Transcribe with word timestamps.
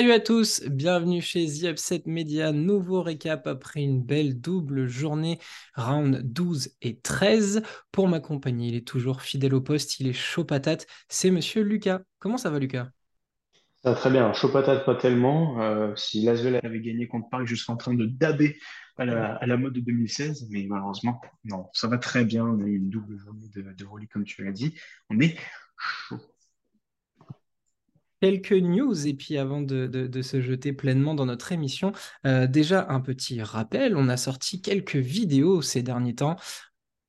Salut 0.00 0.12
à 0.12 0.20
tous, 0.20 0.62
bienvenue 0.66 1.20
chez 1.20 1.44
The 1.44 1.64
Upset 1.64 2.04
Media, 2.06 2.52
nouveau 2.52 3.02
récap 3.02 3.46
après 3.46 3.82
une 3.82 4.02
belle 4.02 4.40
double 4.40 4.86
journée, 4.86 5.38
round 5.76 6.22
12 6.22 6.70
et 6.80 6.98
13. 6.98 7.62
Pour 7.92 8.08
m'accompagner, 8.08 8.68
il 8.68 8.76
est 8.76 8.88
toujours 8.88 9.20
fidèle 9.20 9.52
au 9.52 9.60
poste, 9.60 10.00
il 10.00 10.06
est 10.06 10.14
chaud 10.14 10.46
patate, 10.46 10.86
c'est 11.10 11.30
monsieur 11.30 11.60
Lucas. 11.62 12.00
Comment 12.18 12.38
ça 12.38 12.48
va 12.48 12.58
Lucas? 12.58 12.88
Ça 13.82 13.90
va 13.90 13.94
très 13.94 14.10
bien, 14.10 14.32
chaud 14.32 14.48
patate 14.48 14.86
pas 14.86 14.94
tellement. 14.94 15.60
Euh, 15.60 15.94
si 15.96 16.22
Lasvel 16.22 16.58
avait 16.62 16.80
gagné 16.80 17.06
contre 17.06 17.28
Paris, 17.28 17.46
je 17.46 17.54
serais 17.54 17.74
en 17.74 17.76
train 17.76 17.92
de 17.92 18.06
daber 18.06 18.56
à 18.96 19.04
la, 19.04 19.56
mode 19.58 19.74
de 19.74 19.80
2016, 19.80 20.48
mais 20.48 20.64
malheureusement, 20.66 21.20
non, 21.44 21.66
ça 21.74 21.88
va 21.88 21.98
très 21.98 22.24
bien. 22.24 22.46
On 22.46 22.58
a 22.62 22.66
eu 22.66 22.76
une 22.76 22.88
double 22.88 23.18
journée 23.18 23.50
de, 23.54 23.60
de 23.60 24.06
comme 24.10 24.24
tu 24.24 24.42
l'as 24.42 24.52
dit. 24.52 24.74
On 25.10 25.20
est 25.20 25.36
chaud. 25.76 26.22
Quelques 28.20 28.52
news. 28.52 29.06
Et 29.06 29.14
puis 29.14 29.38
avant 29.38 29.62
de, 29.62 30.22
se 30.22 30.40
jeter 30.40 30.72
pleinement 30.72 31.14
dans 31.14 31.26
notre 31.26 31.52
émission, 31.52 31.92
euh, 32.26 32.46
déjà 32.46 32.86
un 32.90 33.00
petit 33.00 33.42
rappel, 33.42 33.96
on 33.96 34.08
a 34.08 34.16
sorti 34.16 34.60
quelques 34.60 34.96
vidéos 34.96 35.62
ces 35.62 35.82
derniers 35.82 36.14
temps. 36.14 36.36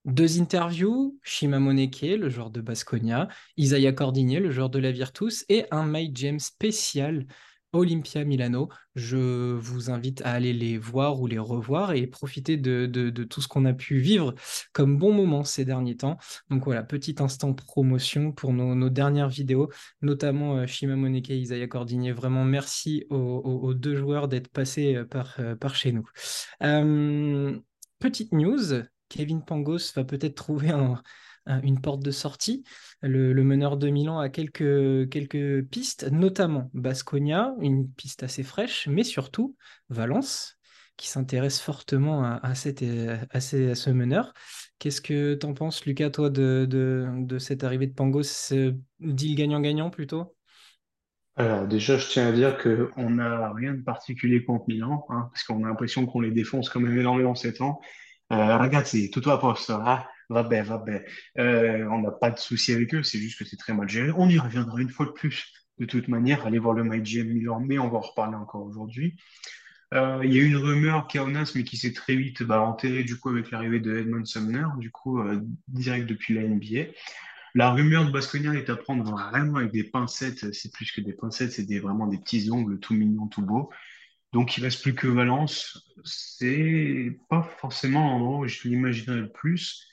Deux 0.05 0.41
interviews, 0.41 1.20
Shima 1.21 1.59
Moneke, 1.59 2.01
le 2.01 2.29
joueur 2.29 2.49
de 2.49 2.59
Basconia, 2.59 3.27
Isaiah 3.57 3.93
Cordigné, 3.93 4.39
le 4.39 4.49
joueur 4.49 4.71
de 4.71 4.79
la 4.79 4.91
Virtus, 4.91 5.45
et 5.47 5.65
un 5.70 5.85
My 5.85 6.11
Jam 6.13 6.39
spécial 6.39 7.27
Olympia 7.73 8.23
Milano. 8.25 8.70
Je 8.95 9.53
vous 9.55 9.89
invite 9.89 10.21
à 10.23 10.32
aller 10.32 10.54
les 10.54 10.77
voir 10.77 11.21
ou 11.21 11.27
les 11.27 11.40
revoir 11.40 11.93
et 11.93 12.07
profiter 12.07 12.57
de, 12.57 13.09
tout 13.23 13.41
ce 13.41 13.48
qu'on 13.48 13.65
a 13.65 13.73
pu 13.73 13.99
vivre 13.99 14.34
comme 14.73 14.98
bon 14.98 15.13
moment 15.13 15.43
ces 15.43 15.65
derniers 15.65 15.98
temps. 15.98 16.18
Donc 16.49 16.65
voilà, 16.65 16.84
petit 16.84 17.15
instant 17.20 17.54
promotion 17.54 18.32
pour 18.32 18.54
nos, 18.54 18.90
dernières 18.90 19.29
vidéos, 19.29 19.70
notamment 20.01 20.57
euh, 20.57 20.68
Shima 20.68 20.95
Moneke 20.95 21.29
et 21.29 21.37
Isaiah 21.37 21.68
Cordigné. 21.68 22.12
Vraiment 22.12 22.43
merci 22.43 23.05
aux, 23.10 23.73
deux 23.73 23.95
joueurs 23.95 24.27
d'être 24.27 24.49
passés 24.49 24.95
euh, 24.95 25.05
par, 25.05 25.35
euh, 25.40 25.55
par 25.55 25.76
chez 25.76 25.93
nous. 25.93 26.05
Petite 27.99 28.32
news, 28.32 28.84
Kevin 29.10 29.45
Pangos 29.45 29.93
va 29.95 30.04
peut-être 30.04 30.35
trouver 30.35 30.71
un- 30.71 31.01
une 31.47 31.81
porte 31.81 32.01
de 32.03 32.11
sortie. 32.11 32.63
Le, 33.01 33.34
meneur 33.43 33.77
de 33.77 33.89
Milan 33.89 34.20
a 34.20 34.29
quelques, 34.29 35.09
quelques 35.09 35.65
pistes, 35.67 36.09
notamment 36.11 36.70
Basconia, 36.73 37.53
une 37.59 37.89
piste 37.91 38.23
assez 38.23 38.43
fraîche, 38.43 38.87
mais 38.87 39.03
surtout 39.03 39.55
Valence, 39.89 40.57
qui 40.98 41.07
s'intéresse 41.07 41.59
fortement 41.59 42.23
à, 42.23 42.39
à 42.43 42.55
cette- 42.55 42.83
à 43.31 43.39
ce 43.41 43.89
meneur. 43.89 44.33
Qu'est-ce 44.79 45.01
que 45.01 45.33
t'en 45.35 45.53
penses, 45.53 45.85
Lucas, 45.85 46.09
toi, 46.11 46.29
de, 46.29 46.65
de, 46.70 47.07
de 47.17 47.39
cette 47.39 47.63
arrivée 47.63 47.87
de 47.87 47.93
Pangos? 47.93 48.23
Ce 48.23 48.76
deal 48.99 49.35
gagnant-gagnant 49.35 49.89
plutôt? 49.89 50.35
Alors 51.37 51.65
déjà, 51.67 51.98
je 51.98 52.07
tiens 52.07 52.27
à 52.27 52.31
dire 52.31 52.57
qu'on 52.57 53.09
n'a 53.09 53.53
rien 53.53 53.73
de 53.73 53.81
particulier 53.81 54.43
contre 54.43 54.65
Milan, 54.67 55.05
hein, 55.09 55.29
parce 55.31 55.43
qu'on 55.43 55.63
a 55.63 55.67
l'impression 55.67 56.05
qu'on 56.05 56.20
les 56.20 56.31
défonce 56.31 56.70
quand 56.70 56.79
même 56.81 56.98
énormément 56.98 57.35
ces 57.35 57.53
temps. 57.53 57.79
Euh, 58.31 58.57
ragazzi, 58.57 59.09
tutto 59.11 59.31
a 59.31 59.39
posto, 59.39 59.73
ah, 59.73 60.07
vabbè, 60.32 60.62
vabbè. 60.63 61.05
Euh, 61.37 61.85
on 61.91 61.99
n'a 61.99 62.12
pas 62.12 62.32
de 62.32 62.40
souci 62.40 62.74
avec 62.74 62.93
eux, 62.93 63.04
c'est 63.04 63.20
juste 63.20 63.40
que 63.40 63.46
c'est 63.46 63.57
très 63.57 63.74
mal 63.74 63.90
géré. 63.90 64.12
On 64.16 64.29
y 64.29 64.40
reviendra 64.40 64.79
une 64.81 64.90
fois 64.90 65.06
de 65.06 65.12
plus. 65.12 65.53
De 65.79 65.85
toute 65.85 66.07
manière, 66.07 66.46
allez 66.46 66.59
voir 66.59 66.73
le 66.75 66.84
MyGM 66.84 67.28
mais 67.66 67.79
on 67.79 67.90
va 67.90 67.97
en 67.97 68.01
reparler 68.01 68.35
encore 68.35 68.63
aujourd'hui. 68.63 69.16
Euh, 69.94 70.22
il 70.23 70.34
y 70.34 70.40
a 70.40 70.44
une 70.44 70.56
rumeur 70.56 71.07
Kaunas, 71.07 71.51
mais 71.56 71.63
qui 71.63 71.75
s'est 71.75 71.91
très 71.91 72.16
vite 72.16 72.41
enterrée 72.50 73.03
du 73.03 73.19
coup 73.19 73.29
avec 73.29 73.51
l'arrivée 73.51 73.79
de 73.79 73.97
Edmond 73.97 74.25
Sumner, 74.25 74.66
du 74.78 74.89
coup 74.89 75.19
euh, 75.19 75.41
direct 75.67 76.07
depuis 76.07 76.34
la 76.34 76.44
NBA. 76.44 76.91
La 77.53 77.72
rumeur 77.72 78.05
de 78.05 78.11
Baskonia 78.11 78.53
est 78.53 78.69
à 78.69 78.78
prendre 78.78 79.03
vraiment 79.03 79.57
avec 79.57 79.72
des 79.72 79.84
pincettes. 79.84 80.53
C'est 80.53 80.72
plus 80.72 80.91
que 80.91 81.01
des 81.01 81.11
pincettes, 81.11 81.51
c'est 81.51 81.79
vraiment 81.79 82.07
des 82.07 82.17
petits 82.17 82.50
ongles 82.50 82.79
tout 82.79 82.94
mignons, 82.94 83.28
tout 83.28 83.41
beaux. 83.41 83.69
Donc 84.31 84.57
il 84.57 84.63
reste 84.63 84.81
plus 84.81 84.95
que 84.95 85.07
Valence. 85.07 85.91
C'est 86.05 87.17
pas 87.29 87.44
forcément 87.59 88.11
l'endroit 88.11 88.39
où 88.39 88.47
je 88.47 88.67
l'imaginerais 88.67 89.22
le 89.22 89.31
plus. 89.31 89.85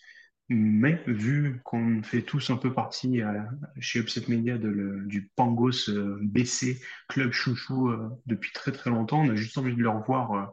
Mais 0.51 1.03
vu 1.07 1.61
qu'on 1.63 2.03
fait 2.03 2.23
tous 2.23 2.49
un 2.49 2.57
peu 2.57 2.73
partie 2.73 3.21
euh, 3.21 3.39
chez 3.81 3.99
Upset 3.99 4.25
Media 4.29 4.57
du 4.57 5.31
Pangos 5.37 5.91
euh, 5.91 6.19
BC 6.23 6.81
Club 7.09 7.33
Chouchou 7.33 7.91
euh, 7.91 8.09
depuis 8.25 8.53
très 8.53 8.73
très 8.73 8.89
longtemps, 8.89 9.21
on 9.21 9.29
a 9.29 9.35
juste 9.35 9.59
envie 9.59 9.77
de 9.77 9.83
le 9.83 9.91
revoir 9.91 10.53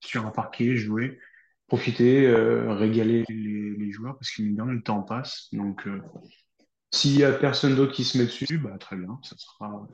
sur 0.00 0.24
un 0.24 0.30
parquet, 0.30 0.76
jouer, 0.76 1.18
profiter, 1.66 2.32
régaler 2.68 3.24
les, 3.28 3.92
joueurs 3.92 4.16
parce 4.16 4.30
que 4.30 4.42
mine 4.42 4.62
le 4.64 4.82
temps 4.82 5.02
passe. 5.02 5.48
Donc 5.52 5.86
s'il 6.92 7.18
y 7.18 7.24
a 7.24 7.32
personne 7.32 7.74
d'autre 7.74 7.92
qui 7.92 8.04
se 8.04 8.16
met 8.16 8.24
dessus, 8.24 8.58
bah 8.58 8.78
très 8.78 8.96
bien, 8.96 9.18
ça 9.22 9.34
sera 9.36 9.86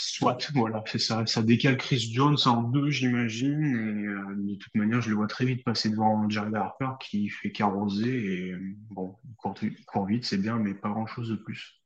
soit, 0.00 0.38
voilà, 0.54 0.82
c'est 0.86 0.98
ça. 0.98 1.24
Ça 1.26 1.42
décale 1.42 1.76
Chris 1.76 2.10
Jones 2.12 2.36
en 2.46 2.62
deux, 2.62 2.90
j'imagine, 2.90 3.62
et 3.64 4.06
euh, 4.06 4.34
de 4.36 4.54
toute 4.56 4.74
manière, 4.74 5.00
je 5.02 5.10
le 5.10 5.16
vois 5.16 5.26
très 5.28 5.44
vite 5.44 5.64
passer 5.64 5.90
devant 5.90 6.28
Jared 6.28 6.54
Harper 6.54 6.90
qui 7.00 7.28
fait 7.28 7.52
qu'arroser 7.52 8.48
et 8.50 8.54
bon, 8.90 9.16
il 9.28 9.34
court, 9.36 9.54
il 9.62 9.84
court 9.84 10.06
vite, 10.06 10.24
c'est 10.24 10.38
bien, 10.38 10.58
mais 10.58 10.74
pas 10.74 10.88
grand-chose 10.90 11.28
de 11.30 11.36
plus. 11.36 11.82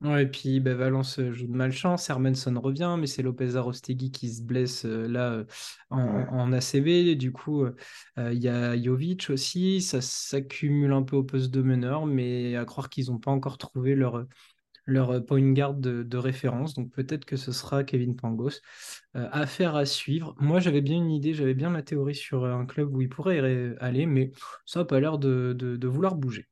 Ouais, 0.00 0.24
et 0.24 0.26
puis 0.26 0.58
bah, 0.58 0.74
Valence 0.74 1.20
euh, 1.20 1.32
joue 1.32 1.46
de 1.46 1.52
malchance, 1.52 2.10
Hermanson 2.10 2.58
revient, 2.60 2.96
mais 2.98 3.06
c'est 3.06 3.22
Lopez 3.22 3.54
Arostegui 3.54 4.10
qui 4.10 4.34
se 4.34 4.42
blesse 4.42 4.84
euh, 4.84 5.06
là 5.06 5.44
en, 5.90 5.98
Ouais. 6.06 6.26
en- 6.26 6.40
en 6.40 6.52
ACB. 6.52 7.14
Du 7.14 7.30
coup, 7.30 7.62
euh, 7.64 7.72
il 8.32 8.42
y 8.42 8.48
a 8.48 8.76
Jovic 8.76 9.30
aussi, 9.30 9.80
ça 9.80 10.00
s'accumule 10.00 10.90
un 10.92 11.04
peu 11.04 11.14
au 11.14 11.22
poste 11.22 11.52
de 11.52 11.62
meneur, 11.62 12.06
mais 12.06 12.56
à 12.56 12.64
croire 12.64 12.90
qu'ils 12.90 13.06
n'ont 13.12 13.20
pas 13.20 13.30
encore 13.30 13.58
trouvé 13.58 13.94
leur, 13.94 14.26
leur 14.86 15.10
euh, 15.10 15.20
point 15.20 15.52
guard 15.52 15.74
de, 15.74 16.02
de 16.02 16.16
référence. 16.18 16.74
Donc 16.74 16.90
peut-être 16.92 17.24
que 17.24 17.36
ce 17.36 17.52
sera 17.52 17.84
Kevin 17.84 18.16
Pangos. 18.16 18.60
Euh, 19.16 19.28
affaire 19.32 19.76
à 19.76 19.86
suivre. 19.86 20.34
Moi, 20.40 20.60
j'avais 20.60 20.80
bien 20.82 20.96
une 20.96 21.10
idée, 21.10 21.34
j'avais 21.34 21.54
bien 21.54 21.70
ma 21.70 21.82
théorie 21.82 22.14
sur 22.14 22.44
euh, 22.44 22.54
un 22.54 22.66
club 22.66 22.94
où 22.94 23.02
il 23.02 23.08
pourrait 23.08 23.38
aller, 23.80 24.06
mais 24.06 24.32
ça 24.66 24.80
n'a 24.80 24.84
pas 24.86 25.00
l'air 25.00 25.18
de, 25.18 25.54
de- 25.58 25.76
de 25.76 25.88
vouloir 25.88 26.14
bouger. 26.16 26.48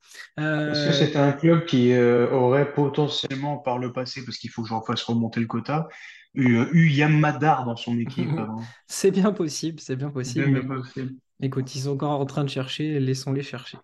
Est-ce 0.66 0.84
que 0.84 0.92
c'était 0.92 1.18
un 1.18 1.32
club 1.32 1.64
qui 1.66 1.92
euh, 1.92 2.30
aurait 2.30 2.72
potentiellement 2.72 3.58
par 3.58 3.78
le 3.78 3.92
passé, 3.92 4.24
parce 4.24 4.36
qu'il 4.38 4.50
faut 4.50 4.62
que 4.62 4.68
j'en 4.68 4.82
fasse 4.82 5.02
remonter 5.02 5.40
le 5.40 5.46
quota, 5.46 5.88
eu, 6.34 6.58
eu 6.72 6.88
Yamadar 6.90 7.64
dans 7.64 7.76
son 7.76 7.98
équipe 7.98 8.40
c'est 8.86 9.10
bien 9.10 9.32
possible, 9.32 9.80
c'est 9.80 9.96
bien 9.96 10.10
C'est 10.22 10.32
possible, 10.32 10.48
bien, 10.48 10.48
mais 10.48 10.60
bien 10.60 10.62
bon. 10.62 10.80
possible. 10.80 11.14
Écoute, 11.42 11.74
ils 11.74 11.80
sont 11.80 11.92
encore 11.92 12.20
en 12.20 12.26
train 12.26 12.44
de 12.44 12.50
chercher, 12.50 13.00
laissons-les 13.00 13.42
chercher. 13.42 13.78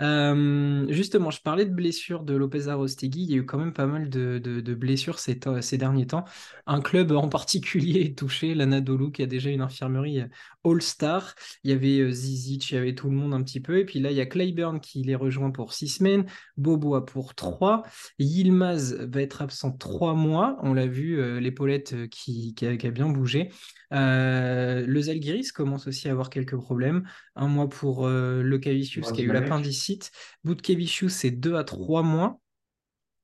Euh, 0.00 0.86
justement, 0.88 1.30
je 1.30 1.42
parlais 1.42 1.66
de 1.66 1.74
blessures 1.74 2.22
de 2.22 2.34
Lopez 2.34 2.68
Arostegui. 2.68 3.24
Il 3.24 3.30
y 3.30 3.34
a 3.34 3.36
eu 3.36 3.44
quand 3.44 3.58
même 3.58 3.74
pas 3.74 3.86
mal 3.86 4.08
de, 4.08 4.74
blessures 4.74 5.18
ces, 5.18 5.38
derniers 5.76 6.06
temps. 6.06 6.24
Un 6.66 6.80
club 6.80 7.12
en 7.12 7.28
particulier 7.28 8.00
est 8.00 8.18
touché, 8.18 8.54
l'Anadolu, 8.54 9.12
qui 9.12 9.22
a 9.22 9.26
déjà 9.26 9.50
une 9.50 9.60
infirmerie 9.60 10.20
euh, 10.20 10.26
All-Star. 10.64 11.34
Il 11.64 11.70
y 11.70 11.74
avait 11.74 11.98
euh, 11.98 12.10
Zizic, 12.10 12.70
il 12.70 12.74
y 12.76 12.78
avait 12.78 12.94
tout 12.94 13.10
le 13.10 13.16
monde 13.16 13.34
un 13.34 13.42
petit 13.42 13.60
peu. 13.60 13.78
Et 13.78 13.84
puis 13.84 14.00
là, 14.00 14.10
il 14.10 14.16
y 14.16 14.20
a 14.22 14.26
Clyburn 14.26 14.80
qui 14.80 15.02
les 15.02 15.14
rejoint 15.14 15.50
pour 15.50 15.74
six 15.74 15.88
semaines, 15.88 16.24
Bobois 16.56 17.04
pour 17.04 17.34
trois. 17.34 17.82
Yilmaz 18.18 18.94
va 18.94 19.20
être 19.20 19.42
absent 19.42 19.72
trois 19.72 20.14
mois. 20.14 20.56
On 20.62 20.72
l'a 20.72 20.86
vu, 20.86 21.40
l'épaulette 21.40 22.08
qui, 22.08 22.54
qui 22.54 22.66
a, 22.66 22.76
qui 22.76 22.86
a 22.86 22.90
bien 22.90 23.08
bougé. 23.10 23.50
Euh, 23.92 24.84
le 24.86 25.00
Zalgiris 25.00 25.52
commence 25.52 25.86
aussi 25.86 26.08
à 26.08 26.12
avoir 26.12 26.30
quelques 26.30 26.56
problèmes. 26.56 27.01
Un 27.36 27.48
mois 27.48 27.68
pour 27.68 28.06
euh, 28.06 28.42
le 28.42 28.58
Cavicius 28.58 29.12
qui 29.12 29.22
a 29.22 29.24
eu 29.24 29.28
l'appendicite. 29.32 30.10
Boutkevichus, 30.44 31.10
c'est 31.10 31.30
deux 31.30 31.56
à 31.56 31.64
trois 31.64 32.02
mois. 32.02 32.38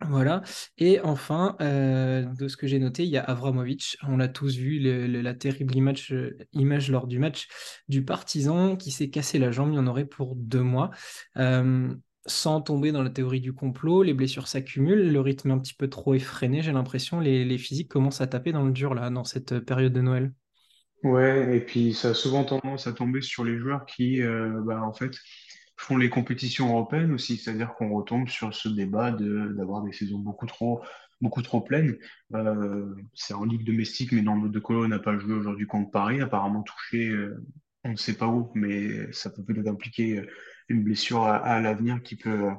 Voilà. 0.07 0.43
Et 0.79 1.01
enfin, 1.01 1.57
euh, 1.61 2.23
de 2.23 2.47
ce 2.47 2.57
que 2.57 2.69
j'ai 2.69 2.79
noté, 2.79 3.03
il 3.03 3.11
y 3.11 3.17
a 3.17 3.23
Avramovic. 3.23 3.97
On 4.05 4.17
l'a 4.17 4.29
tous 4.29 4.57
vu, 4.57 4.79
le- 4.79 5.09
le- 5.09 5.23
la 5.23 5.35
terrible 5.35 5.75
image, 5.75 6.13
euh, 6.13 6.39
image 6.53 6.89
lors 6.89 7.09
du 7.09 7.19
match 7.19 7.49
du 7.89 8.05
Partizan 8.05 8.77
qui 8.77 8.93
s'est 8.93 9.11
cassé 9.11 9.41
la 9.41 9.51
jambe. 9.51 9.73
Il 9.73 9.77
y 9.77 9.79
en 9.79 9.89
aurait 9.89 10.05
pour 10.05 10.37
deux 10.37 10.63
mois. 10.63 10.91
Euh, 11.37 11.93
sans 12.27 12.61
tomber 12.61 12.93
dans 12.93 13.03
la 13.03 13.11
théorie 13.11 13.41
du 13.41 13.53
complot, 13.55 14.03
les 14.05 14.15
blessures 14.15 14.47
s'accumulent, 14.49 15.11
le 15.11 15.21
rythme 15.21 15.51
est 15.51 15.55
un 15.55 15.59
petit 15.59 15.75
peu 15.75 15.89
trop 15.89 16.15
effréné, 16.15 16.63
j'ai 16.63 16.73
l'impression. 16.73 17.19
Les, 17.21 17.45
les 17.45 17.59
physiques 17.59 17.89
commencent 17.89 18.21
à 18.21 18.27
taper 18.29 18.53
dans 18.53 18.65
le 18.65 18.73
dur 18.73 18.95
là, 18.95 19.11
dans 19.11 19.25
cette 19.25 19.59
période 19.61 19.93
de 19.93 20.01
Noël. 20.03 20.33
Ouais, 21.05 21.57
et 21.57 21.61
puis 21.61 21.95
ça 21.95 22.09
a 22.09 22.15
souvent 22.15 22.45
tendance 22.45 22.87
à 22.87 22.93
tomber 22.93 23.23
sur 23.23 23.45
les 23.45 23.57
joueurs 23.59 23.87
qui, 23.87 24.21
euh, 24.21 24.61
bah, 24.65 24.83
en 24.83 24.93
fait, 24.93 25.13
font 25.77 25.97
les 25.97 26.11
compétitions 26.11 26.69
européennes 26.71 27.13
aussi, 27.13 27.37
c'est-à-dire 27.37 27.75
qu'on 27.75 27.91
retombe 27.91 28.29
sur 28.29 28.53
ce 28.53 28.69
débat 28.69 29.13
de 29.13 29.55
d'avoir 29.57 29.83
des 29.83 29.93
saisons 29.93 30.19
beaucoup 30.19 30.47
trop 30.47 30.83
beaucoup 31.21 31.43
trop 31.43 31.61
pleines. 31.61 31.99
Euh, 32.35 32.95
c'est 33.15 33.35
en 33.35 33.45
ligue 33.45 33.65
domestique, 33.65 34.13
mais 34.13 34.23
dans 34.23 34.37
le 34.37 34.49
de 34.49 34.59
Colo 34.59 34.87
n'a 34.89 34.99
pas 34.99 35.19
joué 35.19 35.35
aujourd'hui 35.35 35.67
contre 35.67 35.91
Paris, 35.91 36.21
apparemment 36.21 36.63
touché, 36.63 37.09
euh, 37.09 37.43
on 37.85 37.93
ne 37.93 37.97
sait 37.97 38.17
pas 38.17 38.27
où, 38.27 38.51
mais 38.55 39.11
ça 39.13 39.31
peut 39.31 39.43
peut-être 39.45 39.69
impliquer 39.69 40.23
une 40.69 40.83
blessure 40.83 41.25
à, 41.25 41.61
l'avenir 41.61 42.03
qui 42.03 42.17
peut 42.17 42.51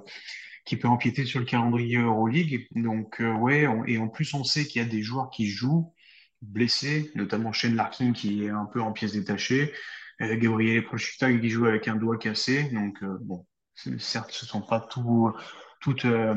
qui 0.65 0.77
peut 0.77 0.88
empiéter 0.88 1.25
sur 1.25 1.39
le 1.39 1.45
calendrier 1.45 1.97
Euroleague. 1.97 2.68
Donc 2.75 3.21
euh, 3.21 3.33
ouais, 3.33 3.68
et 3.88 3.97
en 3.97 4.07
plus 4.07 4.33
on 4.33 4.44
sait 4.44 4.65
qu'il 4.65 4.81
y 4.81 4.85
a 4.85 4.88
des 4.88 5.01
joueurs 5.01 5.30
qui 5.30 5.47
jouent 5.47 5.94
blessés, 6.41 7.12
notamment 7.15 7.51
Shane 7.51 7.75
Larkin 7.75 8.13
qui 8.13 8.45
est 8.45 8.50
un 8.50 8.65
peu 8.65 8.81
en 8.81 8.91
pièces 8.91 9.13
détachées. 9.13 9.74
Gabriele 10.19 10.83
Prochita 10.83 11.31
qui 11.31 11.50
joue 11.50 11.65
avec 11.65 11.88
un 11.88 11.95
doigt 11.95 12.18
cassé. 12.18 12.69
Donc, 12.74 13.01
euh, 13.03 13.18
bon, 13.21 13.45
certes, 13.97 14.31
ce 14.31 14.45
sont 14.45 14.62
pas 14.62 14.81
tout, 14.81 15.31
toutes, 15.80 16.06
euh, 16.06 16.36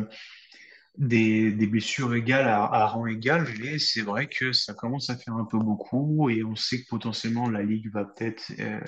des, 0.98 1.52
des 1.52 1.66
blessures 1.66 2.14
égales 2.14 2.48
à, 2.48 2.64
à 2.64 2.86
rang 2.86 3.06
égal, 3.06 3.46
mais 3.60 3.78
c'est 3.78 4.02
vrai 4.02 4.28
que 4.28 4.52
ça 4.52 4.74
commence 4.74 5.08
à 5.10 5.16
faire 5.16 5.34
un 5.34 5.44
peu 5.44 5.58
beaucoup 5.58 6.28
et 6.28 6.44
on 6.44 6.54
sait 6.54 6.82
que 6.82 6.88
potentiellement 6.88 7.48
la 7.48 7.62
Ligue 7.62 7.90
va 7.92 8.04
peut-être 8.04 8.52
euh, 8.60 8.80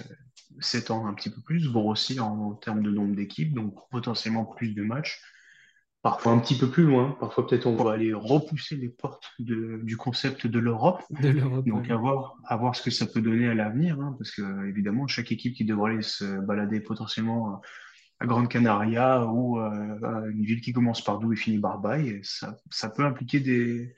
s'étendre 0.60 1.06
un 1.06 1.14
petit 1.14 1.30
peu 1.30 1.40
plus, 1.40 1.70
grossir 1.72 2.26
en, 2.26 2.50
en 2.50 2.54
termes 2.54 2.82
de 2.82 2.90
nombre 2.90 3.16
d'équipes, 3.16 3.54
donc 3.54 3.74
potentiellement 3.90 4.44
plus 4.44 4.74
de 4.74 4.82
matchs. 4.82 5.20
Parfois 6.04 6.32
un 6.32 6.38
petit 6.38 6.58
peu 6.58 6.68
plus 6.68 6.84
loin, 6.84 7.16
parfois 7.18 7.46
peut-être 7.46 7.66
on 7.66 7.76
va 7.76 7.92
aller 7.92 8.12
repousser 8.12 8.76
les 8.76 8.90
portes 8.90 9.32
de- 9.38 9.80
du 9.82 9.96
concept 9.96 10.46
de 10.46 10.58
l'Europe. 10.58 11.02
de 11.10 11.30
l'Europe. 11.30 11.66
Donc 11.66 11.84
ouais. 11.84 11.92
à 11.92 11.96
voir, 11.96 12.36
à 12.44 12.58
voir 12.58 12.76
ce 12.76 12.82
que 12.82 12.90
ça 12.90 13.06
peut 13.06 13.22
donner 13.22 13.48
à 13.48 13.54
l'avenir, 13.54 13.98
hein, 13.98 14.14
parce 14.18 14.30
que 14.30 14.68
évidemment 14.68 15.06
chaque 15.06 15.32
équipe 15.32 15.54
qui 15.54 15.64
devrait 15.64 15.92
aller 15.92 16.02
se 16.02 16.40
balader 16.42 16.80
potentiellement 16.80 17.62
à 18.20 18.26
Grande 18.26 18.50
Canaria 18.50 19.24
ou 19.24 19.58
euh, 19.58 19.98
à 20.02 20.26
une 20.28 20.44
ville 20.44 20.60
qui 20.60 20.74
commence 20.74 21.02
par 21.02 21.20
Doux 21.20 21.32
et 21.32 21.36
finit 21.36 21.58
par 21.58 21.78
Baye, 21.78 22.20
ça, 22.22 22.54
ça 22.70 22.90
peut 22.90 23.04
impliquer 23.04 23.40
des, 23.40 23.94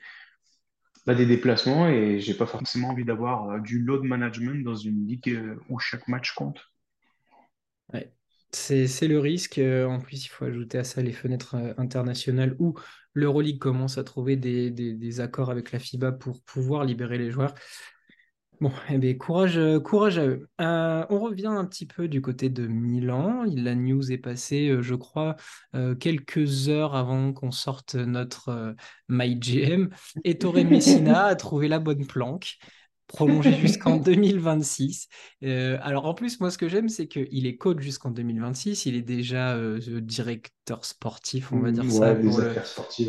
bah, 1.05 1.13
des 1.13 1.25
déplacements 1.25 1.89
et 1.89 2.21
j'ai 2.21 2.35
pas 2.35 2.45
forcément 2.45 2.91
envie 2.91 3.03
d'avoir 3.03 3.49
euh, 3.49 3.59
du 3.59 3.79
load 3.79 4.03
management 4.03 4.63
dans 4.63 4.75
une 4.75 5.05
ligue 5.05 5.29
euh, 5.29 5.59
où 5.67 5.77
chaque 5.77 6.07
match 6.07 6.33
compte. 6.33 6.61
Ouais. 7.93 8.13
C'est, 8.51 9.07
le 9.07 9.19
risque. 9.19 9.57
Euh, 9.59 9.85
En 9.87 9.99
plus, 9.99 10.25
il 10.25 10.29
faut 10.29 10.45
ajouter 10.45 10.77
à 10.77 10.83
ça 10.83 11.01
les 11.01 11.11
fenêtres 11.11 11.55
euh, 11.55 11.73
internationales 11.77 12.55
où 12.59 12.75
l'Euroleague 13.13 13.59
commence 13.59 13.97
à 13.97 14.03
trouver 14.03 14.35
des, 14.35 14.71
des- 14.71 14.93
des 14.93 15.19
accords 15.19 15.49
avec 15.49 15.71
la 15.71 15.79
FIBA 15.79 16.11
pour 16.13 16.41
pouvoir 16.43 16.85
libérer 16.85 17.17
les 17.17 17.29
joueurs. 17.31 17.53
Bon, 18.59 18.71
eh 18.89 18.97
bien, 18.97 19.13
courage, 19.13 19.55
euh, 19.59 19.79
courage 19.79 20.17
à 20.17 20.25
eux. 20.25 20.49
Euh, 20.61 21.05
on 21.11 21.19
revient 21.19 21.45
un 21.45 21.63
petit 21.65 21.85
peu 21.85 22.07
du 22.07 22.21
côté 22.23 22.49
de 22.49 22.65
Milan. 22.65 23.43
La 23.55 23.75
news 23.75 24.11
est 24.11 24.17
passée, 24.17 24.75
je 24.81 24.95
crois, 24.95 25.35
quelques 25.99 26.67
heures 26.67 26.95
avant 26.95 27.33
qu'on 27.33 27.51
sorte 27.51 27.93
notre 27.93 28.75
MyGM. 29.09 29.89
Ettore 30.23 30.55
Messina 30.65 31.25
a 31.25 31.35
trouvé 31.35 31.67
la 31.67 31.77
bonne 31.77 32.07
planque, 32.07 32.57
prolongé 33.07 33.53
jusqu'en 33.59 33.97
2026. 33.97 35.07
Euh, 35.43 35.77
alors 35.81 36.05
en 36.05 36.13
plus, 36.13 36.39
moi, 36.39 36.51
ce 36.51 36.57
que 36.57 36.67
j'aime, 36.69 36.89
c'est 36.89 37.07
qu'il 37.07 37.45
est 37.45 37.57
coach 37.57 37.79
jusqu'en 37.81 38.11
2026. 38.11 38.85
Il 38.85 38.95
est 38.95 39.01
déjà 39.01 39.55
euh, 39.55 39.79
directeur 40.67 40.85
sportif, 40.85 41.51
on 41.53 41.59
va 41.59 41.71
dire 41.71 41.83
Mm, 41.85 41.89
ça, 41.89 42.15
pour 42.15 42.39
le, 42.39 42.53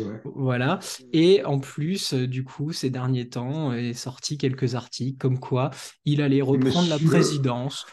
ouais. 0.05 0.21
voilà. 0.35 0.79
Et 1.11 1.43
en 1.43 1.59
plus, 1.59 2.13
euh, 2.13 2.27
du 2.27 2.43
coup, 2.43 2.71
ces 2.71 2.89
derniers 2.89 3.27
temps, 3.29 3.73
est 3.73 3.93
sorti 3.93 4.37
quelques 4.37 4.75
articles 4.75 5.17
comme 5.17 5.39
quoi 5.39 5.69
il 6.05 6.21
allait 6.21 6.41
reprendre 6.41 6.87
la 6.89 6.97
présidence. 6.99 7.85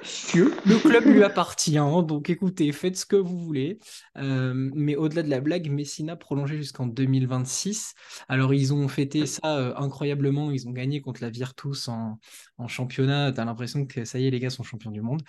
monsieur. 0.00 0.52
Le 0.66 0.78
club 0.78 1.04
lui 1.04 1.22
appartient, 1.22 1.76
donc 1.76 2.28
écoutez, 2.30 2.72
faites 2.72 2.96
ce 2.96 3.06
que 3.06 3.14
vous 3.16 3.38
voulez. 3.38 3.78
Euh, 4.18 4.70
mais 4.74 4.96
au-delà 4.96 5.22
de 5.22 5.30
la 5.30 5.40
blague, 5.40 5.70
Messina 5.70 6.16
prolongé 6.16 6.56
jusqu'en 6.56 6.86
2026. 6.86 7.94
Alors, 8.28 8.52
ils 8.54 8.72
ont 8.74 8.88
fêté 8.88 9.26
ça 9.26 9.40
euh, 9.58 9.74
incroyablement. 9.76 10.50
Ils 10.50 10.66
ont 10.68 10.72
gagné 10.72 11.00
contre 11.00 11.22
la 11.22 11.30
Virtus 11.30 11.86
en, 11.88 12.18
en 12.58 12.68
championnat. 12.68 13.30
T'as 13.32 13.44
l'impression 13.44 13.86
que 13.86 14.04
ça 14.04 14.18
y 14.18 14.26
est, 14.26 14.30
les 14.30 14.40
gars 14.40 14.50
sont 14.50 14.62
champions 14.64 14.90
du 14.90 15.02
monde. 15.02 15.22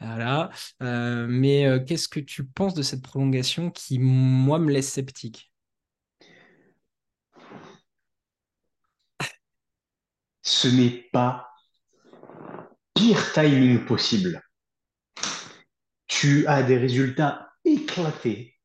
Voilà. 0.00 0.50
Euh, 0.82 1.26
mais 1.28 1.66
qu'est-ce 1.86 2.08
que 2.08 2.20
tu 2.20 2.44
penses 2.44 2.74
de 2.74 2.82
cette 2.82 3.02
prolongation? 3.02 3.29
Qui, 3.74 3.98
moi, 3.98 4.58
me 4.58 4.70
laisse 4.70 4.92
sceptique? 4.92 5.52
Ce 10.42 10.68
n'est 10.68 11.08
pas 11.12 11.48
pire 12.94 13.32
timing 13.32 13.84
possible. 13.84 14.42
Tu 16.06 16.46
as 16.46 16.62
des 16.62 16.76
résultats 16.76 17.50
éclatés. 17.64 18.58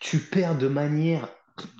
Tu 0.00 0.18
perds 0.18 0.58
de 0.58 0.68
manière. 0.68 1.28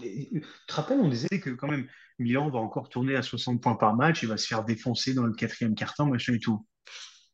Tu 0.00 0.43
te 0.67 0.75
rappelles, 0.75 1.00
on 1.00 1.09
disait 1.09 1.41
que 1.41 1.50
quand 1.50 1.69
même, 1.69 1.88
Milan 2.19 2.50
va 2.50 2.59
encore 2.59 2.88
tourner 2.88 3.15
à 3.15 3.23
60 3.23 3.62
points 3.62 3.76
par 3.76 3.94
match, 3.94 4.23
il 4.23 4.29
va 4.29 4.37
se 4.37 4.47
faire 4.47 4.65
défoncer 4.65 5.15
dans 5.15 5.23
le 5.23 5.35
quatrième 5.35 5.75
quart-temps, 5.75 6.06
machin 6.06 6.35
et 6.35 6.41
tout. 6.41 6.67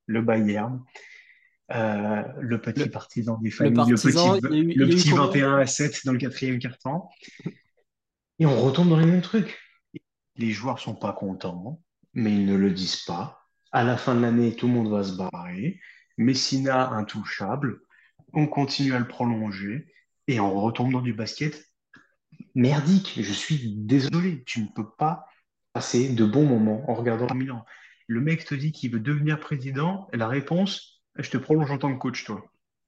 Le 0.07 0.21
Bayern, 0.21 0.85
euh, 1.72 2.22
le 2.40 2.61
petit 2.61 2.84
Le, 2.84 2.90
partisan 2.90 3.38
des 3.38 3.49
le 3.49 3.55
familles, 3.55 3.72
le 3.72 3.96
partisan, 3.96 4.38
petit, 4.38 4.46
il 4.50 4.52
y 4.52 4.61
a 4.61 4.62
eu, 4.62 4.70
il 4.70 4.78
le 4.78 4.87
y 4.87 4.90
a 4.90 4.93
eu 4.93 4.96
petit 4.96 5.11
combien? 5.11 5.26
21 5.26 5.56
à 5.58 5.66
7 5.66 6.00
dans 6.05 6.12
le 6.12 6.19
quatrième 6.19 6.58
quart-temps. 6.58 7.08
Et 8.38 8.46
on 8.46 8.61
retombe 8.61 8.88
dans 8.88 8.99
les 8.99 9.06
mêmes 9.06 9.22
trucs. 9.22 9.58
Les 10.37 10.50
joueurs 10.50 10.78
sont 10.78 10.94
pas 10.94 11.12
contents, 11.12 11.81
mais 12.12 12.32
ils 12.32 12.46
ne 12.46 12.56
le 12.56 12.70
disent 12.70 13.02
pas. 13.02 13.40
À 13.72 13.84
la 13.84 13.96
fin 13.96 14.14
de 14.14 14.20
l'année, 14.20 14.55
tout 14.55 14.66
le 14.66 14.72
monde 14.72 14.90
va 14.90 15.05
se 15.05 15.16
barrer. 15.16 15.81
Messina 16.19 16.90
intouchable. 16.90 17.81
On 18.32 18.46
continue 18.46 18.94
à 18.94 18.99
le 18.99 19.08
prolonger 19.08 19.93
et 20.26 20.40
on 20.40 20.61
retombe 20.61 20.93
dans 20.93 21.00
du 21.00 21.12
basket 21.12 21.64
merdique. 22.55 23.14
Je 23.16 23.32
suis 23.32 23.75
désolé. 23.76 24.43
Tu 24.44 24.61
ne 24.61 24.69
peux 24.69 24.90
pas 24.99 25.26
passer 25.72 26.08
de 26.08 26.25
bons 26.25 26.46
moments 26.46 26.88
en 26.90 26.94
regardant 26.94 27.32
Milan. 27.34 27.64
Le 28.06 28.20
mec 28.20 28.44
te 28.44 28.55
dit 28.55 28.72
qu'il 28.72 28.93
veut 28.93 29.00
devenir 29.00 29.40
président 29.40 30.08
et 30.12 30.16
la 30.16 30.28
réponse, 30.28 30.94
je 31.16 31.31
te 31.31 31.37
prolonge 31.37 31.70
en 31.70 31.78
tant 31.78 31.93
que 31.93 31.99
coach, 31.99 32.25
toi. 32.25 32.44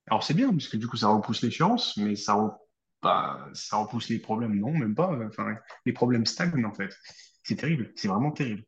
Alors 0.07 0.23
c'est 0.23 0.33
bien, 0.33 0.49
parce 0.51 0.67
que 0.67 0.77
du 0.77 0.87
coup, 0.87 0.97
ça 0.97 1.09
repousse 1.09 1.41
l'échéance, 1.41 1.97
mais 1.97 2.15
ça, 2.15 2.59
bah, 3.01 3.47
ça 3.53 3.77
repousse 3.77 4.09
les 4.09 4.19
problèmes. 4.19 4.55
Non, 4.59 4.71
même 4.71 4.95
pas. 4.95 5.17
Enfin, 5.27 5.55
les 5.85 5.93
problèmes 5.93 6.25
stagnent, 6.25 6.65
en 6.65 6.73
fait. 6.73 6.95
C'est 7.43 7.55
terrible. 7.55 7.91
C'est 7.95 8.07
vraiment 8.07 8.31
terrible. 8.31 8.63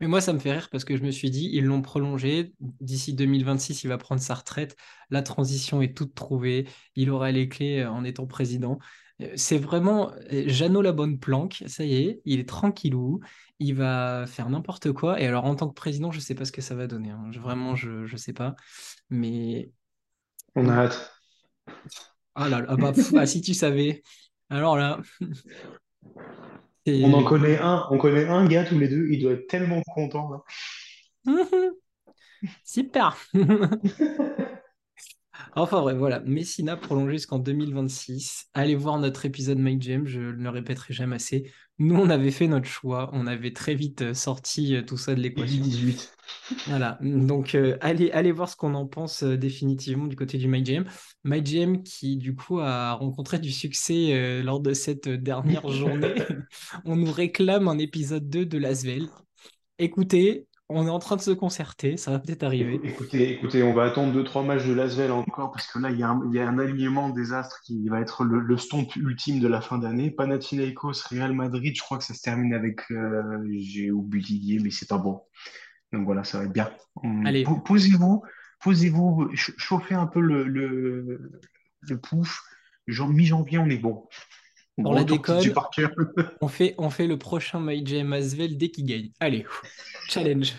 Mais 0.00 0.08
moi, 0.08 0.20
ça 0.20 0.34
me 0.34 0.38
fait 0.38 0.52
rire 0.52 0.68
parce 0.70 0.84
que 0.84 0.96
je 0.96 1.02
me 1.02 1.10
suis 1.10 1.30
dit, 1.30 1.48
ils 1.52 1.64
l'ont 1.64 1.80
prolongé. 1.80 2.52
D'ici 2.60 3.14
2026, 3.14 3.84
il 3.84 3.88
va 3.88 3.96
prendre 3.96 4.20
sa 4.20 4.34
retraite. 4.34 4.76
La 5.08 5.22
transition 5.22 5.80
est 5.80 5.96
toute 5.96 6.14
trouvée. 6.14 6.68
Il 6.96 7.10
aura 7.10 7.32
les 7.32 7.48
clés 7.48 7.84
en 7.86 8.04
étant 8.04 8.26
président. 8.26 8.78
Euh, 9.22 9.32
C'est 9.36 9.58
vraiment 9.58 10.12
euh, 10.32 10.44
Jeannot 10.46 10.82
la 10.82 10.92
bonne 10.92 11.18
planque. 11.18 11.62
Ça 11.66 11.84
y 11.84 11.94
est, 11.96 12.20
il 12.24 12.40
est 12.40 12.48
tranquillou. 12.48 13.20
Il 13.58 13.74
va 13.74 14.26
faire 14.26 14.50
n'importe 14.50 14.92
quoi. 14.92 15.20
Et 15.20 15.26
alors, 15.26 15.44
en 15.44 15.54
tant 15.54 15.68
que 15.68 15.74
président, 15.74 16.10
je 16.12 16.20
sais 16.20 16.34
pas 16.34 16.44
ce 16.44 16.52
que 16.52 16.60
ça 16.62 16.74
va 16.74 16.86
donner. 16.86 17.10
hein. 17.10 17.24
Je- 17.30 17.40
Vraiment, 17.40 17.74
je, 17.74 18.06
je 18.06 18.16
sais 18.16 18.32
pas. 18.32 18.54
Mais 19.10 19.70
On 20.54 20.68
a 20.68 20.74
hâte. 20.74 21.12
ah 22.34 22.48
là 22.48 22.60
là, 22.60 22.66
ah 22.68 22.76
bah, 22.76 22.92
pff, 22.92 23.12
ah, 23.16 23.26
si 23.26 23.40
tu 23.40 23.54
savais. 23.54 24.02
Alors 24.50 24.76
là, 24.76 25.00
On 26.86 27.12
en 27.14 27.24
connaît 27.24 27.58
un, 27.58 27.84
on 27.90 27.98
connaît 27.98 28.26
un 28.28 28.46
gars 28.46 28.64
tous 28.64 28.78
les 28.78 28.88
deux, 28.88 29.08
il 29.10 29.20
doit 29.22 29.32
être 29.32 29.48
tellement 29.48 29.82
content, 29.94 30.30
là. 30.30 30.42
super. 32.64 33.14
Enfin 35.54 35.80
bref, 35.80 35.96
voilà, 35.96 36.20
Messina 36.20 36.76
prolongé 36.76 37.12
jusqu'en 37.12 37.38
2026. 37.38 38.46
Allez 38.54 38.74
voir 38.74 38.98
notre 38.98 39.24
épisode 39.26 39.58
My 39.58 39.80
Jam, 39.80 40.06
je 40.06 40.20
ne 40.20 40.30
le 40.42 40.50
répéterai 40.50 40.94
jamais 40.94 41.16
assez. 41.16 41.50
Nous, 41.78 41.94
on 41.96 42.08
avait 42.10 42.30
fait 42.30 42.46
notre 42.46 42.68
choix, 42.68 43.10
on 43.12 43.26
avait 43.26 43.52
très 43.52 43.74
vite 43.74 44.02
euh, 44.02 44.14
sorti 44.14 44.76
euh, 44.76 44.82
tout 44.82 44.96
ça 44.96 45.14
de 45.14 45.20
l'équation. 45.20 45.62
18. 45.62 46.16
Voilà, 46.66 46.98
donc 47.00 47.54
euh, 47.54 47.76
allez, 47.80 48.10
allez 48.10 48.32
voir 48.32 48.48
ce 48.48 48.56
qu'on 48.56 48.74
en 48.74 48.86
pense 48.86 49.22
euh, 49.22 49.36
définitivement 49.36 50.06
du 50.06 50.16
côté 50.16 50.38
du 50.38 50.48
My 50.48 50.64
Jam. 50.64 50.84
My 51.24 51.44
Jam 51.44 51.82
qui 51.82 52.16
du 52.16 52.34
coup 52.34 52.60
a 52.60 52.92
rencontré 52.94 53.38
du 53.38 53.52
succès 53.52 54.12
euh, 54.12 54.42
lors 54.42 54.60
de 54.60 54.72
cette 54.74 55.08
dernière 55.08 55.68
journée. 55.68 56.14
On 56.84 56.96
nous 56.96 57.10
réclame 57.12 57.68
un 57.68 57.78
épisode 57.78 58.28
2 58.28 58.46
de 58.46 58.58
Lasvel. 58.58 59.08
Écoutez, 59.78 60.46
on 60.68 60.86
est 60.86 60.90
en 60.90 60.98
train 60.98 61.16
de 61.16 61.20
se 61.20 61.30
concerter, 61.30 61.96
ça 61.96 62.10
va 62.10 62.18
peut-être 62.18 62.42
arriver. 62.42 62.80
Écoutez, 62.82 63.32
écoutez, 63.32 63.62
on 63.62 63.72
va 63.72 63.84
attendre 63.84 64.12
deux, 64.12 64.24
trois 64.24 64.42
matchs 64.42 64.64
de 64.66 64.72
Lasvel 64.72 65.12
encore, 65.12 65.52
parce 65.52 65.66
que 65.70 65.78
là, 65.78 65.90
il 65.90 65.98
y 65.98 66.02
a 66.02 66.08
un, 66.08 66.20
il 66.28 66.34
y 66.34 66.40
a 66.40 66.48
un 66.48 66.58
alignement 66.58 67.10
des 67.10 67.32
astres 67.32 67.60
qui 67.64 67.88
va 67.88 68.00
être 68.00 68.24
le, 68.24 68.40
le 68.40 68.56
stomp 68.56 68.94
ultime 68.96 69.38
de 69.40 69.46
la 69.48 69.60
fin 69.60 69.78
d'année. 69.78 70.10
Panathinaikos, 70.10 71.02
Real 71.10 71.32
Madrid, 71.32 71.74
je 71.76 71.82
crois 71.82 71.98
que 71.98 72.04
ça 72.04 72.14
se 72.14 72.22
termine 72.22 72.52
avec, 72.52 72.80
euh, 72.90 73.46
j'ai 73.58 73.90
oublié, 73.92 74.58
mais 74.58 74.70
c'est 74.70 74.88
pas 74.88 74.98
bon. 74.98 75.22
Donc 75.92 76.04
voilà, 76.04 76.24
ça 76.24 76.38
va 76.38 76.44
être 76.44 76.52
bien. 76.52 76.70
Hum, 77.02 77.24
Allez, 77.24 77.44
po- 77.44 77.60
Posez-vous, 77.60 78.22
posez-vous, 78.62 79.28
ch- 79.36 79.54
chauffez 79.56 79.94
un 79.94 80.06
peu 80.06 80.20
le, 80.20 80.44
le, 80.44 81.30
le 81.82 81.98
pouf. 82.00 82.42
Mi-janvier, 82.88 83.58
on 83.58 83.66
est 83.68 83.78
bon. 83.78 84.06
Gros 84.78 84.94
la 84.94 85.04
déconne. 85.04 85.42
On 86.40 86.48
fait, 86.48 86.74
on 86.78 86.90
fait 86.90 87.06
le 87.06 87.18
prochain 87.18 87.60
My 87.60 87.84
Jam 87.86 88.12
Asvel 88.12 88.56
dès 88.58 88.70
qu'il 88.70 88.84
gagne. 88.86 89.10
Allez, 89.20 89.46
challenge. 90.08 90.52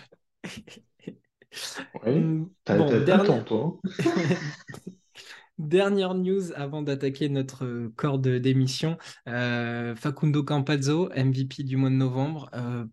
Ouais, 2.04 2.22
t'as, 2.64 2.76
Bon, 2.78 2.86
t'as, 2.88 2.98
temps, 2.98 3.04
dernière, 3.04 3.44
toi. 3.44 3.80
dernière 5.58 6.14
news 6.14 6.52
avant 6.54 6.82
d'attaquer 6.82 7.28
notre 7.28 7.90
corps 7.96 8.18
de- 8.18 8.38
d'émission. 8.38 8.96
Euh, 9.28 9.94
Facundo 9.96 10.42
Campazzo, 10.42 11.08
MVP 11.14 11.62
du 11.64 11.76
mois 11.76 11.90
de 11.90 11.94
novembre. 11.94 12.50
Euh, 12.54 12.84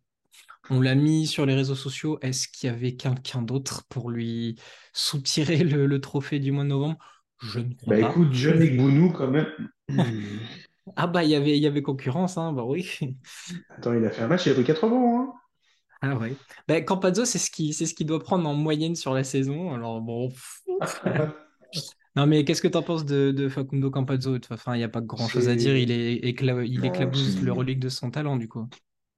on 0.69 0.81
l'a 0.81 0.95
mis 0.95 1.27
sur 1.27 1.45
les 1.45 1.53
réseaux 1.55 1.75
sociaux. 1.75 2.17
Est-ce 2.21 2.47
qu'il 2.47 2.67
y 2.69 2.73
avait 2.73 2.95
quelqu'un 2.95 3.41
d'autre 3.41 3.83
pour 3.89 4.09
lui 4.09 4.55
soutirer 4.93 5.63
le, 5.63 5.85
le 5.85 6.01
trophée 6.01 6.39
du 6.39 6.51
mois 6.51 6.63
de 6.63 6.69
novembre? 6.69 6.97
Je 7.41 7.59
ne 7.59 7.73
crois 7.73 7.95
Bah 7.95 8.01
pas. 8.01 8.09
écoute, 8.09 8.29
John 8.31 8.77
Bounou, 8.77 9.11
quand 9.11 9.27
même. 9.29 9.47
Ah 10.95 11.07
bah 11.07 11.23
il 11.23 11.29
y 11.31 11.35
avait, 11.35 11.57
il 11.57 11.63
y 11.63 11.67
avait 11.67 11.81
concurrence, 11.81 12.37
hein, 12.37 12.53
bah 12.53 12.63
oui. 12.63 12.89
Attends, 13.69 13.93
il 13.93 14.05
a 14.05 14.09
fait 14.11 14.23
un 14.23 14.27
match, 14.27 14.45
il 14.45 14.51
a 14.51 14.55
pris 14.55 14.63
80, 14.63 15.33
Ah 16.01 16.15
ouais. 16.17 16.37
Bah, 16.67 16.81
Campazzo, 16.81 17.25
c'est 17.25 17.39
ce 17.39 17.49
qui, 17.49 17.73
c'est 17.73 17.85
ce 17.85 17.93
qu'il 17.93 18.05
doit 18.07 18.19
prendre 18.19 18.47
en 18.47 18.53
moyenne 18.53 18.95
sur 18.95 19.13
la 19.13 19.23
saison. 19.23 19.73
Alors 19.73 20.01
bon. 20.01 20.31
hein. 21.03 21.33
Non, 22.15 22.27
mais 22.27 22.45
qu'est-ce 22.45 22.61
que 22.61 22.67
tu 22.69 22.77
en 22.77 22.83
penses 22.83 23.05
de, 23.05 23.31
de 23.31 23.49
Facundo 23.49 23.91
Campazzo? 23.91 24.37
Enfin, 24.51 24.75
il 24.75 24.77
n'y 24.77 24.83
a 24.85 24.89
pas 24.89 25.01
grand-chose 25.01 25.49
à 25.49 25.55
dire. 25.55 25.75
Il 25.75 25.91
est 25.91 26.15
écla- 26.23 26.65
il 26.65 26.79
non, 26.79 26.85
éclabousse 26.85 27.41
le 27.41 27.51
relique 27.51 27.79
de 27.79 27.89
son 27.89 28.09
talent, 28.11 28.37
du 28.37 28.47
coup. 28.47 28.67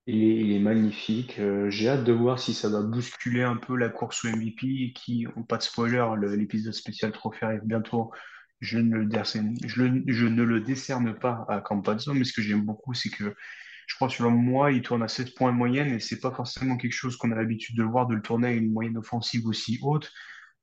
il 0.08 0.24
est, 0.24 0.36
il 0.42 0.52
est 0.54 0.60
magnifique. 0.60 1.40
Euh, 1.40 1.70
j'ai 1.70 1.90
hâte 1.90 2.04
de 2.04 2.14
voir 2.14 2.40
si 2.40 2.54
ça 2.54 2.70
va 2.70 2.82
bousculer 2.82 3.44
un 3.44 3.58
peu 3.58 3.76
la 3.76 3.90
course 3.90 4.24
au 4.26 4.30
MVP 4.30 4.94
qui, 4.96 5.28
pas 5.48 5.58
de 5.58 5.64
spoiler, 5.64 6.06
le- 6.18 6.36
l'épisode 6.36 6.74
spécial 6.74 7.12
trophée 7.12 7.46
arrive 7.46 7.62
bientôt. 7.66 8.12
Je 8.60 8.80
ne 8.80 8.98
le 8.98 9.06
décerne, 9.06 9.56
je 9.66 9.84
le- 9.84 10.30
ne 10.30 10.44
le 10.44 10.62
décerne 10.62 11.14
pas 11.18 11.46
à 11.48 11.62
Campazzo, 11.62 12.14
mais 12.14 12.24
ce 12.24 12.34
que 12.34 12.42
j'aime 12.42 12.64
beaucoup, 12.64 12.94
c'est 12.94 13.10
que 13.10 13.36
je 13.88 13.96
crois 13.96 14.10
selon 14.10 14.32
moi, 14.32 14.72
il 14.72 14.82
tourne 14.82 15.04
à 15.04 15.08
7 15.08 15.34
points 15.36 15.52
moyenne 15.52 15.94
et 15.94 16.00
c'est 16.00 16.20
pas 16.20 16.32
forcément 16.32 16.78
quelque 16.78 16.94
chose 16.94 17.18
qu'on 17.18 17.32
a 17.32 17.36
l'habitude 17.36 17.78
de 17.78 17.84
voir, 17.84 18.08
de 18.08 18.16
le 18.16 18.22
tourner 18.22 18.48
à 18.50 18.52
une 18.52 18.72
moyenne 18.72 18.98
offensive 18.98 19.48
aussi 19.48 19.80
haute 19.82 20.12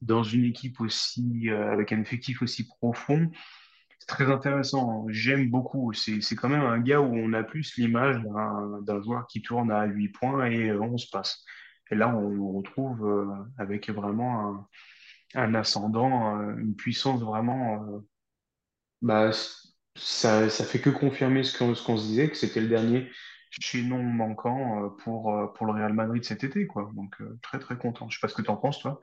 dans 0.02 0.22
une 0.22 0.44
équipe 0.44 0.80
aussi, 0.80 1.48
euh, 1.48 1.72
avec 1.72 1.92
un 1.92 2.00
effectif 2.00 2.42
aussi 2.42 2.66
profond. 2.66 3.30
C'est 3.98 4.06
très 4.06 4.30
intéressant. 4.30 5.06
J'aime 5.08 5.48
beaucoup. 5.50 5.92
C'est, 5.94 6.20
quand 6.36 6.48
même 6.48 6.62
un 6.62 6.78
gars 6.80 7.00
où 7.00 7.14
on 7.14 7.32
a 7.32 7.42
plus 7.42 7.76
l'image 7.78 8.20
d'un, 8.82 9.02
joueur 9.02 9.26
qui 9.28 9.40
tourne 9.42 9.70
à 9.70 9.86
8 9.86 10.10
points 10.10 10.46
et 10.46 10.70
euh, 10.70 10.80
11 10.80 11.06
passes. 11.10 11.44
Et 11.90 11.94
là, 11.94 12.14
on 12.14 12.28
le 12.28 12.42
retrouve 12.42 13.06
euh, 13.06 13.26
avec 13.58 13.88
vraiment 13.90 14.48
un, 14.48 14.68
un 15.34 15.54
ascendant, 15.54 16.38
euh, 16.40 16.56
une 16.58 16.74
puissance 16.76 17.20
vraiment. 17.22 17.84
euh, 17.84 18.00
bah, 19.02 19.30
ça, 19.96 20.48
ça 20.50 20.64
fait 20.64 20.80
que 20.80 20.90
confirmer 20.90 21.44
ce 21.44 21.56
qu'on 21.58 21.74
ce 21.74 21.84
qu'on 21.84 21.96
se 21.96 22.06
disait, 22.06 22.30
que 22.30 22.36
c'était 22.36 22.60
le 22.60 22.68
dernier 22.68 23.10
chaînon 23.50 24.02
manquant 24.02 24.84
euh, 24.86 24.88
pour, 25.04 25.52
pour 25.54 25.66
le 25.66 25.72
Real 25.72 25.92
Madrid 25.94 26.24
cet 26.24 26.44
été, 26.44 26.66
quoi. 26.66 26.90
Donc, 26.94 27.16
très, 27.42 27.58
très 27.58 27.76
content. 27.78 28.08
Je 28.10 28.16
sais 28.18 28.20
pas 28.20 28.28
ce 28.28 28.34
que 28.34 28.42
tu 28.42 28.50
en 28.50 28.56
penses, 28.56 28.80
toi. 28.80 29.00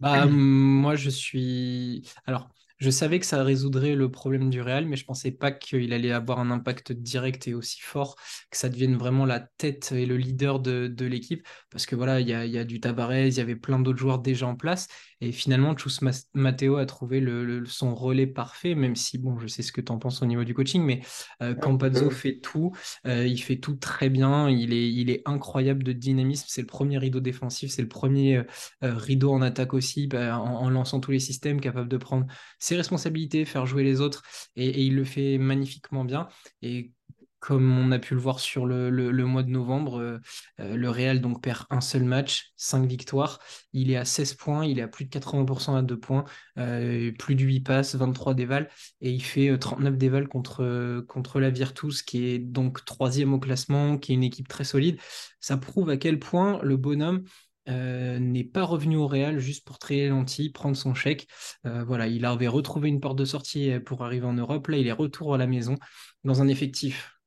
Bah, 0.00 0.26
moi, 0.26 0.96
je 0.96 1.10
suis. 1.10 2.08
Alors, 2.24 2.48
je 2.78 2.88
savais 2.88 3.18
que 3.20 3.26
ça 3.26 3.42
résoudrait 3.44 3.94
le 3.94 4.10
problème 4.10 4.48
du 4.48 4.62
Real, 4.62 4.86
mais 4.86 4.96
je 4.96 5.04
pensais 5.04 5.30
pas 5.30 5.52
qu'il 5.52 5.92
allait 5.92 6.10
avoir 6.12 6.38
un 6.38 6.50
impact 6.50 6.92
direct 6.92 7.46
et 7.48 7.52
aussi 7.54 7.80
fort, 7.82 8.16
que 8.50 8.56
ça 8.56 8.70
devienne 8.70 8.96
vraiment 8.96 9.26
la 9.26 9.40
tête 9.40 9.92
et 9.92 10.06
le 10.06 10.16
leader 10.16 10.58
de, 10.60 10.86
de 10.88 11.04
l'équipe. 11.04 11.46
Parce 11.70 11.84
que 11.84 11.96
voilà, 11.96 12.20
il 12.20 12.28
y 12.28 12.32
a, 12.32 12.46
y 12.46 12.56
a 12.56 12.64
du 12.64 12.80
Tavares, 12.80 13.12
il 13.26 13.34
y 13.34 13.40
avait 13.40 13.56
plein 13.56 13.78
d'autres 13.78 13.98
joueurs 13.98 14.20
déjà 14.20 14.46
en 14.46 14.56
place. 14.56 14.88
Et 15.20 15.32
finalement, 15.32 15.76
Chus 15.76 16.00
Matteo 16.34 16.76
a 16.76 16.86
trouvé 16.86 17.20
le, 17.20 17.44
le- 17.44 17.66
son 17.66 17.94
relais 17.94 18.26
parfait, 18.26 18.74
même 18.74 18.96
si, 18.96 19.18
bon, 19.18 19.38
je 19.38 19.46
sais 19.46 19.62
ce 19.62 19.72
que 19.72 19.80
tu 19.80 19.92
en 19.92 19.98
penses 19.98 20.22
au 20.22 20.26
niveau 20.26 20.44
du 20.44 20.54
coaching, 20.54 20.82
mais 20.82 21.02
euh, 21.42 21.54
Ouais, 21.54 22.00
Campazzo 22.00 22.08
ouais. 22.08 22.10
fait 22.10 22.38
tout. 22.40 22.72
Euh, 23.06 23.26
il 23.26 23.38
fait 23.42 23.56
tout 23.58 23.76
très 23.76 24.08
bien. 24.10 24.48
Il 24.48 24.72
est, 24.72 24.90
il 24.90 25.10
est 25.10 25.22
incroyable 25.26 25.82
de 25.84 25.92
dynamisme. 25.92 26.46
C'est 26.48 26.62
le 26.62 26.66
premier 26.66 26.98
rideau 26.98 27.20
défensif, 27.20 27.70
c'est 27.70 27.82
le 27.82 27.88
premier. 27.88 28.36
euh, 28.38 28.44
euh, 28.84 28.94
rideau 28.96 29.32
en 29.32 29.42
attaque 29.42 29.74
aussi, 29.74 30.06
bah, 30.06 30.38
en, 30.38 30.56
en 30.64 30.70
lançant 30.70 31.00
tous 31.00 31.10
les 31.10 31.20
systèmes, 31.20 31.60
capable 31.60 31.88
de 31.88 31.96
prendre 31.96 32.26
ses 32.58 32.76
responsabilités, 32.76 33.44
faire 33.44 33.66
jouer 33.66 33.84
les 33.84 34.00
autres, 34.00 34.22
et, 34.56 34.66
et 34.68 34.82
il 34.82 34.94
le 34.96 35.04
fait 35.04 35.38
magnifiquement 35.38 36.04
bien. 36.04 36.28
Et 36.62 36.92
comme 37.40 37.78
on 37.78 37.90
a 37.90 37.98
pu 37.98 38.14
le 38.14 38.20
voir 38.20 38.38
sur 38.38 38.66
le, 38.66 39.10
mois 39.24 39.42
de 39.42 39.50
novembre, 39.50 39.98
euh, 39.98 40.18
euh, 40.60 40.76
le 40.76 40.90
Real 40.90 41.20
donc 41.20 41.42
perd 41.42 41.64
un 41.70 41.80
seul 41.80 42.04
match, 42.04 42.52
5 42.56 42.86
victoires. 42.86 43.40
Il 43.72 43.90
est 43.90 43.96
à 43.96 44.04
16 44.04 44.34
points, 44.34 44.66
il 44.66 44.78
est 44.78 44.82
à 44.82 44.88
plus 44.88 45.06
de 45.06 45.10
80% 45.10 45.76
à 45.76 45.82
2 45.82 45.98
points, 45.98 46.24
euh, 46.58 47.10
plus 47.18 47.34
de 47.34 47.42
8 47.42 47.60
passes, 47.60 47.94
23 47.94 48.34
dévals, 48.34 48.68
et 49.00 49.10
il 49.10 49.22
fait 49.22 49.48
euh, 49.48 49.58
39 49.58 49.96
dévals 49.96 50.28
contre, 50.28 51.04
contre 51.08 51.40
la 51.40 51.50
Virtus, 51.50 52.02
qui 52.02 52.26
est 52.26 52.38
donc 52.38 52.84
troisième 52.84 53.32
au 53.32 53.38
classement, 53.38 53.98
qui 53.98 54.12
est 54.12 54.14
une 54.14 54.22
équipe 54.22 54.48
très 54.48 54.64
solide. 54.64 54.98
Ça 55.40 55.56
prouve 55.56 55.90
à 55.90 55.96
quel 55.96 56.18
point 56.18 56.60
le 56.62 56.76
bonhomme 56.76 57.24
n'est 57.66 58.44
pas 58.52 58.64
revenu 58.64 58.96
au 58.96 59.06
Real 59.06 59.38
juste 59.38 59.64
pour 59.64 59.78
traiter 59.78 60.10
prendre 60.52 60.76
son 60.76 60.92
chèque. 60.92 61.28
Voilà, 61.62 62.08
il 62.08 62.24
avait 62.24 62.48
retrouvé 62.48 62.88
une 62.88 62.98
porte 62.98 63.16
de 63.16 63.24
sortie 63.24 63.78
pour 63.86 64.04
arriver 64.04 64.26
en 64.26 64.32
Europe. 64.32 64.66
Là, 64.66 64.78
il 64.78 64.88
est 64.88 64.92
retour 64.92 65.34
à 65.34 65.38
la 65.38 65.46
maison 65.46 65.76
dans 66.24 66.42
un 66.42 66.48
effectif 66.48 67.19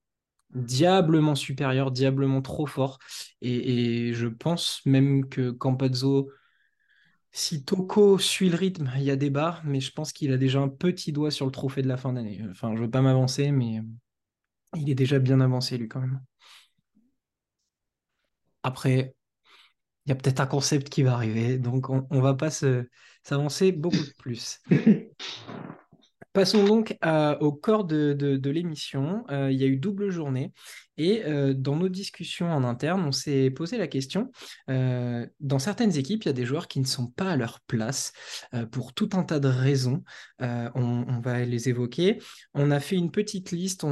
diablement 0.54 1.36
supérieur, 1.36 1.92
diablement 1.92 2.42
trop 2.42 2.66
fort. 2.66 3.00
Et, 3.42 4.14
je 4.14 4.28
pense 4.28 4.82
même 4.86 5.28
que 5.30 5.52
Campazzo, 5.52 6.30
si 7.32 7.66
Toko 7.66 8.18
suit 8.20 8.50
le 8.50 8.56
rythme, 8.58 8.92
il 8.98 9.04
y 9.04 9.12
a 9.12 9.16
débat, 9.16 9.62
mais 9.66 9.80
je 9.80 9.92
pense 9.92 10.14
qu'il 10.14 10.32
a 10.34 10.38
déjà 10.38 10.60
un 10.60 10.70
petit 10.70 11.12
doigt 11.12 11.32
sur 11.32 11.46
le 11.46 11.52
trophée 11.52 11.82
de 11.82 11.88
la 11.88 11.98
fin 11.98 12.14
d'année. 12.14 12.42
Enfin, 12.52 12.76
je 12.76 12.82
veux 12.82 12.90
pas 12.90 13.02
m'avancer, 13.02 13.52
mais 13.52 13.82
il 14.76 14.90
est 14.90 14.96
déjà 14.96 15.20
bien 15.20 15.42
avancé, 15.42 15.78
lui, 15.78 15.88
quand 15.88 16.02
même. 16.02 16.22
Après, 18.64 19.16
il 20.06 20.10
y 20.10 20.12
a 20.12 20.16
peut-être 20.16 20.42
un 20.42 20.48
concept 20.48 20.90
qui 20.90 21.04
va 21.04 21.14
arriver, 21.14 21.58
donc 21.58 21.90
on, 21.90 22.08
on 22.10 22.22
va 22.22 22.34
pas 22.34 22.50
s'avancer 23.24 23.72
beaucoup 23.72 23.98
plus. 24.18 24.60
Passons 26.34 26.66
donc 26.66 26.98
au 27.42 27.54
corps 27.54 27.86
de, 27.86 28.50
l'émission. 28.50 29.24
Euh, 29.30 29.52
il 29.52 29.62
y 29.62 29.64
a 29.64 29.68
eu 29.68 29.78
double 29.78 30.10
journée 30.10 30.52
et 30.98 31.24
euh, 31.26 31.54
dans 31.54 31.76
nos 31.76 31.90
discussions 31.90 32.52
en 32.52 32.64
interne, 32.64 33.04
on 33.06 33.12
s'est 33.12 33.52
posé 33.52 33.78
la 33.78 33.88
question. 33.88 34.32
euh, 34.70 35.28
dans 35.40 35.60
certaines 35.60 35.96
équipes, 35.96 36.24
il 36.24 36.28
y 36.28 36.30
a 36.30 36.34
des 36.34 36.46
joueurs 36.46 36.68
qui 36.68 36.80
ne 36.80 36.86
sont 36.88 37.08
pas 37.08 37.32
à 37.32 37.36
leur 37.36 37.62
place 37.62 38.14
pour 38.72 38.94
tout 38.94 39.10
un 39.14 39.24
tas 39.24 39.40
de 39.40 39.48
raisons. 39.48 40.04
On, 40.40 41.20
va 41.24 41.46
les 41.46 41.70
évoquer. 41.70 42.20
On 42.56 42.72
a 42.72 42.80
fait 42.80 42.96
une 42.96 43.12
petite 43.12 43.52
liste, 43.52 43.86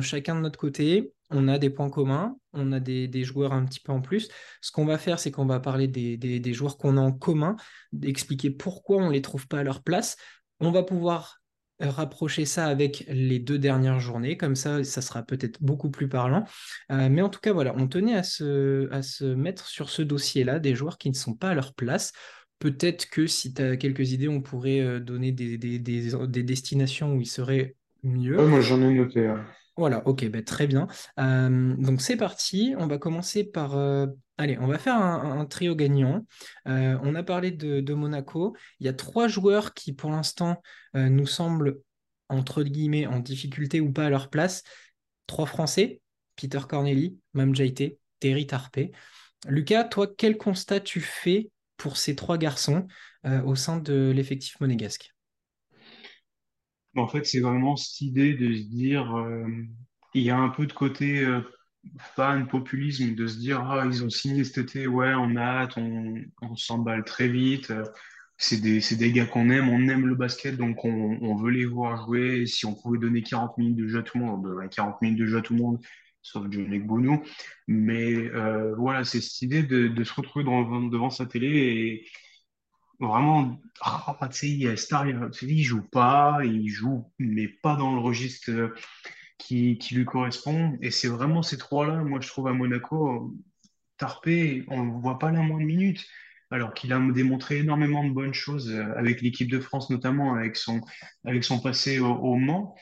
chacun 0.00 0.36
de 0.36 0.40
notre 0.40 0.58
côté. 0.58 1.12
On 1.30 1.48
a 1.48 1.58
des 1.58 1.70
points 1.70 1.90
communs, 1.90 2.36
on 2.52 2.72
a 2.72 2.80
des, 2.80 3.24
joueurs 3.24 3.52
un 3.52 3.64
petit 3.64 3.80
peu 3.80 3.90
en 3.90 4.00
plus. 4.00 4.28
Ce 4.60 4.70
qu'on 4.70 4.84
va 4.84 4.98
faire, 4.98 5.18
c'est 5.18 5.32
qu'on 5.32 5.46
va 5.46 5.58
parler 5.58 5.88
des, 5.88 6.16
des- 6.16 6.54
joueurs 6.54 6.76
qu'on 6.76 6.96
a 6.96 7.00
en 7.00 7.12
commun, 7.12 7.56
d'expliquer 7.92 8.50
pourquoi 8.50 8.98
on 8.98 9.08
ne 9.08 9.12
les 9.12 9.22
trouve 9.22 9.48
pas 9.48 9.58
à 9.58 9.62
leur 9.64 9.82
place. 9.82 10.16
On 10.60 10.70
va 10.70 10.82
pouvoir 10.82 11.39
rapprocher 11.80 12.44
ça 12.44 12.66
avec 12.66 13.04
les 13.08 13.38
deux 13.38 13.58
dernières 13.58 14.00
journées, 14.00 14.36
comme 14.36 14.54
ça, 14.54 14.84
ça 14.84 15.00
sera 15.00 15.22
peut-être 15.22 15.62
beaucoup 15.62 15.90
plus 15.90 16.08
parlant. 16.08 16.44
Euh, 16.92 17.08
mais 17.10 17.22
en 17.22 17.28
tout 17.28 17.40
cas, 17.40 17.52
voilà, 17.52 17.74
on 17.76 17.88
tenait 17.88 18.14
à 18.14 18.22
se, 18.22 18.88
à 18.92 19.02
se 19.02 19.24
mettre 19.24 19.66
sur 19.66 19.88
ce 19.88 20.02
dossier-là 20.02 20.58
des 20.58 20.74
joueurs 20.74 20.98
qui 20.98 21.08
ne 21.10 21.14
sont 21.14 21.34
pas 21.34 21.50
à 21.50 21.54
leur 21.54 21.74
place. 21.74 22.12
Peut-être 22.58 23.08
que 23.08 23.26
si 23.26 23.54
tu 23.54 23.62
as 23.62 23.76
quelques 23.76 24.12
idées, 24.12 24.28
on 24.28 24.42
pourrait 24.42 24.80
euh, 24.80 25.00
donner 25.00 25.32
des, 25.32 25.58
des, 25.58 25.78
des, 25.78 26.10
des 26.28 26.42
destinations 26.42 27.14
où 27.14 27.20
ils 27.20 27.26
seraient 27.26 27.74
mieux. 28.02 28.38
Ouais, 28.38 28.46
moi 28.46 28.60
j'en 28.60 28.82
ai 28.82 28.94
noté. 28.94 29.26
hein. 29.26 29.44
Voilà, 29.76 30.06
ok, 30.06 30.28
ben, 30.28 30.44
très 30.44 30.66
bien. 30.66 30.86
Euh, 31.18 31.74
donc 31.78 32.02
c'est 32.02 32.16
parti, 32.16 32.74
on 32.78 32.86
va 32.86 32.98
commencer 32.98 33.44
par... 33.44 33.76
euh, 33.76 34.06
allez, 34.40 34.58
on 34.58 34.66
va 34.66 34.78
faire 34.78 34.96
un, 34.96 35.44
trio 35.44 35.76
gagnant. 35.76 36.26
Euh, 36.66 36.98
on 37.02 37.14
a 37.14 37.22
parlé 37.22 37.50
de, 37.50 37.94
Monaco. 37.94 38.56
Il 38.80 38.86
y 38.86 38.88
a 38.88 38.92
trois 38.92 39.28
joueurs 39.28 39.74
qui 39.74 39.92
pour 39.92 40.10
l'instant 40.10 40.62
euh, 40.96 41.08
nous 41.08 41.26
semblent, 41.26 41.80
entre 42.28 42.62
guillemets, 42.62 43.06
en 43.06 43.20
difficulté 43.20 43.80
ou 43.80 43.92
pas 43.92 44.06
à 44.06 44.10
leur 44.10 44.30
place. 44.30 44.62
Trois 45.26 45.46
Français, 45.46 46.00
Peter 46.36 46.60
Corneli, 46.68 47.18
Mam 47.34 47.54
Jaite, 47.54 47.98
Terry 48.18 48.46
Tarpé. 48.46 48.92
Lucas, 49.46 49.84
toi, 49.84 50.06
quel 50.16 50.36
constat 50.36 50.80
tu 50.80 51.00
fais 51.00 51.50
pour 51.76 51.96
ces 51.96 52.16
trois 52.16 52.38
garçons 52.38 52.86
euh, 53.26 53.42
au 53.42 53.54
sein 53.54 53.78
de 53.78 54.10
l'effectif 54.14 54.58
monégasque? 54.60 55.14
En 56.96 57.06
fait, 57.06 57.24
c'est 57.24 57.40
vraiment 57.40 57.76
cette 57.76 58.00
idée 58.00 58.34
de 58.34 58.52
se 58.54 58.62
dire, 58.62 59.14
il 60.12 60.22
y 60.22 60.30
a 60.30 60.36
un 60.36 60.48
peu 60.48 60.66
de 60.66 60.72
côté 60.72 61.24
fan, 61.98 62.46
populisme, 62.46 63.14
de 63.14 63.26
se 63.26 63.38
dire, 63.38 63.60
ah, 63.60 63.84
ils 63.86 64.04
ont 64.04 64.10
signé 64.10 64.44
cet 64.44 64.58
été, 64.58 64.86
ouais, 64.86 65.12
on 65.14 65.36
a 65.36 65.42
hâte, 65.42 65.76
on, 65.76 66.56
s'emballe 66.56 67.04
très 67.04 67.28
vite. 67.28 67.72
C'est 68.36 68.60
des, 68.60 68.80
des 68.80 69.12
gars 69.12 69.26
qu'on 69.26 69.50
aime, 69.50 69.68
on 69.68 69.88
aime 69.88 70.06
le 70.06 70.14
basket, 70.14 70.56
donc 70.56 70.84
on, 70.84 71.36
veut 71.36 71.50
les 71.50 71.66
voir 71.66 72.06
jouer. 72.06 72.46
Si 72.46 72.64
on 72.66 72.74
pouvait 72.74 72.98
donner 72.98 73.22
40 73.22 73.58
minutes 73.58 73.76
de 73.76 73.88
jeu 73.88 73.98
à 74.00 74.02
tout 74.02 74.18
le 74.18 74.24
monde, 74.24 74.40
on 74.40 74.48
donnerait 74.48 74.68
40 74.68 75.02
minutes 75.02 75.18
de 75.18 75.26
jeu 75.26 75.38
à 75.38 75.42
tout 75.42 75.54
le 75.54 75.60
monde, 75.60 75.78
sauf 76.22 76.46
Johnny 76.50 76.78
Bono. 76.78 77.22
Mais 77.68 78.14
euh, 78.14 78.74
voilà, 78.76 79.04
c'est 79.04 79.20
cette 79.20 79.42
idée 79.42 79.62
de, 79.62 80.04
se 80.04 80.14
retrouver 80.14 80.44
devant, 80.44 81.10
sa 81.10 81.26
télé 81.26 82.06
Vraiment, 82.98 83.58
ah, 83.80 84.14
tu 84.30 84.60
sais, 84.60 84.76
Star, 84.76 85.06
il 85.06 85.62
joue 85.62 85.82
pas, 85.82 86.40
il 86.44 86.68
joue, 86.68 87.10
mais 87.18 87.48
pas 87.48 87.74
dans 87.74 87.94
le 87.94 88.00
registre 88.00 88.50
qui, 89.40 89.78
lui 89.92 90.04
correspond. 90.04 90.78
Et 90.80 90.90
c'est 90.90 91.08
vraiment 91.08 91.42
ces 91.42 91.58
trois-là, 91.58 92.04
moi, 92.04 92.20
je 92.20 92.28
trouve 92.28 92.48
à 92.48 92.52
Monaco, 92.52 93.34
Tarpé, 93.96 94.64
on 94.68 94.84
ne 94.84 95.00
voit 95.00 95.18
pas 95.18 95.32
la 95.32 95.40
moindre 95.40 95.66
minute, 95.66 96.06
alors 96.50 96.74
qu'il 96.74 96.92
a 96.92 97.00
démontré 97.12 97.58
énormément 97.58 98.04
de 98.04 98.10
bonnes 98.10 98.34
choses 98.34 98.70
euh, 98.70 98.92
avec 98.96 99.20
l'équipe 99.22 99.50
de 99.50 99.60
France, 99.60 99.90
notamment 99.90 100.34
avec 100.34 100.56
son, 100.56 100.80
avec 101.24 101.44
son 101.44 101.60
passé 101.60 101.98
au, 102.00 102.36
Mans. 102.36 102.74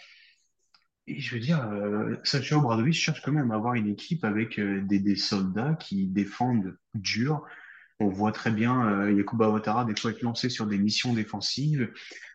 Et 1.06 1.20
je 1.20 1.34
veux 1.34 1.40
dire, 1.40 1.66
euh, 1.72 2.16
Sacha 2.24 2.56
Obradovic 2.56 2.94
cherche 2.94 3.22
quand 3.22 3.32
même 3.32 3.50
à 3.50 3.54
avoir 3.54 3.74
une 3.74 3.88
équipe 3.88 4.24
avec 4.24 4.58
euh, 4.58 4.82
des, 4.82 4.98
des 5.00 5.16
soldats 5.16 5.74
qui 5.80 6.06
défendent 6.06 6.76
dur, 6.94 7.44
on 8.00 8.08
voit 8.08 8.32
très 8.32 8.50
bien 8.50 8.86
euh, 8.86 9.12
Yacouba 9.12 9.50
Ouattara 9.50 9.84
des 9.84 9.96
fois 9.96 10.12
être 10.12 10.22
lancé 10.22 10.48
sur 10.48 10.66
des 10.66 10.78
missions 10.78 11.12
défensives. 11.12 11.90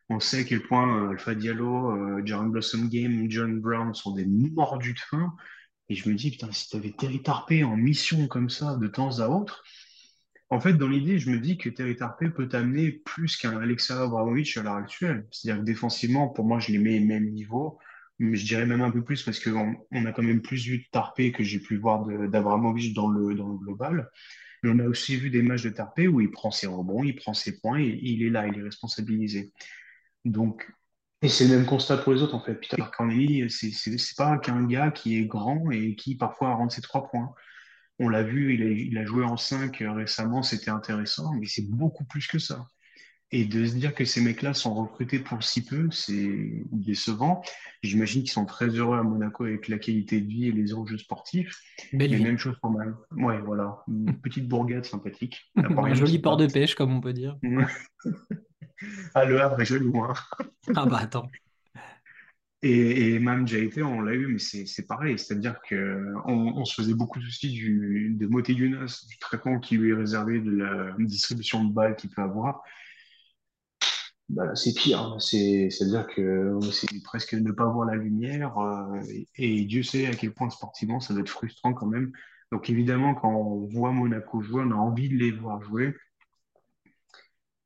On 0.09 0.19
sait 0.19 0.39
à 0.41 0.43
quel 0.43 0.61
point 0.63 1.05
euh, 1.07 1.11
Alpha 1.11 1.35
Diallo, 1.35 1.91
euh, 1.91 2.21
Jaren 2.25 2.51
Blossom 2.51 2.89
Game, 2.89 3.29
John 3.29 3.59
Brown 3.59 3.93
sont 3.93 4.13
des 4.13 4.25
mordus 4.25 4.93
de 4.93 4.99
faim. 4.99 5.35
Et 5.89 5.95
je 5.95 6.09
me 6.09 6.15
dis, 6.15 6.31
putain, 6.31 6.51
si 6.51 6.69
tu 6.69 6.77
avais 6.77 6.91
Terry 6.91 7.21
Tarpé 7.23 7.63
en 7.63 7.75
mission 7.77 8.27
comme 8.27 8.49
ça 8.49 8.77
de 8.77 8.87
temps 8.87 9.19
à 9.19 9.27
autre, 9.27 9.63
En 10.49 10.59
fait, 10.59 10.73
dans 10.73 10.87
l'idée, 10.87 11.17
je 11.19 11.31
me 11.31 11.39
dis 11.39 11.57
que 11.57 11.69
Terry 11.69 11.95
Tarpey 11.95 12.29
peut 12.29 12.47
amener 12.53 12.91
plus 12.91 13.37
qu'un 13.37 13.57
Alexei 13.59 13.93
Abramovich 13.93 14.57
à 14.57 14.63
l'heure 14.63 14.75
actuelle. 14.75 15.27
C'est-à-dire 15.31 15.61
que 15.61 15.65
défensivement, 15.65 16.29
pour 16.29 16.45
moi, 16.45 16.59
je 16.59 16.71
les 16.71 16.77
mets 16.77 16.99
au 17.01 17.05
même 17.05 17.29
niveau. 17.31 17.79
Mais 18.19 18.35
je 18.35 18.45
dirais 18.45 18.65
même 18.67 18.81
un 18.81 18.91
peu 18.91 19.03
plus 19.03 19.23
parce 19.23 19.39
qu'on 19.39 19.75
on 19.91 20.05
a 20.05 20.11
quand 20.11 20.21
même 20.23 20.41
plus 20.41 20.65
vu 20.67 20.77
de 20.79 20.85
Tarpey 20.91 21.31
que 21.31 21.43
j'ai 21.43 21.59
pu 21.59 21.77
voir 21.77 22.05
d'Abramovich 22.05 22.93
dans 22.93 23.09
le, 23.09 23.33
dans 23.35 23.49
le 23.49 23.57
global. 23.57 24.11
Mais 24.61 24.69
on 24.71 24.79
a 24.79 24.87
aussi 24.87 25.17
vu 25.17 25.29
des 25.31 25.41
matchs 25.41 25.63
de 25.63 25.69
Tarpey 25.71 26.07
où 26.07 26.21
il 26.21 26.31
prend 26.31 26.51
ses 26.51 26.67
rebonds, 26.67 27.03
il 27.03 27.15
prend 27.15 27.33
ses 27.33 27.59
points 27.59 27.79
et 27.79 27.99
il 28.03 28.23
est 28.23 28.29
là, 28.29 28.47
il 28.47 28.57
est 28.59 28.63
responsabilisé. 28.63 29.51
Donc, 30.25 30.71
et 31.23 31.29
c'est 31.29 31.47
le 31.47 31.55
même 31.55 31.65
constat 31.65 31.97
pour 31.97 32.11
les 32.11 32.21
autres, 32.21 32.35
en 32.35 32.41
fait. 32.41 32.55
Peter 32.55 32.83
Corneli, 32.95 33.49
c'est 33.49 34.15
pas 34.17 34.37
qu'un 34.37 34.65
gars 34.65 34.91
qui 34.91 35.17
est 35.17 35.25
grand 35.25 35.71
et 35.71 35.95
qui 35.95 36.15
parfois 36.15 36.53
rentre 36.53 36.75
ses 36.75 36.81
trois 36.81 37.07
points. 37.09 37.33
On 37.97 38.09
l'a 38.09 38.23
vu, 38.23 38.55
il 38.55 38.61
a, 38.61 38.65
il 38.65 38.97
a 38.97 39.05
joué 39.05 39.23
en 39.23 39.37
5 39.37 39.83
récemment, 39.95 40.43
c'était 40.43 40.71
intéressant, 40.71 41.33
mais 41.39 41.45
c'est 41.45 41.69
beaucoup 41.69 42.03
plus 42.03 42.27
que 42.27 42.39
ça. 42.39 42.67
Et 43.31 43.45
de 43.45 43.65
se 43.65 43.73
dire 43.73 43.95
que 43.95 44.03
ces 44.03 44.19
mecs-là 44.21 44.53
sont 44.53 44.75
recrutés 44.75 45.17
pour 45.17 45.41
si 45.43 45.63
peu, 45.65 45.89
c'est 45.91 46.61
décevant. 46.71 47.41
J'imagine 47.81 48.21
qu'ils 48.21 48.31
sont 48.31 48.45
très 48.45 48.67
heureux 48.67 48.97
à 48.97 49.03
Monaco 49.03 49.45
avec 49.45 49.69
la 49.69 49.79
qualité 49.79 50.19
de 50.19 50.27
vie 50.27 50.49
et 50.49 50.51
les 50.51 50.73
enjeux 50.73 50.97
sportifs. 50.97 51.57
Belle 51.93 52.11
Mais 52.11 52.17
vie. 52.17 52.23
même 52.23 52.37
chose 52.37 52.57
pour 52.61 52.71
mal. 52.71 52.95
Ouais, 53.11 53.39
voilà. 53.39 53.81
Une 53.87 54.19
petite 54.21 54.47
bourgade 54.47 54.85
sympathique. 54.85 55.49
Un 55.55 55.93
joli 55.95 56.19
port 56.19 56.37
de 56.37 56.47
pêche, 56.47 56.75
comme 56.75 56.93
on 56.93 57.01
peut 57.01 57.13
dire. 57.13 57.37
Ah, 59.15 59.25
le 59.25 59.39
Havre 59.41 59.61
est 59.61 59.65
joli, 59.65 59.87
moi. 59.87 60.13
Ah 60.75 60.85
bah 60.85 60.99
attends. 61.01 61.29
Et, 62.61 63.15
et 63.15 63.19
même 63.19 63.45
été, 63.45 63.83
on 63.83 63.99
l'a 63.99 64.13
eu, 64.13 64.27
mais 64.27 64.39
c'est 64.39 64.65
c'est 64.65 64.87
pareil. 64.87 65.19
C'est-à-dire 65.19 65.59
que 65.67 66.13
on, 66.25 66.63
se 66.63 66.75
faisait 66.75 66.93
beaucoup 66.93 67.19
de 67.19 67.25
soucis 67.25 67.51
du, 67.51 68.15
de 68.17 68.25
Moté 68.27 68.53
Younas, 68.53 69.05
du 69.09 69.17
traitement 69.17 69.59
qui 69.59 69.77
lui 69.77 69.91
est 69.91 69.95
réservé, 69.95 70.39
de 70.39 70.51
la 70.51 70.95
distribution 70.99 71.65
de 71.65 71.73
balles 71.73 71.97
qu'il 71.97 72.09
peut 72.09 72.21
avoir. 72.21 72.63
Bah, 74.29 74.55
c'est 74.55 74.73
pire. 74.73 74.99
hein. 75.01 75.19
C'est, 75.19 75.69
c'est-à-dire 75.69 76.07
que 76.07 76.57
c'est 76.71 77.03
presque 77.03 77.33
ne 77.33 77.51
pas 77.51 77.65
voir 77.65 77.85
la 77.85 77.95
lumière. 77.95 78.57
euh, 78.57 79.01
et, 79.09 79.27
et 79.61 79.65
Dieu 79.65 79.83
sait 79.83 80.07
à 80.07 80.13
quel 80.15 80.33
point 80.33 80.49
sportivement 80.49 81.01
ça 81.01 81.13
doit 81.13 81.21
être 81.21 81.29
frustrant 81.29 81.73
quand 81.73 81.87
même. 81.87 82.13
Donc 82.53 82.69
évidemment, 82.69 83.13
quand 83.15 83.33
on 83.33 83.67
voit 83.67 83.91
Monaco 83.91 84.41
jouer, 84.41 84.63
on 84.65 84.71
a 84.71 84.75
envie 84.75 85.09
de 85.09 85.15
les 85.15 85.31
voir 85.31 85.61
jouer. 85.61 85.95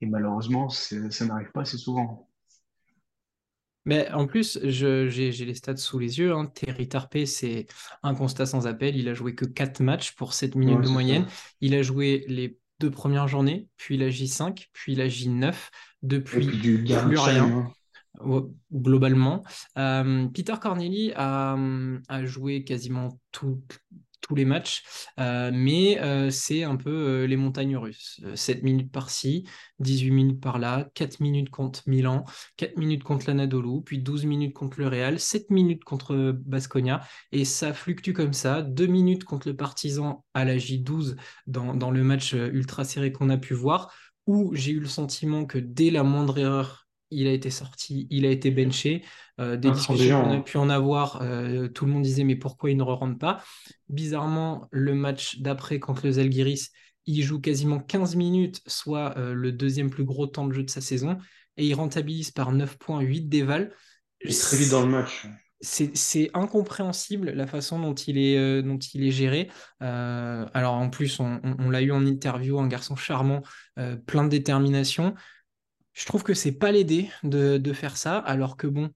Et 0.02 0.06
malheureusement, 0.06 0.70
ça 0.70 1.26
n'arrive 1.26 1.52
pas 1.52 1.62
assez 1.62 1.78
souvent. 1.78 2.30
Mais 3.86 4.12
en 4.12 4.28
plus, 4.28 4.60
j'ai 4.64 5.32
les 5.32 5.54
stats 5.56 5.78
sous 5.78 5.98
les 5.98 6.20
yeux. 6.20 6.34
hein. 6.34 6.46
Terry 6.48 6.90
Tarpey, 6.90 7.26
c'est 7.26 7.68
un 8.04 8.14
constat 8.16 8.46
sans 8.46 8.68
appel. 8.68 8.98
Il 8.98 9.08
a 9.08 9.14
joué 9.14 9.34
que 9.34 9.46
4 9.46 9.80
matchs 9.82 10.12
pour 10.12 10.34
7 10.34 10.56
minutes 10.56 10.78
Ouais, 10.80 10.84
de 10.84 10.90
moyenne. 10.90 11.26
ça. 11.28 11.36
Il 11.62 11.74
a 11.74 11.82
joué 11.82 12.26
les 12.28 12.60
deux 12.80 12.92
premières 12.92 13.28
journées, 13.30 13.70
puis 13.78 13.98
la 13.98 14.10
J5, 14.10 14.68
puis 14.74 14.94
la 14.96 15.08
J9. 15.08 15.48
Et 15.50 15.54
puis 15.54 15.58
Depuis, 16.04 16.46
du 16.48 16.84
plus 16.84 17.18
rien. 17.18 17.46
hein. 17.46 17.72
Ouais, 18.20 18.42
globalement. 18.74 19.44
Euh, 19.78 20.28
Peter 20.30 20.56
Corneli 20.62 21.14
a, 21.16 21.56
a 22.10 22.26
joué 22.26 22.64
quasiment 22.64 23.20
tout- 23.32 23.64
tous 24.22 24.36
les 24.36 24.46
matchs, 24.46 24.84
euh, 25.20 25.52
mais 25.54 26.00
euh, 26.02 26.30
c'est 26.30 26.64
un 26.64 26.76
peu 26.76 26.90
euh, 26.90 27.28
les 27.28 27.38
montagnes 27.38 27.78
russes. 27.78 28.20
Euh, 28.24 28.36
7 28.36 28.64
minutes 28.64 28.92
par-ci, 28.92 29.48
18 29.80 30.12
minutes 30.12 30.42
par-là, 30.42 30.90
4 30.94 31.20
minutes 31.20 31.50
contre 31.50 31.84
Milan, 31.88 32.26
4 32.58 32.78
minutes 32.78 33.04
contre 33.04 33.28
l'Anadolu, 33.28 33.82
puis 33.84 34.00
12 34.00 34.26
minutes 34.26 34.54
contre 34.54 34.80
le 34.80 34.88
Real, 34.88 35.20
7 35.20 35.50
minutes 35.50 35.84
contre 35.84 36.36
Basconia, 36.46 37.02
et 37.32 37.46
ça 37.46 37.74
fluctue 37.74 38.14
comme 38.14 38.34
ça. 38.34 38.62
2 38.62 38.88
minutes 38.88 39.24
contre 39.24 39.48
le 39.48 39.56
Partizan 39.56 40.26
à 40.34 40.46
la 40.46 40.58
J12 40.58 41.16
dans, 41.48 41.74
dans 41.74 41.92
le 41.92 42.04
match 42.04 42.34
ultra 42.34 42.84
serré 42.84 43.12
qu'on 43.12 43.30
a 43.30 43.38
pu 43.38 43.54
voir, 43.54 43.94
où 44.26 44.54
j'ai 44.56 44.72
eu 44.72 44.80
le 44.80 44.88
sentiment 44.88 45.46
que 45.46 45.58
dès 45.58 45.90
la 45.90 46.04
moindre 46.04 46.38
erreur, 46.38 46.87
il 47.12 47.28
a 47.28 47.32
été 47.32 47.50
sorti, 47.50 48.08
il 48.10 48.26
a 48.26 48.30
été 48.30 48.52
benché. 48.52 49.04
Euh, 49.40 49.56
des 49.58 49.72
discussions 49.72 50.16
qu'on 50.16 50.32
a 50.32 50.38
Intransigeant. 50.38 50.42
pu 50.42 50.58
en 50.58 50.70
avoir, 50.70 51.22
euh, 51.22 51.68
tout 51.68 51.86
le 51.86 51.92
monde 51.92 52.04
disait 52.04 52.24
mais 52.24 52.36
pourquoi 52.36 52.72
il 52.72 52.78
ne 52.78 52.84
rentre 52.84 53.18
pas? 53.18 53.44
Bizarrement, 53.90 54.68
le 54.72 54.94
match 54.94 55.40
d'après 55.40 55.80
contre 55.80 56.06
le 56.06 56.12
Zalgiris, 56.14 56.72
il 57.06 57.24
joue 57.24 57.40
quasiment 57.40 57.80
15 57.80 58.16
minutes, 58.16 58.62
soit 58.68 59.18
euh, 59.18 59.34
le 59.34 59.52
deuxième 59.52 59.90
plus 59.90 60.04
gros 60.04 60.28
temps 60.28 60.48
de 60.48 60.54
jeu 60.54 60.64
de 60.64 60.70
sa 60.70 60.82
saison, 60.82 61.18
et 61.56 61.66
il 61.66 61.74
rentabilise 61.74 62.32
par 62.32 62.52
9,8 62.52 63.22
déval. 63.30 63.74
Et 64.22 64.34
très 64.34 64.58
vite 64.58 64.72
dans 64.72 64.82
le 64.82 64.90
match. 64.90 65.26
C'est 65.60 66.30
incompréhensible 66.36 67.32
la 67.32 67.48
façon 67.48 67.80
dont 67.80 67.96
il 67.96 68.20
est, 68.20 68.62
dont 68.62 68.78
il 68.78 69.04
est 69.04 69.12
géré. 69.12 69.50
Alors 69.80 70.74
en 70.76 70.90
plus, 70.90 71.20
on, 71.20 71.40
on- 71.44 71.56
on 71.60 71.70
l'a 71.72 71.82
eu 71.82 71.92
en 71.92 72.06
interview, 72.06 72.60
un 72.60 72.68
garçon 72.68 72.96
charmant, 72.96 73.42
plein 74.06 74.24
de 74.24 74.30
détermination. 74.30 75.16
Je 75.98 76.06
trouve 76.06 76.24
que 76.24 76.34
c'est 76.34 76.52
pas 76.54 76.72
l'aider 76.72 77.10
de, 77.24 77.58
de 77.58 77.74
faire 77.74 77.98
ça, 77.98 78.18
alors 78.20 78.56
que 78.58 78.68
bon, 78.68 78.92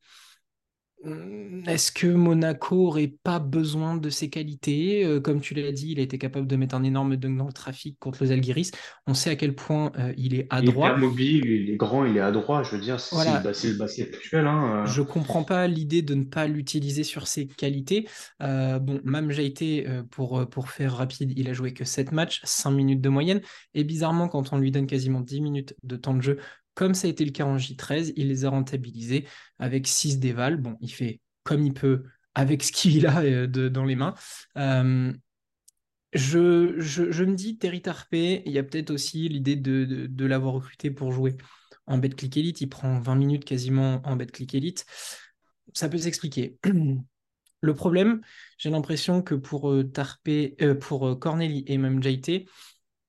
hum, 1.03 1.63
est-ce 1.67 1.91
que 1.91 2.07
Monaco 2.07 2.87
aurait 2.87 3.13
pas 3.23 3.39
besoin 3.39 3.95
de 3.97 4.09
ses 4.09 4.29
qualités? 4.29 5.03
Euh, 5.05 5.19
comme 5.19 5.41
tu 5.41 5.53
l'as 5.53 5.71
dit, 5.71 5.91
il 5.91 5.99
a 5.99 6.03
été 6.03 6.17
capable 6.17 6.47
de 6.47 6.55
mettre 6.55 6.75
un 6.75 6.83
énorme 6.83 7.15
dunk 7.17 7.37
dans 7.37 7.47
le 7.47 7.53
trafic 7.53 7.97
contre 7.99 8.19
le 8.21 8.27
Zalgiris. 8.29 8.71
On 9.07 9.13
sait 9.13 9.29
à 9.31 9.35
quel 9.35 9.55
point 9.55 9.91
euh, 9.97 10.13
il 10.17 10.35
est 10.35 10.47
Il 10.57 10.65
est 10.69 10.79
adroit. 10.79 10.93
mobile, 10.95 11.45
il 11.45 11.69
est 11.71 11.77
grand, 11.77 12.05
il 12.05 12.17
est 12.17 12.19
adroit. 12.21 12.63
Je 12.63 12.75
veux 12.75 12.81
dire, 12.81 12.99
c'est 12.99 13.31
le, 13.31 13.39
Voilà, 13.39 13.39
basket 13.39 14.13
actuel. 14.13 14.47
Hein. 14.47 14.85
je 14.85 15.01
comprends 15.01 15.43
pas 15.43 15.67
l'idée 15.67 16.01
de 16.01 16.13
ne 16.15 16.23
pas 16.23 16.47
l'utiliser 16.47 17.03
sur 17.03 17.27
ses 17.27 17.47
qualités. 17.47 18.07
Euh, 18.41 18.79
bon, 18.79 19.01
Mam 19.03 19.31
Jaité, 19.31 19.87
euh, 19.87 20.03
pour, 20.03 20.39
euh, 20.39 20.45
pour 20.45 20.69
faire 20.69 20.95
rapide, 20.97 21.33
il 21.35 21.49
a 21.49 21.53
joué 21.53 21.73
que 21.73 21.83
7 21.85 22.11
matchs, 22.11 22.41
5 22.43 22.71
minutes 22.71 23.01
de 23.01 23.09
moyenne. 23.09 23.41
Et 23.73 23.83
bizarrement, 23.83 24.27
quand 24.27 24.53
on 24.53 24.57
lui 24.57 24.71
donne 24.71 24.87
quasiment 24.87 25.21
10 25.21 25.41
minutes 25.41 25.75
de 25.83 25.95
temps 25.95 26.13
de 26.13 26.21
jeu, 26.21 26.37
comme 26.73 26.93
ça 26.93 27.07
a 27.07 27.09
été 27.09 27.25
le 27.25 27.31
cas 27.31 27.45
en 27.45 27.57
J13, 27.57 28.13
il 28.15 28.29
les 28.29 28.45
a 28.45 28.49
rentabilisés 28.49 29.27
avec 29.59 29.87
6 29.87 30.19
dévals. 30.19 30.57
Bon, 30.57 30.77
il 30.81 30.91
fait 30.91 31.19
comme 31.43 31.65
il 31.65 31.73
peut 31.73 32.03
avec 32.35 32.63
ce 32.63 32.71
qu'il 32.71 33.05
a 33.07 33.21
euh, 33.21 33.47
dans 33.47 33.85
les 33.85 33.95
mains. 33.95 34.13
Euh, 34.57 35.13
je, 36.13 37.23
me 37.23 37.35
dis, 37.35 37.57
Terry 37.57 37.81
Tarpey, 37.81 38.43
il 38.45 38.51
y 38.51 38.57
a 38.57 38.63
peut-être 38.63 38.91
aussi 38.91 39.29
l'idée 39.29 39.55
de, 39.55 40.25
l'avoir 40.25 40.53
recruté 40.53 40.91
pour 40.91 41.11
jouer 41.11 41.37
en 41.87 41.97
Betclic 41.97 42.37
Elite. 42.37 42.61
Il 42.61 42.67
prend 42.67 42.99
20 42.99 43.15
minutes 43.15 43.45
quasiment 43.45 44.01
en 44.05 44.15
Betclic 44.15 44.53
Elite. 44.55 44.85
Ça 45.73 45.89
peut 45.89 45.97
s'expliquer. 45.97 46.57
Le 47.63 47.75
problème, 47.75 48.21
j'ai 48.57 48.71
l'impression 48.71 49.21
que 49.21 49.35
pour 49.35 49.71
euh, 49.71 49.83
pour 50.79 51.19
Corneli 51.19 51.63
et 51.67 51.77
même 51.77 52.01
JT, 52.01 52.47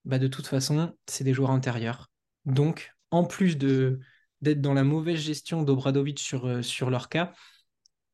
bah, 0.04 0.18
de 0.18 0.26
toute 0.28 0.46
façon, 0.46 0.94
c'est 1.06 1.24
des 1.24 1.32
joueurs 1.32 1.52
intérieurs. 1.52 2.10
Donc, 2.44 2.92
en 3.12 3.24
plus 3.26 3.58
de 3.58 4.00
d'être 4.42 4.62
dans 4.62 4.74
la 4.74 4.84
mauvaise 4.84 5.20
gestion 5.20 5.64
d'Obradovic 5.64 6.20
sur, 6.20 6.46
euh, 6.48 6.62
sur 6.62 6.90
leur 6.90 7.08
cas, 7.10 7.32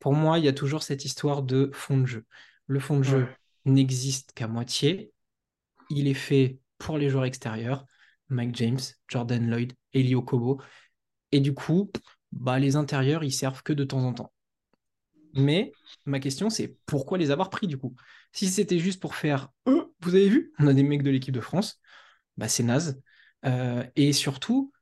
pour 0.00 0.14
moi, 0.14 0.38
il 0.38 0.44
y 0.44 0.48
a 0.48 0.52
toujours 0.52 0.82
cette 0.82 1.04
histoire 1.04 1.42
de 1.42 1.70
fond 1.74 1.98
de 1.98 2.06
jeu. 2.06 2.26
Le 2.66 2.80
fond 2.80 2.98
de 2.98 3.04
jeu 3.04 3.26
Ouais. 3.26 3.36
n'existe 3.64 4.32
qu'à 4.34 4.48
moitié. 4.48 5.12
Il 5.90 6.08
est 6.08 6.14
fait 6.14 6.58
pour 6.78 6.98
les 6.98 7.10
joueurs 7.10 7.26
extérieurs, 7.26 7.86
Mike 8.30 8.56
James, 8.56 8.80
Jordan 9.08 9.48
Lloyd, 9.50 9.74
Elio 9.94 10.22
Kobo. 10.22 10.60
Et 11.32 11.40
du 11.40 11.54
coup, 11.54 11.92
bah, 12.32 12.58
les 12.58 12.76
intérieurs, 12.76 13.24
ils 13.24 13.32
servent 13.32 13.62
que 13.62 13.72
de 13.74 13.84
temps 13.84 14.04
en 14.04 14.14
temps. 14.14 14.32
Mais 15.34 15.72
ma 16.06 16.20
question, 16.20 16.50
c'est 16.50 16.76
pourquoi 16.86 17.18
les 17.18 17.30
avoir 17.30 17.50
pris 17.50 17.66
du 17.66 17.78
coup? 17.78 17.94
Si 18.32 18.48
c'était 18.48 18.78
juste 18.78 19.00
pour 19.00 19.14
faire 19.14 19.50
euh, 19.68 19.84
vous 20.00 20.14
avez 20.14 20.28
vu, 20.28 20.52
on 20.58 20.66
a 20.66 20.74
des 20.74 20.82
mecs 20.82 21.02
de 21.02 21.10
l'équipe 21.10 21.34
de 21.34 21.40
France, 21.40 21.80
bah, 22.36 22.48
c'est 22.48 22.62
naze. 22.62 23.00
Euh, 23.44 23.84
et 23.96 24.12
surtout, 24.12 24.72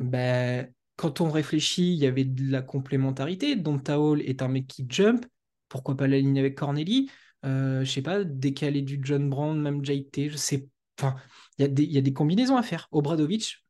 bah, 0.00 0.64
quand 0.96 1.20
on 1.20 1.30
réfléchit, 1.30 1.92
il 1.94 1.98
y 1.98 2.06
avait 2.06 2.24
de 2.24 2.50
la 2.50 2.62
complémentarité. 2.62 3.56
Donta 3.56 4.00
Hall 4.00 4.22
est 4.22 4.42
un 4.42 4.48
mec 4.48 4.66
qui 4.66 4.86
jump. 4.88 5.26
Pourquoi 5.68 5.96
pas 5.96 6.06
l'aligner 6.06 6.40
avec 6.40 6.56
Corneli? 6.56 7.10
Euh, 7.44 7.84
Je 7.84 7.90
sais 7.90 8.02
pas, 8.02 8.24
décaler 8.24 8.82
du 8.82 9.00
John 9.02 9.30
Brown, 9.30 9.60
même 9.60 9.84
JT, 9.84 10.28
je 10.30 10.36
sais. 10.36 10.68
Enfin, 10.98 11.16
il 11.58 11.62
y, 11.80 11.98
a 11.98 12.00
des- 12.02 12.12
combinaisons 12.12 12.56
à 12.56 12.62
faire. 12.62 12.88
Obradovic 12.92 13.64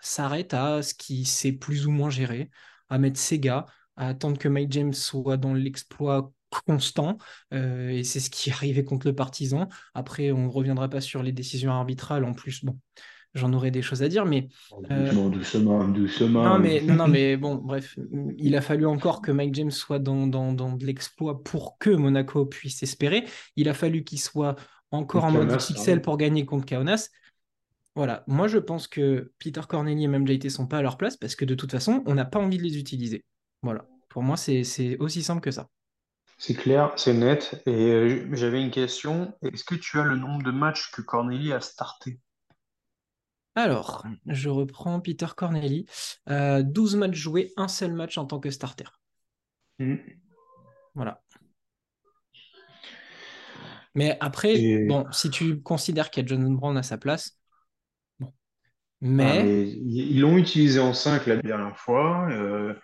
s'arrête 0.00 0.54
à 0.54 0.82
ce 0.82 0.94
qui 0.94 1.24
sait 1.24 1.52
plus 1.52 1.86
ou 1.86 1.90
moins 1.90 2.10
gérer, 2.10 2.50
à 2.88 2.98
mettre 2.98 3.18
ses 3.18 3.38
gars, 3.38 3.66
à 3.96 4.08
attendre 4.08 4.38
que 4.38 4.48
Mike 4.48 4.72
James 4.72 4.94
soit 4.94 5.36
dans 5.36 5.54
l'exploit 5.54 6.32
constant. 6.66 7.18
euh, 7.52 7.90
et 7.90 8.02
c'est 8.04 8.18
ce 8.20 8.30
qui 8.30 8.50
arrivé 8.50 8.84
contre 8.84 9.06
le 9.06 9.14
Partizan. 9.14 9.68
Après, 9.94 10.32
on 10.32 10.46
ne 10.46 10.48
reviendra 10.50 10.88
pas 10.88 11.00
sur 11.00 11.22
les 11.22 11.32
décisions 11.32 11.70
arbitrales. 11.72 12.24
En 12.24 12.32
plus, 12.34 12.64
bon, 12.64 12.78
j'en 13.34 13.52
aurais 13.52 13.70
des 13.70 13.82
choses 13.82 14.02
à 14.02 14.08
dire, 14.08 14.24
mais 14.26 14.48
euh, 14.90 15.04
Doucement, 15.06 15.28
doucement, 15.30 15.84
non, 15.84 15.88
doucement. 15.88 16.58
mais, 16.58 16.80
non, 16.80 16.94
non, 16.94 17.08
mais 17.08 17.36
bon, 17.36 17.56
bref, 17.56 17.98
il 18.38 18.56
a 18.56 18.60
fallu 18.60 18.86
encore 18.86 19.22
que 19.22 19.30
Mike 19.30 19.54
James 19.54 19.70
soit 19.70 19.98
dans, 19.98 20.26
dans, 20.26 20.52
dans 20.52 20.72
de 20.72 20.84
l'exploit 20.84 21.42
pour 21.42 21.78
que 21.78 21.90
Monaco 21.90 22.46
puisse 22.46 22.82
espérer. 22.82 23.24
Il 23.56 23.68
a 23.68 23.74
fallu 23.74 24.04
qu'il 24.04 24.20
soit 24.20 24.56
encore 24.90 25.24
en 25.24 25.30
mode 25.30 25.48
XXL 25.48 25.84
pardon. 25.84 26.00
pour 26.02 26.16
gagner 26.16 26.44
contre 26.44 26.66
Kaunas. 26.66 27.08
Voilà, 27.96 28.24
moi 28.26 28.48
je 28.48 28.58
pense 28.58 28.86
que 28.88 29.32
Peter 29.38 29.60
Corneli 29.68 30.04
et 30.04 30.08
même 30.08 30.26
JT 30.26 30.48
sont 30.48 30.66
pas 30.66 30.78
à 30.78 30.82
leur 30.82 30.96
place 30.96 31.16
parce 31.16 31.34
que 31.34 31.44
de 31.44 31.54
toute 31.54 31.72
façon, 31.72 32.02
on 32.06 32.14
n'a 32.14 32.24
pas 32.24 32.38
envie 32.38 32.56
de 32.58 32.62
les 32.62 32.78
utiliser. 32.78 33.24
Voilà, 33.62 33.84
pour 34.08 34.22
moi 34.22 34.36
c'est 34.36 34.64
c'est 34.64 34.96
aussi 34.98 35.22
simple 35.22 35.40
que 35.40 35.50
ça. 35.50 35.68
C'est 36.38 36.54
clair, 36.54 36.92
c'est 36.96 37.12
net. 37.12 37.62
Et 37.66 37.90
euh, 37.90 38.28
j'avais 38.32 38.62
une 38.62 38.70
question. 38.70 39.34
Est-ce 39.42 39.62
que 39.64 39.74
tu 39.74 39.98
as 39.98 40.04
le 40.04 40.16
nombre 40.16 40.42
de 40.42 40.50
matchs 40.50 40.90
que 40.90 41.02
Corneli 41.02 41.52
a 41.52 41.60
starté? 41.60 42.18
Alors, 43.54 44.06
je 44.26 44.48
reprends 44.48 45.00
Peter 45.00 45.26
Corneli. 45.36 45.86
Euh, 46.28 46.62
12 46.62 46.96
matchs 46.96 47.16
joués, 47.16 47.52
un 47.56 47.68
seul 47.68 47.92
match 47.92 48.16
en 48.16 48.24
tant 48.24 48.40
que 48.40 48.50
starter. 48.50 48.84
Mm. 49.78 49.96
Voilà. 50.94 51.22
Mais 53.94 54.16
après, 54.20 54.54
Et- 54.54 54.86
bon, 54.86 55.06
si 55.10 55.30
tu 55.30 55.60
considères 55.60 56.10
qu'il 56.10 56.22
y 56.22 56.24
a 56.24 56.28
John 56.28 56.56
Brown 56.56 56.76
à 56.76 56.82
sa 56.82 56.96
place, 56.96 57.38
bon. 58.20 58.28
Ah, 58.28 58.32
Mais, 59.00 59.68
ils 59.68 60.20
l'ont 60.20 60.36
utilisé 60.38 60.78
en 60.78 60.92
5 60.92 61.26
la 61.26 61.36
dernière 61.36 61.76
fois. 61.76 62.28
Euh, 62.30 62.74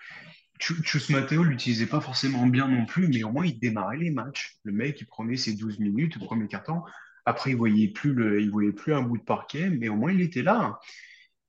Chus 0.58 1.12
Mateo 1.12 1.44
l'utilisait 1.44 1.86
pas 1.86 2.00
forcément 2.00 2.46
bien 2.46 2.66
non 2.66 2.86
plus, 2.86 3.08
mais 3.08 3.22
au 3.22 3.30
moins 3.30 3.44
il 3.46 3.58
démarrait 3.58 3.98
les 3.98 4.10
matchs. 4.10 4.58
Le 4.64 4.72
mec, 4.72 5.00
il 5.00 5.06
prenait 5.06 5.36
ses 5.36 5.54
12 5.54 5.78
minutes 5.78 6.16
au 6.16 6.20
premier 6.20 6.48
quart-temps. 6.48 6.84
Après, 7.26 7.50
il 7.50 7.56
voyait 7.56 7.88
plus 7.88 8.14
le, 8.14 8.40
il 8.40 8.50
voyait 8.50 8.72
plus 8.72 8.94
un 8.94 9.02
bout 9.02 9.18
de 9.18 9.22
parquet, 9.24 9.68
mais 9.68 9.88
au 9.88 9.96
moins 9.96 10.12
il 10.12 10.20
était 10.20 10.42
là. 10.42 10.78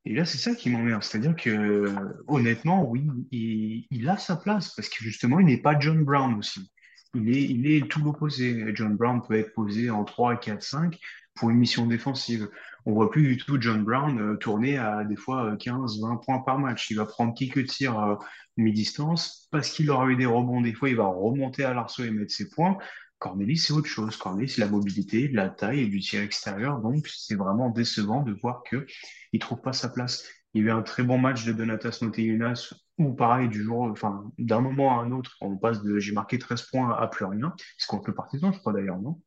Et 0.06 0.14
là, 0.14 0.26
c'est 0.26 0.38
ça 0.38 0.56
qui 0.56 0.70
m'emmerde. 0.70 1.04
C'est-à-dire 1.04 1.36
que, 1.36 1.94
honnêtement, 2.28 2.90
oui, 2.90 3.08
il, 3.32 3.86
il 3.92 4.10
a 4.10 4.18
sa 4.18 4.36
place 4.38 4.74
parce 4.76 4.90
que 4.90 5.04
justement, 5.04 5.40
il 5.40 5.46
n'est 5.46 5.62
pas 5.62 5.78
John 5.80 6.04
Brown 6.04 6.34
aussi. 6.36 6.72
Il 7.14 7.30
est, 7.30 7.44
il 7.44 7.70
est 7.70 7.88
tout 7.88 8.04
l'opposé. 8.04 8.74
John 8.74 8.96
Brown 8.96 9.22
peut 9.22 9.36
être 9.36 9.54
posé 9.54 9.90
en 9.90 10.04
3, 10.04 10.38
4, 10.38 10.62
5 10.62 11.00
pour 11.36 11.50
une 11.50 11.58
mission 11.58 11.86
défensive. 11.86 12.50
On 12.86 12.94
voit 12.94 13.12
plus 13.12 13.24
du 13.24 13.38
tout 13.38 13.58
John 13.60 13.84
Brown 13.84 14.20
euh, 14.20 14.36
tourner 14.38 14.78
à 14.78 15.04
des 15.04 15.16
fois 15.16 15.52
euh, 15.52 15.56
15, 15.58 16.00
20 16.02 16.18
points 16.18 16.40
par 16.40 16.60
match. 16.60 16.90
Il 16.90 16.98
va 16.98 17.06
prendre 17.06 17.34
quelques 17.34 17.68
tirs 17.68 18.00
euh, 18.00 18.16
mi-distance 18.56 19.48
parce 19.52 19.70
qu'il 19.70 19.90
aura 19.92 20.08
eu 20.08 20.16
des 20.16 20.26
rebonds. 20.26 20.62
Des 20.62 20.74
fois, 20.74 20.90
il 20.90 20.96
va 20.96 21.06
remonter 21.06 21.64
à 21.64 21.74
l'arceau 21.74 22.04
et 22.04 22.12
mettre 22.12 22.34
ses 22.34 22.50
points. 22.50 22.78
Cornelis, 23.20 23.58
c'est 23.58 23.74
autre 23.74 23.88
chose. 23.88 24.16
Cornelis, 24.18 24.50
c'est 24.50 24.62
la 24.62 24.68
mobilité, 24.68 25.28
de 25.28 25.36
la 25.36 25.50
taille 25.50 25.82
et 25.82 25.88
du 25.88 26.00
tir 26.00 26.22
extérieur. 26.22 26.80
Donc, 26.80 27.08
c'est 27.08 27.36
vraiment 27.36 27.70
décevant 27.70 28.22
de 28.24 28.34
voir 28.34 28.64
que 28.64 28.86
il 29.34 29.40
trouve 29.40 29.62
pas 29.62 29.74
sa 29.74 29.90
place. 29.90 30.26
Il 30.54 30.62
y 30.62 30.66
a 30.66 30.68
eu 30.68 30.72
un 30.72 30.82
très 30.82 31.04
bon 31.04 31.18
match 31.18 31.46
de 31.46 31.54
Donatas 31.54 32.00
Motiejunas 32.02 32.74
où 32.98 33.14
pareil, 33.14 33.48
du 33.50 33.64
jour, 33.64 33.84
enfin, 33.84 34.32
d'un 34.38 34.62
moment 34.62 35.00
à 35.00 35.04
un 35.04 35.12
autre, 35.12 35.36
on 35.42 35.58
passe 35.58 35.84
de 35.84 36.00
j'ai 36.00 36.14
marqué 36.14 36.40
13 36.40 36.64
points 36.64 36.96
à 36.96 37.08
plus 37.08 37.26
rien. 37.26 37.54
C'est 37.78 37.88
contre 37.88 38.10
le 38.10 38.16
Partizan, 38.16 38.52
je 38.52 38.60
crois 38.60 38.74
d'ailleurs, 38.74 39.00
non? 39.00 39.22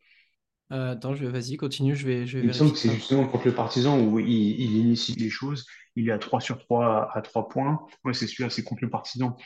euh, 0.73 0.93
attends, 0.93 1.15
je 1.15 1.25
vais, 1.25 1.31
vas-y, 1.31 1.57
continue, 1.57 1.97
je 1.97 2.07
vais, 2.07 2.27
je 2.27 2.39
vais 2.39 2.45
Il 2.45 2.49
me 2.49 2.53
semble 2.53 2.73
que 2.73 2.79
c'est 2.79 2.91
justement 2.91 3.27
contre 3.27 3.47
le 3.47 3.55
Partizan 3.55 4.01
où 4.01 4.19
il, 4.21 4.29
il 4.29 4.77
initie 4.77 5.15
les 5.15 5.31
choses. 5.31 5.67
Il 5.97 6.09
est 6.09 6.13
à 6.13 6.19
3 6.19 6.41
sur 6.41 6.59
3 6.59 7.11
à 7.13 7.23
3 7.23 7.49
points. 7.49 7.85
Ouais, 8.05 8.15
c'est 8.15 8.29
celui-là, 8.29 8.51
c'est 8.51 8.63
contre 8.63 8.85
le 8.85 8.91
Partizan. 8.91 9.37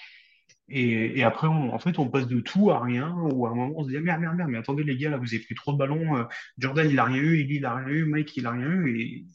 Et, 0.68 1.18
et 1.18 1.24
après, 1.24 1.46
on- 1.46 1.74
en 1.74 1.78
fait, 1.78 1.98
on 1.98 2.08
passe 2.08 2.26
de 2.26 2.40
tout 2.40 2.70
à 2.70 2.80
rien, 2.82 3.12
ou 3.12 3.46
à 3.46 3.50
un 3.50 3.54
moment, 3.54 3.74
on 3.76 3.84
se 3.84 3.88
dit, 3.90 3.96
ah, 3.98 4.00
merde, 4.00 4.20
merde, 4.22 4.36
merde, 4.36 4.50
mais 4.50 4.58
attendez, 4.58 4.82
les 4.82 4.96
gars, 4.96 5.10
là, 5.10 5.18
vous 5.18 5.34
avez 5.34 5.40
pris 5.44 5.54
trop 5.54 5.72
de 5.72 5.78
ballons. 5.78 6.16
euh, 6.16 6.24
Jordan, 6.58 6.88
il 6.90 6.98
a 6.98 7.04
rien 7.04 7.16
eu, 7.22 7.40
Eli, 7.40 7.56
il 7.56 7.64
a 7.66 7.74
rien 7.74 7.88
eu, 7.88 8.04
Mike, 8.06 8.36
il 8.36 8.46
a 8.46 8.52
rien 8.52 8.66
eu, 8.70 8.98
et 8.98 9.26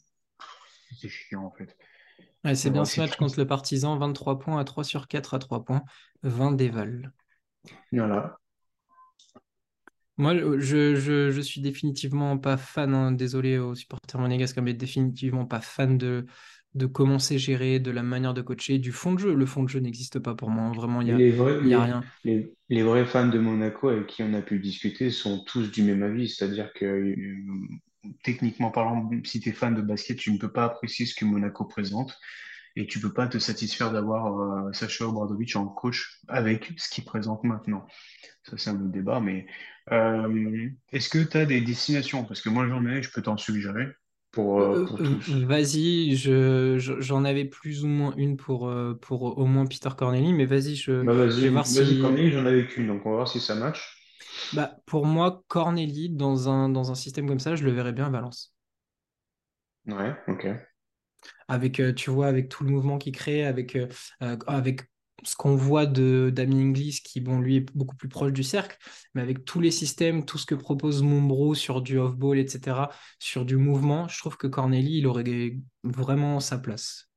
c'est 1.00 1.08
chiant, 1.08 1.44
en 1.44 1.50
fait. 1.52 1.76
Ouais, 2.44 2.54
c'est 2.54 2.70
bien 2.70 2.84
ce 2.84 3.00
match 3.00 3.16
contre 3.16 3.38
le 3.38 3.46
Partizan, 3.46 3.96
23 3.98 4.38
points 4.38 4.58
à 4.58 4.64
3 4.64 4.82
sur 4.84 5.08
4 5.08 5.34
à 5.34 5.38
3 5.38 5.64
points, 5.64 5.82
20 6.22 6.52
déval. 6.52 7.12
Voilà. 7.92 8.38
Moi, 10.16 10.34
je, 10.58 10.96
je, 10.96 11.30
je 11.30 11.40
suis 11.40 11.62
définitivement 11.62 12.36
pas 12.36 12.56
fan, 12.58 12.94
hein, 12.94 13.12
désolé 13.12 13.58
aux 13.58 13.74
supporters 13.74 14.20
monégasques, 14.20 14.58
mais 14.58 14.74
définitivement 14.74 15.46
pas 15.46 15.60
fan 15.62 15.96
de, 15.96 16.26
de 16.74 16.86
comment 16.86 17.18
c'est 17.18 17.38
géré, 17.38 17.80
de 17.80 17.90
la 17.90 18.02
manière 18.02 18.34
de 18.34 18.42
coacher, 18.42 18.78
du 18.78 18.92
fond 18.92 19.12
de 19.14 19.18
jeu. 19.18 19.34
Le 19.34 19.46
fond 19.46 19.62
de 19.64 19.68
jeu 19.68 19.80
n'existe 19.80 20.18
pas 20.18 20.34
pour 20.34 20.50
moi. 20.50 20.64
hein. 20.64 20.72
Vraiment, 20.72 21.00
il 21.00 21.06
n'y 21.06 21.12
a, 21.12 21.18
les 21.18 21.30
vrais, 21.32 21.58
il 21.62 21.68
y 21.68 21.74
a 21.74 21.78
les, 21.78 21.84
rien. 21.84 22.02
les, 22.24 22.52
les 22.68 22.82
vrais 22.82 23.04
fans 23.06 23.28
de 23.28 23.38
Monaco 23.38 23.88
avec 23.88 24.06
qui 24.06 24.22
on 24.22 24.32
a 24.34 24.42
pu 24.42 24.58
discuter 24.60 25.10
sont 25.10 25.42
tous 25.44 25.70
du 25.70 25.82
même 25.82 26.02
avis. 26.02 26.28
C'est-à-dire 26.28 26.72
que, 26.72 26.84
euh, 26.84 27.36
techniquement 28.22 28.70
parlant, 28.70 29.10
si 29.24 29.40
tu 29.40 29.50
es 29.50 29.52
fan 29.52 29.74
de 29.74 29.82
basket, 29.82 30.16
tu 30.16 30.32
ne 30.32 30.38
peux 30.38 30.52
pas 30.52 30.64
apprécier 30.64 31.06
ce 31.06 31.14
que 31.14 31.24
Monaco 31.24 31.64
présente 31.64 32.16
et 32.76 32.86
tu 32.86 33.00
peux 33.00 33.12
pas 33.12 33.26
te 33.26 33.38
satisfaire 33.38 33.92
d'avoir 33.92 34.66
euh, 34.68 34.72
Sacha 34.72 35.06
Obradovic 35.06 35.56
en 35.56 35.66
coach 35.66 36.20
avec 36.28 36.72
ce 36.76 36.88
qu'il 36.88 37.04
présente 37.04 37.42
maintenant. 37.44 37.84
Ça, 38.44 38.56
c'est 38.56 38.70
un 38.70 38.76
autre 38.76 38.92
débat, 38.92 39.20
mais 39.20 39.46
euh, 39.92 40.68
est-ce 40.92 41.08
que 41.08 41.18
tu 41.18 41.36
as 41.36 41.46
des 41.46 41.60
destinations? 41.60 42.24
Parce 42.24 42.40
que 42.40 42.48
moi, 42.48 42.68
j'en 42.68 42.86
ai, 42.86 43.02
je 43.02 43.10
peux 43.10 43.22
t'en 43.22 43.36
suggérer 43.36 43.88
pour, 44.32 44.60
euh, 44.60 44.76
Euh, 44.76 44.86
pour 44.86 45.00
euh, 45.00 45.02
tous. 45.02 45.46
vas-y, 45.46 46.16
je, 46.16 46.78
je- 46.78 47.00
j'en 47.00 47.24
avais 47.24 47.44
plus 47.46 47.82
ou 47.84 47.88
moins 47.88 48.14
une 48.16 48.36
pour, 48.36 48.70
pour 49.00 49.38
au 49.38 49.46
moins 49.46 49.66
Peter 49.66 49.88
Corneli, 49.96 50.32
mais 50.34 50.44
vas-y, 50.44 50.76
je, 50.76 51.06
Bah, 51.06 51.12
je 51.34 51.40
vais 51.46 51.48
voir 51.50 51.66
vas-y, 51.72 51.96
si. 51.96 51.98
Corneille, 51.98 52.30
j'en 52.32 52.46
avais 52.46 52.66
qu'une, 52.66 52.86
donc 52.86 53.04
on 53.04 53.10
va 53.10 53.16
voir 53.16 53.28
si 53.28 53.38
ça 53.40 53.54
match. 53.54 53.98
Bah, 54.52 54.76
pour 54.86 55.06
moi, 55.06 55.42
Corneli, 55.48 56.08
dans 56.10 56.48
un, 56.48 56.68
dans 56.68 56.90
un 56.90 56.94
système 56.94 57.26
comme 57.28 57.38
ça, 57.40 57.56
je 57.56 57.64
le 57.64 57.72
verrais 57.72 57.92
bien 57.92 58.06
à 58.06 58.10
Valence. 58.10 58.54
Ouais, 59.86 60.16
ok. 60.28 60.46
avec, 61.48 61.80
tu 61.96 62.10
vois, 62.10 62.28
avec 62.28 62.48
tout 62.48 62.64
le 62.64 62.70
mouvement 62.70 62.98
qu'il 62.98 63.12
crée, 63.14 63.44
avec, 63.46 63.76
euh, 63.76 63.88
avec 64.46 64.82
ce 65.24 65.36
qu'on 65.36 65.56
voit 65.56 65.86
de 65.86 66.30
Damien 66.32 66.68
Inglis, 66.68 67.00
qui, 67.04 67.20
bon, 67.20 67.40
lui, 67.40 67.56
est 67.56 67.76
beaucoup 67.76 67.96
plus 67.96 68.08
proche 68.08 68.32
du 68.32 68.42
cercle, 68.42 68.76
mais 69.14 69.22
avec 69.22 69.44
tous 69.44 69.60
les 69.60 69.70
systèmes, 69.70 70.24
tout 70.24 70.38
ce 70.38 70.46
que 70.46 70.54
propose 70.54 71.02
Mombro 71.02 71.54
sur 71.54 71.82
du 71.82 71.98
off-ball, 71.98 72.38
etc., 72.38 72.76
sur 73.18 73.44
du 73.44 73.56
mouvement, 73.56 74.08
je 74.08 74.18
trouve 74.18 74.36
que 74.36 74.46
Corneli, 74.46 74.98
il 74.98 75.06
aurait 75.06 75.56
vraiment 75.84 76.40
sa 76.40 76.58
place. 76.58 77.10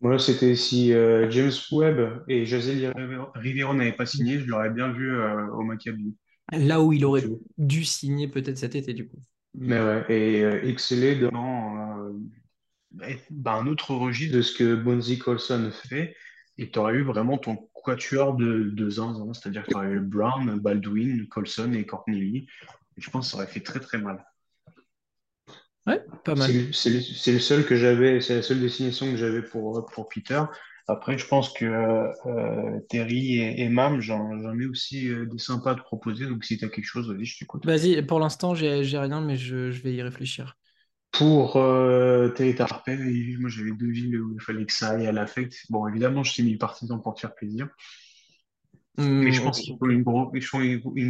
Moi, 0.00 0.18
c'était 0.18 0.56
si 0.56 0.92
euh, 0.92 1.30
James 1.30 1.52
Webb 1.72 2.22
et 2.28 2.44
José 2.44 2.92
Rivero 3.34 3.74
n'avaient 3.74 3.92
pas 3.92 4.06
signé, 4.06 4.38
je 4.38 4.46
l'aurais 4.46 4.70
bien 4.70 4.92
vu 4.92 5.16
euh, 5.16 5.46
au 5.52 5.62
Maccabi. 5.62 6.14
Là 6.52 6.82
où 6.82 6.92
il 6.92 7.04
aurait 7.04 7.24
dû 7.58 7.84
signer 7.84 8.28
peut-être 8.28 8.58
cet 8.58 8.74
été, 8.74 8.92
du 8.92 9.08
coup. 9.08 9.18
Mais 9.56 9.80
ouais, 9.80 10.04
et 10.10 10.44
euh, 10.44 10.62
exceller 10.68 11.16
dans 11.16 11.98
euh, 11.98 12.12
bah, 13.30 13.54
un 13.54 13.66
autre 13.66 13.94
registre 13.94 14.36
de 14.36 14.42
ce 14.42 14.54
que 14.54 14.74
Bonzi 14.74 15.18
Colson 15.18 15.70
fait, 15.88 16.14
et 16.58 16.70
tu 16.70 16.78
aurais 16.78 16.94
eu 16.94 17.02
vraiment 17.02 17.38
ton 17.38 17.56
quatuor 17.84 18.34
de, 18.36 18.70
de 18.70 18.90
zinzin, 18.90 19.32
c'est-à-dire 19.34 19.64
que 19.64 19.68
tu 19.70 19.76
aurais 19.76 19.88
eu 19.92 20.00
Brown, 20.00 20.58
Baldwin, 20.60 21.26
Colson 21.28 21.72
et 21.72 21.86
Courtney 21.86 22.20
Lee. 22.20 22.46
Et 22.96 23.00
je 23.02 23.10
pense 23.10 23.26
que 23.26 23.30
ça 23.32 23.36
aurait 23.38 23.46
fait 23.52 23.60
très 23.62 23.80
très 23.80 23.98
mal. 23.98 24.24
Ouais, 25.86 26.04
pas 26.24 26.34
mal. 26.34 26.60
c'est 26.72 27.32
le- 27.32 27.38
seul 27.40 27.66
que 27.66 27.76
j'avais, 27.76 28.20
c'est 28.20 28.34
la 28.36 28.42
seule 28.42 28.60
destination 28.60 29.10
que 29.10 29.16
j'avais 29.16 29.42
pour, 29.42 29.86
pour 29.86 30.08
Peter. 30.08 30.42
Après, 30.88 31.18
je 31.18 31.26
pense 31.26 31.52
que 31.52 31.64
euh, 31.64 32.80
Terry 32.88 33.38
et, 33.40 33.62
et 33.62 33.68
Mam, 33.68 34.00
j'en 34.00 34.38
j'en 34.40 34.58
ai 34.58 34.66
aussi 34.66 35.08
euh, 35.08 35.26
des 35.26 35.38
sympas 35.38 35.72
à 35.72 35.74
te 35.74 35.80
proposer. 35.80 36.26
Donc, 36.26 36.44
si 36.44 36.58
tu 36.58 36.64
as 36.64 36.68
quelque 36.68 36.84
chose, 36.84 37.10
vas-y, 37.10 37.24
je 37.24 37.38
t'écoute. 37.38 37.64
Vas-y, 37.64 38.00
pour 38.02 38.18
l'instant, 38.20 38.54
j'ai 38.54 38.82
j'ai 38.84 38.96
rien, 38.98 39.20
mais 39.20 39.36
je, 39.36 39.70
je 39.70 39.82
vais 39.82 39.92
y 39.94 40.00
réfléchir. 40.02 40.56
Pour 41.18 41.56
euh, 41.56 42.28
moi 43.38 43.50
j'avais 43.50 43.72
deux 43.72 43.90
villes 43.90 44.20
où 44.20 44.34
il 44.34 44.40
fallait 44.40 44.66
que 44.66 44.72
ça 44.72 44.90
aille 44.90 45.06
à 45.06 45.12
l'affect. 45.12 45.54
Bon, 45.70 45.86
évidemment, 45.88 46.22
je 46.22 46.34
t'ai 46.34 46.42
mis 46.42 46.56
partisan 46.56 46.98
pour 46.98 47.14
te 47.14 47.20
faire 47.20 47.34
plaisir. 47.34 47.68
Mais 48.98 49.32
je 49.32 49.42
pense 49.42 49.58
ok, 49.58 49.64
qu'il 49.64 49.76
faut 49.76 49.86
ok. 49.86 49.92
une, 49.92 50.02
gros, 50.02 50.32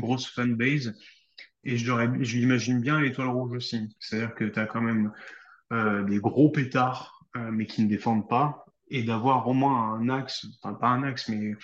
grosse 0.01 0.27
fanbase. 0.29 0.97
Et 1.64 1.77
je, 1.77 1.92
l'imagine 2.37 2.81
bien 2.81 2.97
à 2.97 3.01
l'Étoile 3.01 3.29
Rouge 3.29 3.53
aussi. 3.57 3.97
C'est-à-dire 3.99 4.35
que 4.35 4.45
tu 4.45 4.59
as 4.59 4.66
quand 4.66 4.81
même 4.81 5.12
euh, 5.73 6.05
des 6.05 6.19
gros 6.19 6.51
pétards, 6.51 7.27
euh, 7.37 7.51
mais 7.51 7.66
qui 7.66 7.83
ne 7.83 7.88
défendent 7.88 8.29
pas. 8.29 8.64
Et 8.88 9.03
d'avoir 9.03 9.49
au 9.49 9.53
moins 9.53 9.95
un 9.95 10.09
axe, 10.09 10.47
enfin 10.62 10.75
pas 10.75 10.87
un 10.87 11.03
axe, 11.03 11.29
mais 11.29 11.57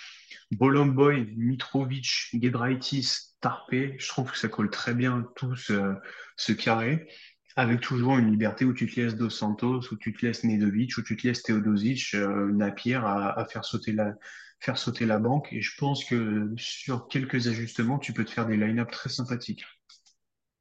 Bolomboy, 0.51 1.33
Mitrovic, 1.37 2.29
Giedraitis, 2.33 3.35
Tarpé, 3.39 3.95
je 3.97 4.07
trouve 4.09 4.29
que 4.29 4.37
ça 4.37 4.49
colle 4.49 4.69
très 4.69 4.93
bien 4.93 5.25
tout 5.37 5.55
ce, 5.55 5.95
ce 6.35 6.51
carré, 6.51 7.07
avec 7.55 7.81
toujours 7.81 8.17
une 8.17 8.31
liberté 8.31 8.65
où 8.65 8.73
tu 8.73 8.87
te 8.87 8.99
laisses 8.99 9.15
Dos 9.15 9.29
Santos, 9.29 9.81
où 9.91 9.95
tu 9.97 10.13
te 10.13 10.25
laisses 10.25 10.43
Nedovic, 10.43 10.97
où 10.97 11.01
tu 11.03 11.15
te 11.15 11.27
laisses 11.27 11.43
Teodosic, 11.43 12.13
euh, 12.15 12.51
Napier 12.51 12.95
à, 12.95 13.29
à 13.29 13.45
faire 13.45 13.65
sauter 13.65 13.91
la, 13.91 14.13
faire 14.59 14.77
sauter 14.77 15.05
la 15.05 15.19
banque. 15.19 15.51
Et 15.51 15.61
je 15.61 15.75
pense 15.77 16.05
que 16.05 16.51
sur 16.57 17.07
quelques 17.07 17.47
ajustements, 17.47 17.99
tu 17.99 18.13
peux 18.13 18.25
te 18.25 18.31
faire 18.31 18.47
des 18.47 18.57
line-up 18.57 18.91
très 18.91 19.09
sympathiques. 19.09 19.65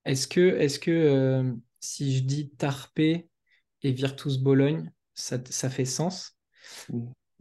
Est-ce 0.05 0.27
que, 0.27 0.41
est-ce 0.41 0.79
que 0.79 0.91
euh, 0.91 1.53
si 1.81 2.17
je 2.17 2.23
dis 2.23 2.51
Tarpé 2.51 3.29
et 3.83 3.93
Virtus 3.93 4.39
Bologne, 4.39 4.91
ça, 5.15 5.39
ça 5.49 5.71
fait 5.71 5.85
sens? 5.85 6.37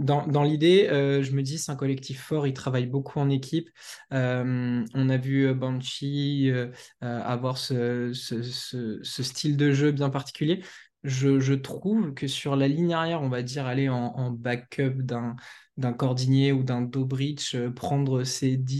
Dans, 0.01 0.25
dans 0.25 0.43
l'idée, 0.43 0.87
euh, 0.89 1.21
je 1.21 1.31
me 1.33 1.43
dis 1.43 1.59
c'est 1.59 1.71
un 1.71 1.75
collectif 1.75 2.21
fort, 2.21 2.47
ils 2.47 2.53
travaillent 2.53 2.87
beaucoup 2.87 3.19
en 3.19 3.29
équipe. 3.29 3.69
Euh, 4.13 4.83
on 4.95 5.09
a 5.09 5.17
vu 5.17 5.45
euh, 5.47 5.53
Banshee 5.53 6.49
euh, 6.49 6.71
avoir 7.01 7.57
ce, 7.57 8.11
ce- 8.13 8.41
ce- 8.41 8.99
ce 9.03 9.23
style 9.23 9.57
de 9.57 9.71
jeu 9.73 9.91
bien 9.91 10.09
particulier. 10.09 10.63
Je, 11.03 11.39
je 11.39 11.53
trouve 11.53 12.13
que 12.13 12.27
sur 12.27 12.55
la 12.55 12.67
ligne 12.67 12.93
arrière, 12.93 13.21
on 13.21 13.29
va 13.29 13.43
dire 13.43 13.65
aller 13.67 13.89
en, 13.89 13.97
en 14.15 14.31
backup 14.31 15.03
d'un 15.03 15.35
d'un 15.77 15.93
Cordinier 15.93 16.51
ou 16.51 16.63
d'un 16.63 16.81
Dobrich, 16.81 17.55
prendre 17.75 18.23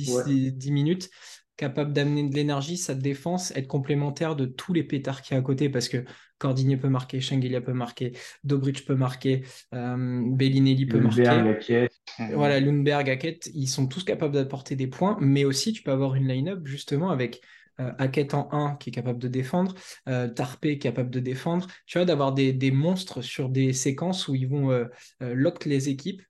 Ouais. 0.08 0.24
10 0.52 0.72
minutes, 0.72 1.10
capable 1.58 1.94
d'amener 1.94 2.28
de 2.30 2.36
l'énergie, 2.36 2.78
sa 2.78 2.96
défense, 2.96 3.52
être 3.56 3.68
complémentaire 3.68 4.36
de 4.36 4.46
tous 4.46 4.74
les 4.74 4.84
pétards 4.84 5.22
qu'il 5.22 5.34
y 5.34 5.38
a 5.38 5.40
à 5.40 5.44
côté, 5.44 5.70
parce 5.70 5.88
que 5.90 6.04
Cordinier 6.42 6.78
peut 6.78 6.90
marquer, 6.90 7.22
Shengelia 7.22 7.62
peut 7.62 7.74
marquer, 7.74 8.14
Dobrich 8.44 8.86
peut 8.86 8.96
marquer, 8.96 9.44
euh, 9.76 10.24
Bellinelli 10.36 10.88
peut 10.88 11.00
Lundberg, 11.00 11.46
marquer. 11.48 11.88
Voilà, 12.34 12.60
Lundberg, 12.60 13.10
Hackett, 13.10 13.50
ils 13.54 13.68
sont 13.68 13.88
tous 13.88 14.04
capables 14.04 14.34
d'apporter 14.34 14.76
des 14.76 14.88
points, 14.88 15.18
mais 15.20 15.46
aussi 15.46 15.74
tu 15.74 15.82
peux 15.84 15.92
avoir 15.92 16.16
une 16.16 16.28
line-up 16.28 16.66
justement 16.68 17.10
avec 17.10 17.42
euh, 17.80 17.92
Hackett 17.98 18.34
en 18.36 18.50
1 18.54 18.76
qui 18.78 18.90
est 18.90 18.94
capable 18.94 19.20
de 19.20 19.28
défendre, 19.28 19.76
euh, 20.08 20.28
Tarpé 20.28 20.78
capable 20.80 21.10
de 21.10 21.20
défendre, 21.20 21.68
tu 21.88 21.98
vois, 21.98 22.06
d'avoir 22.06 22.34
des, 22.34 22.54
des 22.54 22.72
monstres 22.72 23.22
sur 23.22 23.50
des 23.50 23.74
séquences 23.74 24.28
où 24.28 24.36
ils 24.36 24.48
vont 24.48 24.72
euh, 24.72 24.86
euh, 25.24 25.34
lock 25.34 25.66
les 25.66 25.90
équipes. 25.90 26.22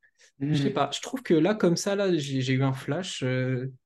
Je 0.50 0.56
sais 0.56 0.70
Mhm. 0.70 0.72
pas, 0.72 0.90
je 0.94 1.02
trouve 1.02 1.24
que 1.24 1.34
là, 1.34 1.56
comme 1.56 1.78
ça, 1.78 1.96
là, 1.96 2.16
j'ai 2.18 2.54
eu 2.54 2.64
un 2.64 2.74
flash. 2.74 3.24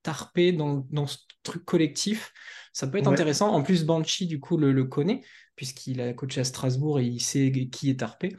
Tarpé 0.03 0.51
dans, 0.51 0.85
dans 0.89 1.05
ce 1.07 1.17
truc 1.43 1.63
collectif, 1.65 2.33
ça 2.73 2.87
peut 2.87 2.97
être 2.97 3.07
Ouais, 3.07 3.07
intéressant. 3.07 3.49
En 3.53 3.61
plus, 3.61 3.85
Banshee, 3.85 4.25
du 4.27 4.39
coup, 4.39 4.57
le, 4.57 4.71
le 4.71 4.85
connaît, 4.85 5.21
puisqu'il 5.55 6.01
a 6.01 6.13
coaché 6.13 6.41
à 6.41 6.43
Strasbourg 6.43 6.99
et 6.99 7.05
il 7.05 7.21
sait 7.21 7.51
qui 7.71 7.89
est 7.89 7.99
Tarpé. 7.99 8.35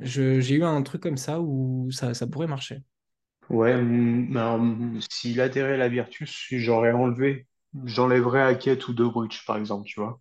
J'ai 0.00 0.54
eu 0.54 0.64
un 0.64 0.82
truc 0.82 1.02
comme 1.02 1.16
ça 1.18 1.40
où 1.40 1.90
ça, 1.92 2.14
ça 2.14 2.26
pourrait 2.26 2.46
marcher. 2.48 2.82
ouais. 3.50 3.72
alors, 3.72 4.54
hum, 4.54 5.00
s'il 5.10 5.40
atterrait 5.40 5.76
la 5.76 5.88
Virtus, 5.88 6.46
j'aurais 6.52 6.92
enlevé, 6.92 7.46
j'enlèverais 7.84 8.42
Hackett 8.42 8.86
ou 8.88 8.94
De 8.94 9.04
Bruyne, 9.04 9.30
par 9.46 9.56
exemple, 9.58 9.86
tu 9.86 10.00
vois. 10.00 10.18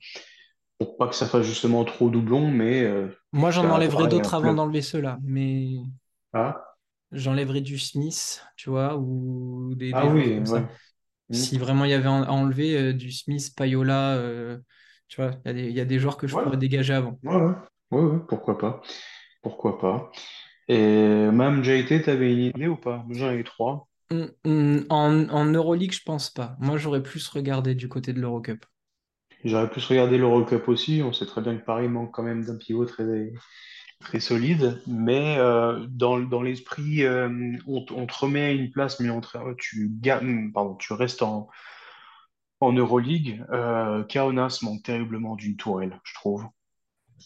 Pour 0.80 0.98
pas 0.98 1.08
que 1.10 1.16
ça 1.16 1.28
fasse 1.28 1.46
justement 1.48 1.86
trop 1.86 2.10
doublon, 2.10 2.50
mais 2.52 2.84
euh, 2.84 3.10
Moi, 3.34 3.52
j'en 3.52 3.70
enlèverais 3.70 4.08
d'autres 4.08 4.34
avant 4.36 4.54
d'enlever 4.54 4.82
ceux-là, 4.82 5.18
mais 5.24 5.80
Ah, 6.34 6.76
j'enlèverais 7.12 7.62
du 7.62 7.78
Smith, 7.80 8.44
tu 8.56 8.70
vois, 8.70 8.98
ou 8.98 9.74
des, 9.76 9.94
ah 9.94 10.08
des 10.08 10.08
oui, 10.08 10.34
comme 10.34 10.46
ouais. 10.48 10.62
ça. 10.62 10.68
Si 11.32 11.58
vraiment 11.58 11.86
il 11.86 11.92
y 11.92 11.94
avait 11.94 12.08
à 12.08 12.12
enlever 12.34 12.78
euh, 12.78 12.94
du 12.94 13.12
Smith, 13.12 13.54
Payola, 13.56 14.16
euh, 14.18 14.60
tu 15.12 15.18
vois, 15.22 15.34
il 15.46 15.50
y 15.50 15.52
a 15.52 15.54
des, 15.54 15.64
il 15.70 15.76
y 15.78 15.82
a 15.82 15.86
des 15.86 16.00
joueurs 16.00 16.18
que 16.18 16.28
je 16.28 16.36
Ouais, 16.36 16.42
pourrais 16.42 16.58
dégager 16.58 16.94
avant. 16.96 17.22
ouais, 17.24 17.54
ouais. 17.92 18.20
Pourquoi 18.28 18.58
pas. 18.58 18.82
Pourquoi 19.44 19.80
pas. 19.80 20.12
Et 20.70 20.78
même 21.32 21.64
JT, 21.64 22.04
t'avais 22.04 22.34
une 22.34 22.40
idée 22.42 22.68
ou 22.70 22.78
pas? 22.78 23.06
J'en 23.12 23.32
ai 23.32 23.44
trois. 23.44 23.90
Hum, 24.12 24.32
hum, 24.46 24.86
En, 24.90 25.28
en 25.30 25.46
Euroleague, 25.52 25.92
je 25.92 26.04
pense 26.04 26.30
pas. 26.30 26.56
Moi, 26.60 26.78
j'aurais 26.78 27.02
plus 27.04 27.28
regardé 27.30 27.74
du 27.76 27.90
côté 27.90 28.14
de 28.14 28.22
l'Eurocup. 28.22 28.66
J'aurais 29.44 29.70
pu 29.70 29.80
regarder 29.80 30.18
l'Eurocup 30.18 30.68
aussi. 30.68 31.02
On 31.04 31.14
sait 31.14 31.26
très 31.26 31.42
bien 31.42 31.58
que 31.58 31.66
Paris 31.66 31.88
manque 31.88 32.12
quand 32.14 32.24
même 32.24 32.46
d'un 32.46 32.58
pivot 32.58 32.86
très, 32.86 33.32
très 34.00 34.20
solide. 34.20 34.82
Mais 34.88 35.38
euh, 35.40 35.86
dans, 35.90 36.20
dans 36.20 36.42
l'esprit, 36.44 37.04
euh, 37.06 37.30
on, 37.68 37.86
on 37.96 38.08
te 38.08 38.14
remet 38.16 38.44
à 38.46 38.52
une 38.52 38.72
place, 38.72 39.00
mais 39.02 39.10
on 39.12 39.22
te- 39.22 39.56
tu, 39.58 39.92
pardon, 40.54 40.76
tu 40.78 40.94
restes 40.94 41.24
en, 41.24 41.50
en 42.62 42.72
Euroleague. 42.72 43.44
Euh, 43.52 44.04
Kaunas 44.04 44.60
manque 44.62 44.84
terriblement 44.84 45.36
d'une 45.36 45.58
tourelle, 45.58 46.00
je 46.04 46.14
trouve. 46.14 46.46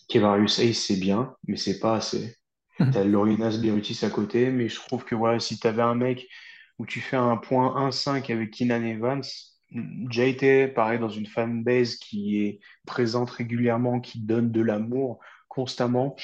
Kevarius 0.09 0.59
Ace, 0.59 0.79
c'est 0.79 0.99
bien, 0.99 1.35
mais 1.47 1.57
c'est 1.57 1.79
pas 1.79 1.95
assez. 1.95 2.35
T'as 2.77 3.05
Lorinas 3.05 3.57
Birutis 3.61 4.03
à 4.03 4.09
côté, 4.09 4.51
mais 4.51 4.67
je 4.67 4.75
trouve 4.75 5.05
que 5.05 5.15
voilà, 5.15 5.39
si 5.39 5.59
t'avais 5.59 5.81
un 5.81 5.95
mec 5.95 6.27
où 6.77 6.85
tu 6.85 6.99
fais 6.99 7.15
un 7.15 7.37
point 7.37 7.89
1-5 7.89 8.29
avec 8.33 8.51
Keenan 8.51 8.83
Evans, 8.83 9.23
été 10.17 10.67
pareil 10.67 10.99
dans 10.99 11.09
une 11.09 11.25
fanbase 11.25 11.95
qui 11.95 12.41
est 12.41 12.59
présente 12.85 13.29
régulièrement, 13.29 14.01
qui 14.01 14.19
donne 14.19 14.51
de 14.51 14.61
l'amour 14.61 15.19
constamment, 15.47 16.17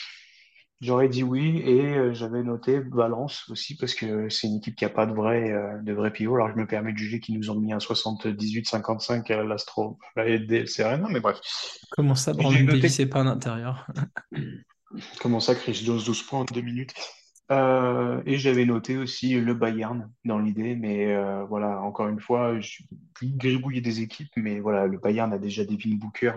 j'aurais 0.82 1.08
dit 1.08 1.24
oui 1.24 1.62
et 1.65 1.96
euh, 1.96 2.13
j'avais 2.13 2.44
noté 2.44 2.80
Valence 2.80 3.50
aussi 3.50 3.78
parce 3.78 3.94
que 3.94 4.30
c'est 4.30 4.48
une 4.48 4.58
équipe 4.58 4.76
qui 4.76 4.86
a 4.86 4.89
pas 4.89 5.06
de 5.06 5.13
vrai, 5.13 5.52
euh, 5.52 5.78
de 5.82 5.94
vrai 5.94 6.12
pivot. 6.12 6.36
Alors 6.36 6.50
je 6.50 6.56
me 6.56 6.67
permets 6.67 6.91
de 6.91 6.98
juger 6.98 7.20
qu'ils 7.20 7.38
nous 7.38 7.50
ont 7.50 7.56
mis 7.56 7.72
un 7.72 7.78
78-55 7.78 9.32
à 9.32 9.44
l'Astro, 9.44 9.98
à 10.15 10.24
la 10.24 10.38
LDLC 10.38 10.82
Arena, 10.82 11.08
mais 11.10 11.20
bref. 11.20 11.39
Comment 11.91 12.15
ça, 12.15 12.34
Brandon 12.34 12.65
Davis 12.65 12.84
noté 12.84 13.04
n'est 13.04 13.10
pas 13.10 13.22
à 13.22 13.24
l'intérieur? 13.24 13.88
comment 15.22 15.39
ça, 15.39 15.56
Chris? 15.56 15.82
Jones 15.86 16.02
12 16.06 16.24
points 16.24 16.39
en 16.39 16.46
2 16.46 16.62
minutes. 16.62 16.94
Euh, 17.52 18.22
et 18.26 18.38
j'avais 18.38 18.63
noté 18.63 18.98
aussi 18.98 19.34
le 19.39 19.54
Bayern 19.54 20.10
dans 20.24 20.39
l'idée, 20.39 20.76
mais 20.76 21.13
euh, 21.13 21.44
voilà, 21.44 21.82
encore 21.82 22.08
une 22.08 22.22
fois, 22.22 22.58
je 22.62 22.84
gribouille 23.22 23.82
des 23.82 24.00
équipes, 24.00 24.32
mais 24.38 24.62
voilà, 24.62 24.88
le 24.88 24.98
Bayern 24.98 25.34
a 25.34 25.38
déjà 25.38 25.65
Devin 25.65 25.96
Booker, 25.96 26.34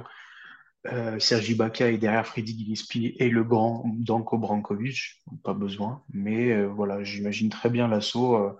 euh, 0.92 1.18
Sergi 1.18 1.52
Ibaka 1.52 1.90
est 1.90 1.98
derrière 1.98 2.26
Freddy 2.26 2.58
Gillespie 2.58 3.14
et 3.18 3.28
le 3.30 3.44
grand 3.44 3.84
Danko 3.98 4.38
Brankovic, 4.38 5.22
pas 5.42 5.54
besoin, 5.54 6.02
mais 6.12 6.52
euh, 6.52 6.66
voilà, 6.66 7.02
j'imagine 7.04 7.48
très 7.48 7.70
bien 7.70 7.88
l'assaut, 7.88 8.36
euh, 8.36 8.52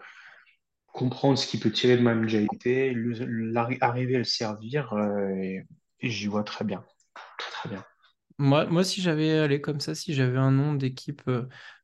comprendre 0.89 1.39
ce 1.39 1.47
qu'il 1.47 1.61
peut 1.61 1.73
tirer 1.73 1.97
de 1.97 2.03
Mme 2.03 2.29
JT, 2.29 2.93
le- 2.95 3.25
l'arri- 3.53 3.79
arriver 3.81 4.17
à 4.17 4.19
le 4.19 4.25
servir, 4.25 4.95
et, 5.39 5.67
j'y 6.03 6.27
vois 6.29 6.45
très 6.45 6.65
bien, 6.65 6.85
très 7.53 7.69
bien. 7.71 7.85
Moi, 8.39 8.67
moi, 8.67 8.85
si 8.85 9.01
j'avais 9.03 9.31
allé 9.39 9.61
comme 9.61 9.81
ça, 9.81 9.95
si 9.95 10.15
j'avais 10.15 10.39
un 10.39 10.51
nom 10.51 10.75
d'équipe, 10.75 11.23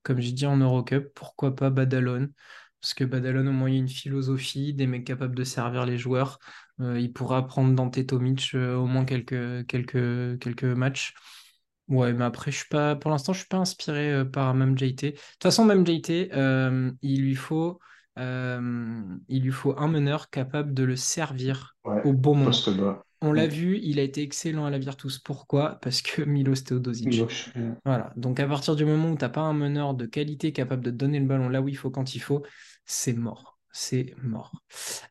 comme 0.03 0.21
j'ai 0.21 0.33
dit 0.33 0.47
en 0.47 0.57
Eurocup, 0.57 1.13
pourquoi 1.15 1.55
pas 1.57 1.71
Badalone? 1.71 2.33
Parce 2.81 2.95
que 2.95 3.05
Badalone, 3.05 3.49
au 3.49 3.53
moins, 3.53 3.71
il 3.71 3.75
y 3.75 3.77
a 3.77 3.81
une 3.81 3.89
philosophie, 3.89 4.75
des 4.75 4.87
mecs 4.87 5.07
capables 5.07 5.37
de 5.37 5.45
servir 5.45 5.87
les 5.87 5.99
joueurs. 5.99 6.39
Euh, 6.81 6.99
il 7.01 7.13
pourra 7.13 7.47
prendre 7.47 7.75
Dante 7.75 8.07
Tomic 8.07 8.51
euh, 8.55 8.77
au 8.77 8.87
moins 8.87 9.05
quelques, 9.05 9.67
quelques, 9.67 10.39
quelques 10.41 10.65
matchs. 10.65 11.15
Ouais, 11.89 12.13
mais 12.13 12.25
après, 12.25 12.53
je 12.53 12.59
suis 12.59 12.69
pas, 12.69 12.95
pour 12.95 13.11
l'instant, 13.11 13.33
je 13.33 13.41
suis 13.41 13.49
pas 13.49 13.57
inspiré 13.59 14.13
euh, 14.13 14.25
par 14.25 14.55
même 14.55 14.79
JT. 14.79 15.11
De 15.13 15.17
toute 15.17 15.43
façon, 15.43 15.65
même 15.65 15.85
JT, 15.85 16.31
euh, 16.33 16.93
il 17.03 17.23
lui 17.23 17.35
faut, 17.35 17.81
euh, 18.19 19.03
il 19.29 19.43
lui 19.43 19.51
faut 19.51 19.77
un 19.77 19.89
meneur 19.89 20.31
capable 20.31 20.73
de 20.73 20.85
le 20.85 20.95
servir 20.97 21.77
Ouais, 21.85 22.01
au 22.05 22.13
bon 22.13 22.35
moment. 22.37 22.53
On 23.23 23.33
l'a 23.33 23.47
Mm. 23.47 23.51
vu, 23.51 23.79
il 23.83 23.99
a 23.99 24.03
été 24.03 24.23
excellent 24.23 24.65
à 24.67 24.71
la 24.71 24.79
Virtus. 24.79 25.19
Pourquoi? 25.19 25.79
Parce 25.83 26.01
que 26.01 26.23
Milos 26.25 26.63
Teodosic. 26.65 27.23
Voilà. 27.85 28.13
Donc 28.17 28.41
à 28.41 28.47
partir 28.47 28.77
du 28.77 28.85
moment 28.85 29.11
où 29.11 29.17
tu 29.17 29.23
n'as 29.25 29.29
pas 29.29 29.41
un 29.41 29.53
meneur 29.53 29.95
de 29.95 30.07
qualité 30.07 30.53
capable 30.53 30.85
de 30.85 30.91
te 30.91 30.97
donner 30.97 31.19
le 31.19 31.27
ballon 31.27 31.49
là 31.49 31.61
où 31.61 31.69
il 31.69 31.77
faut 31.77 31.91
quand 31.91 32.15
il 32.15 32.21
faut, 32.21 32.45
c'est 32.87 33.13
mort. 33.15 33.50
C'est 33.73 34.15
mort. 34.23 34.53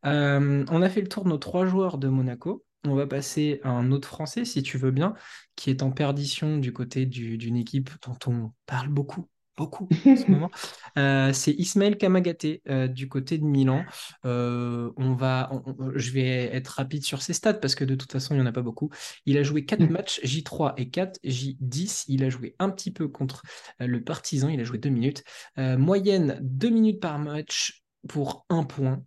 Euh, 0.06 0.66
on 0.70 0.82
a 0.82 0.90
fait 0.90 1.02
le 1.02 1.08
tour 1.08 1.24
de 1.24 1.30
nos 1.30 1.38
trois 1.38 1.66
joueurs 1.66 1.98
de 1.98 2.08
Monaco. 2.10 2.66
On 2.86 2.96
va 2.96 3.08
passer 3.08 3.60
à 3.64 3.70
un 3.70 3.92
autre 3.92 4.08
Français, 4.08 4.46
si 4.46 4.64
tu 4.64 4.78
veux 4.78 4.92
bien, 4.92 5.14
qui 5.56 5.70
est 5.70 5.84
en 5.84 5.92
perdition 5.92 6.58
du 6.58 6.72
côté 6.74 7.06
du- 7.06 7.38
d'une 7.38 7.58
équipe 7.58 7.90
dont 8.06 8.18
on 8.28 8.52
parle 8.66 8.88
beaucoup, 8.90 9.28
beaucoup 9.58 9.88
en 10.06 10.16
ce 10.16 10.26
moment. 10.32 10.50
Euh, 10.98 11.34
c'est 11.34 11.52
Ismaël 11.54 11.98
Kamagaté 11.98 12.62
euh, 12.70 12.88
du 12.88 13.10
côté 13.10 13.38
de 13.38 13.44
Milan. 13.44 13.84
On 14.24 15.14
va, 15.18 15.50
on- 15.52 15.76
on- 15.78 15.92
je 15.98 16.12
vais 16.12 16.46
être 16.56 16.68
rapide 16.70 17.04
sur 17.04 17.22
ses 17.22 17.34
stats 17.34 17.54
parce 17.56 17.76
que 17.76 17.84
de 17.84 17.96
toute 17.96 18.12
façon, 18.12 18.34
il 18.34 18.38
n'y 18.38 18.44
en 18.44 18.46
a 18.48 18.52
pas 18.54 18.62
beaucoup. 18.62 18.90
Il 19.26 19.38
a 19.38 19.44
joué 19.44 19.66
4 19.66 19.90
matchs, 19.90 20.20
J3 20.24 20.74
et 20.78 20.90
4, 20.90 21.20
J10. 21.24 22.06
Il 22.08 22.24
a 22.24 22.30
joué 22.30 22.56
un 22.60 22.70
petit 22.70 22.92
peu 22.92 23.08
contre 23.10 23.44
le 23.80 24.02
Partizan, 24.04 24.48
il 24.50 24.60
a 24.60 24.64
joué 24.64 24.78
2 24.78 24.90
minutes. 24.90 25.24
Moyenne 25.58 26.40
2 26.42 26.70
minutes 26.70 27.02
par 27.02 27.20
match 27.20 27.84
pour 28.08 28.46
un 28.50 28.64
point. 28.64 29.04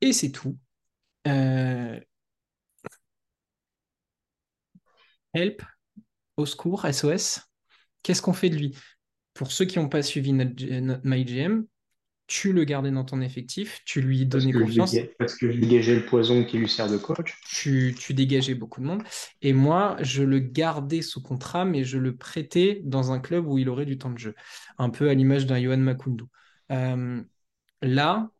Et 0.00 0.12
c'est 0.12 0.30
tout. 0.30 0.58
Euh, 1.26 2.00
help, 5.34 5.62
au 6.36 6.46
secours, 6.46 6.86
SOS. 6.90 7.40
Qu'est-ce 8.02 8.22
qu'on 8.22 8.32
fait 8.32 8.50
de 8.50 8.56
lui? 8.56 8.76
Pour 9.34 9.52
ceux 9.52 9.64
qui 9.64 9.78
n'ont 9.78 9.88
pas 9.88 10.02
suivi 10.02 10.32
notre, 10.32 10.64
notre 10.80 11.06
MyGM, 11.06 11.64
tu 12.30 12.52
le 12.52 12.62
gardais 12.62 12.92
dans 12.92 13.04
ton 13.04 13.20
effectif, 13.20 13.80
tu 13.84 14.00
lui 14.00 14.24
donnais 14.24 14.52
confiance, 14.52 14.92
dégage, 14.92 15.10
parce 15.18 15.34
que 15.34 15.50
je 15.50 15.58
dégageais 15.58 15.96
le 15.96 16.06
poison 16.06 16.44
qui 16.44 16.58
lui 16.58 16.68
sert 16.68 16.88
de 16.88 16.96
coach. 16.96 17.36
tu, 17.50 17.92
tu 17.98 18.14
dégageais 18.14 18.54
beaucoup 18.54 18.80
de 18.80 18.86
monde. 18.86 19.02
Et 19.42 19.52
moi, 19.52 19.96
je 20.00 20.22
le 20.22 20.38
gardais 20.38 21.02
sous 21.02 21.20
contrat, 21.20 21.64
mais 21.64 21.82
je 21.82 21.98
le 21.98 22.16
prêtais 22.16 22.82
dans 22.84 23.10
un 23.10 23.18
club 23.18 23.48
où 23.48 23.58
il 23.58 23.68
aurait 23.68 23.84
du 23.84 23.98
temps 23.98 24.10
de 24.10 24.18
jeu. 24.18 24.34
Un 24.78 24.90
peu 24.90 25.10
à 25.10 25.14
l'image 25.14 25.44
d'un 25.44 25.60
Johan 25.60 25.78
Makundu. 25.78 26.22
Euh, 26.70 27.20
là, 27.82 28.30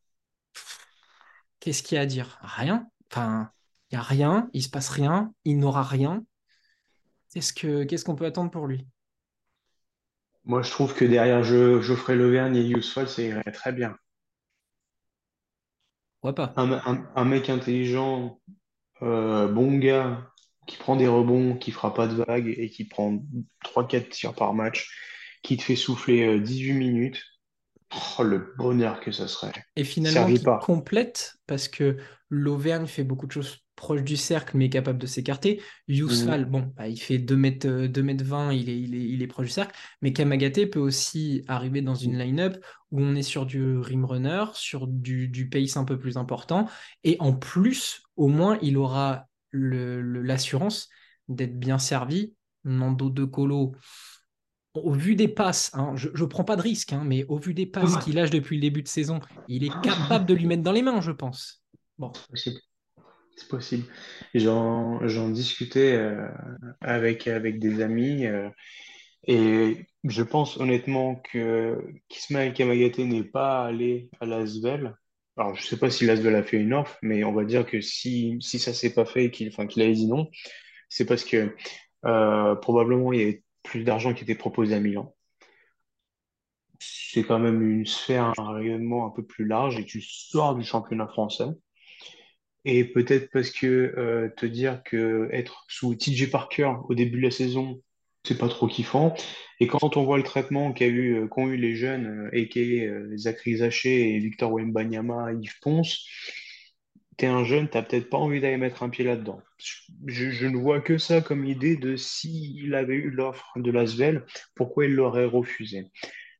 qu'est-ce 1.61 1.83
qu'il 1.83 1.97
y 1.97 1.99
a 1.99 2.03
à 2.03 2.07
dire? 2.07 2.39
Rien. 2.43 2.89
Enfin, 3.11 3.51
il 3.91 3.95
n'y 3.97 3.99
a 4.01 4.03
rien, 4.03 4.49
il 4.53 4.63
se 4.63 4.69
passe 4.71 4.89
rien, 4.89 5.33
il 5.45 5.59
n'aura 5.59 5.83
rien. 5.83 6.25
Qu'est-ce 7.31 7.53
que, 7.53 7.83
qu'est-ce 7.85 8.05
qu'on 8.05 8.15
peut 8.15 8.27
attendre 8.27 8.51
pour 8.53 8.67
lui? 8.69 8.87
Moi, 10.45 10.61
je 10.61 10.71
trouve 10.71 10.95
que 10.95 11.07
derrière 11.07 11.43
Jo- 11.43 11.81
Geoffrey 11.81 12.15
Lauvergne 12.15 12.55
et 12.57 12.63
Yousfal, 12.63 13.09
ça 13.09 13.23
irait 13.23 13.53
très 13.53 13.73
bien. 13.73 13.97
Pourquoi 16.21 16.35
pas? 16.35 16.57
Un, 16.57 16.73
un- 16.73 17.09
un 17.17 17.25
mec 17.25 17.49
intelligent, 17.49 18.41
euh, 19.03 19.49
bon 19.49 19.79
gars, 19.79 20.31
qui 20.67 20.77
prend 20.79 20.97
des 20.97 21.09
rebonds, 21.09 21.57
qui 21.59 21.73
fera 21.73 21.95
pas 21.95 22.09
de 22.09 22.15
vagues 22.25 22.55
et 22.59 22.71
qui 22.71 22.85
prend 22.87 23.23
trois 23.65 23.89
quatre 23.89 24.11
tirs 24.11 24.35
par 24.35 24.55
match, 24.55 24.91
qui 25.43 25.57
te 25.59 25.63
fait 25.65 25.77
souffler 25.77 26.27
euh, 26.27 26.39
huit 26.47 26.73
minutes. 26.75 27.23
Oh, 28.19 28.23
le 28.23 28.55
bonheur 28.57 29.01
que 29.01 29.11
ça 29.11 29.27
serait. 29.27 29.53
Et 29.77 29.85
finalement, 29.85 30.21
Servi 30.21 30.39
qui 30.39 30.45
pas. 30.45 30.59
complète, 30.59 31.35
parce 31.47 31.69
que 31.69 31.97
l'Auvergne 32.29 32.87
fait 32.87 33.03
beaucoup 33.05 33.27
de 33.27 33.33
choses 33.33 33.59
proches 33.75 34.03
du 34.05 34.17
cercle, 34.17 34.57
mais 34.57 34.69
capable 34.69 34.99
de 34.99 35.07
s'écarter. 35.07 35.61
Yousfal, 35.89 36.43
Mm. 36.47 36.51
bon, 36.51 36.73
bah, 36.77 36.87
il 36.89 37.01
fait 37.01 37.19
2 37.19 37.37
mètres, 37.37 37.67
euh, 37.67 37.89
2 37.89 38.03
mètres 38.03 38.25
20, 38.25 38.53
il 38.53 38.69
est, 38.69 38.79
il 38.79 38.95
est, 38.95 39.03
il 39.09 39.23
est 39.23 39.27
proche 39.27 39.47
du 39.47 39.53
cercle. 39.53 39.75
Mais 40.03 40.13
Kamagaté 40.13 40.67
peut 40.67 40.79
aussi 40.79 41.43
arriver 41.49 41.81
dans 41.83 41.95
une 41.95 42.17
line-up 42.19 42.65
où 42.93 43.01
on 43.01 43.15
est 43.17 43.23
sur 43.23 43.47
du 43.47 43.79
rim 43.79 44.05
runner, 44.05 44.45
sur 44.55 44.87
du, 44.87 45.29
du 45.29 45.49
pace 45.49 45.77
un 45.77 45.85
peu 45.85 45.99
plus 45.99 46.17
important. 46.17 46.69
Et 47.05 47.17
en 47.21 47.33
plus, 47.33 48.03
au 48.17 48.29
moins, 48.29 48.59
il 48.63 48.77
aura 48.77 49.27
l'assurance 49.53 50.89
d'être 51.29 51.59
bien 51.59 51.79
servi. 51.79 52.35
Nando 52.65 53.09
De 53.09 53.25
Colo, 53.25 53.75
au 54.75 54.93
vu 54.93 55.17
des 55.17 55.29
passes, 55.29 55.71
hein, 55.75 55.95
je 55.97 56.09
ne 56.09 56.27
prends 56.27 56.45
pas 56.45 56.57
de 56.57 56.63
risque, 56.63 56.93
hein, 56.93 57.03
mais 57.05 57.25
au 57.25 57.37
vu 57.37 57.55
des 57.55 57.67
passes 57.67 57.97
qu'il 58.05 58.15
lâche 58.15 58.31
depuis 58.31 58.57
le 58.57 58.63
début 58.63 58.83
de 58.83 58.89
saison, 58.89 59.21
il 59.49 59.65
est 59.65 59.81
capable 59.83 60.27
de 60.27 60.35
lui 60.35 60.47
mettre 60.47 60.63
dans 60.63 60.73
les 60.73 60.83
mains, 60.83 61.01
je 61.01 61.11
pense. 61.11 61.65
Bon, 61.99 62.13
C'est 62.35 63.49
possible. 63.49 63.85
J'en, 64.35 65.29
discutais 65.31 65.95
euh, 65.95 66.29
avec, 66.81 67.27
avec 67.27 67.59
des 67.59 67.83
amis 67.83 68.27
euh, 68.27 68.49
et 69.27 69.87
je 70.05 70.23
pense 70.23 70.57
honnêtement 70.57 71.17
que 71.17 71.79
qu'Ismaël 72.09 72.55
Kamagaté 72.55 73.05
n'est 73.05 73.25
pas 73.25 73.67
allé 73.67 74.09
à 74.21 74.27
l'Asvel. 74.27 74.95
Alors, 75.37 75.55
je 75.55 75.63
sais 75.63 75.79
pas 75.79 75.91
si 75.91 76.07
l'Asvel 76.07 76.35
a 76.35 76.43
fait 76.43 76.59
une 76.59 76.75
offre, 76.75 76.97
mais 77.03 77.25
on 77.25 77.33
va 77.33 77.45
dire 77.45 77.67
que 77.67 77.81
si, 77.81 78.37
si 78.41 78.59
ça 78.59 78.73
s'est 78.73 78.95
pas 78.95 79.05
fait 79.05 79.27
et 79.27 79.31
qu'il 79.31 79.51
qu'il 79.51 79.83
a 79.83 79.93
dit 79.93 80.07
non, 80.07 80.31
c'est 80.89 81.05
parce 81.05 81.25
que 81.25 81.55
euh, 82.07 82.55
probablement 82.57 83.13
il 83.13 83.21
y 83.21 83.23
avait 83.23 83.45
plus 83.63 83.85
d'argent 83.85 84.15
qui 84.15 84.25
était 84.25 84.35
proposé 84.35 84.75
à 84.75 84.81
Milan. 84.81 85.15
C'est 86.79 87.25
quand 87.25 87.39
même 87.39 87.63
une 87.63 87.87
sphère, 87.87 88.33
un 88.39 88.53
rayonnement 88.53 89.07
un 89.07 89.11
peu 89.11 89.25
plus 89.25 89.47
large 89.47 89.79
et 89.79 89.85
tu 89.85 90.01
sors 90.01 90.55
du 90.55 90.65
championnat 90.65 91.07
français. 91.07 91.49
Et 92.65 92.85
peut-être 92.85 93.31
parce 93.33 93.51
que 93.51 93.67
euh, 93.67 94.29
te 94.37 94.47
dire 94.47 94.83
que 94.85 95.29
être 95.33 95.65
sous 95.69 95.95
TJ 95.95 96.31
Parker 96.31 96.73
au 96.89 96.95
début 96.95 97.19
de 97.19 97.25
la 97.25 97.31
saison, 97.31 97.81
c'est 98.25 98.39
pas 98.39 98.49
trop 98.49 98.67
kiffant. 98.67 99.15
Et 99.61 99.67
quand 99.67 99.97
on 99.97 100.05
voit 100.05 100.19
le 100.19 100.25
traitement 100.25 100.75
eu, 100.79 101.17
euh, 101.17 101.27
qu'ont 101.27 101.49
eu 101.49 101.57
les 101.57 101.75
jeunes, 101.75 102.29
a.k.a. 102.33 102.61
euh, 102.61 103.17
Zachary 103.17 103.57
Zaché 103.59 104.15
et 104.15 104.19
Victor 104.19 104.53
Wembanyama, 104.53 105.33
Yves 105.33 105.59
Ponce, 105.63 106.07
t'es 107.17 107.27
un 107.27 107.45
jeune, 107.45 107.69
t'as 107.69 107.83
peut-être 107.83 108.09
pas 108.11 108.19
envie 108.19 108.41
d'aller 108.41 108.57
mettre 108.57 108.83
un 108.83 108.89
pied 108.89 109.05
là-dedans. 109.05 109.41
Je, 110.07 110.31
je 110.31 110.47
ne 110.47 110.57
vois 110.57 110.81
que 110.81 110.99
ça 110.99 111.21
comme 111.21 111.45
idée 111.45 111.77
de 111.77 111.97
s'il 111.97 112.75
avait 112.75 112.95
eu 112.95 113.11
l'offre 113.11 113.53
de 113.57 113.71
l'Asvel, 113.71 114.25
pourquoi 114.55 114.87
il 114.87 114.95
l'aurait 114.95 115.27
refusé? 115.27 115.91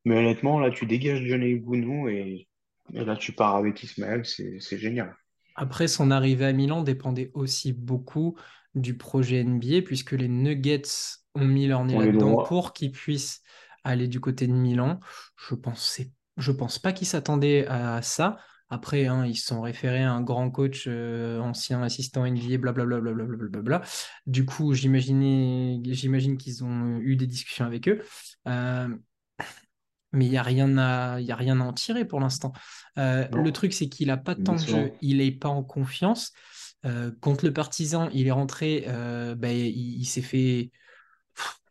Mais 0.05 0.17
honnêtement, 0.17 0.59
là, 0.59 0.71
tu 0.71 0.85
dégages 0.85 1.23
Johnny 1.25 1.55
Gounou 1.59 2.09
et, 2.09 2.47
et 2.93 3.05
là, 3.05 3.15
tu 3.15 3.33
pars 3.33 3.55
avec 3.55 3.83
Ismaël, 3.83 4.25
c'est 4.25 4.77
génial. 4.79 5.15
Après, 5.55 5.87
son 5.87 6.11
arrivée 6.11 6.45
à 6.45 6.53
Milan 6.53 6.81
dépendait 6.81 7.31
aussi 7.33 7.73
beaucoup 7.73 8.37
du 8.73 8.97
projet 8.97 9.37
NBA, 9.41 9.81
puisque 9.81 10.13
les 10.13 10.27
Nuggets 10.27 10.81
ont 11.35 11.45
mis 11.45 11.67
leur 11.67 11.83
nez 11.85 11.97
là-dedans 11.97 12.35
pour 12.35 12.73
qu'ils 12.73 12.91
puissent 12.91 13.41
aller 13.83 14.07
du 14.07 14.19
côté 14.19 14.47
de 14.47 14.53
Milan. 14.53 14.99
Je 15.37 15.55
pense, 15.55 15.99
je 16.37 16.51
pense 16.51 16.79
pas 16.79 16.93
qu'ils 16.93 17.07
s'attendaient 17.07 17.65
à 17.67 18.01
ça. 18.01 18.37
Après, 18.71 19.05
hein, 19.05 19.25
ils 19.25 19.35
se 19.35 19.47
sont 19.47 19.61
référés 19.61 20.01
à 20.01 20.13
un 20.13 20.21
grand 20.21 20.49
coach, 20.49 20.85
euh, 20.87 21.39
ancien 21.39 21.83
assistant 21.83 22.25
NBA, 22.25 22.57
blablabla. 22.57 23.01
Bla, 23.01 23.11
bla, 23.11 23.25
bla, 23.25 23.47
bla, 23.49 23.61
bla. 23.61 23.81
Du 24.25 24.45
coup, 24.45 24.73
j'imagine 24.73 26.37
qu'ils 26.39 26.63
ont 26.63 26.97
eu 26.99 27.17
des 27.17 27.27
discussions 27.27 27.65
avec 27.65 27.89
eux. 27.89 28.01
Euh, 28.47 28.87
mais 30.13 30.25
il 30.25 30.29
n'y 30.29 30.37
a 30.37 30.43
rien 30.43 30.77
à, 30.77 31.19
y 31.19 31.33
a 31.33 31.35
rien 31.35 31.59
à 31.59 31.65
en 31.65 31.73
tirer 31.73 32.05
pour 32.05 32.21
l'instant. 32.21 32.53
Euh, 32.97 33.27
le 33.33 33.51
truc, 33.51 33.73
c'est 33.73 33.89
qu'il 33.89 34.07
n'a 34.07 34.17
pas 34.17 34.35
temps 34.35 34.55
de 34.55 34.59
jeu, 34.59 34.93
il 35.01 35.17
n'est 35.17 35.31
pas 35.31 35.49
en 35.49 35.63
confiance. 35.63 36.31
Contre 37.19 37.45
le 37.45 37.51
Partizan, 37.51 38.09
il 38.13 38.27
est 38.27 38.31
rentré, 38.31 38.85
bah, 39.37 39.51
il, 39.51 39.99
il 39.99 40.05
s'est 40.05 40.21
fait, 40.21 40.71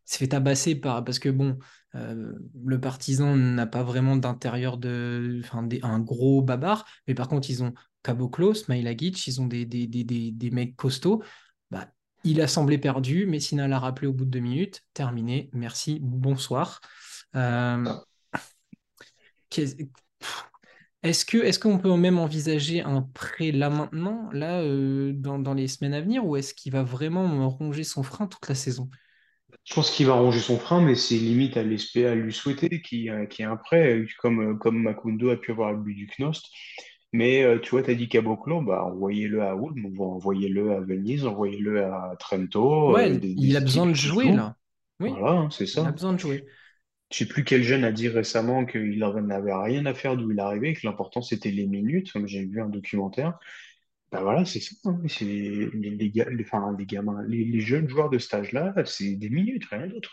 fait 0.05 0.29
tabasser 0.29 0.75
par, 0.75 1.03
parce 1.03 1.19
que 1.19 1.31
bon, 1.31 1.59
euh, 1.95 2.33
le 2.65 2.81
Partizan 2.81 3.37
n'a 3.37 3.67
pas 3.67 3.83
vraiment 3.83 4.17
d'intérieur 4.17 4.79
de, 4.79 5.41
enfin, 5.45 5.63
des- 5.63 5.81
un 5.83 5.99
gros 6.01 6.43
babar, 6.43 6.87
mais 7.07 7.15
par 7.15 7.29
contre, 7.29 7.51
ils 7.51 7.63
ont 7.63 7.75
Caboclo, 8.03 8.55
Smilagic, 8.55 9.27
ils 9.27 9.41
ont 9.41 9.47
des, 9.47 9.67
des, 9.67 9.87
des, 9.87 10.05
des, 10.05 10.31
des 10.31 10.51
mecs 10.51 10.77
costauds. 10.77 11.23
Bah, 11.71 11.89
il 12.25 12.41
a 12.41 12.47
semblé 12.47 12.79
perdu, 12.79 13.27
Messina 13.27 13.69
l'a 13.69 13.79
rappelé 13.79 14.07
au 14.07 14.13
bout 14.13 14.25
de 14.25 14.31
deux 14.31 14.41
minutes. 14.41 14.83
Terminé, 14.95 15.51
merci, 15.53 15.99
bonsoir. 16.01 16.81
Euh, 17.37 17.85
qu'est- 19.49 19.77
est-ce 21.03 21.25
que, 21.25 21.39
est-ce 21.39 21.59
qu'on 21.59 21.79
peut 21.79 21.97
même 21.97 22.19
envisager 22.19 22.83
un 22.83 23.03
prêt 23.03 23.53
là 23.53 23.71
maintenant, 23.71 24.29
là, 24.33 24.61
euh, 24.61 25.13
dans, 25.15 25.39
dans 25.39 25.55
les 25.55 25.67
semaines 25.67 25.95
à 25.95 26.01
venir, 26.01 26.27
ou 26.27 26.37
est-ce 26.37 26.53
qu'il 26.53 26.73
va 26.73 26.83
vraiment 26.83 27.49
ronger 27.49 27.85
son 27.85 28.03
frein 28.03 28.27
toute 28.27 28.47
la 28.49 28.55
saison? 28.55 28.91
Je 29.71 29.75
pense 29.75 29.91
qu'il 29.93 30.07
va 30.07 30.15
ronger 30.15 30.41
son 30.41 30.59
frein, 30.59 30.81
mais 30.81 30.97
c'est 30.97 31.17
limite 31.17 31.57
à 31.57 31.63
l'espérer, 31.63 32.11
à 32.11 32.15
lui 32.17 32.33
souhaiter 32.33 32.81
y 33.05 33.09
ait 33.09 33.47
un 33.47 33.57
prêt, 33.57 34.05
comme, 34.19 34.59
comme 34.59 34.83
Makundo 34.83 35.31
a 35.31 35.37
pu 35.37 35.53
avoir 35.53 35.73
le 35.73 35.79
but 35.79 35.95
du 35.95 36.09
Knost. 36.09 36.47
Mais 37.13 37.43
euh, 37.45 37.59
tu 37.61 37.71
vois, 37.71 37.83
tu 37.83 37.91
as 37.91 37.95
dit 37.95 38.09
Caboclo, 38.09 38.63
bah, 38.63 38.85
envoyez-le 38.85 39.43
à 39.43 39.55
Ulm, 39.55 40.01
envoyez-le 40.01 40.73
à 40.73 40.81
Venise, 40.81 41.25
envoyez-le 41.27 41.85
à 41.85 42.17
Trento, 42.19 42.97
euh, 42.97 42.97
Ouais, 42.97 43.19
des, 43.19 43.37
il 43.37 43.57
a 43.57 43.61
besoin 43.61 43.87
de 43.87 43.95
qui 43.95 44.09
jouer 44.09 44.33
là. 44.33 44.57
Oui, 45.01 45.19
Voilà, 45.19 45.33
hein, 45.33 45.51
c'est 45.51 45.67
il 45.75 45.87
a 45.87 45.93
ça. 45.93 45.93
besoin 45.93 46.13
de 46.15 46.19
jouer. 46.19 46.47
Je 47.13 47.19
sais 47.19 47.27
plus 47.27 47.45
quel 47.45 47.63
jeune 47.65 47.85
a 47.85 47.93
dit 47.93 48.09
récemment 48.09 48.65
qu'il 48.67 48.99
n'avait 49.01 49.53
rien 49.55 49.85
à 49.87 49.95
faire 49.95 50.17
d'où 50.17 50.31
il 50.31 50.39
arrivait, 50.41 50.75
que 50.75 50.87
l'important 50.87 51.23
c'était 51.23 51.51
les 51.51 51.67
minutes, 51.67 52.13
comme 52.13 52.27
j'ai 52.29 52.45
vu 52.45 52.61
un 52.63 52.69
documentaire. 52.69 53.39
Ben 54.13 54.23
voilà, 54.23 54.45
c'est 54.45 54.61
ça. 54.61 54.77
hein. 54.91 55.01
C'est 55.09 55.25
les, 55.25 55.71
les, 55.71 56.11
ga- 56.11 56.29
les- 56.31 56.45
enfin, 56.45 56.75
les 56.79 56.87
gamins, 56.87 57.23
les, 57.29 57.61
jeunes 57.61 57.89
joueurs 57.89 58.11
de 58.11 58.19
cet 58.19 58.35
âge-là, 58.35 58.75
c'est 58.85 59.15
des 59.17 59.31
minutes, 59.31 59.65
rien 59.71 59.87
d'autre. 59.87 60.11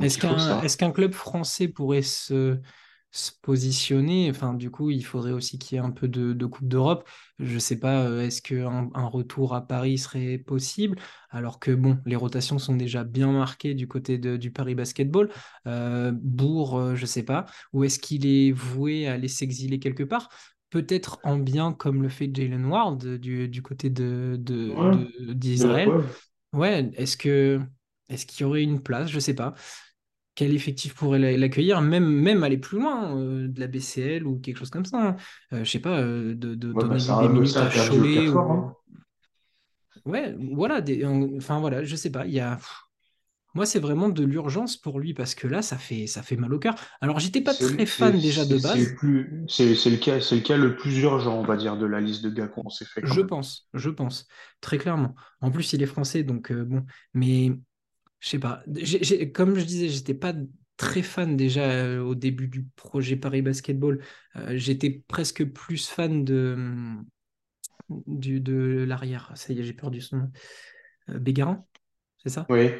Est-ce 0.00 0.76
qu'un 0.76 0.92
club 0.92 1.12
français 1.12 1.66
pourrait 1.68 2.02
se, 2.02 2.60
se 3.10 3.32
positionner? 3.42 4.30
Enfin, 4.30 4.54
du 4.54 4.70
coup, 4.70 4.90
il 4.90 5.04
faudrait 5.04 5.32
aussi 5.32 5.58
qu'il 5.58 5.76
y 5.76 5.80
ait 5.80 5.84
un 5.84 5.90
peu 5.90 6.06
de, 6.06 6.32
de 6.34 6.46
Coupe 6.46 6.68
d'Europe. 6.68 7.08
Je 7.40 7.54
ne 7.54 7.58
sais 7.58 7.80
pas, 7.80 8.04
euh, 8.04 8.22
est-ce 8.22 8.40
qu'un 8.40 8.90
un 8.94 9.06
retour 9.06 9.54
à 9.56 9.66
Paris 9.66 9.98
serait 9.98 10.38
possible? 10.38 10.98
Alors 11.30 11.58
que, 11.58 11.72
bon, 11.72 11.98
les 12.06 12.14
rotations 12.16 12.58
sont 12.60 12.76
déjà 12.76 13.02
bien 13.02 13.32
marquées 13.32 13.74
du 13.74 13.88
côté 13.88 14.18
de- 14.18 14.36
du 14.36 14.52
Paris 14.52 14.74
Basketball. 14.76 15.30
Euh, 15.66 16.12
Bourg, 16.14 16.78
euh, 16.78 16.94
je 16.94 17.02
ne 17.02 17.06
sais 17.06 17.24
pas. 17.24 17.46
Ou 17.72 17.82
est-ce 17.84 17.98
qu'il 17.98 18.24
est 18.26 18.52
voué 18.52 19.08
à 19.08 19.14
aller 19.14 19.28
s'exiler 19.28 19.80
quelque 19.80 20.04
part? 20.04 20.28
Peut-être 20.70 21.18
en 21.24 21.38
bien 21.38 21.72
comme 21.72 22.02
le 22.02 22.08
fait 22.10 22.30
Jalen 22.34 22.66
Ward 22.66 23.04
euh, 23.04 23.18
du, 23.18 23.48
du 23.48 23.62
côté 23.62 23.88
de, 23.90 24.36
de, 24.38 24.70
Ouais, 24.74 25.32
d'Israël. 25.34 25.88
est-ce 26.96 27.16
que 27.16 27.60
est-ce 28.08 28.26
qu'il 28.26 28.42
y 28.42 28.44
aurait 28.44 28.62
une 28.62 28.82
place? 28.82 29.10
Je 29.10 29.18
sais 29.20 29.34
pas. 29.34 29.54
Quel 30.34 30.54
effectif 30.54 30.94
pourrait 30.94 31.18
l'a- 31.18 31.36
l'accueillir? 31.36 31.80
Même, 31.82 32.06
même 32.08 32.44
aller 32.44 32.58
plus 32.58 32.78
loin, 32.80 33.16
euh, 33.18 33.48
de 33.48 33.60
la 33.60 33.66
BCL 33.66 34.26
ou 34.26 34.38
quelque 34.40 34.58
chose 34.58 34.70
comme 34.70 34.84
ça. 34.86 34.98
hein. 35.10 35.16
Euh, 35.52 35.64
je 35.64 35.70
sais 35.70 35.80
pas, 35.80 36.00
euh, 36.00 36.34
de, 36.34 36.54
de 36.54 36.72
Ouais, 36.72 36.84
bah, 36.86 36.98
donner 36.98 36.98
ça, 36.98 37.18
des 37.18 37.28
minutes 37.28 37.60
à 37.60 37.68
Cholet 37.70 38.28
ou. 38.28 38.50
Hein. 38.52 38.74
Ouais, 40.04 40.34
voilà. 40.54 40.80
Des, 40.80 41.04
enfin 41.36 41.60
voilà, 41.60 41.84
je 41.84 41.96
sais 41.96 42.10
pas. 42.10 42.26
Il 42.26 42.32
y 42.32 42.40
a. 42.40 42.58
Moi, 43.54 43.66
c'est 43.66 43.80
vraiment 43.80 44.08
de 44.08 44.24
l'urgence 44.24 44.76
pour 44.76 45.00
lui 45.00 45.14
parce 45.14 45.34
que 45.34 45.46
là, 45.46 45.62
ça 45.62 45.78
fait, 45.78 46.06
ça 46.06 46.22
fait 46.22 46.36
mal 46.36 46.52
au 46.54 46.58
cœur. 46.58 46.74
Alors, 47.00 47.18
j'étais 47.18 47.40
pas 47.40 47.54
très 47.54 47.86
fan 47.86 48.20
déjà 48.20 48.44
de 48.44 48.56
c'est- 48.56 48.60
c'est 48.60 48.78
le 48.80 48.86
base. 48.90 48.96
c'est 49.48 49.90
le 49.90 49.96
cas, 49.96 50.20
c'est 50.20 50.36
le 50.36 50.42
cas 50.42 50.56
le 50.56 50.76
plus 50.76 50.98
urgent, 51.00 51.34
on 51.38 51.42
va 51.44 51.56
dire, 51.56 51.76
de 51.76 51.86
la 51.86 52.00
liste 52.00 52.22
de 52.22 52.30
gars 52.30 52.48
qu'on 52.48 52.68
s'est 52.70 52.84
fait 52.84 53.02
Je 53.02 53.20
même. 53.20 53.28
pense, 53.28 53.68
je 53.74 53.90
pense, 53.90 54.26
très 54.60 54.78
clairement. 54.78 55.14
En 55.40 55.50
plus, 55.50 55.72
il 55.72 55.82
est 55.82 55.86
français, 55.86 56.22
donc 56.24 56.50
euh, 56.52 56.64
bon. 56.64 56.84
Mais 57.14 57.52
Je 58.20 58.28
sais 58.30 58.40
pas. 58.40 58.62
Comme 59.34 59.56
je 59.58 59.64
disais, 59.64 59.88
j'étais 59.88 60.14
pas 60.14 60.34
très 60.76 61.02
fan 61.02 61.36
déjà 61.36 61.62
euh, 61.70 62.02
au 62.02 62.14
début 62.16 62.48
du 62.48 62.64
projet 62.76 63.16
Paris 63.16 63.42
Basketball. 63.42 64.02
Euh, 64.36 64.56
j'étais 64.58 65.02
presque 65.08 65.44
plus 65.46 65.88
fan 65.88 66.24
de, 66.24 66.54
hum, 66.56 67.06
du, 68.06 68.40
de 68.40 68.84
l'arrière. 68.88 69.32
Ça 69.36 69.52
y 69.52 69.60
est, 69.60 69.64
j'ai 69.64 69.72
perdu 69.74 70.00
son 70.00 70.18
nom. 70.18 70.32
Bégarin, 71.08 71.64
c'est 72.18 72.30
ça? 72.30 72.48
Oui. 72.48 72.70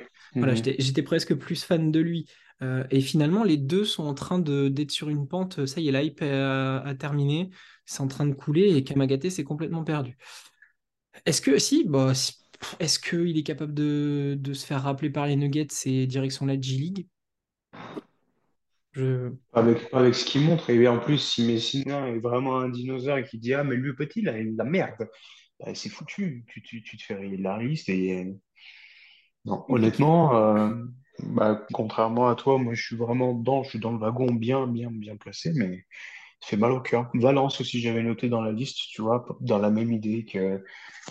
Voilà, 0.41 0.55
Mhm. 0.55 0.63
j'étais, 0.79 1.03
presque 1.03 1.35
plus 1.35 1.65
fan 1.65 1.93
de 1.93 2.01
lui. 2.01 2.27
Euh, 2.63 2.85
et 2.91 3.01
finalement, 3.01 3.45
les 3.45 3.57
deux 3.57 3.85
sont 3.85 4.05
en 4.05 4.15
train 4.15 4.39
d'être 4.39 4.91
sur 4.91 5.09
une 5.09 5.29
pente. 5.29 5.67
Ça 5.67 5.81
y 5.81 5.89
est, 5.89 5.93
l'hype 5.93 6.23
a, 6.23 6.81
a 6.81 6.95
terminé. 6.95 7.51
C'est 7.87 8.03
en 8.03 8.09
train 8.09 8.27
de 8.27 8.35
couler 8.35 8.77
et 8.77 8.85
Kamagaté 8.85 9.31
s'est 9.31 9.45
complètement 9.45 9.85
perdu. 9.85 10.17
Est-ce 11.27 11.41
que, 11.41 11.59
si, 11.59 11.85
bah, 11.85 12.13
est-ce 12.81 12.99
qu'il 12.99 13.37
est 13.39 13.43
capable 13.45 13.75
de, 13.75 14.37
de 14.39 14.53
se 14.53 14.67
faire 14.67 14.83
rappeler 14.83 15.11
par 15.11 15.27
les 15.27 15.37
Nuggets 15.37 15.69
et 15.87 16.07
direction 16.07 16.47
la 16.47 16.61
G-League? 16.61 17.07
Je... 18.93 19.33
Avec, 19.53 19.89
avec 19.93 20.15
ce 20.15 20.25
qu'il 20.25 20.43
montre. 20.43 20.71
Et 20.71 20.89
en 20.89 20.99
plus, 20.99 21.19
si 21.19 21.45
Messina 21.47 22.09
est 22.09 22.19
vraiment 22.19 22.59
un 22.59 22.69
dinosaure 22.69 23.19
et 23.19 23.25
qu'il 23.25 23.41
dit, 23.41 23.55
ah, 23.55 23.65
mais 23.65 23.77
lui 23.77 23.95
petit, 23.95 24.21
il 24.21 24.29
a 24.29 24.43
la 24.43 24.65
merde, 24.65 25.09
bah, 25.61 25.75
c'est 25.75 25.89
foutu. 25.91 26.45
Tu, 26.49 26.63
tu, 26.63 26.83
tu 26.83 26.97
te 26.97 27.03
fais 27.05 27.37
la 27.39 27.59
liste 27.59 27.89
et 27.89 28.21
euh, 28.27 28.33
Non, 29.49 29.65
honnêtement, 29.69 30.37
euh, 30.37 30.75
bah, 31.23 31.67
contrairement 31.73 32.29
à 32.29 32.35
toi, 32.35 32.59
moi 32.59 32.75
je 32.75 32.83
suis 32.83 32.97
vraiment 32.97 33.33
dans, 33.33 33.63
je 33.63 33.71
suis 33.71 33.79
dans 33.79 33.93
le 33.93 33.99
wagon 33.99 34.31
bien, 34.31 34.67
bien, 34.67 34.91
bien 34.91 35.17
placé, 35.17 35.53
mais 35.55 35.87
ça 36.41 36.49
fait 36.49 36.57
mal 36.57 36.73
au 36.73 36.81
cœur. 36.81 37.11
Valence 37.15 37.61
aussi, 37.61 37.81
j'avais 37.81 38.03
noté 38.03 38.29
dans 38.29 38.43
la 38.43 38.53
liste, 38.53 38.77
tu 38.91 39.01
vois, 39.01 39.27
dans 39.41 39.59
la 39.59 39.71
même 39.71 39.91
idée 39.91 40.25
que 40.25 40.63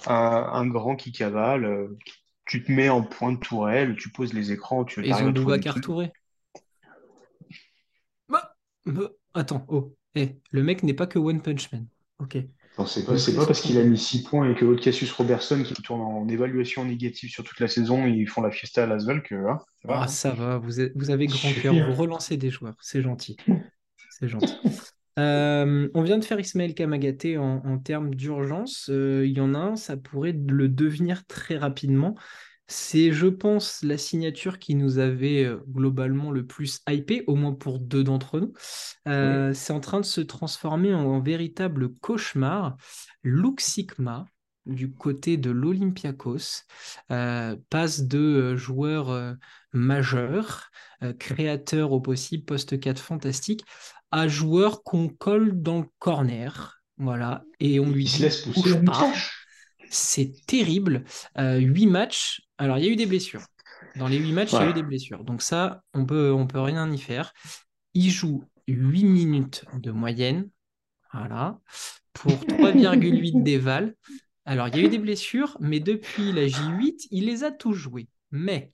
un, 0.06 0.50
un 0.54 0.68
grand 0.68 0.96
qui 0.96 1.12
cavale, 1.12 1.66
euh, 1.66 1.98
tu 2.46 2.64
te 2.64 2.72
mets 2.72 2.90
en 2.90 3.02
point 3.02 3.34
de 3.34 3.40
tourelle, 3.40 3.96
tu 3.98 4.10
poses 4.10 4.34
les 4.34 4.52
écrans, 4.52 4.86
tu 4.86 5.04
Et 5.04 5.10
ils 5.10 5.16
ont 5.16 5.32
Boubacar. 5.32 5.82
Touré. 5.82 6.12
Bah, 8.30 8.56
bah, 8.86 9.10
attends, 9.34 9.66
oh. 9.68 9.96
Eh, 10.16 10.40
le 10.52 10.64
mec 10.64 10.84
n'est 10.84 10.94
pas 10.94 11.08
que 11.08 11.20
One 11.20 11.42
Punch 11.42 11.72
Man. 11.72 11.88
Ok. 12.20 12.38
C'est 12.86 13.06
pas, 13.06 13.46
parce 13.46 13.62
qu'il 13.62 13.78
a 13.80 13.84
mis 13.84 13.98
6 13.98 14.24
points 14.24 14.50
et 14.52 14.56
que 14.56 14.66
l'autre 14.66 14.82
Cassius 14.84 15.12
Robertson 15.12 15.64
qui 15.64 15.74
tourne 15.82 16.02
en 16.02 16.28
évaluation 16.28 16.86
négative 16.86 17.30
sur 17.32 17.44
toute 17.44 17.60
la 17.60 17.68
saison, 17.68 18.06
ils 18.06 18.28
font 18.28 18.42
la 18.42 18.52
fiesta 18.52 18.84
à 18.84 18.86
Lasvel 18.86 19.24
que, 19.24 19.36
hein, 19.36 19.58
ça 19.82 19.88
va, 19.88 19.94
Ah, 19.96 20.04
hein. 20.04 20.08
ça 20.08 20.32
va, 20.32 20.58
vous 20.58 20.80
êtes- 20.80 20.92
vous 20.96 21.10
avez 21.10 21.26
grand 21.28 21.54
cœur, 21.62 21.74
vous 21.74 21.94
relancez 21.94 22.38
des 22.38 22.50
joueurs. 22.52 22.76
C'est 22.82 23.02
gentil. 23.02 23.38
C'est 24.12 24.28
gentil. 24.28 24.54
Euh, 25.20 25.90
on 25.96 26.04
vient 26.04 26.20
de 26.20 26.24
faire 26.24 26.40
Ismaël 26.40 26.76
Kamagaté 26.76 27.40
en, 27.40 27.64
en 27.66 27.80
termes 27.80 28.14
d'urgence. 28.14 28.88
Euh, 28.92 29.26
il 29.26 29.36
y 29.36 29.42
en 29.42 29.56
a 29.56 29.58
un, 29.58 29.76
ça 29.76 29.98
pourrait 29.98 30.32
le 30.34 30.70
devenir 30.70 31.26
très 31.26 31.58
rapidement. 31.58 32.14
C'est, 32.68 33.12
je 33.14 33.28
pense, 33.28 33.82
la 33.82 33.98
signature 33.98 34.60
qui 34.60 34.76
nous 34.76 34.98
avait 34.98 35.46
euh, 35.46 35.58
globalement 35.70 36.32
le 36.32 36.46
plus 36.46 36.82
hypé, 36.88 37.24
au 37.28 37.36
moins 37.36 37.54
pour 37.54 37.80
deux 37.80 38.04
d'entre 38.04 38.40
nous. 38.40 38.54
Euh, 39.08 39.54
c'est 39.54 39.74
en 39.74 39.80
train 39.80 40.02
de 40.02 40.06
se 40.06 40.22
transformer 40.22 40.94
en, 40.94 41.06
en 41.06 41.22
véritable 41.22 41.94
cauchemar. 41.96 42.76
Luke 43.24 43.62
Sigma, 43.62 44.26
du 44.66 44.92
côté 44.92 45.38
de 45.38 45.50
l'Olympiakos, 45.50 46.64
euh, 47.12 47.56
passe 47.70 48.02
de 48.04 48.58
joueur 48.58 49.12
euh, 49.12 49.34
majeur, 49.72 50.70
créateur 51.20 51.92
au 51.92 52.02
possible, 52.02 52.44
poste 52.44 52.80
4 52.80 53.00
fantastique, 53.00 53.64
à 54.12 54.28
joueur 54.28 54.84
qu'on 54.84 55.10
colle 55.10 55.62
dans 55.62 55.80
le 55.80 55.88
corner. 56.00 56.82
Voilà, 56.98 57.44
et 57.60 57.80
on 57.80 57.88
Il 57.88 57.94
lui 57.94 58.08
se 58.08 58.18
dit 58.18 58.24
laisse 58.24 58.38
pousser. 58.38 58.82
C'est 59.90 60.34
terrible. 60.46 61.04
Euh, 61.38 61.58
huit 61.58 61.88
matchs. 61.88 62.42
Alors, 62.58 62.78
il 62.78 62.86
y 62.86 62.88
a 62.88 62.92
eu 62.92 62.96
des 62.96 63.06
blessures. 63.06 63.46
Dans 63.96 64.08
les 64.08 64.18
huit 64.18 64.32
matchs, 64.34 64.52
il 64.54 64.60
y 64.60 64.64
a 64.64 64.70
eu 64.70 64.74
des 64.74 64.84
blessures. 64.84 65.24
Donc 65.24 65.42
ça, 65.42 65.84
on 65.94 66.06
peut, 66.06 66.32
on 66.32 66.48
peut 66.48 66.60
rien 66.60 66.92
y 66.92 66.98
faire. 66.98 67.34
Il 67.94 68.10
joue 68.10 68.44
8 68.68 69.04
minutes 69.06 69.66
de 69.76 69.92
moyenne. 69.92 70.50
Voilà. 71.14 71.60
Pour 72.14 72.32
3,8 72.46 73.44
d'éval. 73.44 73.96
Alors, 74.46 74.68
il 74.70 74.78
y 74.78 74.80
a 74.80 74.84
eu 74.84 74.90
des 74.90 74.98
blessures, 75.00 75.58
mais 75.60 75.80
depuis 75.80 76.32
la 76.32 76.48
J8, 76.48 77.08
il 77.12 77.26
les 77.26 77.44
a 77.44 77.52
tous 77.52 77.74
joués. 77.74 78.08
Mais 78.32 78.72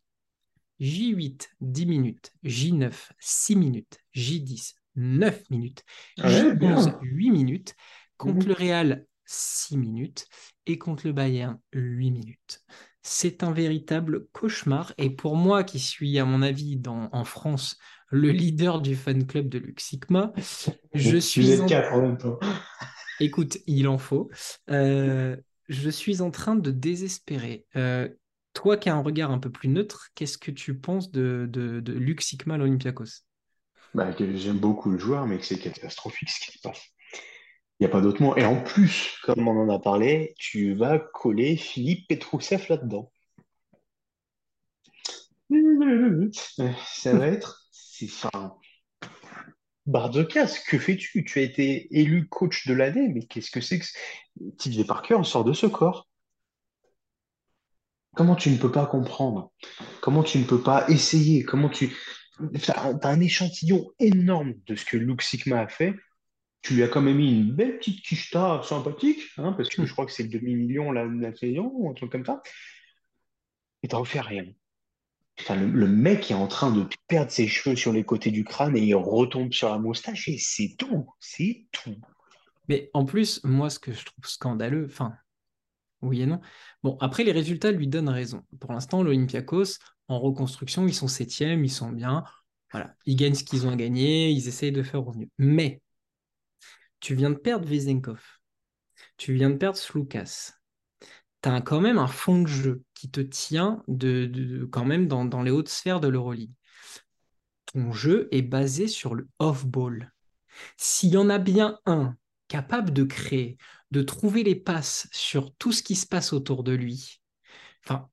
J8, 0.79 1.49
10 1.61 1.85
minutes. 1.85 2.33
J9, 2.43 3.11
6 3.19 3.55
minutes. 3.55 3.97
J10, 4.13 4.75
9 4.95 5.49
minutes. 5.49 5.83
Ouais, 6.17 6.53
bien. 6.55 6.75
J11, 6.75 6.97
8 7.01 7.31
minutes. 7.31 7.75
Contre 8.17 8.45
Mhm. 8.45 8.47
le 8.47 8.53
Real, 8.53 9.05
6 9.25 9.77
minutes. 9.77 10.27
Et 10.65 10.77
contre 10.77 11.07
le 11.07 11.13
Bayern, 11.13 11.59
8 11.73 12.11
minutes. 12.11 12.63
C'est 13.03 13.43
un 13.43 13.51
véritable 13.51 14.27
cauchemar. 14.31 14.93
Et 14.97 15.09
pour 15.09 15.35
moi, 15.35 15.63
qui 15.63 15.79
suis, 15.79 16.17
à 16.19 16.25
mon 16.25 16.41
avis, 16.41 16.77
dans, 16.77 17.09
en 17.11 17.25
France, 17.25 17.77
le 18.09 18.29
leader 18.31 18.81
du 18.81 18.95
fan 18.95 19.25
club 19.27 19.49
de 19.49 19.59
Luxigma, 19.59 20.33
je 20.93 21.17
Vous 21.35 21.49
suis 21.49 21.51
êtes 21.51 21.61
en 21.61 21.67
quatre 21.67 21.93
en 21.93 22.01
même 22.01 22.17
temps. 22.17 22.39
Écoute, 23.19 23.57
il 23.67 23.87
en 23.87 23.97
faut. 23.97 24.29
Euh, 24.69 25.37
je 25.69 25.89
suis 25.89 26.21
en 26.21 26.31
train 26.31 26.55
de 26.55 26.71
désespérer. 26.71 27.65
Euh, 27.75 28.09
toi 28.53 28.77
qui 28.77 28.89
as 28.89 28.95
un 28.95 29.01
regard 29.01 29.31
un 29.31 29.39
peu 29.39 29.51
plus 29.51 29.69
neutre, 29.69 30.09
qu'est-ce 30.15 30.37
que 30.37 30.51
tu 30.51 30.77
penses 30.79 31.11
de, 31.11 31.47
de, 31.49 31.79
de 31.79 31.93
Luc 31.93 32.21
Sikma 32.21 32.55
à 32.55 32.57
l'Olympiakos? 32.57 33.23
Bah, 33.95 34.11
j'aime 34.19 34.59
beaucoup 34.59 34.91
le 34.91 34.99
joueur, 34.99 35.25
mais 35.25 35.37
que 35.39 35.45
c'est 35.45 35.57
catastrophique 35.59 36.29
ce 36.29 36.45
qui 36.45 36.51
se 36.57 36.61
passe. 36.61 36.81
N'y 37.83 37.89
a 37.89 37.91
pas 37.91 37.99
d'autre 37.99 38.21
mot. 38.21 38.33
Et 38.37 38.45
en 38.45 38.63
plus, 38.63 39.17
comme 39.23 39.45
on 39.45 39.59
en 39.59 39.67
a 39.67 39.77
parlé, 39.77 40.35
tu 40.39 40.73
vas 40.73 40.99
coller 40.99 41.57
Philippe 41.57 42.07
Petrousev 42.07 42.65
là-dedans. 42.69 43.11
Ça 46.87 47.13
va 47.13 47.27
être. 47.27 47.67
C'est 47.71 48.05
enfin. 48.05 48.55
Casse, 50.29 50.59
que 50.59 50.79
fais-tu? 50.79 51.25
Tu 51.25 51.39
as 51.39 51.41
été 51.41 51.89
élu 51.91 52.29
coach 52.29 52.67
de 52.67 52.73
l'année, 52.73 53.09
mais 53.09 53.25
qu'est-ce 53.25 53.51
que 53.51 53.59
c'est 53.59 53.79
que. 53.79 53.85
ce- 53.85 53.97
TJ 54.57 54.85
Parker 54.87 55.19
sort 55.25 55.43
de 55.43 55.51
ce 55.51 55.65
corps. 55.65 56.07
Comment 58.15 58.37
tu 58.37 58.49
ne 58.49 58.55
peux 58.55 58.71
pas 58.71 58.85
comprendre? 58.85 59.51
Comment 60.01 60.23
tu 60.23 60.37
ne 60.37 60.45
peux 60.45 60.61
pas 60.61 60.85
essayer? 60.87 61.43
Comment 61.43 61.67
tu. 61.67 61.93
T'as 62.61 63.09
un 63.09 63.19
échantillon 63.19 63.91
énorme 63.99 64.53
de 64.67 64.75
ce 64.75 64.85
que 64.85 64.95
Luke 64.95 65.21
Sigma 65.21 65.59
a 65.59 65.67
fait. 65.67 65.93
Tu 66.63 66.75
lui 66.75 66.83
as 66.83 66.87
quand 66.87 67.01
même 67.01 67.17
mis 67.17 67.39
une 67.41 67.51
belle 67.51 67.77
petite 67.77 68.03
quicheta 68.03 68.61
sympathique, 68.63 69.21
hein, 69.37 69.53
parce 69.53 69.69
que 69.69 69.85
je 69.85 69.91
crois 69.91 70.05
que 70.05 70.11
c'est 70.11 70.23
le 70.23 70.29
demi-million 70.29 70.91
la, 70.91 71.05
la 71.05 71.35
saison, 71.35 71.71
ou 71.73 71.89
un 71.89 71.93
truc 71.93 72.11
comme 72.11 72.25
ça. 72.25 72.41
Et 73.83 73.87
t'as 73.89 73.99
offert 73.99 74.25
rien. 74.25 74.45
Enfin, 75.39 75.55
le, 75.55 75.67
le 75.67 75.87
mec 75.87 76.31
est 76.31 76.35
en 76.35 76.47
train 76.47 76.71
de 76.71 76.87
perdre 77.07 77.31
ses 77.31 77.47
cheveux 77.47 77.75
sur 77.75 77.91
les 77.91 78.03
côtés 78.03 78.31
du 78.31 78.43
crâne 78.43 78.77
et 78.77 78.81
il 78.81 78.95
retombe 78.95 79.51
sur 79.51 79.69
la 79.69 79.77
moustache 79.77 80.27
et 80.27 80.37
c'est 80.39 80.75
tout. 80.77 81.13
C'est 81.19 81.67
tout. 81.71 81.95
Mais 82.69 82.89
en 82.93 83.05
plus, 83.05 83.43
moi, 83.43 83.69
ce 83.69 83.79
que 83.79 83.91
je 83.91 84.05
trouve 84.05 84.25
scandaleux, 84.25 84.85
enfin, 84.89 85.15
oui 86.01 86.21
et 86.21 86.25
non. 86.25 86.39
Bon, 86.81 86.97
après, 87.01 87.23
les 87.23 87.31
résultats 87.31 87.71
lui 87.71 87.87
donnent 87.87 88.09
raison. 88.09 88.43
Pour 88.59 88.71
l'instant, 88.73 89.03
l'Olympiakos, 89.03 89.79
en 90.07 90.19
reconstruction, 90.19 90.87
ils 90.87 90.93
sont 90.93 91.07
septièmes, 91.07 91.65
ils 91.65 91.71
sont 91.71 91.91
bien. 91.91 92.23
Voilà, 92.71 92.95
ils 93.05 93.15
gagnent 93.15 93.35
ce 93.35 93.43
qu'ils 93.43 93.67
ont 93.67 93.71
à 93.71 93.75
gagner, 93.75 94.31
ils 94.31 94.47
essayent 94.47 94.71
de 94.71 94.83
faire 94.83 95.07
au 95.07 95.13
mieux. 95.13 95.29
Mais 95.37 95.82
tu 97.03 97.15
viens 97.15 97.31
de 97.31 97.35
perdre 97.35 97.67
Vezenkov, 97.67 98.21
tu 99.17 99.33
viens 99.33 99.49
de 99.49 99.57
perdre 99.57 99.77
Sloukas, 99.77 100.53
tu 101.41 101.49
as 101.49 101.59
quand 101.59 101.81
même 101.81 101.97
un 101.97 102.07
fond 102.07 102.41
de 102.41 102.47
jeu 102.47 102.83
qui 102.93 103.11
te 103.11 103.19
tient 103.19 103.83
de, 103.89 104.65
quand 104.71 104.85
même 104.85 105.09
dans, 105.09 105.25
dans 105.25 105.43
les 105.43 105.51
hautes 105.51 105.67
sphères 105.67 105.99
de 105.99 106.07
l'Euroleague. 106.07 106.53
Ton 107.65 107.91
jeu 107.91 108.29
est 108.31 108.41
basé 108.41 108.87
sur 108.87 109.15
le 109.15 109.27
off-ball. 109.39 110.13
S'il 110.77 111.09
y 111.09 111.17
en 111.17 111.29
a 111.29 111.39
bien 111.39 111.77
un 111.85 112.15
capable 112.47 112.93
de 112.93 113.03
créer, 113.03 113.57
de 113.91 114.01
trouver 114.01 114.43
les 114.43 114.55
passes 114.55 115.09
sur 115.11 115.53
tout 115.55 115.73
ce 115.73 115.83
qui 115.83 115.95
se 115.95 116.07
passe 116.07 116.31
autour 116.31 116.63
de 116.63 116.71
lui, 116.71 117.19
enfin, 117.83 118.07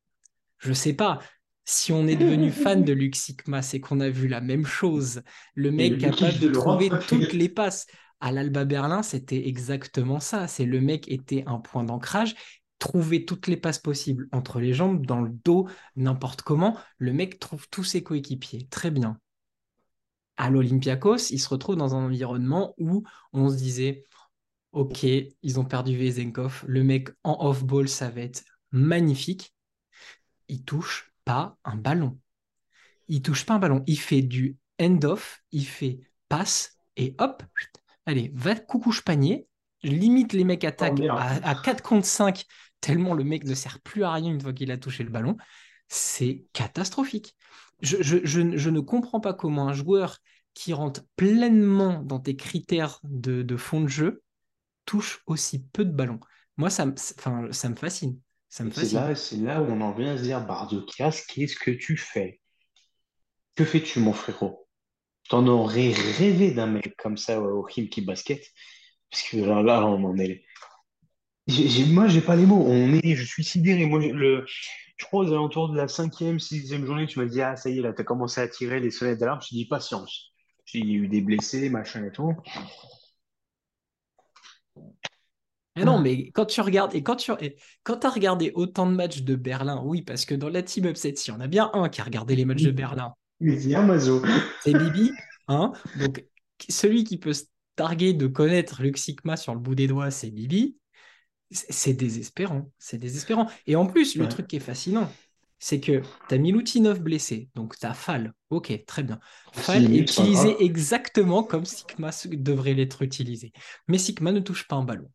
je 0.59 0.73
sais 0.73 0.95
pas. 0.95 1.21
Si 1.65 1.93
on 1.93 2.09
est 2.09 2.17
devenu 2.17 2.51
fan 2.51 2.83
de 2.83 2.93
Luc 2.93 3.15
Sikma, 3.15 3.63
c'est 3.63 3.79
qu'on 3.79 4.01
a 4.01 4.11
vu 4.11 4.27
la 4.27 4.41
même 4.41 4.67
chose. 4.67 5.23
Le 5.55 5.71
mec 5.71 5.93
le 5.93 5.99
capable 5.99 6.41
de 6.41 6.49
trouver 6.49 6.91
toutes 7.09 7.35
les 7.35 7.49
passes. 7.49 7.87
À 8.21 8.33
l'Alba 8.33 8.65
Berlin, 8.65 9.03
c'était 9.03 9.49
exactement 9.49 10.21
ça. 10.21 10.47
C'est 10.47 10.67
le 10.67 10.81
mec 10.81 11.09
était 11.09 11.45
un 11.47 11.59
point 11.59 11.85
d'ancrage, 11.85 12.35
trouver 12.79 13.25
toutes 13.25 13.47
les 13.47 13.57
passes 13.57 13.79
possibles 13.79 14.29
entre 14.33 14.61
les 14.61 14.75
jambes, 14.75 15.07
dans 15.07 15.21
le 15.21 15.31
dos, 15.31 15.69
n'importe 15.97 16.43
comment. 16.43 16.77
Le 16.99 17.13
mec 17.13 17.39
trouve 17.39 17.69
tous 17.71 17.85
ses 17.85 18.03
coéquipiers. 18.03 18.67
Très 18.69 18.91
bien. 18.91 19.19
À 20.37 20.51
l'Olympiakos, 20.51 21.31
il 21.31 21.39
se 21.39 21.49
retrouve 21.49 21.77
dans 21.77 21.95
un 21.95 22.05
environnement 22.07 22.75
où 22.79 23.05
on 23.33 23.49
se 23.51 23.57
disait, 23.57 24.07
ok, 24.73 25.05
ils 25.05 25.61
ont 25.61 25.65
perdu 25.65 25.97
Vezenkov, 25.97 26.65
le 26.67 26.83
mec 26.83 27.11
en 27.25 27.47
off-ball, 27.47 27.89
ça 27.89 28.09
va 28.09 28.23
être 28.23 28.45
magnifique. 28.73 29.55
Il 30.49 30.65
touche 30.65 31.13
pas 31.25 31.59
un 31.65 31.77
ballon. 31.77 32.19
Il 33.09 33.23
touche 33.23 33.45
pas 33.45 33.55
un 33.55 33.59
ballon. 33.59 33.83
Il 33.87 33.99
fait 33.99 34.23
du 34.23 34.57
end-off, 34.81 35.43
il 35.53 35.67
fait 35.67 36.01
passe 36.29 36.79
et 36.97 37.15
hop, 37.19 37.43
allez, 38.11 38.31
va 38.35 38.55
coucouche 38.57 39.03
panier. 39.03 39.49
Limite, 39.83 40.33
les 40.33 40.45
mecs 40.45 40.65
attaquent 40.65 41.03
Oh, 41.03 41.09
merde. 41.09 41.31
à, 41.43 41.49
à 41.49 41.55
4 41.55 41.83
contre 41.83 42.07
5, 42.07 42.45
tellement 42.81 43.15
le 43.15 43.25
mec 43.25 43.45
ne 43.45 43.55
sert 43.55 43.81
plus 43.81 44.05
à 44.05 44.13
rien 44.13 44.31
une 44.33 44.41
fois 44.41 44.53
qu'il 44.53 44.71
a 44.71 44.79
touché 44.79 45.05
le 45.05 45.11
ballon. 45.11 45.37
C'est 45.89 46.47
catastrophique. 46.53 47.37
Je, 47.83 47.97
je- 48.03 48.19
je- 48.25 48.57
je 48.57 48.71
ne 48.71 48.81
comprends 48.81 49.21
pas 49.21 49.35
comment 49.35 49.69
un 49.69 49.73
joueur 49.73 50.19
qui 50.55 50.73
rentre 50.75 51.03
pleinement 51.17 52.03
dans 52.03 52.21
tes 52.21 52.37
critères 52.37 53.01
de, 53.05 53.43
de 53.43 53.57
fond 53.57 53.81
de 53.81 53.89
jeu 53.89 54.23
touche 54.87 55.23
aussi 55.27 55.61
peu 55.65 55.85
de 55.85 55.93
ballons. 55.93 56.21
Moi, 56.57 56.71
ça, 56.71 56.87
me- 56.87 56.95
enfin, 57.19 57.49
ça 57.53 57.69
me 57.69 57.77
fascine. 57.77 58.21
Ça 58.49 58.65
me 58.65 58.71
Et 58.71 58.75
c'est 58.75 58.89
fascine. 58.89 59.09
là, 59.09 59.15
c'est 59.15 59.37
là 59.37 59.63
où 59.63 59.67
on 59.67 59.81
en 59.81 59.93
vient 59.93 60.15
à 60.15 60.19
se 60.19 60.25
dire, 60.25 60.45
Bardokias, 60.45 61.23
qu'est-ce 61.29 61.55
que 61.57 61.71
tu 61.71 61.97
fais? 61.97 62.41
Que 63.55 63.65
fais-tu, 63.65 64.01
mon 64.01 64.13
frérot? 64.13 64.67
T'en 65.31 65.47
aurais 65.47 65.93
rêvé 65.93 66.51
d'un 66.51 66.67
mec 66.67 66.97
comme 66.97 67.17
ça 67.17 67.41
au 67.41 67.63
Khimki 67.63 68.03
Basket. 68.03 68.43
Parce 69.11 69.23
que 69.23 69.39
là, 69.39 69.63
là, 69.63 69.87
on 69.87 70.05
en 70.05 70.19
est. 70.19 70.45
J'ai- 71.47 71.87
moi, 71.87 72.09
j'ai 72.09 72.21
pas 72.21 72.37
les 72.37 72.47
mots. 72.47 72.65
On 72.67 72.93
est, 72.93 73.15
je 73.15 73.25
suis 73.25 73.45
sidéré. 73.45 73.87
Moi, 73.87 74.01
le, 74.01 74.45
je 74.97 75.05
crois 75.05 75.25
aux 75.25 75.33
alentours 75.33 75.71
de 75.71 75.77
la 75.77 75.89
cinquième, 75.89 76.39
sixième 76.41 76.85
journée, 76.85 77.07
tu 77.07 77.19
m'as 77.19 77.27
dit, 77.27 77.41
ah, 77.43 77.57
ça 77.57 77.71
y 77.71 77.79
est, 77.79 77.83
là, 77.83 77.93
t'as 77.93 78.05
commencé 78.05 78.41
à 78.41 78.49
tirer 78.49 78.81
les 78.81 78.91
sonnettes 78.91 79.19
d'alarme. 79.19 79.41
Je 79.43 79.49
te 79.49 79.55
dis, 79.55 79.67
patience. 79.67 80.33
Il 80.75 80.89
y 80.89 80.95
a 80.95 80.97
eu 80.99 81.09
des 81.09 81.21
blessés, 81.21 81.71
machin 81.71 82.05
et 82.05 82.13
tout. 82.13 82.35
Mais 85.77 85.85
non, 85.85 86.01
mais 86.01 86.31
quand 86.33 86.47
tu 86.47 86.61
regardes, 86.61 86.95
et 86.95 87.03
quand 87.03 87.17
tu 87.17 87.31
et 87.41 87.57
quand 87.85 88.05
as 88.05 88.11
regardé 88.11 88.53
autant 88.55 88.87
de 88.87 88.95
matchs 88.95 89.23
de 89.23 89.37
Berlin, 89.37 89.81
oui, 89.85 90.03
parce 90.03 90.25
que 90.25 90.35
dans 90.35 90.49
la 90.49 90.63
team 90.63 90.87
upset, 90.87 91.11
il 91.11 91.29
y 91.29 91.31
en 91.31 91.41
a 91.41 91.47
bien 91.47 91.71
un 91.73 91.89
qui 91.89 92.01
a 92.01 92.05
regardé 92.05 92.37
les 92.37 92.45
matchs 92.45 92.63
de 92.63 92.73
Berlin, 92.73 93.15
Mais 93.41 93.57
viens, 93.57 93.83
Mazo. 93.83 94.23
c'est 94.63 94.75
Bibi. 94.75 95.13
Hein 95.49 95.73
Donc, 95.95 96.25
celui 96.69 97.05
qui 97.05 97.19
peut 97.19 97.33
se 97.33 97.45
targuer 97.77 98.13
de 98.13 98.27
connaître 98.27 98.83
Luc 98.83 98.99
Sikma 98.99 99.37
sur 99.37 99.55
le 99.55 99.61
bout 99.61 99.75
des 99.75 99.87
doigts, 99.87 100.11
c'est 100.11 100.31
Bibi. 100.31 100.77
C'est 101.51 101.95
désespérant. 101.95 102.71
C'est 102.79 102.99
désespérant. 102.99 103.49
Et 103.67 103.77
en 103.77 103.87
plus, 103.87 104.15
le 104.17 104.23
Ouais. 104.23 104.29
truc 104.29 104.47
qui 104.47 104.57
est 104.57 104.61
fascinant, 104.61 105.11
c'est 105.59 105.81
que 105.81 106.01
tu 106.29 106.35
as 106.35 106.39
Milutinov 106.39 107.01
blessé, 107.01 107.49
donc 107.55 107.77
tu 107.79 107.85
as 107.87 107.95
Fall. 107.95 108.33
Ok, 108.51 108.73
très 108.87 109.03
bien. 109.03 109.19
Six 109.53 109.77
est 109.77 109.99
utilisé 109.99 110.63
exactement 110.65 111.43
comme 111.43 111.65
Sikma 111.65 112.13
se- 112.13 112.29
devrait 112.29 112.75
l'être 112.75 113.03
utilisé. 113.03 113.53
Mais 113.89 113.99
Sikma 113.99 114.33
ne 114.33 114.41
touche 114.41 114.67
pas 114.69 114.77
un 114.77 114.85
ballon. 114.85 115.11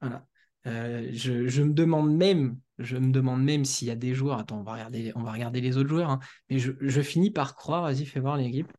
Voilà. 0.00 0.26
Euh, 0.66 1.08
je, 1.12 1.48
je 1.48 1.62
me 1.62 1.72
demande 1.72 2.14
même, 2.14 2.58
je 2.80 2.96
me 2.96 3.12
demande 3.12 3.42
même 3.44 3.64
s'il 3.64 3.88
y 3.88 3.90
a 3.90 3.96
des 3.96 4.14
joueurs. 4.14 4.38
Attends, 4.38 4.60
on 4.60 4.62
va 4.62 4.72
regarder, 4.74 5.12
on 5.16 5.22
va 5.22 5.32
regarder 5.32 5.60
les 5.60 5.76
autres 5.76 5.88
joueurs. 5.88 6.10
hein. 6.10 6.20
Mais 6.50 6.58
je, 6.58 6.72
je 6.80 7.00
finis 7.02 7.30
par 7.30 7.54
croire, 7.56 7.82
vas-y, 7.84 8.06
fais 8.06 8.20
voir 8.20 8.36
l'équipe. 8.36 8.72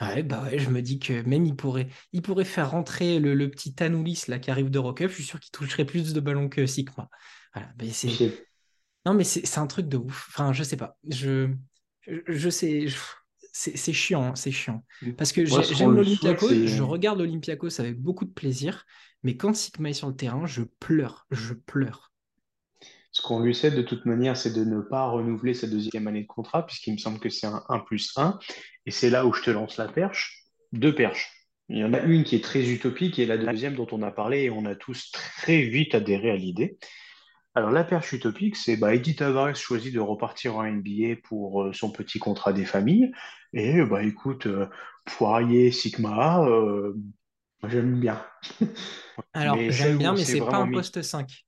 Ouais, 0.00 0.22
bah 0.22 0.44
ouais, 0.44 0.58
je 0.60 0.70
me 0.70 0.80
dis 0.80 1.00
que 1.00 1.22
même 1.22 1.44
il 1.44 1.56
pourrait, 1.56 1.88
il 2.12 2.22
pourrait 2.22 2.44
faire 2.44 2.70
rentrer 2.70 3.18
le, 3.18 3.34
le 3.34 3.50
petit 3.50 3.74
Tanoulis 3.74 4.24
là 4.28 4.38
qui 4.38 4.50
arrive 4.50 4.70
d'Eurocup. 4.70 5.08
Je 5.10 5.14
suis 5.16 5.24
sûr 5.24 5.40
qu'il 5.40 5.50
toucherait 5.50 5.84
plus 5.86 6.12
de 6.14 6.20
ballons 6.20 6.48
que 6.48 6.66
Sigma. 6.66 7.08
Voilà, 7.52 7.72
mais 7.80 7.90
c'est, 7.90 8.22
non 9.06 9.14
mais 9.14 9.24
c'est 9.24 9.58
un 9.58 9.66
truc 9.66 9.88
de 9.88 9.96
ouf. 9.96 10.26
Enfin, 10.30 10.52
je 10.52 10.62
sais 10.62 10.76
pas. 10.76 10.98
Je, 11.08 11.48
je, 12.02 12.20
je 12.28 12.50
sais. 12.50 12.86
je- 12.88 12.98
C'est 13.52 13.92
chiant, 13.92 14.22
hein, 14.24 14.34
c'est 14.36 14.52
chiant. 14.52 14.84
Parce 15.16 15.32
que 15.32 15.44
j'aime 15.46 15.94
l'Olympiakos, 15.96 16.64
je 16.64 16.82
regarde 16.82 17.18
l'Olympiakos 17.18 17.80
avec 17.80 18.00
beaucoup 18.00 18.24
de 18.24 18.30
plaisir, 18.32 18.84
mais 19.24 19.36
quand 19.36 19.54
Sigma 19.54 19.90
est 19.90 19.92
sur 19.94 20.08
le 20.08 20.14
terrain, 20.16 20.46
je 20.46 20.62
pleure, 20.62 21.26
je 21.32 21.54
pleure. 21.54 22.12
Ce 23.10 23.22
qu'on 23.22 23.40
lui 23.40 23.54
souhaite 23.54 23.74
de 23.74 23.82
toute 23.82 24.04
manière, 24.04 24.36
c'est 24.36 24.52
de 24.52 24.64
ne 24.64 24.80
pas 24.80 25.06
renouveler 25.08 25.54
sa 25.54 25.66
deuxième 25.66 26.06
année 26.06 26.22
de 26.22 26.26
contrat, 26.26 26.66
puisqu'il 26.66 26.92
me 26.92 26.98
semble 26.98 27.18
que 27.18 27.30
c'est 27.30 27.46
un 27.46 27.62
1 27.68 27.80
plus 27.80 28.12
1. 28.16 28.38
Et 28.86 28.90
c'est 28.90 29.10
là 29.10 29.26
où 29.26 29.32
je 29.32 29.42
te 29.42 29.50
lance 29.50 29.76
la 29.76 29.88
perche. 29.88 30.44
Deux 30.72 30.94
perches. 30.94 31.32
Il 31.68 31.78
y 31.78 31.84
en 31.84 31.92
a 31.92 32.00
une 32.00 32.24
qui 32.24 32.36
est 32.36 32.44
très 32.44 32.66
utopique 32.68 33.18
et 33.18 33.26
la 33.26 33.36
deuxième 33.36 33.74
dont 33.74 33.86
on 33.92 34.02
a 34.02 34.10
parlé 34.10 34.44
et 34.44 34.50
on 34.50 34.64
a 34.64 34.74
tous 34.74 35.10
très 35.12 35.62
vite 35.62 35.94
adhéré 35.94 36.30
à 36.30 36.36
l'idée. 36.36 36.78
Alors, 37.54 37.70
la 37.70 37.84
perche 37.84 38.12
utopique, 38.12 38.56
c'est 38.56 38.76
bah, 38.76 38.94
Eddie 38.94 39.16
Tavares 39.16 39.56
choisit 39.56 39.92
de 39.92 40.00
repartir 40.00 40.56
en 40.56 40.62
NBA 40.62 41.16
pour 41.24 41.64
euh, 41.64 41.72
son 41.72 41.90
petit 41.90 42.18
contrat 42.18 42.52
des 42.52 42.64
familles. 42.64 43.10
Et 43.52 43.82
bah, 43.82 44.02
écoute, 44.02 44.46
euh, 44.46 44.66
Poirier, 45.04 45.72
Sigma, 45.72 46.44
euh, 46.46 46.94
j'aime 47.66 47.98
bien. 47.98 48.22
Alors, 49.32 49.58
j'aime 49.70 49.98
bien, 49.98 50.12
mais 50.12 50.24
c'est 50.24 50.38
pas 50.38 50.56
un 50.56 50.70
poste 50.70 51.02
5. 51.02 51.47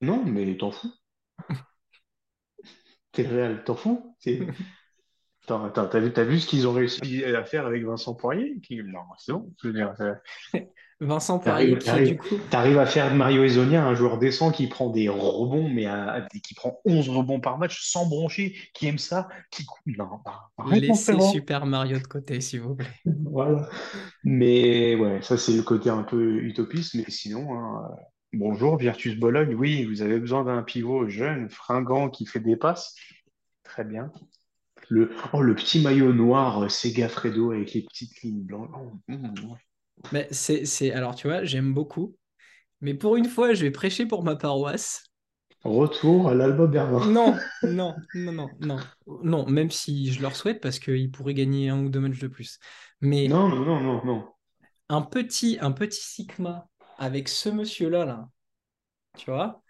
Non, 0.00 0.24
mais 0.24 0.56
t'en 0.56 0.70
fous. 0.70 0.92
T'es 3.12 3.22
réel, 3.22 3.62
t'en 3.64 3.74
fous. 3.74 4.16
Attends, 5.44 5.64
attends, 5.64 5.86
t'as 5.86 6.00
vu, 6.00 6.12
t'as 6.12 6.24
vu 6.24 6.40
ce 6.40 6.46
qu'ils 6.48 6.66
ont 6.66 6.72
réussi 6.72 7.24
à 7.24 7.44
faire 7.44 7.66
avec 7.66 7.84
Vincent 7.84 8.14
Poirier? 8.16 8.58
Qui... 8.62 8.82
Non, 8.82 8.98
c'est 9.16 9.32
bon. 9.32 9.52
Je 9.62 9.68
veux 9.68 9.74
dire, 9.74 9.94
ça- 9.96 10.20
Vincent 11.00 11.38
Poirier, 11.38 11.78
t'arrives, 11.78 11.78
qui 11.78 12.12
du 12.14 12.16
t'arrives- 12.16 12.38
coup, 12.38 12.44
t'arrives 12.50 12.78
à 12.78 12.86
faire 12.86 13.12
de 13.12 13.16
Mario 13.16 13.44
Ezonia 13.44 13.84
un 13.86 13.94
joueur 13.94 14.18
décent 14.18 14.50
qui 14.50 14.66
prend 14.66 14.90
des 14.90 15.08
rebonds, 15.08 15.68
mais 15.68 15.86
à- 15.86 16.26
qui 16.42 16.54
prend 16.54 16.80
11 16.84 17.08
rebonds 17.08 17.38
par 17.38 17.58
match 17.58 17.80
sans 17.88 18.06
broncher, 18.08 18.56
qui 18.74 18.88
aime 18.88 18.98
ça, 18.98 19.28
qui... 19.52 19.64
Non, 19.86 20.20
bah, 20.24 20.48
laissez. 20.72 21.20
Super 21.20 21.64
Mario 21.66 21.98
de 22.00 22.06
côté, 22.08 22.40
s'il 22.40 22.62
vous 22.62 22.74
plaît. 22.74 22.88
Voilà. 23.04 23.68
Mais 24.24 24.96
ouais, 24.96 25.22
ça 25.22 25.38
c'est 25.38 25.56
le 25.56 25.62
côté 25.62 25.90
un 25.90 26.02
peu 26.02 26.38
utopiste, 26.42 26.94
mais 26.94 27.04
sinon, 27.08 27.54
hein, 27.54 27.82
euh, 27.92 27.94
bonjour 28.36 28.76
Virtus 28.76 29.16
Bologne, 29.16 29.54
oui, 29.54 29.84
vous 29.84 30.02
avez 30.02 30.18
besoin 30.18 30.44
d'un 30.44 30.62
pivot 30.62 31.08
jeune, 31.08 31.48
fringant, 31.48 32.10
qui 32.10 32.26
fait 32.26 32.40
des 32.40 32.56
passes. 32.56 32.94
Très 33.64 33.84
bien. 33.84 34.12
Le, 34.88 35.10
oh, 35.32 35.42
le 35.42 35.54
petit 35.54 35.80
maillot 35.80 36.12
noir 36.12 36.62
euh, 36.62 36.68
Sega 36.68 37.08
Fredo 37.08 37.50
avec 37.52 37.72
les 37.74 37.82
petites 37.82 38.22
lignes 38.22 38.42
blanches. 38.42 38.70
Oh, 38.74 38.92
mm, 39.08 39.50
ouais. 39.50 39.58
Mais 40.12 40.28
c'est, 40.30 40.64
c'est, 40.66 40.92
alors, 40.92 41.14
tu 41.14 41.26
vois, 41.26 41.44
j'aime 41.44 41.74
beaucoup. 41.74 42.16
Mais 42.80 42.94
pour 42.94 43.16
une 43.16 43.26
fois, 43.28 43.54
je 43.54 43.62
vais 43.62 43.70
prêcher 43.70 44.06
pour 44.06 44.22
ma 44.22 44.36
paroisse. 44.36 45.04
Retour 45.64 46.28
à 46.28 46.34
l'Alba 46.34 46.66
Berlin. 46.66 47.06
Non, 47.10 47.36
non, 47.62 47.96
non, 48.14 48.32
non, 48.32 48.48
non. 48.60 48.78
Non, 49.24 49.46
même 49.46 49.70
si 49.70 50.12
je 50.12 50.22
leur 50.22 50.36
souhaite 50.36 50.60
parce 50.60 50.78
qu'ils 50.78 51.10
pourraient 51.10 51.34
gagner 51.34 51.70
un 51.70 51.82
ou 51.82 51.88
deux 51.88 52.00
matchs 52.00 52.20
de 52.20 52.28
plus. 52.28 52.58
Mais 53.00 53.28
Non, 53.28 53.48
non, 53.48 53.64
non, 53.64 53.80
non, 53.80 54.04
non. 54.04 54.28
un 54.88 55.02
petit, 55.02 55.58
un 55.60 55.72
petit 55.72 56.00
Sigma 56.00 56.68
avec 56.98 57.28
ce 57.28 57.48
monsieur-là, 57.48 58.04
là, 58.04 58.28
tu 59.18 59.30
vois? 59.30 59.62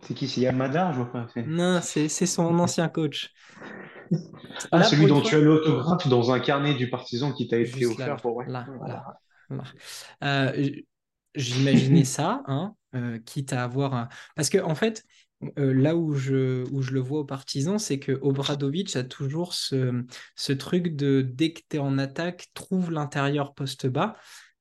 C'est 0.00 0.14
qui? 0.14 0.26
C'est 0.28 0.40
Yamada? 0.42 0.92
Je 0.92 0.96
vois 0.96 1.12
pas. 1.12 1.26
Non, 1.44 1.80
c'est, 1.82 2.08
son 2.26 2.58
ancien 2.58 2.88
coach. 2.88 3.32
Ah, 4.70 4.78
Là, 4.78 4.84
celui 4.84 5.06
dont 5.06 5.20
tu 5.20 5.34
as 5.34 5.38
l'autographe 5.40 6.08
dans 6.08 6.30
un 6.32 6.40
carnet 6.40 6.74
du 6.74 6.88
partisan 6.90 7.32
qui 7.32 7.48
t'a 7.48 7.58
été 7.58 7.86
offert 7.86 8.08
là, 8.08 8.16
pour. 8.16 8.36
Ouais. 8.36 8.46
là, 8.46 8.66
là, 8.66 8.76
Voilà. 8.78 9.04
là. 9.50 9.64
Euh, 10.24 10.70
j'imaginais 11.34 12.04
ça, 12.04 12.42
hein, 12.46 12.74
euh, 12.94 13.18
quitte 13.20 13.52
à 13.52 13.64
avoir 13.64 13.94
un... 13.94 14.08
Parce 14.36 14.48
que, 14.50 14.58
en 14.58 14.74
fait, 14.74 15.04
euh, 15.58 15.72
là 15.74 15.96
où 15.96 16.14
je, 16.14 16.64
où 16.72 16.82
je 16.82 16.92
le 16.92 17.00
vois 17.00 17.20
aux 17.20 17.24
partisans, 17.24 17.78
c'est 17.78 17.98
que 17.98 18.12
Obradovic 18.22 18.96
a 18.96 19.04
toujours 19.04 19.54
ce, 19.54 20.04
ce 20.36 20.52
truc 20.52 20.96
de 20.96 21.22
dès 21.22 21.52
que 21.52 21.60
tu 21.68 21.76
es 21.76 21.78
en 21.80 21.98
attaque, 21.98 22.48
trouve 22.54 22.90
l'intérieur 22.90 23.54
poste 23.54 23.86
bas. 23.86 24.16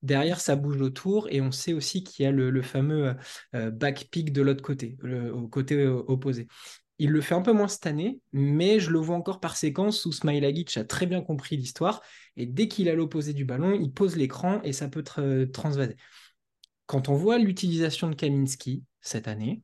Derrière, 0.06 0.40
ça 0.40 0.56
bouge 0.56 0.82
autour 0.82 1.28
et 1.32 1.42
on 1.42 1.52
sait 1.52 1.74
aussi 1.74 2.04
qu'il 2.04 2.24
y 2.24 2.28
a 2.28 2.32
le, 2.32 2.52
le 2.52 2.62
fameux 2.62 3.16
euh, 3.56 3.72
back 3.72 4.08
pick 4.12 4.32
de 4.34 4.42
l'autre 4.42 4.62
côté, 4.64 4.98
le- 5.02 5.34
au 5.34 5.48
côté 5.48 5.76
euh, 5.76 6.04
opposé. 6.08 6.48
Il 7.00 7.12
le 7.12 7.22
fait 7.22 7.36
un 7.36 7.42
peu 7.42 7.52
moins 7.54 7.68
cette 7.68 7.88
année, 7.88 8.20
mais 8.32 8.80
je 8.80 8.92
le 8.92 9.00
vois 9.00 9.18
encore 9.18 9.40
par 9.42 9.58
séquence 9.58 10.06
où 10.06 10.12
Smilagic 10.14 10.78
a 10.78 10.86
très 10.86 11.06
bien 11.08 11.22
compris 11.22 11.58
l'histoire 11.58 12.02
et 12.38 12.46
dès 12.46 12.68
qu'il 12.70 12.88
a 12.90 12.96
l'opposé 12.96 13.34
du 13.34 13.46
ballon, 13.46 13.74
il 13.74 13.92
pose 13.92 14.16
l'écran 14.16 14.62
et 14.64 14.74
ça 14.74 14.88
peut 14.88 15.02
tra- 15.02 15.50
transvaser. 15.52 15.96
Quand 16.88 17.10
on 17.10 17.16
voit 17.16 17.38
l'utilisation 17.40 18.10
de 18.10 18.16
Kaminski 18.16 18.84
cette 19.02 19.28
année, 19.28 19.64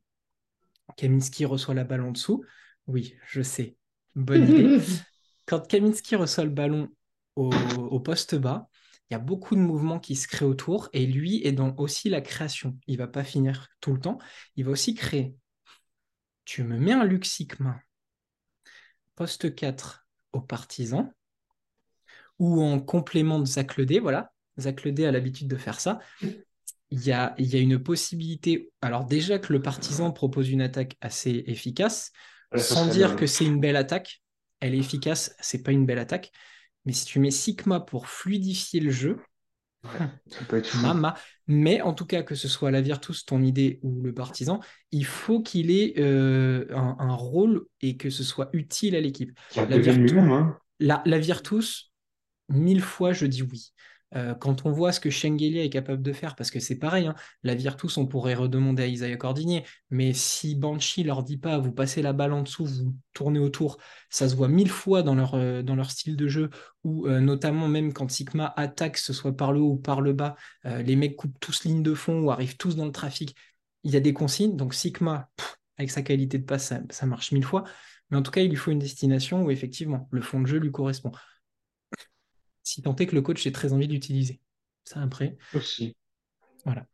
Kaminski 0.98 1.46
reçoit 1.46 1.74
la 1.74 1.84
balle 1.84 2.02
en 2.02 2.12
dessous. 2.12 2.44
Oui, 2.88 3.16
je 3.28 3.42
sais. 3.42 3.78
Bonne 4.16 4.48
idée. 4.48 4.76
Quand 5.46 5.68
Kaminski 5.68 6.16
reçoit 6.16 6.46
le 6.46 6.50
ballon 6.52 6.90
au, 7.36 7.52
au 7.52 8.00
poste 8.00 8.36
bas, 8.36 8.70
il 9.12 9.14
y 9.14 9.16
a 9.16 9.20
beaucoup 9.20 9.56
de 9.56 9.60
mouvements 9.60 10.00
qui 10.00 10.16
se 10.16 10.26
créent 10.26 10.46
autour 10.46 10.88
et 10.94 11.06
lui 11.06 11.46
est 11.46 11.52
dans 11.52 11.76
aussi 11.76 12.10
la 12.10 12.22
création. 12.22 12.78
Il 12.88 12.98
va 12.98 13.08
pas 13.08 13.26
finir 13.26 13.68
tout 13.82 13.94
le 13.94 14.00
temps, 14.00 14.18
il 14.56 14.64
va 14.64 14.72
aussi 14.72 14.96
créer. 14.96 15.36
Tu 16.46 16.64
me 16.64 16.78
mets 16.80 16.94
un 16.94 17.04
Luc 17.04 17.26
Sikma, 17.26 17.82
poste 19.16 19.54
4 19.54 20.08
aux 20.32 20.40
partisans, 20.42 21.12
ou 22.40 22.62
en 22.62 22.80
complément 22.80 23.40
de 23.40 23.46
Zach 23.46 23.78
Ledé, 23.78 24.00
voilà. 24.00 24.32
Zach 24.60 24.84
Ledé 24.84 25.06
a 25.06 25.12
l'habitude 25.12 25.48
de 25.50 25.58
faire 25.58 25.80
ça. 25.80 26.00
Il 26.90 27.04
y 27.06 27.12
a, 27.12 27.36
il 27.38 27.48
y 27.48 27.56
a 27.56 27.60
une 27.60 27.82
possibilité. 27.82 28.72
Alors, 28.82 29.06
déjà 29.06 29.40
que 29.40 29.54
le 29.54 29.62
partisan 29.62 30.12
propose 30.12 30.50
une 30.50 30.62
attaque 30.62 30.98
assez 31.02 31.44
efficace, 31.48 32.12
Ouais, 32.54 32.60
sans 32.60 32.86
dire 32.88 33.10
bien. 33.10 33.16
que 33.16 33.28
c'est 33.28 33.46
une 33.46 33.60
belle 33.60 33.78
attaque. 33.78 34.22
Elle 34.60 34.76
est 34.76 34.80
efficace, 34.80 35.36
c'est 35.40 35.64
pas 35.64 35.72
une 35.72 35.86
belle 35.86 36.00
attaque. 36.00 36.32
Mais 36.86 36.94
si 36.94 37.06
tu 37.06 37.20
mets 37.20 37.32
Sigma 37.32 37.80
pour 37.80 38.08
fluidifier 38.08 38.80
le 38.80 38.92
jeu, 38.92 39.20
Ça 39.84 40.46
peut 40.48 40.58
être 40.58 40.80
mama. 40.82 41.16
Mais 41.48 41.82
en 41.82 41.94
tout 41.94 42.06
cas, 42.06 42.24
que 42.24 42.36
ce 42.36 42.48
soit 42.48 42.72
la 42.72 42.82
Virtus, 42.82 43.26
ton 43.26 43.42
idée 43.42 43.80
ou 43.82 44.02
le 44.02 44.14
partisan, 44.14 44.60
il 44.92 45.06
faut 45.06 45.42
qu'il 45.42 45.72
ait 45.72 45.96
euh, 45.98 46.66
un, 46.72 46.96
un 47.00 47.16
rôle 47.16 47.66
et 47.82 47.98
que 47.98 48.10
ce 48.10 48.24
soit 48.24 48.50
utile 48.54 48.96
à 48.96 49.02
l'équipe. 49.02 49.38
La, 49.56 49.64
hein. 49.64 50.58
la, 50.80 51.02
la 51.06 51.20
Virtus, 51.20 51.92
mille 52.50 52.82
fois, 52.82 53.14
je 53.14 53.26
dis 53.26 53.42
oui. 53.42 53.74
Euh, 54.16 54.34
quand 54.36 54.66
on 54.66 54.72
voit 54.72 54.92
ce 54.92 55.00
que 55.00 55.10
Schengelia 55.10 55.64
est 55.64 55.70
capable 55.70 56.02
de 56.02 56.12
faire, 56.12 56.36
parce 56.36 56.52
que 56.52 56.60
c'est 56.60 56.78
pareil, 56.78 57.08
hein, 57.08 57.16
la 57.44 57.56
Virtus, 57.56 57.98
on 57.98 58.06
pourrait 58.06 58.34
redemander 58.34 58.84
à 58.84 58.88
Isaiah 58.88 59.16
Cordigné, 59.18 59.66
mais 59.90 60.14
si 60.14 60.56
Banshee 60.56 61.04
leur 61.04 61.24
dit 61.24 61.38
pas, 61.38 61.58
vous 61.58 61.72
passez 61.72 62.02
la 62.02 62.14
balle 62.14 62.34
en 62.34 62.44
dessous, 62.44 62.66
vous 62.66 62.96
tournez 63.14 63.40
autour, 63.40 63.78
ça 64.10 64.28
se 64.28 64.36
voit 64.36 64.48
mille 64.48 64.70
fois 64.70 65.04
dans 65.04 65.16
leur, 65.16 65.36
euh, 65.36 65.62
dans 65.62 65.76
leur 65.76 65.92
style 65.92 66.18
de 66.18 66.28
jeu, 66.28 66.50
ou 66.84 67.08
euh, 67.08 67.20
notamment 67.20 67.68
même 67.68 67.94
quand 67.94 68.10
Sigma 68.12 68.54
attaque, 68.58 68.94
que 68.94 69.00
ce 69.00 69.14
soit 69.14 69.36
par 69.36 69.54
le 69.54 69.60
haut 69.62 69.74
ou 69.74 69.78
par 69.78 70.02
le 70.02 70.14
bas, 70.14 70.36
euh, 70.66 70.82
les 70.82 70.96
mecs 70.96 71.16
coupent 71.16 71.40
tous 71.40 71.64
ligne 71.64 71.84
de 71.84 71.94
fond 71.94 72.22
ou 72.22 72.32
arrivent 72.32 72.58
tous 72.58 72.76
dans 72.76 72.86
le 72.86 72.92
trafic. 72.92 73.36
Il 73.84 73.92
y 73.92 73.98
a 73.98 74.02
des 74.02 74.14
consignes, 74.14 74.58
donc 74.58 74.74
Sigma, 74.74 75.30
avec 75.78 75.90
sa 75.90 76.02
qualité 76.02 76.38
de 76.38 76.44
passe, 76.46 76.68
ça, 76.68 76.82
ça 76.90 77.06
marche 77.06 77.32
mille 77.32 77.46
fois, 77.46 77.64
mais 78.10 78.18
en 78.18 78.22
tout 78.22 78.32
cas, 78.32 78.42
il 78.42 78.50
lui 78.50 78.58
faut 78.58 78.72
une 78.72 78.80
destination 78.80 79.44
où 79.44 79.52
effectivement, 79.52 80.08
le 80.12 80.22
fond 80.22 80.42
de 80.42 80.48
jeu 80.48 80.58
lui 80.58 80.72
correspond 80.72 81.12
si 82.72 82.82
tant 82.82 82.96
est 82.96 83.08
que 83.08 83.16
le 83.16 83.22
coach 83.22 83.46
ait 83.46 83.52
très 83.52 83.74
envie 83.74 83.88
d'utiliser. 83.88 84.42
Ça 84.86 85.02
après, 85.02 85.38
Aussi. 85.54 85.96
voilà. 86.66 86.86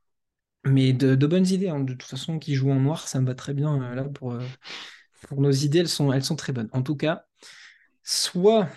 Mais 0.66 0.94
de, 0.94 1.16
de 1.16 1.28
bonnes 1.28 1.48
idées, 1.48 1.70
hein. 1.70 1.80
De 1.80 1.94
toute 1.94 2.04
façon, 2.10 2.40
qui 2.40 2.56
joue 2.56 2.72
en 2.72 2.80
noir, 2.80 3.08
ça 3.08 3.22
me 3.22 3.26
va 3.28 3.36
très 3.36 3.54
bien. 3.54 3.82
euh, 3.82 3.96
là, 3.96 4.04
pour, 4.04 4.34
euh, 4.34 4.42
pour 5.28 5.42
nos 5.42 5.52
idées, 5.52 5.80
elles 5.80 5.90
sont, 5.90 6.12
elles 6.12 6.24
sont 6.24 6.36
très 6.36 6.54
bonnes. 6.54 6.70
En 6.74 6.82
tout 6.84 6.96
cas, 6.96 7.26
soit 8.04 8.70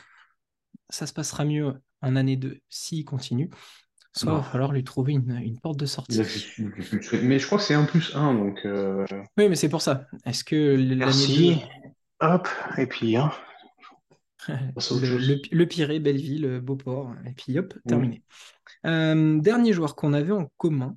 ça 0.89 1.07
se 1.07 1.13
passera 1.13 1.45
mieux 1.45 1.75
en 2.03 2.17
année 2.17 2.37
2 2.37 2.61
s'il 2.69 3.05
continue, 3.05 3.51
soit 4.13 4.33
il 4.33 4.37
va 4.37 4.43
falloir 4.43 4.73
lui 4.73 4.85
trouver 4.85 5.13
une, 5.13 5.31
une 5.43 5.59
porte 5.61 5.79
de 5.79 5.87
sortie. 5.87 6.19
Mais 7.23 7.39
je 7.39 7.47
crois 7.47 7.59
que 7.59 7.65
c'est 7.65 7.75
un 7.75 7.85
plus 7.85 8.15
un, 8.15 8.35
donc 8.35 8.61
euh, 8.65 9.07
Oui, 9.37 9.49
mais 9.49 9.57
c'est 9.57 9.69
pour 9.69 9.83
ça. 9.83 10.07
Est-ce 10.25 10.45
que 10.45 10.75
l'année 10.77 10.97
merci. 10.97 11.37
2, 11.37 11.57
Hop, 12.21 12.49
et 12.79 12.87
puis, 12.87 13.17
hein, 13.17 13.33
le, 14.49 15.19
le, 15.19 15.41
le 15.51 15.67
Pirée, 15.67 16.01
Belleville, 16.01 16.61
Beauport, 16.61 17.15
et 17.27 17.33
puis 17.33 17.59
hop, 17.59 17.75
terminé. 17.87 18.23
Euh, 18.87 19.39
dernier 19.41 19.73
joueur 19.73 19.97
qu'on 19.97 20.13
avait 20.13 20.33
en 20.33 20.51
commun. 20.57 20.97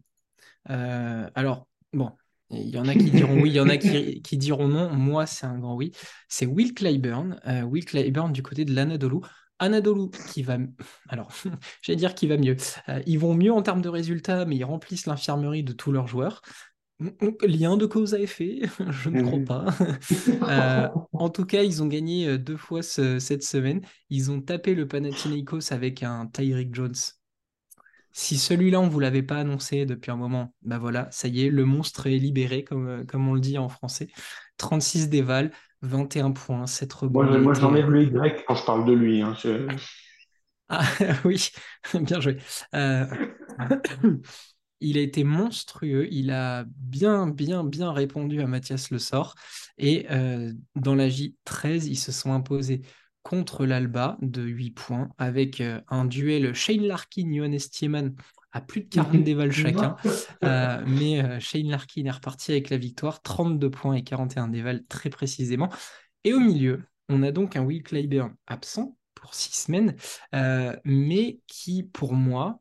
Euh, 0.69 1.29
alors, 1.35 1.67
bon, 1.91 2.11
il 2.49 2.69
y 2.69 2.77
en 2.77 2.87
a 2.87 2.93
qui 2.93 3.11
diront 3.11 3.41
oui, 3.41 3.49
il 3.49 3.55
y 3.55 3.59
en 3.59 3.69
a 3.69 3.77
qui, 3.77 4.21
qui 4.23 4.37
diront 4.37 4.67
non. 4.67 4.91
Moi, 4.93 5.25
c'est 5.25 5.45
un 5.45 5.57
grand 5.57 5.75
oui. 5.75 5.91
C'est 6.27 6.45
Will 6.45 6.73
Clyburn. 6.73 7.39
Euh, 7.47 7.63
Will 7.63 7.85
Clyburn 7.85 8.31
du 8.31 8.43
côté 8.43 8.65
de 8.65 8.73
l'Anadolu. 8.73 9.17
Anadolu 9.59 10.09
qui 10.31 10.43
va. 10.43 10.57
Alors, 11.09 11.31
j'allais 11.81 11.97
dire 11.97 12.15
qu'il 12.15 12.29
va 12.29 12.37
mieux. 12.37 12.57
Euh, 12.89 13.01
ils 13.05 13.19
vont 13.19 13.33
mieux 13.33 13.53
en 13.53 13.61
termes 13.61 13.81
de 13.81 13.89
résultats, 13.89 14.45
mais 14.45 14.55
ils 14.55 14.63
remplissent 14.63 15.05
l'infirmerie 15.05 15.63
de 15.63 15.73
tous 15.73 15.91
leurs 15.91 16.07
joueurs. 16.07 16.41
Lien 17.41 17.75
de 17.75 17.85
cause 17.85 18.13
à 18.13 18.19
effet, 18.19 18.61
je 18.91 19.09
ne 19.09 19.21
crois 19.21 19.39
Mhm. 19.39 19.45
pas. 19.45 19.65
Euh, 20.49 20.87
en 21.13 21.29
tout 21.29 21.45
cas, 21.45 21.63
ils 21.63 21.81
ont 21.83 21.87
gagné 21.87 22.27
euh, 22.27 22.37
deux 22.37 22.57
fois 22.57 22.81
ce- 22.81 23.19
cette 23.19 23.43
semaine. 23.43 23.81
Ils 24.09 24.31
ont 24.31 24.41
tapé 24.41 24.75
le 24.75 24.87
Panathinaikos 24.87 25.71
avec 25.73 26.03
un 26.03 26.27
Tyreek 26.27 26.73
Jones. 26.73 26.93
Si 28.11 28.37
celui-là, 28.37 28.79
on 28.79 28.87
vous 28.87 28.99
l'avait 28.99 29.23
pas 29.23 29.37
annoncé 29.37 29.85
depuis 29.85 30.11
un 30.11 30.15
moment, 30.15 30.53
bah 30.61 30.77
voilà, 30.77 31.07
ça 31.11 31.27
y 31.27 31.45
est, 31.45 31.49
le 31.49 31.65
monstre 31.65 32.05
est 32.07 32.17
libéré, 32.19 32.63
comme, 32.63 32.87
euh, 32.87 33.03
comme 33.05 33.27
on 33.27 33.33
le 33.33 33.41
dit 33.41 33.57
en 33.57 33.69
français. 33.69 34.07
36 34.57 35.09
déval, 35.09 35.51
21 35.81 36.31
points, 36.31 36.67
7 36.67 36.93
Moi, 36.93 37.25
rebonds. 37.25 37.39
moi, 37.41 37.53
j'enlève 37.55 37.89
le 37.89 38.03
Y 38.03 38.43
quand 38.47 38.55
je 38.55 38.65
parle 38.65 38.85
de 38.85 38.93
lui. 38.93 39.21
hein. 39.21 39.35
Ah 40.69 40.83
oui, 41.25 41.49
bien 42.01 42.19
joué. 42.21 42.37
Euh, 42.75 43.05
Il 44.84 44.97
a 44.97 45.01
été 45.01 45.23
monstrueux, 45.23 46.07
il 46.11 46.31
a 46.31 46.65
bien, 46.67 47.27
bien, 47.27 47.63
bien 47.63 47.91
répondu 47.91 48.41
à 48.41 48.47
Mathias 48.47 48.91
Le 48.91 48.99
Sort. 48.99 49.36
Et 49.77 50.05
euh, 50.11 50.53
dans 50.75 50.95
la 50.95 51.09
J13, 51.09 51.88
ils 51.88 51.97
se 51.97 52.11
sont 52.11 52.34
imposés 52.34 52.81
contre 53.23 53.65
l'Alba 53.65 54.17
de 54.21 54.43
8 54.43 54.71
points 54.71 55.09
avec 55.17 55.61
euh, 55.61 55.79
un 55.88 56.05
duel 56.05 56.53
Shane 56.53 56.86
Larkin, 56.86 57.34
Johannes 57.34 57.57
Tiemann 57.57 58.15
à 58.51 58.61
plus 58.61 58.81
de 58.81 58.89
40 58.89 59.23
dévals 59.23 59.51
chacun. 59.53 59.95
Euh, 60.43 60.84
mais 60.86 61.39
Shane 61.39 61.69
Larkin 61.69 62.05
est 62.05 62.11
reparti 62.11 62.51
avec 62.51 62.69
la 62.69 62.77
victoire, 62.77 63.21
32 63.21 63.71
points 63.71 63.95
et 63.95 64.03
41 64.03 64.49
dévals 64.49 64.84
très 64.88 65.09
précisément. 65.09 65.69
Et 66.23 66.34
au 66.34 66.39
milieu, 66.39 66.84
on 67.09 67.23
a 67.23 67.31
donc 67.31 67.55
un 67.55 67.63
Will 67.63 67.84
Clyburn 67.84 68.36
absent 68.47 68.95
pour 69.23 69.34
6 69.34 69.65
semaines, 69.65 69.95
euh, 70.36 70.75
mais 70.84 71.39
qui, 71.47 71.84
pour 71.84 72.13
moi, 72.13 72.59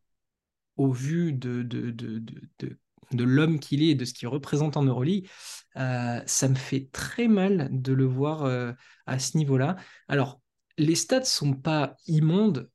au 0.82 0.92
vu 0.92 1.32
de, 1.32 1.62
de, 1.62 1.90
de, 1.90 2.18
de, 2.18 2.42
de, 2.58 2.78
de 3.12 3.24
l'homme 3.24 3.60
qu'il 3.60 3.82
est 3.82 3.88
et 3.88 3.94
de 3.94 4.04
ce 4.04 4.14
qu'il 4.14 4.28
représente 4.28 4.76
en 4.76 4.82
Euroleague, 4.82 5.28
euh, 5.76 6.20
ça 6.26 6.48
me 6.48 6.54
fait 6.54 6.88
très 6.92 7.28
mal 7.28 7.68
de 7.72 7.92
le 7.92 8.04
voir 8.04 8.44
euh, 8.44 8.72
à 9.06 9.18
ce 9.18 9.36
niveau-là. 9.36 9.76
Alors, 10.08 10.40
les 10.78 10.94
stats 10.94 11.24
sont 11.24 11.54
pas 11.54 11.96
immondes, 12.06 12.70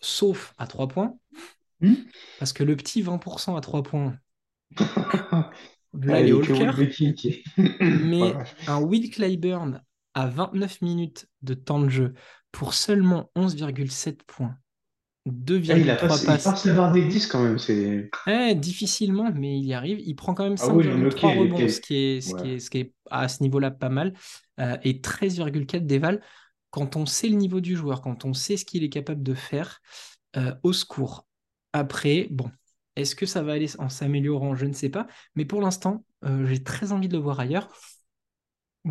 sauf 0.00 0.54
à 0.58 0.66
3 0.66 0.88
points, 0.88 1.16
Hmm? 1.82 1.94
Parce 2.38 2.52
que 2.52 2.64
le 2.64 2.76
petit 2.76 3.02
20% 3.02 3.56
à 3.56 3.60
3 3.62 3.82
points, 3.82 4.18
là, 6.02 6.22
qui- 6.22 7.44
mais 7.88 8.38
un 8.66 8.80
Will 8.80 9.10
Clyburn 9.10 9.82
à 10.14 10.26
29 10.26 10.80
minutes 10.82 11.28
de 11.42 11.54
temps 11.54 11.80
de 11.80 11.88
jeu 11.88 12.14
pour 12.52 12.74
seulement 12.74 13.30
11,7 13.34 14.22
points, 14.24 14.58
2,3 15.26 16.08
pas, 16.08 16.16
il 16.22 16.26
passes 16.26 16.44
passe 16.44 16.64
la 16.64 16.74
barre 16.74 16.92
des 16.92 17.04
10 17.04 17.26
quand 17.26 17.42
même. 17.42 17.58
C'est... 17.58 18.10
Eh, 18.26 18.54
difficilement, 18.54 19.30
mais 19.34 19.58
il 19.58 19.64
y 19.66 19.74
arrive. 19.74 19.98
Il 20.00 20.14
prend 20.14 20.34
quand 20.34 20.44
même 20.44 20.56
Ah 20.60 20.68
oui, 20.68 20.86
non, 20.86 20.98
mais 20.98 21.06
ok, 21.06 21.20
5,3 21.20 21.30
rebonds, 21.30 21.68
ce 21.68 21.80
qui 21.80 21.96
est, 21.96 22.20
ce 22.20 22.34
Ouais. 22.34 22.42
qui 22.42 22.48
est, 22.52 22.58
ce 22.60 22.70
qui 22.70 22.78
est 22.78 22.94
à 23.10 23.28
ce 23.28 23.42
niveau-là 23.42 23.70
pas 23.70 23.88
mal, 23.88 24.12
euh, 24.60 24.76
et 24.84 25.00
13,4 25.00 25.86
déval. 25.86 26.22
Quand 26.70 26.96
on 26.96 27.06
sait 27.06 27.28
le 27.28 27.36
niveau 27.36 27.60
du 27.60 27.76
joueur, 27.76 28.02
quand 28.02 28.24
on 28.24 28.34
sait 28.34 28.56
ce 28.56 28.64
qu'il 28.64 28.84
est 28.84 28.90
capable 28.90 29.22
de 29.22 29.34
faire, 29.34 29.80
euh, 30.36 30.54
au 30.62 30.72
secours. 30.72 31.26
Après, 31.72 32.28
bon, 32.30 32.50
est-ce 32.96 33.16
que 33.16 33.26
ça 33.26 33.42
va 33.42 33.52
aller 33.54 33.68
en 33.78 33.88
s'améliorant? 33.88 34.54
Je 34.54 34.66
ne 34.66 34.72
sais 34.72 34.90
pas. 34.90 35.06
Mais 35.34 35.44
pour 35.44 35.60
l'instant, 35.62 36.04
euh, 36.24 36.46
j'ai 36.46 36.62
très 36.62 36.92
envie 36.92 37.08
de 37.08 37.16
le 37.16 37.22
voir 37.22 37.40
ailleurs. 37.40 37.68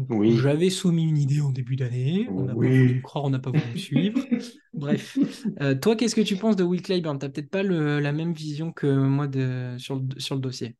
Oui, 0.09 0.37
J'avais 0.37 0.69
soumis 0.69 1.03
une 1.03 1.17
idée 1.17 1.41
en 1.41 1.51
début 1.51 1.75
d'année. 1.75 2.27
On 2.29 2.41
n'a 2.43 2.53
pas 2.53 2.53
voulu 2.53 2.95
me 2.95 3.01
croire, 3.01 3.25
on 3.25 3.29
n'a 3.29 3.39
pas 3.39 3.51
voulu 3.51 3.63
me 3.73 3.77
suivre. 3.77 4.19
Bref. 4.79 5.19
Euh, 5.61 5.75
toi, 5.75 5.95
qu'est-ce 5.95 6.15
que 6.15 6.21
tu 6.21 6.37
penses 6.37 6.55
de 6.55 6.63
Will 6.63 6.81
Clyburn? 6.81 7.19
T'as 7.19 7.29
peut-être 7.29 7.49
pas 7.49 7.63
le- 7.63 7.99
la 7.99 8.11
même 8.13 8.33
vision 8.33 8.71
que 8.71 8.87
moi 8.87 9.27
de, 9.27 9.75
sur 9.77 9.97
le, 9.97 10.19
sur 10.19 10.35
le 10.35 10.41
dossier. 10.41 10.75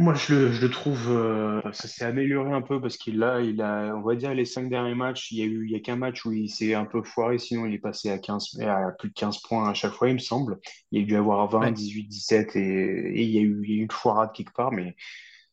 Moi, 0.00 0.14
je 0.14 0.32
le, 0.32 0.52
je 0.52 0.60
le 0.64 0.70
trouve, 0.70 1.08
euh, 1.10 1.60
ça 1.72 1.88
s'est 1.88 2.04
amélioré 2.04 2.52
un 2.52 2.62
peu 2.62 2.80
parce 2.80 2.96
qu'il 2.96 3.20
a, 3.24 3.40
il 3.40 3.60
a, 3.60 3.92
on 3.96 4.02
va 4.02 4.14
dire, 4.14 4.32
les 4.32 4.44
cinq 4.44 4.68
derniers 4.68 4.94
matchs, 4.94 5.32
il 5.32 5.38
y 5.38 5.42
a 5.42 5.44
eu, 5.44 5.64
il 5.66 5.72
y 5.72 5.74
a 5.74 5.80
qu'un 5.80 5.96
match 5.96 6.24
où 6.24 6.30
il 6.32 6.48
s'est 6.48 6.72
un 6.74 6.84
peu 6.84 7.02
foiré, 7.02 7.38
sinon 7.38 7.66
il 7.66 7.74
est 7.74 7.78
passé 7.80 8.08
à 8.10 8.18
15, 8.18 8.60
à 8.60 8.92
plus 8.96 9.08
de 9.08 9.14
15 9.14 9.38
points 9.42 9.68
à 9.68 9.74
chaque 9.74 9.92
fois, 9.92 10.08
il 10.08 10.14
me 10.14 10.18
semble. 10.20 10.60
Il 10.92 11.00
y 11.00 11.02
a 11.02 11.06
dû 11.06 11.16
avoir 11.16 11.48
20, 11.48 11.72
Ouais. 11.72 11.72
18, 11.72 12.04
17 12.06 12.54
et, 12.54 12.60
et 12.60 13.22
il 13.24 13.30
y 13.30 13.38
a 13.38 13.40
eu, 13.42 13.60
il 13.64 13.70
y 13.70 13.72
a 13.74 13.76
eu 13.78 13.82
une 13.82 13.90
foirade 13.90 14.30
quelque 14.32 14.52
part, 14.54 14.70
mais 14.70 14.94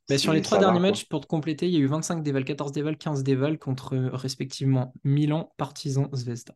Bah, 0.09 0.17
sur 0.17 0.33
les 0.33 0.41
trois 0.41 0.57
derniers 0.57 0.79
va, 0.79 0.79
matchs, 0.79 1.05
pour 1.05 1.21
te 1.21 1.27
compléter, 1.27 1.67
il 1.67 1.73
y 1.73 1.77
a 1.77 1.79
eu 1.79 1.85
25 1.87 2.23
déval, 2.23 2.43
14 2.45 2.71
déval, 2.71 2.97
15 2.97 3.23
déval 3.23 3.57
contre 3.59 3.93
euh, 3.95 4.09
respectivement 4.15 4.93
Milan, 5.03 5.51
Partizan, 5.57 6.09
Zvezda. 6.13 6.55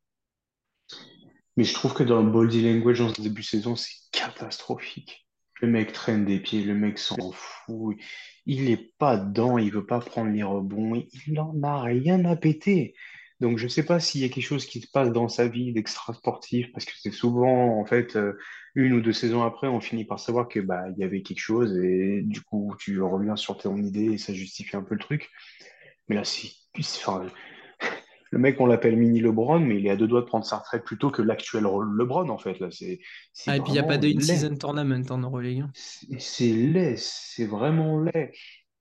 Mais 1.59 1.65
je 1.65 1.73
trouve 1.73 1.93
que 1.93 2.03
dans 2.03 2.21
le 2.21 2.71
language 2.71 3.01
en 3.01 3.13
ce 3.13 3.21
début 3.21 3.41
de 3.41 3.45
saison, 3.45 3.75
c'est 3.75 3.93
catastrophique. 4.13 5.27
Le 5.59 5.67
mec 5.67 5.91
traîne 5.91 6.23
des 6.23 6.39
pieds, 6.39 6.63
le 6.63 6.73
mec 6.73 6.97
s'en 6.97 7.33
fout. 7.33 7.97
Il 8.45 8.69
est 8.69 8.93
pas 8.97 9.17
dedans, 9.17 9.57
il 9.57 9.69
veut 9.69 9.85
pas 9.85 9.99
prendre 9.99 10.31
les 10.31 10.41
rebonds, 10.41 11.03
il 11.27 11.37
en 11.37 11.61
a 11.61 11.81
rien 11.81 12.23
à 12.23 12.37
péter. 12.37 12.93
Donc 13.41 13.57
je 13.57 13.67
sais 13.67 13.83
pas 13.83 13.99
s'il 13.99 14.21
y 14.21 14.23
a 14.23 14.29
quelque 14.29 14.41
chose 14.45 14.65
qui 14.65 14.79
se 14.79 14.89
passe 14.89 15.11
dans 15.11 15.27
sa 15.27 15.49
vie 15.49 15.73
d'extra 15.73 16.13
sportif, 16.13 16.71
parce 16.71 16.85
que 16.85 16.93
c'est 16.97 17.11
souvent, 17.11 17.77
en 17.77 17.85
fait, 17.85 18.15
euh, 18.15 18.37
une 18.73 18.93
ou 18.93 19.01
deux 19.01 19.11
saisons 19.11 19.43
après, 19.43 19.67
on 19.67 19.81
finit 19.81 20.05
par 20.05 20.21
savoir 20.21 20.47
que 20.47 20.61
bah 20.61 20.85
y 20.95 21.03
avait 21.03 21.23
quelque 21.23 21.41
chose 21.41 21.77
et 21.77 22.21
du 22.21 22.39
coup 22.39 22.73
tu 22.79 23.01
reviens 23.01 23.35
sur 23.35 23.57
ton 23.57 23.75
idée 23.83 24.13
et 24.13 24.17
ça 24.17 24.33
justifie 24.33 24.77
un 24.77 24.83
peu 24.83 24.95
le 24.95 25.01
truc. 25.01 25.29
Mais 26.07 26.15
là, 26.15 26.23
c'est- 26.23 26.53
enfin, 26.77 27.27
le 28.31 28.39
mec, 28.39 28.59
on 28.61 28.65
l'appelle 28.65 28.95
Mini 28.95 29.19
LeBron, 29.19 29.59
mais 29.59 29.77
il 29.79 29.87
est 29.87 29.89
à 29.89 29.95
deux 29.95 30.07
doigts 30.07 30.21
de 30.21 30.25
prendre 30.25 30.45
sa 30.45 30.57
retraite 30.57 30.83
plutôt 30.83 31.09
que 31.09 31.21
l'actuel 31.21 31.63
LeBron, 31.63 32.29
en 32.29 32.37
fait. 32.37 32.59
Là, 32.59 32.69
c'est, 32.71 32.99
Ah, 33.47 33.57
et 33.57 33.59
puis 33.61 33.71
il 33.71 33.73
n'y 33.73 33.79
a 33.79 33.83
pas 33.83 33.97
de 33.97 34.07
in-season 34.07 34.55
tournament 34.55 35.03
en 35.09 35.17
Euroleague. 35.17 35.61
hein. 35.61 35.71
C'est 36.19 36.53
laid, 36.53 36.95
c'est 36.97 37.45
vraiment 37.45 37.99
laid. 37.99 38.31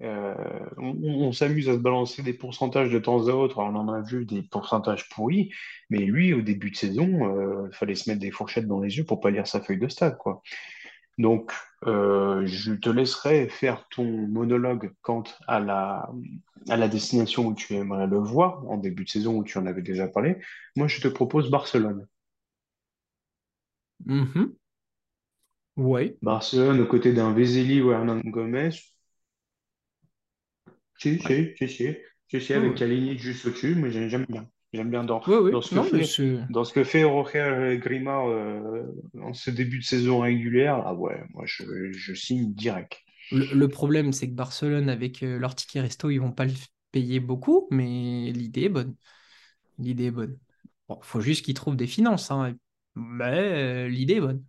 Euh, 0.01 0.35
on 0.77 0.95
on 1.03 1.33
s'amuse 1.33 1.69
à 1.69 1.73
se 1.73 1.79
balancer 1.79 2.23
des 2.23 2.33
pourcentages 2.33 2.91
de 2.91 2.99
temps 2.99 3.27
à 3.27 3.33
autre. 3.33 3.59
Alors, 3.61 3.73
on 3.73 3.77
en 3.77 3.93
a 3.93 4.01
vu 4.01 4.25
des 4.25 4.43
pourcentages 4.43 5.09
pourris, 5.09 5.51
mais 5.91 5.99
lui, 5.99 6.33
au 6.35 6.43
début 6.43 6.71
de 6.71 6.77
saison, 6.77 7.67
il 7.67 7.75
fallait 7.75 7.97
se 7.97 8.09
mettre 8.09 8.21
des 8.21 8.31
fourchettes 8.31 8.67
dans 8.69 8.81
les 8.81 8.97
yeux 8.97 9.05
pour 9.05 9.21
pas 9.21 9.31
lire 9.31 9.47
sa 9.47 9.61
feuille 9.61 9.79
de 9.79 9.89
stade, 9.89 10.17
quoi. 10.19 10.43
Donc, 11.19 11.53
euh, 11.87 12.47
je 12.47 12.73
te 12.75 12.89
laisserai 12.91 13.49
faire 13.49 13.87
ton 13.91 14.05
monologue 14.05 14.93
quant 15.03 15.25
à 15.47 15.61
la, 15.61 16.11
à 16.69 16.77
la 16.77 16.89
destination 16.89 17.47
où 17.47 17.55
tu 17.55 17.75
aimerais 17.75 18.07
le 18.07 18.19
voir, 18.19 18.67
en 18.69 18.77
début 18.79 19.05
de 19.05 19.11
saison 19.11 19.37
où 19.37 19.45
tu 19.45 19.59
en 19.59 19.67
avais 19.67 19.83
déjà 19.83 20.09
parlé. 20.09 20.39
Moi, 20.77 20.89
je 20.89 21.01
te 21.01 21.09
propose 21.09 21.51
Barcelone. 21.51 22.07
Mhm. 24.07 24.57
Ouais. 25.77 26.19
Barcelone, 26.23 26.81
aux 26.81 26.87
côtés 26.87 27.13
d'un 27.13 27.33
Vezeli 27.33 27.81
ou 27.83 27.91
Hernan 27.91 28.21
Gomez. 28.25 28.71
Si, 30.99 31.19
Ouais. 31.25 31.31
si, 31.31 31.55
si, 31.57 31.69
si. 31.69 31.97
Si, 32.31 32.41
si, 32.43 32.53
Ouais, 32.53 32.61
avec 32.61 32.75
ouais. 32.75 32.77
Kalinic 32.77 33.19
juste 33.21 33.47
au-dessus, 33.47 33.75
mais 33.75 33.91
j'ai- 33.91 34.09
j'aime 34.11 34.27
bien. 34.29 34.51
J'aime 34.73 34.91
bien 34.91 35.05
dans, 35.05 35.23
Ouais, 35.27 35.39
ouais. 35.39 35.51
dans 35.53 35.63
ce 35.63 35.71
que 35.71 35.75
Non, 35.77 35.83
fait, 35.85 36.05
c'est. 36.05 36.39
dans 36.51 36.65
ce 36.65 36.73
que 36.73 36.85
fait 36.85 37.05
Roger 37.05 37.79
Grima 37.83 38.21
euh, 38.27 38.85
en 39.23 39.33
ce 39.33 39.51
début 39.51 39.79
de 39.79 39.85
saison 39.85 40.21
régulière. 40.21 40.83
Ah 40.85 40.95
ouais, 40.95 41.23
moi, 41.31 41.45
je, 41.47 41.93
je 41.93 42.15
signe 42.15 42.53
direct. 42.53 42.99
Le, 43.31 43.47
le 43.55 43.69
problème, 43.69 44.13
c'est 44.13 44.29
que 44.29 44.35
Barcelone, 44.35 44.89
avec 44.89 45.23
euh, 45.23 45.39
leur 45.39 45.55
ticket 45.55 45.81
resto, 45.81 46.11
ils 46.11 46.19
vont 46.19 46.33
pas 46.33 46.45
le 46.45 46.53
payer 46.93 47.21
beaucoup, 47.21 47.67
mais 47.71 48.31
l'idée 48.33 48.63
est 48.65 48.69
bonne. 48.69 48.95
L'idée 49.79 50.07
est 50.07 50.11
bonne. 50.11 50.39
Bon, 50.89 50.99
faut 51.03 51.21
juste 51.21 51.45
qu'ils 51.45 51.55
trouvent 51.55 51.77
des 51.77 51.87
finances, 51.87 52.31
hein. 52.31 52.55
Mais 52.95 53.25
euh, 53.87 53.89
l'idée 53.89 54.15
est 54.15 54.21
bonne. 54.21 54.45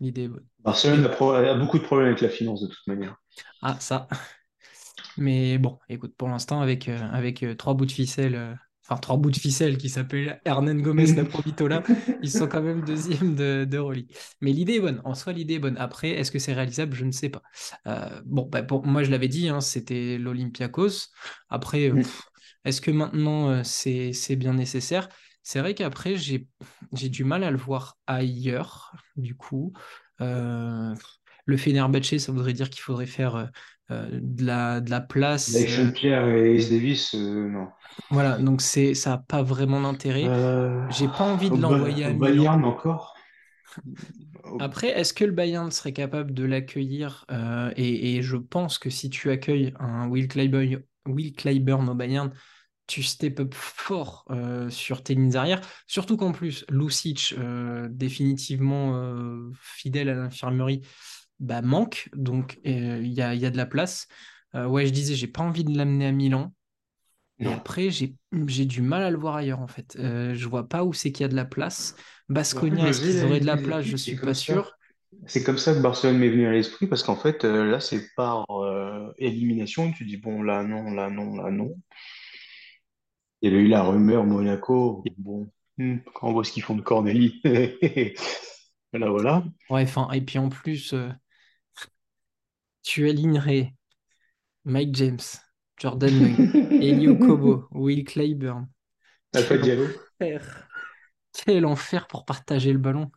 L'idée 0.00 0.22
est 0.24 0.28
bonne. 0.28 0.46
Barcelone 0.60 1.06
a, 1.06 1.54
beaucoup 1.54 1.78
de 1.78 1.84
problèmes 1.84 2.08
avec 2.08 2.20
la 2.20 2.28
finance 2.28 2.62
de 2.62 2.68
toute 2.68 2.86
manière. 2.86 3.16
ah, 3.62 3.76
ça. 3.80 4.08
Mais 5.16 5.58
bon, 5.58 5.78
écoute, 5.88 6.14
pour 6.16 6.28
l'instant, 6.28 6.60
avec, 6.60 6.88
euh, 6.88 6.98
avec 7.12 7.42
euh, 7.42 7.54
trois 7.54 7.74
bouts 7.74 7.86
de 7.86 7.92
ficelle, 7.92 8.58
enfin 8.92 9.00
trois 9.00 9.16
bouts 9.16 9.30
de 9.30 9.36
ficelle 9.36 9.78
qui 9.78 9.88
s'appellent 9.88 10.40
Hernan 10.44 10.74
Gomez 10.74 11.12
Naprovitola, 11.14 11.82
ils 12.22 12.30
sont 12.30 12.46
quand 12.46 12.62
même 12.62 12.82
deuxième 12.82 13.34
de, 13.34 13.64
d'Euroleague. 13.64 14.10
Mais 14.40 14.52
l'idée 14.52 14.74
est 14.74 14.80
bonne. 14.80 15.00
En 15.04 15.14
soi, 15.14 15.32
l'idée 15.32 15.54
est 15.54 15.58
bonne. 15.58 15.76
Après, 15.78 16.10
est-ce 16.10 16.30
que 16.30 16.38
c'est 16.38 16.52
réalisable? 16.52 16.94
Je 16.94 17.04
ne 17.04 17.12
sais 17.12 17.28
pas. 17.28 17.42
Euh, 17.86 18.20
bon, 18.24 18.48
bah, 18.50 18.62
pour 18.62 18.86
moi, 18.86 19.02
je 19.02 19.10
l'avais 19.10 19.28
dit, 19.28 19.48
hein, 19.48 19.60
c'était 19.60 20.18
l'Olympiakos. 20.18 21.08
Après, 21.48 21.90
euh, 21.90 21.94
pff, 21.94 22.22
est-ce 22.64 22.80
que 22.80 22.90
maintenant 22.90 23.50
euh, 23.50 23.62
c'est, 23.64 24.12
c'est 24.12 24.36
bien 24.36 24.54
nécessaire? 24.54 25.08
C'est 25.42 25.58
vrai 25.60 25.74
qu'après, 25.74 26.16
j'ai, 26.16 26.46
j'ai 26.92 27.08
du 27.08 27.24
mal 27.24 27.44
à 27.44 27.50
le 27.50 27.56
voir 27.56 27.98
ailleurs, 28.06 28.92
du 29.16 29.34
coup. 29.34 29.72
Euh, 30.20 30.94
le 31.46 31.56
Fenerbahçe, 31.56 32.18
ça 32.18 32.30
voudrait 32.30 32.52
dire 32.52 32.70
qu'il 32.70 32.82
faudrait 32.82 33.06
faire 33.06 33.50
de 34.12 34.44
la, 34.44 34.80
de 34.80 34.90
la 34.90 35.00
place. 35.00 35.54
Avec 35.54 35.68
euh, 35.68 35.76
Saint-Pierre 35.76 36.28
et 36.28 36.56
Ace 36.56 36.70
Davis, 36.70 37.14
euh, 37.14 37.48
non. 37.48 37.68
voilà, 38.10 38.38
donc 38.38 38.60
c'est, 38.60 38.94
ça 38.94 39.10
n'a 39.10 39.18
pas 39.18 39.42
vraiment 39.42 39.80
d'intérêt. 39.80 40.24
Euh, 40.26 40.88
J'ai 40.90 41.08
pas 41.08 41.24
envie 41.24 41.50
de 41.50 41.56
l'envoyer 41.56 42.04
à. 42.04 42.12
Bayern 42.12 42.64
encore? 42.64 43.14
Après, 44.60 44.88
est-ce 44.88 45.14
que 45.14 45.24
le 45.24 45.32
Bayern 45.32 45.70
serait 45.70 45.92
capable 45.92 46.34
de 46.34 46.44
l'accueillir 46.44 47.24
euh, 47.30 47.72
et, 47.76 48.16
et 48.16 48.22
je 48.22 48.36
pense 48.36 48.78
que 48.78 48.90
si 48.90 49.08
tu 49.08 49.30
accueilles 49.30 49.72
un 49.78 50.08
Will 50.08 50.28
Clyburn, 50.28 50.82
Will 51.06 51.32
Clyburn 51.32 51.88
au 51.88 51.94
Bayern, 51.94 52.32
tu 52.86 53.02
step 53.02 53.40
up 53.40 53.54
fort 53.54 54.24
euh, 54.30 54.68
sur 54.68 55.02
tes 55.02 55.14
lignes 55.14 55.36
arrière. 55.36 55.60
Surtout 55.86 56.16
qu'en 56.16 56.32
plus, 56.32 56.66
Lucic, 56.68 57.34
euh, 57.38 57.88
définitivement 57.90 58.96
euh, 58.96 59.50
fidèle 59.60 60.10
à 60.10 60.14
l'infirmerie, 60.14 60.82
bah, 61.42 61.60
manque. 61.60 62.08
Donc, 62.14 62.58
euh, 62.66 63.00
il 63.02 63.12
y 63.12 63.20
a, 63.20 63.34
y 63.34 63.44
a 63.44 63.50
de 63.50 63.56
la 63.56 63.66
place. 63.66 64.06
Euh, 64.54 64.66
ouais, 64.66 64.86
je 64.86 64.92
disais, 64.92 65.14
j'ai 65.14 65.26
pas 65.26 65.42
envie 65.42 65.64
de 65.64 65.76
l'amener 65.76 66.06
à 66.06 66.12
Milan. 66.12 66.52
Et 67.38 67.46
après, 67.46 67.90
j'ai 67.90 68.14
du 68.66 68.82
mal 68.82 69.02
à 69.02 69.10
le 69.10 69.18
voir 69.18 69.36
ailleurs, 69.36 69.60
en 69.60 69.66
fait. 69.66 69.96
Euh, 69.98 70.32
je 70.34 70.48
vois 70.48 70.68
pas 70.68 70.84
où 70.84 70.92
c'est 70.92 71.10
qu'il 71.10 71.24
y 71.24 71.26
a 71.26 71.28
de 71.28 71.34
la 71.34 71.44
place. 71.44 71.96
Baskonia, 72.28 72.88
est-ce 72.88 73.00
qu'ils 73.00 73.24
auraient 73.24 73.40
de 73.40 73.46
la 73.46 73.56
place? 73.56 73.84
Je 73.84 73.96
suis 73.96 74.16
pas 74.16 74.26
ça. 74.28 74.34
sûr. 74.34 74.72
C'est 75.26 75.42
comme 75.42 75.58
ça 75.58 75.74
que 75.74 75.80
Barcelone 75.80 76.18
m'est 76.18 76.30
venu 76.30 76.46
à 76.46 76.52
l'esprit, 76.52 76.86
parce 76.86 77.02
qu'en 77.02 77.16
fait, 77.16 77.44
euh, 77.44 77.70
là, 77.70 77.80
c'est 77.80 78.14
par 78.14 78.46
euh, 78.50 79.12
élimination. 79.18 79.90
Tu 79.92 80.04
dis, 80.04 80.16
bon, 80.16 80.42
là, 80.42 80.62
non, 80.62 80.92
là, 80.92 81.10
non, 81.10 81.34
là, 81.34 81.50
non. 81.50 81.74
Il 83.40 83.52
y 83.52 83.56
a 83.56 83.58
eu 83.58 83.66
la 83.66 83.82
rumeur 83.82 84.24
Monaco. 84.24 85.02
Bon, 85.18 85.48
hmm, 85.78 85.96
quand 86.14 86.28
on 86.28 86.32
voit 86.32 86.44
ce 86.44 86.52
qu'ils 86.52 86.62
font 86.62 86.76
de 86.76 86.82
Cornélie. 86.82 87.40
Voilà, 88.94 89.08
voilà. 89.10 89.44
Ouais, 89.70 89.84
enfin, 89.84 90.10
et 90.10 90.20
puis 90.20 90.38
en 90.38 90.50
plus, 90.50 90.94
tu 92.82 93.08
alignerais 93.08 93.74
Mike 94.64 94.94
James, 94.94 95.20
Jordan 95.78 96.14
Mung, 96.14 96.42
Elio 96.80 97.16
Kobo, 97.16 97.66
Will 97.72 98.04
Clyburn. 98.04 98.68
Quel 99.32 99.60
Diallo. 99.60 99.88
enfer! 100.20 100.68
Quel 101.32 101.66
enfer 101.66 102.06
pour 102.06 102.24
partager 102.24 102.72
le 102.72 102.78
ballon. 102.78 103.10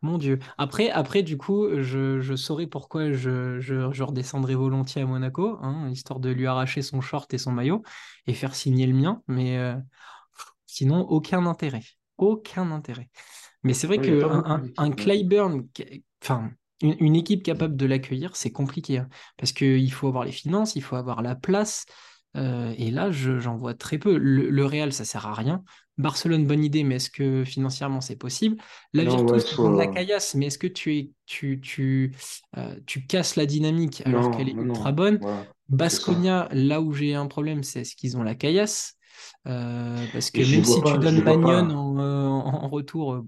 Mon 0.00 0.18
Dieu. 0.18 0.40
Après, 0.58 0.90
après 0.90 1.22
du 1.22 1.36
coup, 1.36 1.68
je, 1.80 2.20
je 2.20 2.34
saurais 2.34 2.66
pourquoi 2.66 3.12
je, 3.12 3.60
je, 3.60 3.92
je 3.92 4.02
redescendrais 4.02 4.54
volontiers 4.56 5.02
à 5.02 5.06
Monaco, 5.06 5.58
hein, 5.62 5.88
histoire 5.90 6.18
de 6.18 6.30
lui 6.30 6.46
arracher 6.46 6.82
son 6.82 7.00
short 7.00 7.32
et 7.34 7.38
son 7.38 7.52
maillot 7.52 7.82
et 8.26 8.34
faire 8.34 8.54
signer 8.54 8.86
le 8.86 8.94
mien. 8.94 9.22
Mais 9.28 9.58
euh, 9.58 9.76
sinon, 10.66 11.02
aucun 11.02 11.46
intérêt. 11.46 11.82
Aucun 12.18 12.72
intérêt. 12.72 13.10
Mais 13.62 13.74
c'est 13.74 13.86
vrai 13.86 13.98
pas 13.98 14.26
un, 14.26 14.44
un, 14.46 14.62
hein. 14.76 14.90
Clyburn, 14.90 15.68
enfin, 16.20 16.50
une, 16.82 16.96
une 17.00 17.16
équipe 17.16 17.42
capable 17.42 17.76
de 17.76 17.86
l'accueillir, 17.86 18.36
c'est 18.36 18.52
compliqué. 18.52 18.98
hein, 18.98 19.08
parce 19.38 19.52
qu'il 19.52 19.92
faut 19.92 20.08
avoir 20.08 20.24
les 20.24 20.32
finances, 20.32 20.76
il 20.76 20.82
faut 20.82 20.96
avoir 20.96 21.22
la 21.22 21.34
place. 21.36 21.86
euh, 22.36 22.74
et 22.78 22.90
là, 22.90 23.10
je- 23.10 23.38
j'en 23.40 23.56
vois 23.58 23.74
très 23.74 23.98
peu. 23.98 24.16
Le, 24.16 24.48
le 24.50 24.64
Real, 24.66 24.92
ça 24.92 25.04
sert 25.04 25.26
à 25.26 25.34
rien. 25.34 25.62
Barcelone, 25.98 26.46
bonne 26.46 26.64
idée, 26.64 26.82
mais 26.84 26.96
est-ce 26.96 27.10
que 27.10 27.44
financièrement 27.44 28.00
c'est 28.00 28.16
possible? 28.16 28.56
La 28.94 29.04
Non, 29.04 29.24
ouais, 29.26 29.42
Virtus, 29.44 29.44
de 29.60 29.76
la 29.76 29.86
caillasse, 29.86 30.34
mais 30.34 30.46
est-ce 30.46 30.58
que 30.58 30.66
tu, 30.66 30.96
es, 30.96 31.10
tu, 31.26 31.60
tu, 31.60 32.14
euh, 32.56 32.76
tu 32.86 33.06
casses 33.06 33.36
la 33.36 33.44
dynamique 33.46 34.02
alors 34.06 34.30
qu'elle 34.30 34.48
est 34.48 34.56
non, 34.62 34.62
ultra 34.62 34.92
bonne? 34.92 35.20
Baskonia, 35.68 36.48
là 36.52 36.80
où 36.80 36.92
j'ai 36.92 37.14
un 37.14 37.26
problème, 37.26 37.62
c'est 37.62 37.82
est-ce 37.82 37.96
qu'ils 37.96 38.16
ont 38.16 38.22
la 38.22 38.34
caillasse? 38.34 38.96
Euh, 39.46 40.06
parce 40.08 40.30
que 40.30 40.42
même 40.42 40.64
si 40.64 40.82
tu 40.82 40.98
pas, 40.98 40.98
donnes 40.98 41.20
Bagnon 41.22 41.70
en, 41.70 41.98
en- 41.98 42.64
en 42.64 42.68
retour, 42.68 43.24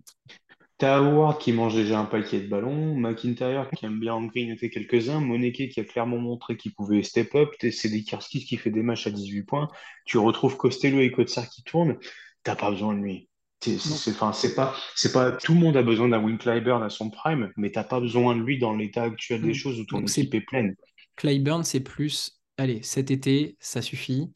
T'as 0.79 0.99
Howard 0.99 1.39
qui 1.41 1.53
mange 1.53 1.75
déjà 1.75 2.01
un 2.01 2.05
paquet 2.05 2.41
de 2.41 2.49
ballons, 2.49 2.97
McIntyre 2.97 3.70
qui 3.70 3.87
aime 3.87 4.01
bien 4.01 4.14
en 4.14 4.25
grignoter 4.25 4.70
quelques-uns, 4.70 5.20
Moneke 5.20 5.68
qui 5.68 5.81
a 5.81 5.85
clairement 5.85 6.18
montré 6.18 6.57
qu'il 6.57 6.75
pouvait 6.75 7.03
step 7.05 7.35
up, 7.37 7.51
t'es- 7.61 7.70
c'est 7.70 7.89
des 7.89 8.03
Karskis 8.03 8.45
qui 8.45 8.57
fait 8.57 8.70
des 8.70 8.83
matchs 8.83 9.07
à 9.07 9.11
18 9.11 9.45
points, 9.45 9.68
tu 10.05 10.18
retrouves 10.18 10.57
Costello 10.57 11.01
et 11.01 11.12
Kotsar 11.12 11.49
qui 11.49 11.62
tournent, 11.62 11.97
t'as 12.43 12.57
pas 12.57 12.70
besoin 12.70 12.95
de 12.95 13.01
lui. 13.01 13.29
C'est, 13.62 14.55
pas, 14.55 14.75
pas, 15.12 15.33
tout 15.33 15.55
le 15.55 15.61
monde 15.61 15.77
a 15.79 15.83
besoin 15.83 16.09
d'un 16.09 16.22
Will 16.22 16.37
Clyburn 16.37 16.83
à 16.83 16.91
son 16.91 17.09
prime, 17.09 17.51
mais 17.57 17.70
t'as 17.70 17.85
pas 17.85 17.99
besoin 18.01 18.37
de 18.37 18.43
lui 18.43 18.59
dans 18.59 18.75
l'état 18.75 19.05
actuel 19.05 19.43
des 19.43 19.55
Mm. 19.55 19.55
choses 19.55 19.81
où 19.81 19.85
ton 19.87 20.01
Donc 20.01 20.09
équipe 20.09 20.35
est 20.35 20.43
pleine. 20.43 20.75
Clyburn, 21.16 21.64
c'est 21.64 21.81
plus, 21.81 22.41
allez, 22.57 22.83
cet 22.83 23.11
été, 23.11 23.57
ça 23.61 23.83
suffit. 23.83 24.33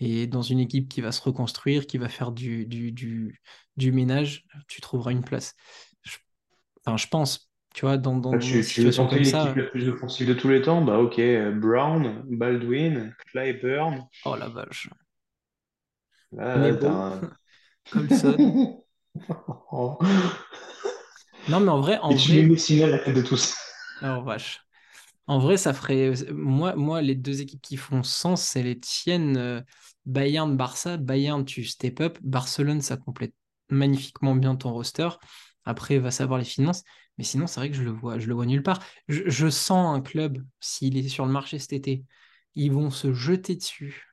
Et 0.00 0.26
dans 0.26 0.42
une 0.42 0.58
équipe 0.58 0.88
qui 0.88 1.00
va 1.00 1.12
se 1.12 1.20
reconstruire, 1.22 1.86
qui 1.86 1.98
va 1.98 2.08
faire 2.08 2.32
du, 2.32 2.66
du, 2.66 2.90
du, 2.92 3.40
du 3.76 3.92
ménage, 3.92 4.44
tu 4.68 4.80
trouveras 4.80 5.12
une 5.12 5.24
place. 5.24 5.54
Je, 6.02 6.16
enfin, 6.84 6.96
je 6.96 7.06
pense, 7.08 7.50
tu 7.74 7.84
vois, 7.84 7.96
dans, 7.96 8.16
dans, 8.16 8.32
Là, 8.32 8.38
une 8.38 8.62
tu, 8.62 8.64
tu 8.64 8.82
veux 8.82 8.92
comme 8.92 9.18
l'équipe 9.18 9.32
ça, 9.32 9.54
la 9.56 9.64
plus 9.64 9.88
offensive 9.88 10.28
de 10.28 10.34
tous 10.34 10.48
les 10.48 10.62
temps? 10.62 10.82
Bah 10.82 10.98
ok, 10.98 11.18
euh, 11.18 11.52
Brown, 11.52 12.22
Baldwin, 12.28 13.14
Clyburn, 13.26 14.06
oh 14.24 14.36
la 14.36 14.48
vache. 14.48 14.90
là, 16.32 16.58
Nebo, 16.58 16.86
un... 16.86 17.20
Colson. 17.90 18.82
Non, 21.48 21.58
mais 21.60 21.70
en 21.70 21.80
vrai, 21.80 21.98
en 21.98 22.10
Et 22.10 22.16
tu 22.16 22.32
vrai, 22.32 22.42
Messina 22.42 22.86
à 22.86 22.88
la 22.88 22.98
tête 22.98 23.16
de 23.16 23.22
tous. 23.22 23.56
oh 24.02 24.22
vache. 24.22 24.60
En 25.26 25.38
vrai, 25.38 25.56
ça 25.56 25.72
ferait. 25.72 26.12
Moi, 26.32 26.74
moi, 26.76 27.02
les 27.02 27.14
deux 27.14 27.40
équipes 27.40 27.62
qui 27.62 27.76
font 27.76 28.02
sens, 28.02 28.42
c'est 28.42 28.62
les 28.62 28.78
tiennes. 28.78 29.36
euh, 29.36 29.60
Bayern, 30.06 30.56
Barça. 30.56 30.96
Bayern, 30.96 31.44
tu 31.44 31.64
step 31.64 32.00
up. 32.00 32.18
Barcelone, 32.22 32.80
ça 32.80 32.96
complète 32.96 33.34
magnifiquement 33.72 34.34
bien 34.36 34.56
ton 34.56 34.72
roster. 34.72 35.08
Après, 35.64 35.98
va 35.98 36.10
savoir 36.10 36.38
les 36.38 36.44
finances. 36.44 36.82
Mais 37.18 37.24
sinon, 37.24 37.46
c'est 37.46 37.60
vrai 37.60 37.70
que 37.70 37.76
je 37.76 37.82
le 37.82 37.90
vois, 37.90 38.18
je 38.18 38.26
le 38.26 38.34
vois 38.34 38.46
nulle 38.46 38.62
part. 38.62 38.80
Je, 39.08 39.22
je 39.28 39.48
sens 39.50 39.96
un 39.96 40.00
club, 40.00 40.44
s'il 40.60 40.96
est 40.96 41.08
sur 41.08 41.26
le 41.26 41.32
marché 41.32 41.58
cet 41.58 41.72
été, 41.72 42.04
ils 42.54 42.72
vont 42.72 42.90
se 42.90 43.12
jeter 43.12 43.54
dessus. 43.56 44.08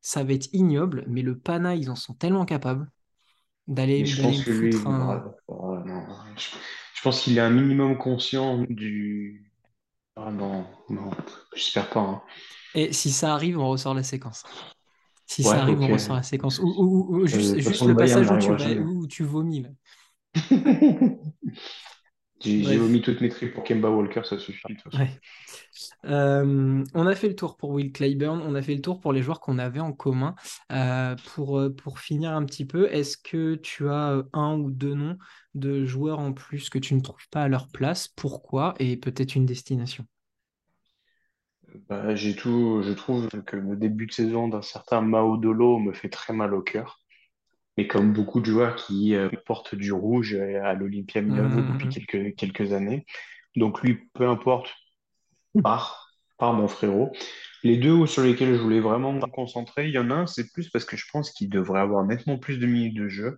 Ça 0.00 0.24
va 0.24 0.32
être 0.34 0.48
ignoble, 0.52 1.04
mais 1.08 1.22
le 1.22 1.38
Pana, 1.38 1.74
ils 1.76 1.90
en 1.90 1.96
sont 1.96 2.14
tellement 2.14 2.44
capables 2.44 2.90
d'aller 3.68 4.02
lui, 4.04 4.42
foutre 4.42 4.86
un. 4.88 5.24
oh, 5.48 5.78
je 6.94 7.02
pense 7.02 7.22
qu'il 7.22 7.38
est 7.38 7.40
un 7.40 7.50
minimum 7.50 7.98
conscient 7.98 8.64
du. 8.68 9.50
Ah 10.16 10.30
non, 10.32 10.66
non, 10.90 11.10
j'espère 11.54 11.90
pas. 11.90 12.00
hein. 12.00 12.22
Et 12.74 12.92
si 12.92 13.10
ça 13.12 13.32
arrive, 13.34 13.58
on 13.58 13.68
ressort 13.68 13.94
la 13.94 14.02
séquence. 14.02 14.46
Si 15.32 15.44
ça 15.44 15.62
arrive, 15.62 15.80
on 15.80 15.88
ok. 15.88 15.92
ressort 15.92 16.16
la 16.16 16.22
séquence. 16.22 16.58
Ou, 16.58 16.66
ou- 16.68 17.16
ou- 17.22 17.26
Euh, 17.32 17.54
de 17.54 17.60
juste, 17.60 17.64
façon, 17.64 17.86
le 17.86 17.96
passage 17.96 18.30
où 18.30 19.06
tu, 19.08 19.22
où 19.24 19.26
vomis. 19.28 19.66
J'ai 22.44 22.78
omis 22.78 23.00
toutes 23.02 23.20
mes 23.20 23.28
tripes 23.30 23.54
pour 23.54 23.64
Kemba 23.64 23.88
Walker, 23.88 24.22
ça 24.24 24.38
suffit 24.38 24.68
de 24.68 24.74
toute 24.74 24.92
façon. 24.92 24.98
Ouais. 24.98 25.20
Euh, 26.06 26.84
on 26.94 27.06
a 27.06 27.14
fait 27.14 27.28
le 27.28 27.36
tour 27.36 27.56
pour 27.56 27.70
Will 27.70 27.92
Clyburn, 27.92 28.40
on 28.42 28.54
a 28.54 28.62
fait 28.62 28.74
le 28.74 28.82
tour 28.82 29.00
pour 29.00 29.12
les 29.12 29.22
joueurs 29.22 29.40
qu'on 29.40 29.58
avait 29.58 29.80
en 29.80 29.92
commun. 29.92 30.34
Euh, 30.72 31.16
pour, 31.34 31.58
euh, 31.58 31.70
pour 31.70 31.98
finir 32.00 32.32
un 32.32 32.44
petit 32.44 32.66
peu, 32.66 32.90
est-ce 32.92 33.16
que 33.18 33.54
tu 33.56 33.88
as 33.88 34.12
euh, 34.12 34.22
un 34.32 34.56
ou 34.58 34.70
deux 34.70 34.94
noms 34.94 35.18
de 35.54 35.84
joueurs 35.84 36.18
en 36.18 36.32
plus 36.32 36.70
que 36.70 36.78
tu 36.78 36.94
ne 36.94 37.00
trouves 37.00 37.28
pas 37.30 37.42
à 37.44 37.48
leur 37.48 37.68
place? 37.68 38.08
Pourquoi? 38.08 38.74
Et 38.78 38.96
peut-être 38.96 39.34
une 39.36 39.46
destination. 39.46 40.06
Bah, 41.88 42.14
j'ai 42.14 42.34
tout, 42.36 42.82
je 42.84 42.92
trouve 42.92 43.28
que 43.28 43.56
le 43.56 43.76
début 43.76 44.06
de 44.06 44.12
saison 44.12 44.48
d'un 44.48 44.62
certain 44.62 45.00
Mao 45.00 45.36
Dolo 45.36 45.78
me 45.78 45.92
fait 45.92 46.08
très 46.10 46.32
mal 46.32 46.54
au 46.54 46.62
cœur. 46.62 47.00
Et 47.78 47.88
comme 47.88 48.12
beaucoup 48.12 48.40
de 48.40 48.46
joueurs 48.46 48.76
qui 48.76 49.14
euh, 49.14 49.30
portent 49.46 49.74
du 49.74 49.92
rouge 49.92 50.34
à 50.34 50.74
l'Olympia 50.74 51.22
Milano 51.22 51.62
depuis 51.62 51.88
Hum, 51.88 51.90
quelques, 51.90 52.36
quelques 52.36 52.72
années. 52.72 53.06
Donc 53.56 53.82
lui, 53.82 53.96
peu 54.14 54.28
importe, 54.28 54.70
part, 55.62 56.10
part 56.38 56.54
mon 56.54 56.68
frérot. 56.68 57.12
Les 57.64 57.76
deux 57.78 58.06
sur 58.06 58.22
lesquels 58.24 58.54
je 58.54 58.60
voulais 58.60 58.80
vraiment 58.80 59.12
me 59.12 59.26
concentrer, 59.26 59.88
il 59.88 59.94
y 59.94 59.98
en 59.98 60.10
a 60.10 60.14
un, 60.14 60.26
c'est 60.26 60.52
plus 60.52 60.70
parce 60.70 60.84
que 60.84 60.96
je 60.96 61.06
pense 61.12 61.30
qu'il 61.32 61.50
devrait 61.50 61.80
avoir 61.80 62.04
nettement 62.04 62.38
plus 62.38 62.58
de 62.58 62.66
minutes 62.66 62.96
de 62.96 63.08
jeu. 63.08 63.36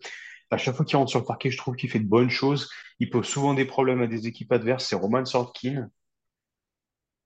À 0.51 0.59
chaque 0.59 0.77
fois 0.77 0.85
qu'il 0.85 0.97
rentre 0.99 1.11
sur 1.11 1.21
le 1.21 1.27
parquet, 1.27 1.51
je 1.51 1.59
trouve 1.59 1.77
qu'il 1.77 1.91
fait 1.91 2.01
de 2.01 2.09
bonnes 2.09 2.31
choses. 2.31 2.71
Il 3.01 3.11
pose 3.11 3.27
souvent 3.27 3.55
des 3.55 3.65
problèmes 3.67 4.03
à 4.03 4.07
des 4.07 4.27
équipes 4.29 4.53
adverses. 4.53 4.87
C'est 4.87 4.97
Roman 4.97 5.25
Sorkin. 5.25 5.91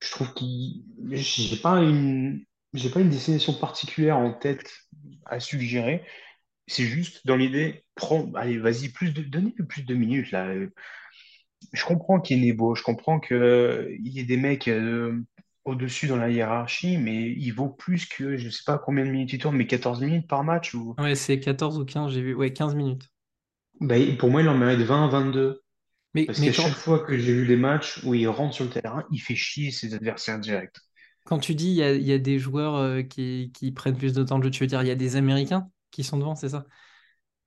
Je 0.00 0.10
trouve 0.10 0.32
qu'il, 0.34 0.84
j'ai 1.10 1.56
pas 1.56 1.80
une, 1.82 2.44
j'ai 2.72 2.90
pas 2.90 3.00
une 3.00 3.10
destination 3.10 3.52
particulière 3.54 4.18
en 4.18 4.32
tête 4.32 4.70
à 5.26 5.40
suggérer. 5.40 6.04
C'est 6.66 6.84
juste 6.84 7.26
dans 7.26 7.36
l'idée, 7.36 7.84
prends, 7.94 8.30
allez, 8.34 8.58
vas-y, 8.58 8.90
plus 8.90 9.12
de, 9.12 9.22
donnez-lui 9.22 9.64
plus 9.64 9.82
de 9.82 9.94
minutes 9.94 10.30
là. 10.30 10.54
Je 11.72 11.84
comprends 11.84 12.20
qu'il 12.20 12.38
est 12.38 12.46
Nebo, 12.46 12.74
je 12.74 12.82
comprends 12.82 13.18
qu'il 13.18 13.98
y 14.04 14.20
ait 14.20 14.24
des 14.24 14.36
mecs 14.36 14.68
euh, 14.68 15.20
au-dessus 15.64 16.06
dans 16.06 16.16
la 16.16 16.30
hiérarchie, 16.30 16.96
mais 16.96 17.30
il 17.30 17.50
vaut 17.50 17.68
plus 17.68 18.06
que, 18.06 18.36
je 18.36 18.48
sais 18.48 18.62
pas 18.64 18.78
combien 18.78 19.04
de 19.04 19.10
minutes 19.10 19.32
il 19.32 19.38
tourne, 19.38 19.56
mais 19.56 19.66
14 19.66 20.00
minutes 20.00 20.28
par 20.28 20.44
match. 20.44 20.74
Ou... 20.74 20.94
Ouais, 20.98 21.14
c'est 21.14 21.40
14 21.40 21.78
ou 21.78 21.84
15, 21.84 22.12
j'ai 22.12 22.22
vu. 22.22 22.34
Ouais, 22.34 22.52
15 22.52 22.74
minutes. 22.74 23.08
Bah, 23.80 23.96
pour 24.18 24.30
moi, 24.30 24.42
il 24.42 24.48
en 24.48 24.56
mérite 24.56 24.80
20, 24.80 25.08
22. 25.08 25.62
Mais, 26.14 26.26
Parce 26.26 26.40
qu'à 26.40 26.52
chaque 26.52 26.76
fois 26.76 27.00
que 27.00 27.18
j'ai 27.18 27.32
vu 27.32 27.44
les 27.44 27.56
matchs 27.56 28.04
où 28.04 28.14
il 28.14 28.28
rentre 28.28 28.54
sur 28.54 28.64
le 28.64 28.70
terrain, 28.70 29.04
il 29.10 29.18
fait 29.20 29.34
chier 29.34 29.72
ses 29.72 29.94
adversaires 29.94 30.38
directs. 30.38 30.76
quand 31.24 31.38
tu 31.38 31.54
dis 31.54 31.68
il 31.70 31.74
y 32.02 32.04
y 32.04 32.12
a 32.12 32.18
des 32.18 32.38
joueurs 32.38 32.74
euh, 32.76 33.02
qui, 33.02 33.50
qui 33.54 33.72
prennent 33.72 33.96
plus 33.96 34.12
de 34.14 34.22
temps 34.24 34.38
de 34.38 34.44
jeu, 34.44 34.50
tu 34.50 34.60
veux 34.60 34.66
dire 34.66 34.82
il 34.82 34.88
y 34.88 34.90
a 34.90 34.94
des 34.94 35.16
Américains 35.16 35.70
qui 35.90 36.04
sont 36.04 36.16
devant, 36.18 36.34
c'est 36.34 36.48
ça? 36.50 36.64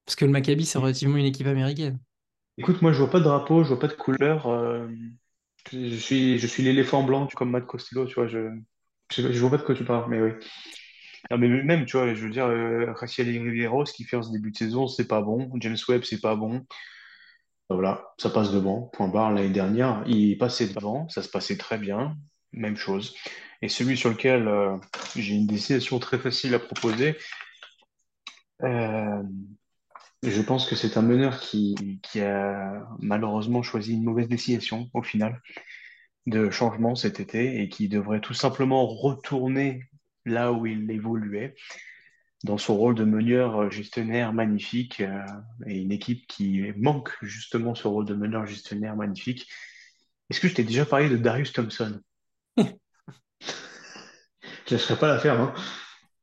Parce 0.06 0.16
que 0.18 0.26
le 0.26 0.32
Maccabi, 0.32 0.66
c'est 0.68 0.80
relativement 0.80 1.18
une 1.18 1.26
équipe 1.26 1.48
américaine. 1.48 2.00
Écoute, 2.58 2.82
moi, 2.82 2.92
je 2.92 3.00
vois 3.00 3.10
pas 3.10 3.20
de 3.20 3.24
drapeau, 3.24 3.64
je 3.64 3.70
vois 3.70 3.80
pas 3.80 3.88
de 3.88 3.94
couleur. 3.94 4.48
euh, 4.48 4.88
je 5.72 5.96
suis, 5.96 6.40
je 6.40 6.48
suis 6.48 6.64
l'éléphant 6.64 7.04
blanc, 7.04 7.28
tu- 7.28 7.36
comme 7.36 7.52
Matt 7.52 7.66
Costello, 7.68 8.06
tu 8.06 8.16
vois. 8.16 8.28
Je, 8.28 8.50
je, 9.12 9.40
vois 9.42 9.52
pas 9.52 9.58
de 9.58 9.64
quoi 9.64 9.76
tu 9.76 9.86
parles, 9.86 10.10
mais 10.10 10.22
oui. 10.22 10.32
Non, 11.32 11.38
mais 11.38 11.48
même, 11.50 11.86
tu 11.86 11.98
vois, 11.98 12.14
je 12.14 12.24
veux 12.26 12.32
dire, 12.32 12.46
euh, 12.48 12.94
Raciel 12.94 13.28
Rivero, 13.30 13.86
ce 13.86 13.94
qu'il 13.94 14.08
fait 14.08 14.18
en 14.18 14.24
ce 14.24 14.32
début 14.32 14.52
de 14.52 14.58
saison, 14.58 14.88
c'est 14.88 15.08
pas 15.08 15.22
bon. 15.22 15.50
James 15.58 15.78
Webb, 15.90 16.04
c'est 16.04 16.22
pas 16.22 16.36
bon. 16.36 16.66
Ben 17.72 17.76
Voilà, 17.76 18.14
ça 18.18 18.30
passe 18.30 18.52
devant. 18.52 18.82
Point 18.94 19.08
barre. 19.08 19.32
L'année 19.32 19.50
dernière, 19.50 20.04
il 20.08 20.38
passait 20.38 20.68
devant, 20.68 21.08
ça 21.10 21.22
se 21.24 21.30
passait 21.30 21.58
très 21.58 21.78
bien. 21.78 22.18
Même 22.54 22.76
chose. 22.76 23.16
Et 23.62 23.70
celui 23.70 23.96
sur 23.98 24.10
lequel 24.10 24.48
euh, 24.48 24.78
j'ai 25.16 25.36
une 25.36 25.48
destination 25.48 26.00
très 26.00 26.18
facile 26.20 26.54
à 26.54 26.60
proposer, 26.60 27.16
euh, 28.64 29.24
je 30.24 30.42
pense 30.42 30.68
que 30.68 30.76
c'est 30.76 30.98
un 30.98 31.02
meneur 31.02 31.40
qui, 31.40 32.00
qui 32.04 32.22
a 32.22 32.86
malheureusement 33.00 33.64
choisi 33.64 33.94
une 33.94 34.04
mauvaise 34.04 34.28
destination 34.28 34.90
au 34.94 35.02
final. 35.02 35.42
de 36.28 36.50
changement 36.50 36.96
cet 36.96 37.20
été 37.20 37.62
et 37.62 37.70
qui 37.70 37.90
devrait 37.90 38.22
tout 38.22 38.34
simplement 38.34 38.86
retourner 38.86 39.84
là 40.26 40.52
où 40.52 40.68
il 40.68 40.90
évoluait, 40.92 41.56
dans 42.44 42.58
son 42.58 42.76
rôle 42.78 42.96
de 42.96 43.04
meneur 43.04 43.70
gestionnaire 43.72 44.34
magnifique 44.34 45.02
euh, 45.02 45.24
et 45.68 45.80
une 45.82 45.92
équipe 45.92 46.26
qui 46.28 46.64
manque 46.78 47.12
justement 47.22 47.76
ce 47.76 47.88
rôle 47.88 48.06
de 48.06 48.16
meneur 48.16 48.46
gestionnaire 48.48 48.96
magnifique. 48.96 49.48
Est-ce 50.30 50.40
que 50.42 50.48
je 50.50 50.56
t'ai 50.56 50.64
déjà 50.64 50.86
parlé 50.86 51.10
de 51.10 51.18
Darius 51.18 51.54
Thompson? 51.54 52.00
Je 52.58 52.64
ne 54.74 54.78
laisserai 54.80 54.98
pas 54.98 55.08
la 55.08 55.20
faire, 55.20 55.40
hein. 55.40 55.54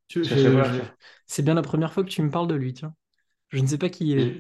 Je- 0.08 0.24
Je 0.24 0.62
je-. 0.62 0.82
C'est 1.26 1.42
bien 1.42 1.54
la 1.54 1.62
première 1.62 1.92
fois 1.92 2.04
que 2.04 2.08
tu 2.10 2.22
me 2.22 2.30
parles 2.30 2.48
de 2.48 2.54
lui, 2.54 2.72
tiens. 2.74 2.94
Je 3.50 3.60
ne 3.60 3.68
sais 3.68 3.78
pas 3.78 3.90
qui 3.90 4.08
il 4.12 4.20
est. 4.20 4.34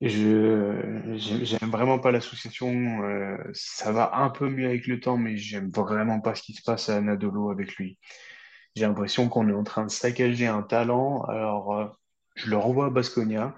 Je, 0.00 1.14
j'aime 1.44 1.70
vraiment 1.70 1.98
pas 2.00 2.10
l'association. 2.10 3.02
euh, 3.04 3.36
ça 3.54 3.92
va 3.92 4.16
un 4.16 4.30
peu 4.30 4.48
mieux 4.48 4.66
avec 4.66 4.86
le 4.88 4.98
temps, 5.00 5.16
mais 5.16 5.36
j'aime 5.36 5.70
vraiment 5.70 6.20
pas 6.20 6.34
ce 6.34 6.42
qui 6.42 6.54
se 6.54 6.62
passe 6.62 6.88
à 6.88 6.96
Anadolu 6.96 7.52
avec 7.52 7.76
lui. 7.76 7.98
J'ai 8.74 8.86
l'impression 8.86 9.28
qu'on 9.28 9.48
est 9.48 9.52
en 9.52 9.64
train 9.64 9.84
de 9.84 9.90
saccager 9.90 10.46
un 10.46 10.62
talent. 10.62 11.22
Alors, 11.24 11.76
euh, 11.76 11.86
je 12.36 12.48
le 12.50 12.56
renvoie 12.56 12.86
à 12.86 12.90
Baskonia. 12.90 13.54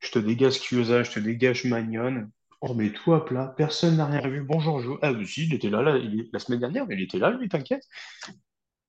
Je 0.00 0.10
te 0.10 0.18
dégage 0.18 0.60
Chiesa, 0.60 1.02
je 1.02 1.12
te 1.12 1.20
dégage 1.20 1.64
Magnon. 1.64 2.28
On 2.60 2.74
met 2.74 2.90
tout 2.90 3.14
à 3.14 3.24
plat. 3.24 3.54
Personne 3.56 3.96
n'a 3.96 4.06
rien 4.06 4.26
vu. 4.28 4.42
Bonjour, 4.42 4.80
Jo. 4.80 4.98
Ah, 5.00 5.12
mais 5.12 5.24
si, 5.24 5.46
il 5.46 5.54
était 5.54 5.70
là, 5.70 5.80
là, 5.82 5.96
il 5.96 6.20
est- 6.20 6.28
la 6.32 6.38
semaine 6.38 6.60
dernière, 6.60 6.86
mais 6.86 6.94
il 6.94 7.02
était 7.02 7.18
là, 7.18 7.30
lui, 7.30 7.48
t'inquiète. 7.48 7.84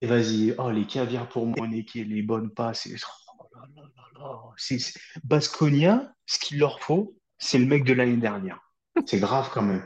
Et 0.02 0.08
vas-y, 0.08 0.54
oh, 0.58 0.70
les 0.72 0.86
caviars 0.86 1.30
pour 1.30 1.46
Monéké, 1.46 2.04
les 2.04 2.22
bonnes 2.22 2.50
passes. 2.50 2.88
et- 2.88 2.96
oh 3.40 3.44
là 3.56 3.62
là 3.76 3.82
là 3.96 4.04
là. 4.20 4.40
C'est, 4.58 4.78
Baskonia, 5.24 6.14
ce 6.26 6.38
qu'il 6.40 6.60
leur 6.60 6.82
faut, 6.82 7.16
c'est 7.38 7.60
le 7.60 7.66
mec 7.66 7.86
de 7.86 7.94
l'année 7.94 8.18
dernière. 8.18 8.60
C'est 9.06 9.20
grave 9.20 9.50
quand 9.54 9.62
même. 9.62 9.86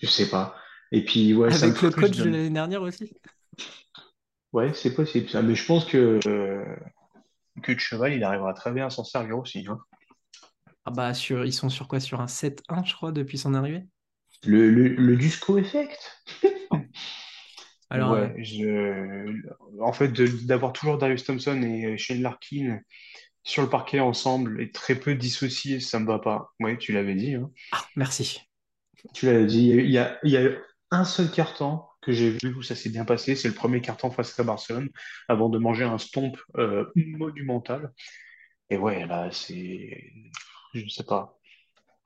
Je 0.00 0.06
sais 0.06 0.30
pas. 0.30 0.56
Et 0.90 1.04
puis, 1.04 1.34
ouais, 1.34 1.50
ça 1.50 1.66
Avec 1.66 1.82
le 1.82 1.90
frustre 1.90 2.00
coach 2.16 2.24
de- 2.24 2.30
l'année 2.30 2.50
dernière 2.50 2.80
aussi. 2.80 3.12
Ouais, 4.52 4.72
c'est 4.74 4.94
possible 4.94 5.28
ça. 5.28 5.42
Mais 5.42 5.54
je 5.54 5.64
pense 5.66 5.84
que, 5.86 6.18
euh, 6.26 6.64
que 7.62 7.72
de 7.72 7.78
Cheval, 7.80 8.14
il 8.14 8.24
arrivera 8.24 8.54
très 8.54 8.72
bien 8.72 8.86
à 8.86 8.90
s'en 8.90 9.04
servir 9.04 9.38
aussi. 9.38 9.66
hein. 9.68 9.80
Ah 10.84 10.90
bah 10.90 11.14
sur, 11.14 11.44
ils 11.46 11.52
sont 11.52 11.68
sur 11.68 11.86
quoi? 11.86 12.00
Sur 12.00 12.20
un 12.20 12.26
7-1, 12.26 12.82
je 12.84 12.92
crois, 12.94 13.12
depuis 13.12 13.38
son 13.38 13.54
arrivée? 13.54 13.86
Le, 14.42 14.68
le, 14.68 14.88
le 14.88 15.16
Dusko 15.16 15.58
Effect? 15.58 16.24
Alors, 17.90 18.12
euh, 18.12 18.28
Ouais, 18.28 18.34
je... 18.38 19.32
en 19.80 19.92
fait, 19.92 20.08
de- 20.08 20.26
d'avoir 20.46 20.72
toujours 20.72 20.98
Darius 20.98 21.24
Thompson 21.24 21.60
et 21.62 21.96
Shane 21.98 22.22
Larkin 22.22 22.80
sur 23.44 23.62
le 23.62 23.70
parquet 23.70 24.00
ensemble 24.00 24.60
et 24.62 24.72
très 24.72 24.96
peu 24.96 25.14
dissociés, 25.16 25.80
ça 25.80 26.00
me 26.00 26.06
va 26.06 26.18
pas. 26.20 26.52
Ouais, 26.60 26.78
tu 26.78 26.92
l'avais 26.92 27.14
dit, 27.16 27.34
hein. 27.34 27.50
ah, 27.72 27.88
merci. 27.96 28.40
Tu 29.14 29.26
l'avais 29.26 29.46
dit. 29.46 29.68
Il 29.68 29.90
y 29.90 29.98
a, 29.98 30.18
il 30.24 30.30
y 30.30 30.36
a 30.36 30.50
un 30.90 31.04
seul 31.04 31.30
carton 31.30 31.82
que 32.08 32.14
j'ai 32.14 32.30
vu 32.42 32.54
où 32.54 32.62
ça 32.62 32.74
s'est 32.74 32.90
bien 32.90 33.04
passé, 33.04 33.36
c'est 33.36 33.48
le 33.48 33.54
premier 33.54 33.80
carton 33.80 34.10
face 34.10 34.38
à 34.40 34.44
Barcelone, 34.44 34.88
avant 35.28 35.48
de 35.50 35.58
manger 35.58 35.84
un 35.84 35.98
stomp 35.98 36.36
euh, 36.56 36.86
monumental. 36.96 37.92
Et 38.70 38.78
ouais, 38.78 39.06
là, 39.06 39.30
c'est, 39.32 40.12
je 40.74 40.88
sais 40.88 41.04
pas. 41.04 41.38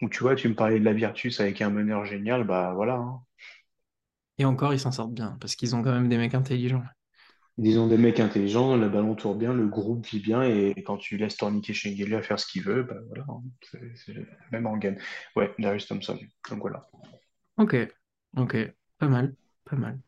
Ou 0.03 0.09
tu 0.11 0.21
vois, 0.21 0.37
tu 0.37 0.49
me 0.49 0.55
parlais 0.55 0.81
de 0.81 0.85
la 0.85 0.95
Virtus 0.95 1.41
avec 1.41 1.63
un 1.63 1.71
meneur 1.71 2.05
génial, 2.07 2.45
bah 2.45 2.73
voilà. 2.75 2.95
hein. 2.97 3.21
Et 4.37 4.45
encore, 4.45 4.75
ils 4.75 4.81
s'en 4.81 4.93
sortent 4.93 5.15
bien, 5.15 5.39
parce 5.41 5.57
qu'ils 5.57 5.75
ont 5.75 5.83
quand 5.83 5.93
même 5.93 6.11
des 6.11 6.19
mecs 6.19 6.35
intelligents. 6.35 6.85
Disons 7.59 7.87
des 7.87 7.99
mecs 7.99 8.19
intelligents, 8.19 8.77
le 8.77 8.89
ballon 8.89 9.15
tourne 9.15 9.39
bien, 9.39 9.53
le 9.53 9.67
groupe 9.69 10.07
vit 10.07 10.21
bien, 10.21 10.43
et 10.43 10.75
quand 10.87 10.97
tu 10.97 11.19
laisses 11.19 11.37
tourniquer 11.37 11.75
Schengelia 11.75 12.23
faire 12.23 12.41
ce 12.41 12.47
qu'il 12.47 12.63
veut, 12.63 12.83
bah 12.83 12.97
voilà, 13.09 13.25
hein. 13.29 13.43
C'est 13.71 13.93
c'est 13.95 14.15
même 14.51 14.67
en 14.67 14.77
gagne. 14.79 14.99
Ouais, 15.37 15.55
Darius 15.59 15.87
Thompson. 15.87 16.19
Donc 16.51 16.61
voilà. 16.61 16.87
Ok, 17.57 17.75
ok, 18.37 18.57
pas 18.99 19.09
mal, 19.09 19.35
pas 19.65 19.77
mal. 19.77 19.99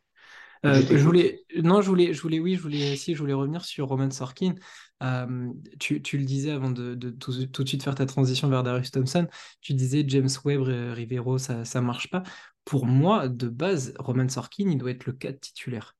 Je 0.63 0.69
Euh, 0.69 0.81
je 0.89 1.03
voulais, 1.03 1.45
non, 1.61 1.81
je 1.81 1.87
voulais, 1.87 2.13
je 2.13 2.21
voulais, 2.21 2.39
oui, 2.39 2.55
je 2.55 2.61
voulais, 2.61 2.95
si, 2.95 3.13
je 3.13 3.19
voulais 3.19 3.33
revenir 3.33 3.63
sur 3.63 3.87
Roman 3.87 4.09
Sorkin. 4.09 4.55
Euh, 5.03 5.49
tu, 5.79 6.01
tu 6.01 6.17
le 6.17 6.25
disais 6.25 6.51
avant 6.51 6.71
de, 6.71 6.95
de 6.95 7.11
tout, 7.11 7.45
tout 7.47 7.63
de 7.63 7.67
suite 7.67 7.83
faire 7.83 7.95
ta 7.95 8.05
transition 8.05 8.49
vers 8.49 8.63
Darius 8.63 8.89
Thompson, 8.91 9.27
tu 9.61 9.73
disais 9.73 10.03
James 10.07 10.29
Webb, 10.43 10.61
Rivero, 10.61 11.37
ça, 11.37 11.65
ça 11.65 11.81
marche 11.81 12.09
pas. 12.09 12.23
Pour 12.63 12.87
moi, 12.87 13.27
de 13.27 13.47
base, 13.47 13.93
Roman 13.99 14.27
Sorkin, 14.27 14.69
il 14.69 14.77
doit 14.77 14.91
être 14.91 15.05
le 15.05 15.13
4 15.13 15.39
titulaire. 15.39 15.95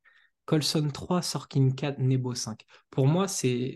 Colson 0.45 0.89
3, 0.91 1.22
Sorkin 1.22 1.72
4, 1.72 1.99
Nebo 1.99 2.34
5. 2.34 2.62
Pour 2.91 3.08
moi, 3.08 3.28
c'est, 3.28 3.76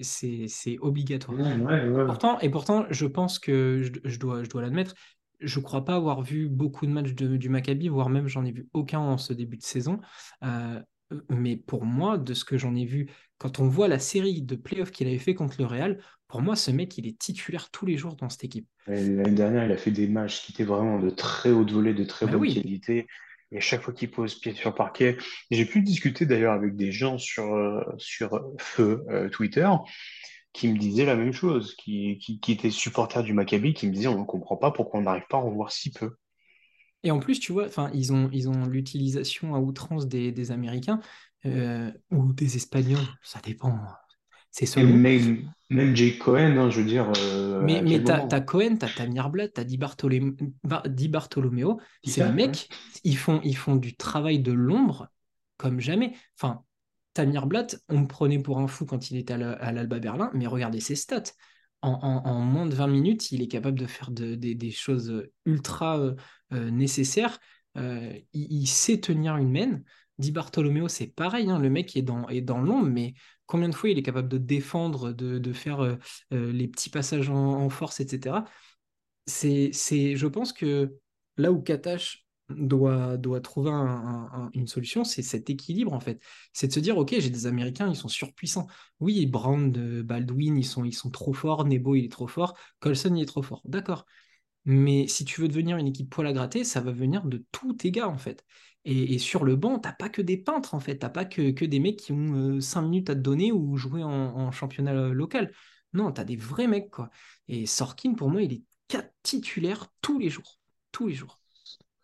obligatoire. 0.81 1.37
Ouais, 1.37 1.55
ouais, 1.55 1.89
ouais. 1.89 2.05
Pourtant, 2.05 2.39
et 2.39 2.49
pourtant, 2.49 2.85
je 2.89 3.05
pense 3.05 3.39
que 3.39 3.81
je, 3.81 3.91
je 4.03 4.19
dois, 4.19 4.43
je 4.43 4.49
dois 4.49 4.61
l'admettre, 4.61 4.93
je 5.39 5.59
crois 5.59 5.85
pas 5.85 5.95
avoir 5.95 6.21
vu 6.21 6.49
beaucoup 6.49 6.85
de 6.85 6.91
matchs 6.91 7.13
de- 7.13 7.37
du 7.37 7.49
Maccabi, 7.49 7.87
voire 7.87 8.09
même 8.09 8.27
j'en 8.27 8.45
ai 8.45 8.51
vu 8.51 8.67
aucun 8.73 8.99
en 8.99 9.17
ce 9.17 9.33
début 9.33 9.57
de 9.57 9.63
saison. 9.63 9.99
Euh, 10.43 10.81
mais 11.29 11.55
pour 11.55 11.85
moi, 11.85 12.17
de 12.17 12.33
ce 12.33 12.45
que 12.45 12.57
j'en 12.57 12.75
ai 12.75 12.85
vu, 12.85 13.09
quand 13.39 13.59
on 13.59 13.67
voit 13.67 13.87
la 13.87 13.99
série 13.99 14.41
de 14.41 14.55
playoffs 14.55 14.91
qu'il 14.91 15.07
avait 15.07 15.17
fait 15.17 15.33
contre 15.33 15.55
le 15.59 15.65
Real, 15.65 15.99
pour 16.27 16.41
moi, 16.41 16.55
ce 16.55 16.69
mec, 16.71 16.97
il 16.97 17.07
est 17.07 17.17
titulaire 17.17 17.71
tous 17.71 17.85
les 17.87 17.97
jours 17.97 18.15
dans 18.15 18.29
cette 18.29 18.43
équipe. 18.43 18.67
L'année 18.87 19.31
dernière, 19.31 19.65
il 19.65 19.71
a 19.71 19.77
fait 19.77 19.91
des 19.91 20.07
matchs 20.07 20.41
qui 20.43 20.51
étaient 20.51 20.63
vraiment 20.63 20.99
de 20.99 21.09
très 21.09 21.51
haute 21.51 21.71
volée, 21.71 21.93
de 21.93 22.03
très 22.03 22.25
Bah 22.25 22.33
bonne 22.33 22.41
oui. 22.41 22.53
qualité. 22.53 23.07
Et 23.51 23.57
à 23.57 23.61
chaque 23.61 23.81
fois 23.81 23.93
qu'il 23.93 24.11
pose 24.11 24.35
pied 24.35 24.53
sur 24.53 24.75
parquet, 24.75 25.17
j'ai 25.49 25.65
pu 25.65 25.81
discuter 25.81 26.27
d'ailleurs 26.27 26.53
avec 26.53 26.75
des 26.75 26.91
gens 26.91 27.17
sur, 27.17 27.55
euh, 27.55 27.81
sur 27.97 28.35
euh, 28.35 28.55
Feu 28.59 29.03
euh, 29.09 29.29
Twitter 29.29 29.67
qui 30.53 30.67
me 30.69 30.77
disaient 30.77 31.05
la 31.05 31.15
même 31.15 31.33
chose, 31.33 31.75
qui, 31.75 32.17
qui, 32.19 32.39
qui 32.39 32.51
étaient 32.53 32.71
supporters 32.71 33.23
du 33.23 33.33
Maccabi, 33.33 33.73
qui 33.73 33.87
me 33.87 33.93
disaient 33.93 34.07
on 34.07 34.19
ne 34.19 34.25
comprend 34.25 34.57
pas 34.57 34.71
pourquoi 34.71 34.99
on 34.99 35.03
n'arrive 35.03 35.27
pas 35.29 35.37
à 35.37 35.41
en 35.41 35.51
voir 35.51 35.71
si 35.71 35.91
peu. 35.91 36.15
Et 37.03 37.11
en 37.11 37.19
plus, 37.19 37.39
tu 37.39 37.53
vois, 37.53 37.67
ils 37.93 38.11
ont, 38.13 38.29
ils 38.33 38.49
ont 38.49 38.65
l'utilisation 38.65 39.55
à 39.55 39.59
outrance 39.59 40.07
des, 40.07 40.31
des 40.31 40.51
Américains 40.51 40.99
euh, 41.45 41.91
ou 42.11 42.33
des 42.33 42.57
Espagnols, 42.57 43.07
ça 43.21 43.39
dépend. 43.41 43.79
C'est 44.51 44.65
Et 44.75 44.83
selon. 44.83 44.87
même, 44.87 45.45
même 45.69 45.95
Jake 45.95 46.17
Cohen, 46.19 46.57
hein, 46.57 46.69
je 46.71 46.81
veux 46.81 46.87
dire, 46.87 47.11
euh, 47.15 47.59
Mais, 47.59 47.81
mais 47.81 48.03
t'as, 48.03 48.41
Cohen, 48.41 48.77
t'as 48.77 48.89
Tamir 48.89 49.29
Blad, 49.29 49.51
t'as 49.53 49.63
Di, 49.65 49.77
Bartolé- 49.77 50.21
Bar- 50.63 50.87
Di 50.89 51.07
Bartolomeo. 51.09 51.79
Ces 52.03 52.23
Tika, 52.23 52.33
ouais. 52.41 52.59
mecs, 52.63 52.69
ils 53.03 53.17
font, 53.17 53.41
ils 53.43 53.57
font 53.57 53.75
du 53.75 53.95
travail 53.97 54.39
de 54.39 54.51
l'ombre 54.53 55.09
comme 55.57 55.79
jamais. 55.81 56.15
Enfin, 56.37 56.63
Tamir 57.13 57.47
Blad, 57.47 57.79
on 57.89 57.99
me 57.99 58.07
prenait 58.07 58.39
pour 58.39 58.59
un 58.59 58.67
fou 58.67 58.85
quand 58.85 59.11
il 59.11 59.17
était 59.17 59.33
à 59.33 59.37
la- 59.37 59.53
à 59.53 59.71
l'Alba 59.71 59.99
Berlin, 59.99 60.31
mais 60.33 60.47
regardez 60.47 60.79
ses 60.79 60.95
stats. 60.95 61.23
En, 61.81 62.41
moins 62.41 62.65
de 62.65 62.75
20 62.75 62.87
minutes, 62.87 63.31
il 63.31 63.41
est 63.41 63.47
capable 63.47 63.79
de 63.79 63.85
faire 63.85 64.11
de- 64.11 64.35
des- 64.35 64.71
choses 64.71 65.23
ultra 65.45 65.97
euh, 65.97 66.15
euh, 66.53 66.69
nécessaires. 66.69 67.39
Euh, 67.77 68.13
il, 68.33 68.67
sait 68.67 68.99
tenir 68.99 69.37
une 69.37 69.51
main. 69.51 69.79
Di 70.17 70.31
Bartolomeo, 70.31 70.89
c'est 70.89 71.07
pareil, 71.07 71.49
hein, 71.49 71.59
le 71.59 71.69
mec 71.69 71.95
est 71.95 72.01
dans, 72.01 72.27
l'ombre, 72.59 72.87
mais 72.87 73.13
combien 73.45 73.69
de 73.69 73.75
fois 73.75 73.89
il 73.89 73.97
est 73.97 74.03
capable 74.03 74.27
de 74.27 74.37
défendre, 74.37 75.13
de, 75.13 75.53
faire 75.53 75.97
les 76.31 76.67
petits 76.67 76.89
passages 76.89 77.29
en, 77.29 77.69
force, 77.69 78.01
etc. 78.01 78.43
C'est, 79.25 79.71
je 79.71 80.27
pense 80.27 80.51
que 80.51 80.97
là 81.37 81.51
où 81.53 81.61
Katash 81.61 82.27
doit, 82.49 83.17
trouver 83.41 83.71
un- 83.71 83.75
un- 83.75 84.29
un- 84.33 84.49
une 84.53 84.67
solution, 84.67 85.03
c'est 85.03 85.21
cet 85.21 85.49
équilibre 85.49 85.93
en 85.93 85.99
fait. 85.99 86.21
C'est 86.53 86.67
de 86.67 86.73
se 86.73 86.79
dire, 86.79 86.97
ok, 86.97 87.15
j'ai 87.19 87.29
des 87.29 87.45
Américains, 87.45 87.89
ils 87.89 87.95
sont 87.95 88.07
surpuissants. 88.07 88.67
Oui, 88.99 89.25
Brown, 89.25 89.73
euh, 89.77 90.03
Baldwin, 90.03 90.57
ils 90.57 90.63
sont, 90.63 91.09
trop 91.11 91.33
forts. 91.33 91.65
Nebo, 91.65 91.95
il 91.95 92.05
est 92.05 92.11
trop 92.11 92.27
fort. 92.27 92.57
Colson, 92.79 93.15
il 93.15 93.21
est 93.23 93.25
trop 93.25 93.43
fort. 93.43 93.61
D'accord. 93.65 94.05
Mais 94.65 95.07
si 95.07 95.25
tu 95.25 95.41
veux 95.41 95.47
devenir 95.47 95.77
une 95.77 95.87
équipe 95.87 96.09
poil 96.09 96.27
à 96.27 96.33
gratter, 96.33 96.63
ça 96.63 96.81
va 96.81 96.91
venir 96.91 97.25
de 97.25 97.43
tous 97.51 97.73
tes 97.73 97.91
gars 97.91 98.07
en 98.07 98.17
fait. 98.17 98.45
Et, 98.85 99.19
sur 99.19 99.43
le 99.43 99.55
banc, 99.55 99.79
t'as 99.79 99.91
pas 99.93 100.09
que 100.09 100.21
des 100.21 100.37
peintres 100.37 100.73
en 100.73 100.79
fait. 100.79 100.97
T'as 100.99 101.09
pas 101.09 101.25
que, 101.25 101.65
des 101.65 101.79
mecs 101.79 101.97
qui 101.97 102.11
ont 102.13 102.59
5 102.61 102.83
minutes 102.83 103.09
à 103.09 103.15
te 103.15 103.19
donner 103.19 103.51
ou 103.51 103.77
jouer 103.77 104.03
en, 104.03 104.51
championnat 104.51 104.93
euh, 104.93 105.13
local. 105.13 105.53
Non, 105.93 106.11
t'as 106.11 106.23
des 106.23 106.35
vrais 106.35 106.67
mecs 106.67 106.89
quoi. 106.91 107.09
Et 107.47 107.65
Sorkin, 107.65 108.13
pour 108.13 108.29
moi, 108.29 108.41
il 108.43 108.53
est 108.53 108.63
quatre 108.87 109.13
titulaires 109.23 109.87
tous 110.01 110.19
les 110.19 110.29
jours. 110.29 110.59
Tous 110.91 111.07
les 111.07 111.13
jours. 111.15 111.38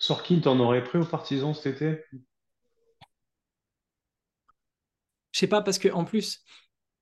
Sorkin, 0.05 0.39
t'en 0.39 0.59
aurais 0.59 0.83
pris 0.83 0.99
aux 0.99 1.05
partisans 1.05 1.55
cet 1.55 1.81
été? 1.81 2.03
Je 5.31 5.39
sais 5.39 5.47
pas, 5.47 5.63
parce 5.63 5.79
que 5.79 5.89
en 5.89 6.05
plus, 6.05 6.43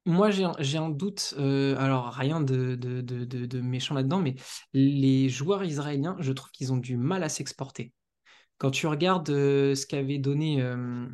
moi 0.05 0.31
j'ai 0.31 0.77
un, 0.77 0.89
doute, 0.89 1.33
euh, 1.37 1.75
alors 1.77 2.13
rien 2.13 2.39
de, 2.39 2.75
de, 2.75 3.01
de, 3.01 3.25
de- 3.25 3.45
de 3.45 3.61
méchant 3.61 3.93
là-dedans, 3.93 4.19
mais 4.19 4.35
les 4.73 5.27
joueurs 5.27 5.65
israéliens, 5.65 6.15
je 6.19 6.31
trouve 6.31 6.49
qu'ils 6.51 6.71
ont 6.71 6.77
du 6.77 6.95
mal 6.95 7.23
à 7.23 7.29
s'exporter. 7.29 7.91
Quand 8.57 8.71
tu 8.71 8.87
regardes 8.87 9.29
euh, 9.31 9.75
ce 9.75 9.85
qu'avait 9.85 10.17
donné 10.19 10.61
euh, 10.61 11.05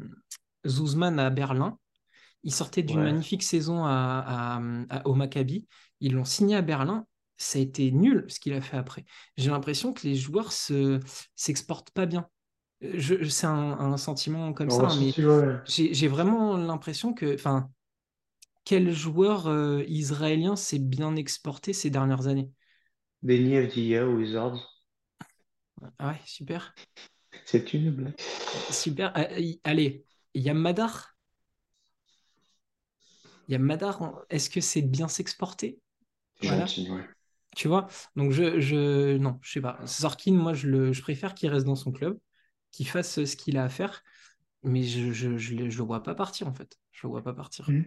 Zuzman 0.67 1.19
à 1.19 1.31
Berlin, 1.31 1.79
il 2.43 2.53
sortait 2.53 2.83
d'une 2.83 2.99
Ouais. 2.99 3.05
magnifique 3.05 3.43
saison 3.43 3.83
à, 3.85 4.59
à- 4.59 4.61
à- 4.89 5.07
au 5.07 5.15
Maccabi, 5.15 5.67
ils 6.01 6.13
l'ont 6.13 6.25
signé 6.25 6.55
à 6.55 6.61
Berlin, 6.61 7.05
ça 7.39 7.59
a 7.59 7.63
été 7.63 7.91
nul 7.91 8.25
ce 8.29 8.39
qu'il 8.41 8.53
a 8.53 8.61
fait 8.61 8.77
après. 8.77 9.05
J'ai 9.37 9.51
l'impression 9.51 9.93
que 9.93 10.07
les 10.07 10.15
joueurs 10.15 10.53
se 10.53 10.99
s'exportent 11.35 11.91
pas 11.91 12.07
bien. 12.07 12.29
Euh, 12.83 12.93
Je, 12.95 13.25
c'est 13.29 13.47
un, 13.47 13.53
un 13.79 13.97
sentiment 13.97 14.53
comme 14.53 14.69
On 14.69 14.71
ça, 14.71 14.87
hein, 14.87 14.95
mais 14.95 15.13
j'ai 15.65 16.07
vraiment 16.07 16.57
l'impression 16.57 17.13
que, 17.13 17.35
enfin, 17.35 17.71
quel 18.65 18.93
joueur 18.93 19.47
euh, 19.47 19.83
israélien 19.87 20.55
s'est 20.55 20.79
bien 20.79 21.15
exporté 21.17 21.73
ces 21.73 21.89
dernières 21.89 22.27
années? 22.27 22.51
Des 23.23 23.55
Avdija 23.55 24.05
aux 24.05 24.17
Wizards. 24.17 24.59
Ah 25.99 26.09
ouais, 26.09 26.21
super. 26.25 26.73
C'est 27.43 27.73
une 27.73 27.91
blague. 27.91 28.15
Super. 28.69 29.11
Euh, 29.17 29.39
y- 29.39 29.59
allez, 29.63 30.05
Yamadar. 30.33 31.15
Yamadar, 33.49 34.23
est-ce 34.29 34.49
que 34.49 34.61
c'est 34.61 34.81
bien 34.81 35.09
s'exporter? 35.09 35.79
C'est 36.41 36.47
Voilà. 36.47 36.65
gentil, 36.65 36.89
ouais. 36.89 37.05
Tu 37.55 37.67
vois? 37.67 37.87
Donc, 38.15 38.31
je, 38.31 38.59
je. 38.59 39.17
Non, 39.17 39.39
je 39.41 39.51
sais 39.53 39.61
pas. 39.61 39.79
Zorkin, 39.85 40.33
moi, 40.33 40.53
je, 40.53 40.67
le, 40.67 40.93
je 40.93 41.01
préfère 41.01 41.33
qu'il 41.35 41.49
reste 41.49 41.65
dans 41.65 41.75
son 41.75 41.91
club, 41.91 42.19
qu'il 42.71 42.87
fasse 42.87 43.23
ce 43.25 43.35
qu'il 43.35 43.57
a 43.57 43.63
à 43.65 43.69
faire, 43.69 44.03
mais 44.63 44.83
je, 44.83 45.11
je, 45.13 45.37
je, 45.37 45.55
le 45.55 45.69
je 45.69 45.77
le 45.79 45.83
vois 45.85 46.03
pas 46.03 46.15
partir, 46.15 46.47
en 46.47 46.53
fait. 46.53 46.77
Je 46.91 47.07
le 47.07 47.11
vois 47.11 47.23
pas 47.23 47.33
partir. 47.33 47.69
Mm. 47.69 47.83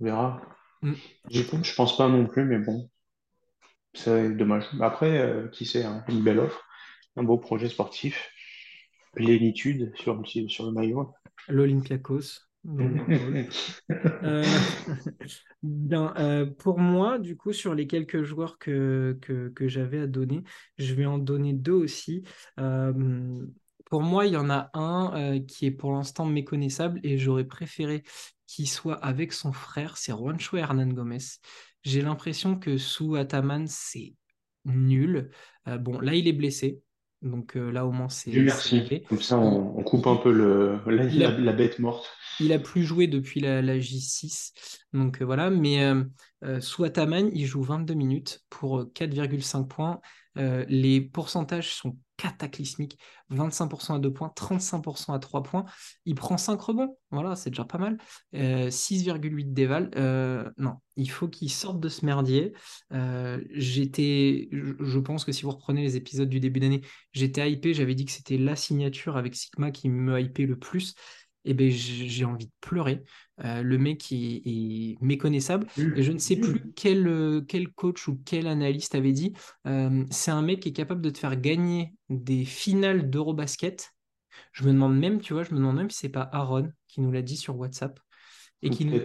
On 0.00 0.04
verra. 0.06 0.40
Mm. 0.82 1.02
Je, 1.30 1.42
je 1.42 1.74
pense 1.74 1.96
pas 1.96 2.08
non 2.08 2.26
plus, 2.26 2.44
mais 2.44 2.58
bon, 2.58 2.90
c'est 3.94 4.30
dommage. 4.36 4.64
Après, 4.80 5.18
euh, 5.18 5.48
qui 5.48 5.66
sait, 5.66 5.84
hein, 5.84 6.04
une 6.08 6.22
belle 6.22 6.38
offre, 6.40 6.62
un 7.16 7.22
beau 7.24 7.38
projet 7.38 7.68
sportif, 7.68 8.30
plénitude 9.14 9.92
sur, 9.96 10.14
le- 10.16 10.48
sur 10.48 10.66
le 10.66 10.72
maillot. 10.72 11.14
L'Olympiakos. 11.48 12.47
Euh, 14.22 14.42
bien, 15.62 16.12
euh, 16.18 16.46
pour 16.46 16.78
moi, 16.78 17.18
du 17.18 17.36
coup, 17.36 17.52
sur 17.52 17.74
les 17.74 17.86
quelques 17.86 18.22
joueurs 18.22 18.58
que, 18.58 19.16
que, 19.22 19.48
que 19.50 19.68
j'avais 19.68 20.00
à 20.00 20.06
donner, 20.06 20.42
je 20.76 20.94
vais 20.94 21.06
en 21.06 21.18
donner 21.18 21.52
deux 21.52 21.72
aussi. 21.72 22.24
Euh, 22.58 23.46
pour 23.86 24.02
moi, 24.02 24.26
il 24.26 24.32
y 24.34 24.36
en 24.36 24.50
a 24.50 24.70
un 24.74 25.40
qui 25.40 25.66
est 25.66 25.70
pour 25.70 25.92
l'instant 25.92 26.26
méconnaissable 26.26 27.00
et 27.02 27.16
j'aurais 27.18 27.44
préféré 27.46 28.02
qu'il 28.46 28.68
soit 28.68 28.96
avec 28.96 29.32
son 29.32 29.52
frère, 29.52 29.96
c'est 29.96 30.12
Juancho 30.12 30.56
Hernan 30.56 30.88
Gomez. 30.88 31.18
J'ai 31.84 32.02
l'impression 32.02 32.58
que 32.58 32.76
sous 32.76 33.14
Ataman, 33.16 33.66
c'est 33.66 34.14
nul. 34.64 35.30
Bon, 35.66 36.00
là, 36.00 36.14
il 36.14 36.28
est 36.28 36.32
blessé. 36.32 36.82
Donc 37.22 37.56
euh, 37.56 37.70
là, 37.70 37.84
au 37.84 37.90
moins, 37.90 38.08
c'est 38.08 38.30
merci. 38.32 39.02
Comme 39.08 39.20
ça, 39.20 39.38
on, 39.38 39.76
on 39.76 39.82
coupe 39.82 40.06
un 40.06 40.16
peu 40.16 40.32
le, 40.32 40.78
la, 40.86 41.52
bête 41.52 41.78
morte. 41.78 42.08
il 42.38 42.52
a 42.52 42.58
plus 42.58 42.84
joué 42.84 43.08
depuis 43.08 43.40
la, 43.40 43.60
la 43.60 43.78
J6. 43.78 44.52
Donc 44.92 45.20
euh, 45.20 45.24
voilà, 45.24 45.50
mais 45.50 45.84
euh, 45.84 46.04
euh, 46.44 46.60
sous 46.60 46.84
Ataman, 46.84 47.28
il 47.32 47.46
joue 47.46 47.62
22 47.62 47.94
minutes 47.94 48.44
pour 48.50 48.80
euh, 48.80 48.92
4,5 48.94 49.66
points. 49.66 50.00
Euh, 50.38 50.64
les 50.68 51.00
pourcentages 51.00 51.74
sont 51.74 51.96
cataclysmiques. 52.16 52.98
25% 53.30 53.94
à 53.94 53.98
2 53.98 54.12
points, 54.12 54.32
35% 54.34 55.14
à 55.14 55.18
3 55.18 55.42
points. 55.42 55.64
Il 56.04 56.14
prend 56.14 56.36
5 56.36 56.60
rebonds. 56.60 56.96
Voilà, 57.10 57.36
c'est 57.36 57.50
déjà 57.50 57.64
pas 57.64 57.78
mal. 57.78 57.98
Euh, 58.34 58.70
6,8 58.70 59.52
déval. 59.52 59.90
Euh, 59.96 60.50
non, 60.58 60.74
il 60.96 61.10
faut 61.10 61.28
qu'il 61.28 61.50
sorte 61.50 61.80
de 61.80 61.88
ce 61.88 62.04
merdier. 62.04 62.52
Euh, 62.92 63.42
j'étais, 63.50 64.48
je 64.52 64.98
pense 64.98 65.24
que 65.24 65.32
si 65.32 65.42
vous 65.42 65.50
reprenez 65.50 65.82
les 65.82 65.96
épisodes 65.96 66.28
du 66.28 66.40
début 66.40 66.60
d'année, 66.60 66.82
j'étais 67.12 67.50
hypé. 67.50 67.72
J'avais 67.72 67.94
dit 67.94 68.04
que 68.04 68.12
c'était 68.12 68.38
la 68.38 68.56
signature 68.56 69.16
avec 69.16 69.34
Sigma 69.34 69.70
qui 69.70 69.88
me 69.88 70.20
hypait 70.20 70.46
le 70.46 70.58
plus 70.58 70.94
eh 71.44 71.54
ben, 71.54 71.70
j'ai 71.70 72.24
envie 72.24 72.46
de 72.46 72.52
pleurer. 72.60 73.02
Euh, 73.44 73.62
le 73.62 73.78
mec 73.78 74.10
est, 74.10 74.42
est 74.44 74.96
méconnaissable. 75.00 75.66
Et 75.96 76.02
je 76.02 76.12
ne 76.12 76.18
sais 76.18 76.36
plus 76.36 76.72
quel, 76.74 77.06
euh, 77.06 77.40
quel 77.40 77.68
coach 77.68 78.08
ou 78.08 78.20
quel 78.24 78.46
analyste 78.46 78.94
avait 78.94 79.12
dit, 79.12 79.32
euh, 79.66 80.04
c'est 80.10 80.30
un 80.32 80.42
mec 80.42 80.60
qui 80.60 80.70
est 80.70 80.72
capable 80.72 81.00
de 81.02 81.10
te 81.10 81.18
faire 81.18 81.40
gagner 81.40 81.94
des 82.08 82.44
finales 82.44 83.10
d'Eurobasket. 83.10 83.90
Je 84.52 84.64
me 84.64 84.72
demande 84.72 84.98
même, 84.98 85.20
tu 85.20 85.32
vois, 85.34 85.44
je 85.44 85.50
me 85.52 85.56
demande 85.56 85.76
même 85.76 85.90
si 85.90 85.98
c'est 85.98 86.08
pas 86.08 86.28
Aaron 86.32 86.70
qui 86.86 87.00
nous 87.00 87.12
l'a 87.12 87.22
dit 87.22 87.36
sur 87.36 87.56
WhatsApp. 87.56 88.00
Et 88.62 88.70
qui 88.70 88.84
nous... 88.84 89.00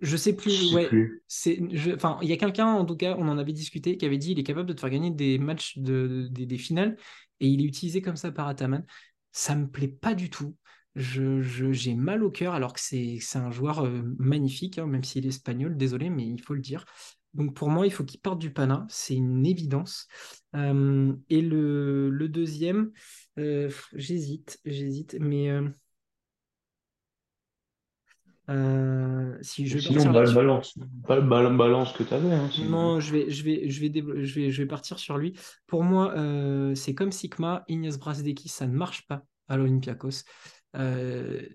Je 0.00 0.16
sais 0.16 0.30
je 0.30 0.36
plus, 0.36 0.70
sais 0.70 0.74
ouais. 0.74 0.86
plus. 0.86 1.22
C'est, 1.26 1.60
je- 1.72 1.90
enfin, 1.90 2.18
il 2.22 2.28
y 2.28 2.32
a 2.32 2.36
quelqu'un, 2.36 2.66
en 2.66 2.84
tout 2.84 2.96
cas, 2.96 3.16
on 3.18 3.28
en 3.28 3.36
avait 3.36 3.52
discuté, 3.52 3.96
qui 3.96 4.06
avait 4.06 4.18
dit 4.18 4.32
il 4.32 4.38
est 4.38 4.44
capable 4.44 4.68
de 4.68 4.74
te 4.74 4.80
faire 4.80 4.90
gagner 4.90 5.10
des 5.10 5.38
matchs, 5.38 5.76
de, 5.78 6.28
des, 6.30 6.46
des 6.46 6.58
finales, 6.58 6.96
et 7.40 7.48
il 7.48 7.60
est 7.60 7.64
utilisé 7.64 8.00
comme 8.00 8.16
ça 8.16 8.30
par 8.30 8.46
Ataman. 8.46 8.84
Ça 9.32 9.56
me 9.56 9.68
plaît 9.68 9.88
pas 9.88 10.14
du 10.14 10.30
tout. 10.30 10.54
Je, 10.94 11.40
je- 11.40 11.72
j'ai 11.72 11.94
mal 11.94 12.22
au 12.22 12.30
cœur, 12.30 12.54
alors 12.54 12.72
que 12.74 12.80
c'est, 12.80 13.18
un 13.34 13.50
joueur 13.50 13.80
euh, 13.84 14.02
magnifique, 14.18 14.78
hein, 14.78 14.86
même 14.86 15.04
s'il 15.04 15.24
est 15.24 15.28
espagnol, 15.30 15.76
désolé, 15.76 16.10
mais 16.10 16.26
il 16.26 16.40
faut 16.42 16.54
le 16.54 16.60
dire. 16.60 16.84
Donc 17.34 17.54
pour 17.54 17.70
moi, 17.70 17.86
il 17.86 17.92
faut 17.92 18.04
qu'il 18.04 18.20
parte 18.20 18.38
du 18.38 18.52
Pana, 18.52 18.86
c'est 18.90 19.14
une 19.14 19.46
évidence. 19.46 20.06
Euh, 20.54 21.14
et 21.30 21.40
le, 21.40 22.10
le 22.10 22.28
deuxième, 22.28 22.92
euh, 23.38 23.70
j'hésite, 23.94 24.60
j'hésite, 24.66 25.16
mais 25.18 25.50
euh, 28.50 29.38
si 29.42 29.66
je 29.66 29.78
Sinon, 29.78 29.94
partir 29.94 30.12
ba- 30.12 30.20
là-dessus. 30.20 30.34
balance, 30.34 30.78
Ba- 31.08 31.20
ba- 31.20 31.50
balance 31.50 31.92
que 31.92 32.02
t'avais. 32.02 32.32
Hein, 32.32 32.48
sinon. 32.52 32.68
Non, 32.78 33.00
je 33.00 33.12
vais, 33.12 33.30
je 33.30 33.42
vais, 33.44 33.68
je 33.70 33.80
vais, 33.80 33.92
je 34.24 34.34
vais, 34.40 34.50
je 34.50 34.62
vais 34.62 34.68
partir 34.68 34.98
sur 34.98 35.16
lui. 35.18 35.34
Pour 35.66 35.82
moi, 35.84 36.14
c'est 36.74 36.94
comme 36.94 37.12
Sigma, 37.12 37.64
Ignace 37.68 37.98
Brasdeki, 37.98 38.48
ça 38.48 38.66
ne 38.66 38.72
marche 38.76 39.06
pas 39.06 39.24
à 39.48 39.56
l'Olympiakos. 39.56 40.24
Euh, 40.76 41.46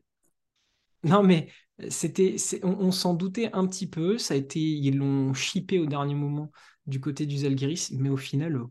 non, 1.03 1.23
mais 1.23 1.49
c'était, 1.89 2.35
on, 2.63 2.69
on 2.79 2.91
s'en 2.91 3.13
doutait 3.13 3.49
un 3.53 3.67
petit 3.67 3.87
peu. 3.89 4.17
Ça 4.17 4.33
a 4.33 4.37
été, 4.37 4.59
ils 4.59 4.97
l'ont 4.97 5.33
chippé 5.33 5.79
au 5.79 5.85
dernier 5.85 6.15
moment 6.15 6.51
du 6.85 6.99
côté 6.99 7.25
du 7.25 7.37
Zalgiris, 7.37 7.91
mais 7.91 8.09
au 8.09 8.17
final, 8.17 8.55
euh, 8.55 8.65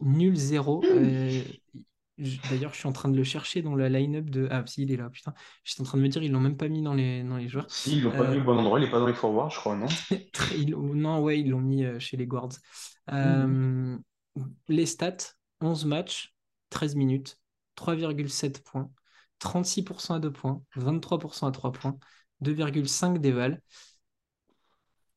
nul 0.00 0.36
zéro. 0.36 0.86
Euh, 0.90 1.44
j- 2.18 2.40
D'ailleurs, 2.44 2.72
je 2.74 2.78
suis 2.80 2.88
en 2.88 2.92
train 2.92 3.08
de 3.10 3.16
le 3.16 3.24
chercher 3.24 3.62
dans 3.62 3.76
la 3.76 3.88
line-up 3.88 4.30
de. 4.30 4.48
Ah, 4.50 4.64
si, 4.66 4.82
il 4.82 4.92
est 4.92 4.96
là, 4.96 5.10
putain. 5.10 5.34
J'étais 5.64 5.82
en 5.82 5.84
train 5.84 5.98
de 5.98 6.02
me 6.02 6.08
dire, 6.08 6.22
ils 6.22 6.32
l'ont 6.32 6.40
même 6.40 6.56
pas 6.56 6.68
mis 6.68 6.82
dans 6.82 6.94
les, 6.94 7.22
dans 7.24 7.36
les 7.36 7.48
joueurs. 7.48 7.68
Si, 7.68 7.92
ils 7.98 8.02
l'ont 8.02 8.10
pas 8.16 8.24
Euh, 8.24 8.34
mis 8.34 8.38
au 8.38 8.42
bon 8.44 8.58
endroit, 8.58 8.80
il 8.80 8.86
est 8.86 8.90
pas 8.90 8.98
dans 8.98 9.06
les 9.06 9.14
forwards, 9.14 9.50
je 9.50 9.58
crois, 9.60 9.76
non? 9.76 9.86
Ils- 10.50 10.70
non, 10.76 11.22
ouais, 11.22 11.40
ils 11.40 11.50
l'ont 11.50 11.60
mis 11.60 11.84
euh, 11.84 11.98
chez 11.98 12.16
les 12.16 12.26
Guards. 12.26 12.50
Euh, 13.12 13.98
les 14.68 14.86
stats, 14.86 15.16
11 15.60 15.84
matchs, 15.84 16.34
13 16.70 16.94
minutes, 16.96 17.38
3,7 17.74 18.62
points, 18.64 18.90
36% 19.38 20.14
à 20.14 20.18
2 20.18 20.32
points, 20.32 20.62
23% 20.76 21.46
à 21.46 21.50
3 21.50 21.72
points, 21.72 21.98
2,5 22.40 23.18
d'éval. 23.18 23.62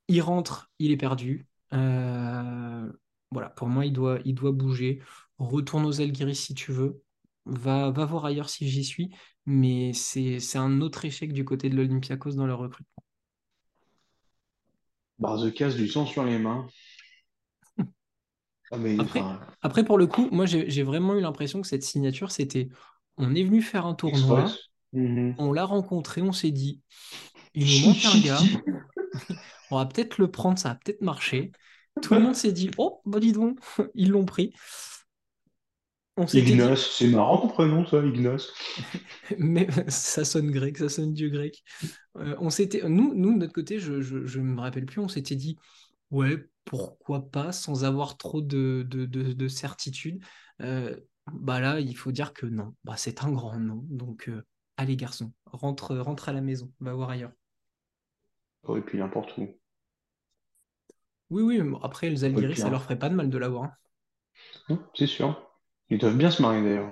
Il 0.07 0.21
rentre, 0.21 0.69
il 0.79 0.91
est 0.91 0.97
perdu. 0.97 1.47
Euh, 1.73 2.91
voilà, 3.31 3.49
pour 3.49 3.67
moi, 3.67 3.85
il 3.85 3.93
doit, 3.93 4.19
il 4.25 4.35
doit 4.35 4.51
bouger. 4.51 5.01
Retourne 5.37 5.85
aux 5.85 6.01
Algiris 6.01 6.35
si 6.35 6.53
tu 6.53 6.71
veux. 6.71 7.01
Va, 7.45 7.89
va 7.91 8.05
voir 8.05 8.25
ailleurs 8.25 8.49
si 8.49 8.69
j'y 8.69 8.83
suis. 8.83 9.11
Mais 9.45 9.93
c'est, 9.93 10.39
un 10.55 10.81
autre 10.81 11.05
échec 11.05 11.33
du 11.33 11.45
côté 11.45 11.69
de 11.69 11.75
l'Olympiakos 11.75 12.33
dans 12.33 12.45
leur 12.45 12.59
recrutement. 12.59 13.03
Barzekas, 15.17 15.71
du 15.71 15.87
sang 15.87 16.05
sur 16.05 16.23
les 16.23 16.37
mains. 16.37 16.67
Ah, 18.73 18.77
mais 18.77 18.97
Après, 18.97 19.21
après, 19.61 19.83
pour 19.83 19.97
le 19.97 20.07
coup, 20.07 20.29
moi, 20.31 20.45
j'ai 20.45 20.83
vraiment 20.83 21.15
eu 21.15 21.19
l'impression 21.19 21.61
que 21.61 21.67
cette 21.67 21.83
signature, 21.83 22.31
c'était 22.31 22.69
on 23.21 23.35
est 23.35 23.43
venu 23.43 23.61
faire 23.61 23.85
un 23.85 23.93
tournoi. 23.95 24.51
Mhm. 24.93 25.35
on 25.37 25.53
l'a 25.53 25.63
rencontré, 25.63 26.21
on 26.21 26.33
s'est 26.33 26.51
dit, 26.51 26.81
il 27.53 27.81
nous 27.81 27.87
manque 27.87 28.05
un 28.05 28.19
gars, 28.19 28.39
on 29.71 29.77
va 29.77 29.85
peut-être 29.85 30.17
le 30.17 30.29
prendre, 30.29 30.59
ça 30.59 30.69
va 30.69 30.75
peut-être 30.75 31.01
marcher. 31.01 31.51
Tout 32.01 32.13
le 32.13 32.21
monde 32.21 32.35
s'est 32.35 32.51
dit, 32.51 32.71
oh, 32.77 33.01
bah 33.05 33.19
dis 33.19 33.31
donc, 33.31 33.59
ils 33.95 34.09
l'ont 34.09 34.25
pris. 34.25 34.53
On 36.17 36.25
dit, 36.25 36.39
Ignace, 36.39 36.91
c'est 36.97 37.07
marrant 37.07 37.37
ton 37.37 37.47
prénom, 37.47 37.85
ça, 37.85 38.03
Ignace. 38.05 38.49
mais 39.37 39.67
ça 39.87 40.25
sonne 40.25 40.51
grec, 40.51 40.77
ça 40.77 40.89
sonne 40.89 41.13
dieu 41.13 41.29
grec. 41.29 41.63
Euh, 42.17 42.35
on 42.39 42.49
s'était, 42.49 42.87
nous, 42.87 43.13
nous, 43.15 43.33
de 43.33 43.39
notre 43.39 43.53
côté, 43.53 43.79
je, 43.79 44.01
je, 44.01 44.25
je 44.25 44.39
me 44.41 44.59
rappelle 44.59 44.85
plus, 44.85 44.99
on 44.99 45.07
s'était 45.07 45.35
dit, 45.35 45.57
ouais, 46.11 46.37
pourquoi 46.65 47.29
pas, 47.31 47.51
sans 47.53 47.85
avoir 47.85 48.17
trop 48.17 48.41
de, 48.41 48.85
de, 48.89 49.05
de, 49.05 49.33
de 49.33 49.47
certitude. 49.47 50.21
Euh, 50.61 50.95
bah 51.27 51.59
là, 51.59 51.79
il 51.79 51.95
faut 51.95 52.11
dire 52.11 52.33
que 52.33 52.45
non, 52.45 52.75
bah, 52.83 52.95
c'est 52.97 53.23
un 53.23 53.31
grand 53.31 53.57
non. 53.57 53.83
Donc, 53.89 54.29
euh, 54.29 54.45
allez, 54.77 54.95
garçon, 54.95 55.31
rentre, 55.45 55.95
rentre 55.97 56.29
à 56.29 56.33
la 56.33 56.41
maison, 56.41 56.71
va 56.79 56.93
voir 56.93 57.09
ailleurs. 57.09 57.31
Oh, 58.63 58.77
et 58.77 58.81
puis 58.81 58.97
n'importe 58.97 59.37
où. 59.37 59.47
Oui, 61.29 61.43
oui, 61.43 61.61
mais 61.61 61.77
après, 61.81 62.09
les 62.09 62.23
Algiris, 62.23 62.53
puis, 62.53 62.61
ça 62.61 62.67
hein. 62.67 62.71
leur 62.71 62.83
ferait 62.83 62.99
pas 62.99 63.09
de 63.09 63.15
mal 63.15 63.29
de 63.29 63.37
l'avoir. 63.37 63.63
hein. 63.65 63.73
Non, 64.69 64.79
c'est 64.93 65.07
sûr. 65.07 65.49
Ils 65.89 65.97
doivent 65.97 66.17
bien 66.17 66.31
se 66.31 66.41
marier 66.41 66.61
d'ailleurs. 66.63 66.91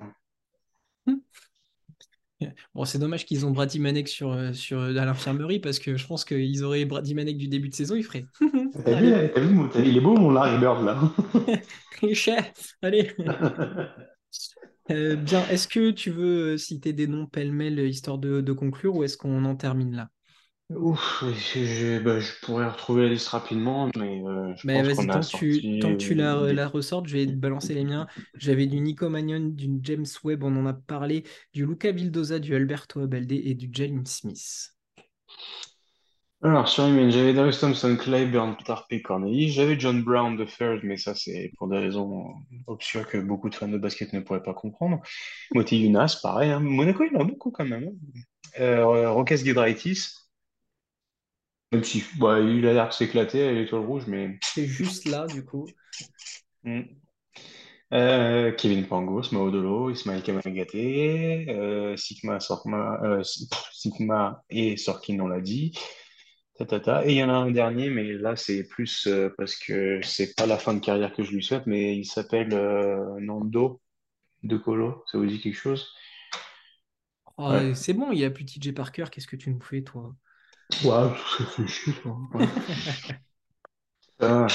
Bon, 2.73 2.86
c'est 2.86 2.99
dommage 2.99 3.25
qu'ils 3.25 3.45
ont 3.45 3.51
Brady 3.51 3.80
Manek 3.80 4.07
sur, 4.07 4.32
euh, 4.32 4.53
sur, 4.53 4.80
à 4.80 4.91
l'infirmerie 4.91 5.59
parce 5.59 5.77
que 5.77 5.97
je 5.97 6.07
pense 6.07 6.23
qu'ils 6.23 6.63
auraient 6.63 6.86
Brady 6.86 7.13
Manek 7.13 7.38
du 7.38 7.49
début 7.49 7.67
de 7.67 7.75
saison, 7.75 7.95
ils 7.95 8.03
feraient. 8.03 8.25
T'as 8.86 8.99
vu, 8.99 9.69
il 9.86 9.97
est 9.97 10.01
beau 10.01 10.15
mon 10.15 10.32
Larry 10.32 10.57
Bird 10.57 10.86
là. 10.86 10.99
Richet, 12.01 12.53
allez. 12.82 13.13
Euh, 14.91 15.15
bien, 15.15 15.47
est-ce 15.47 15.67
que 15.67 15.91
tu 15.91 16.11
veux 16.11 16.53
euh, 16.53 16.57
citer 16.57 16.93
des 16.93 17.07
noms 17.07 17.25
pêle-mêle 17.27 17.80
euh, 17.80 17.88
histoire 17.88 18.17
de, 18.17 18.41
de 18.41 18.53
conclure 18.53 18.95
ou 18.95 19.03
est-ce 19.03 19.17
qu'on 19.17 19.45
en 19.45 19.55
termine 19.55 19.95
là? 19.95 20.09
Ouf, 20.71 21.23
je, 21.32 21.63
je- 21.65 21.99
bah, 21.99 22.19
je 22.19 22.32
pourrais 22.41 22.67
retrouver 22.67 23.03
la 23.03 23.09
liste 23.09 23.27
rapidement, 23.30 23.89
mais 23.97 24.21
euh, 24.25 24.55
je 24.55 24.63
Bah, 24.63 24.73
pense 24.73 24.84
vas-y, 24.84 25.07
qu'on 25.07 25.09
a 25.09 25.21
tant 25.21 25.21
sorti 25.21 25.69
tant 25.80 25.93
que 25.95 25.97
tu 25.97 26.15
la, 26.15 26.67
ressortes, 26.67 27.07
je 27.07 27.13
vais 27.17 27.25
te 27.27 27.32
balancer 27.32 27.73
les 27.73 27.86
miens. 27.86 28.07
J'avais 28.38 28.67
du 28.67 28.80
Nico 28.82 29.07
Magnon, 29.09 29.39
du 29.53 29.69
James 29.84 30.05
Webb, 30.23 30.43
on 30.43 30.55
en 30.57 30.65
a 30.65 30.73
parlé, 30.73 31.23
du 31.53 31.65
Luca 31.65 31.91
Vildoza, 31.93 32.39
du 32.39 32.53
Alberto 32.55 32.99
Abalde 32.99 33.32
et 33.32 33.53
du 33.55 33.69
Jalen 33.71 34.05
Smith. 34.05 34.75
Alors, 36.41 36.69
sur 36.69 36.85
Email, 36.85 37.11
j'avais 37.11 37.33
Darius 37.33 37.59
Thompson, 37.59 37.97
Clyburn, 37.99 38.55
Tarpe, 38.65 39.01
Cornelius. 39.03 39.51
J'avais 39.53 39.77
John 39.77 40.01
Brown 40.03 40.37
de 40.37 40.45
third, 40.45 40.81
mais 40.83 40.95
ça, 40.95 41.13
c'est 41.13 41.51
pour 41.57 41.67
des 41.67 41.77
raisons 41.77 42.33
obscures 42.67 43.05
que 43.07 43.17
beaucoup 43.17 43.49
de 43.49 43.55
fans 43.55 43.67
de 43.67 43.77
basket 43.77 44.13
ne 44.13 44.21
pourraient 44.21 44.43
pas 44.43 44.53
comprendre. 44.53 45.01
Moti 45.53 45.77
Younas, 45.79 46.17
pareil. 46.23 46.51
hein. 46.51 46.61
Monaco, 46.61 47.03
il 47.03 47.15
en 47.17 47.21
a 47.21 47.23
beaucoup 47.25 47.51
quand 47.51 47.65
même. 47.65 47.89
hein. 47.89 48.21
Euh, 48.59 49.25
Giedraitis, 49.35 50.07
même 51.71 51.83
si 51.83 52.03
bah, 52.17 52.39
il 52.39 52.65
a 52.67 52.73
l'air 52.73 52.87
de 52.87 52.93
s'éclater 52.93 53.47
à 53.47 53.51
l'étoile 53.51 53.81
rouge, 53.85 54.03
mais. 54.07 54.37
C'est 54.41 54.65
juste 54.65 55.05
là, 55.05 55.27
du 55.27 55.43
coup. 55.43 55.67
Hmm. 56.63 56.81
Euh, 57.93 58.51
Kevin 58.53 58.85
Pangos, 58.87 59.31
Maodolo, 59.31 59.89
Ismaël 59.89 60.21
Kamagaté, 60.21 61.47
euh, 61.49 61.97
Sigma, 61.97 62.39
Sorma, 62.39 62.99
euh, 63.03 63.23
Sigma 63.73 64.43
et 64.49 64.77
Sorkin, 64.77 65.19
on 65.19 65.27
l'a 65.27 65.41
dit. 65.41 65.73
Et 66.60 67.12
il 67.14 67.18
y 67.18 67.24
en 67.24 67.30
a 67.30 67.34
un 67.34 67.51
dernier, 67.51 67.89
mais 67.89 68.14
là, 68.14 68.36
c'est 68.36 68.64
plus 68.68 69.07
euh, 69.07 69.30
parce 69.38 69.55
que 69.55 70.01
c'est 70.03 70.36
pas 70.36 70.45
la 70.45 70.57
fin 70.57 70.74
de 70.74 70.80
carrière 70.80 71.14
que 71.14 71.24
je 71.24 71.32
lui 71.32 71.43
souhaite, 71.43 71.66
mais 71.68 71.95
il 71.97 72.05
s'appelle 72.05 72.53
euh, 72.53 73.20
Nando 73.20 73.82
De 74.43 74.57
Colo. 74.57 75.03
Ça 75.12 75.18
vous 75.18 75.26
dit 75.26 75.39
quelque 75.41 75.55
chose? 75.57 75.88
Oh, 77.38 77.49
Ouais. 77.49 77.74
c'est 77.74 77.93
bon, 77.93 78.12
il 78.12 78.20
y 78.20 78.26
a 78.26 78.30
plus 78.30 78.45
TJ 78.45 78.74
Parker, 78.74 79.05
qu'est-ce 79.12 79.28
que 79.28 79.36
tu 79.38 79.49
nous 79.49 79.62
fais, 79.62 79.82
toi? 79.82 80.16
Chier. 81.68 81.93
Ouais. 82.34 82.47
Euh, 84.22 84.47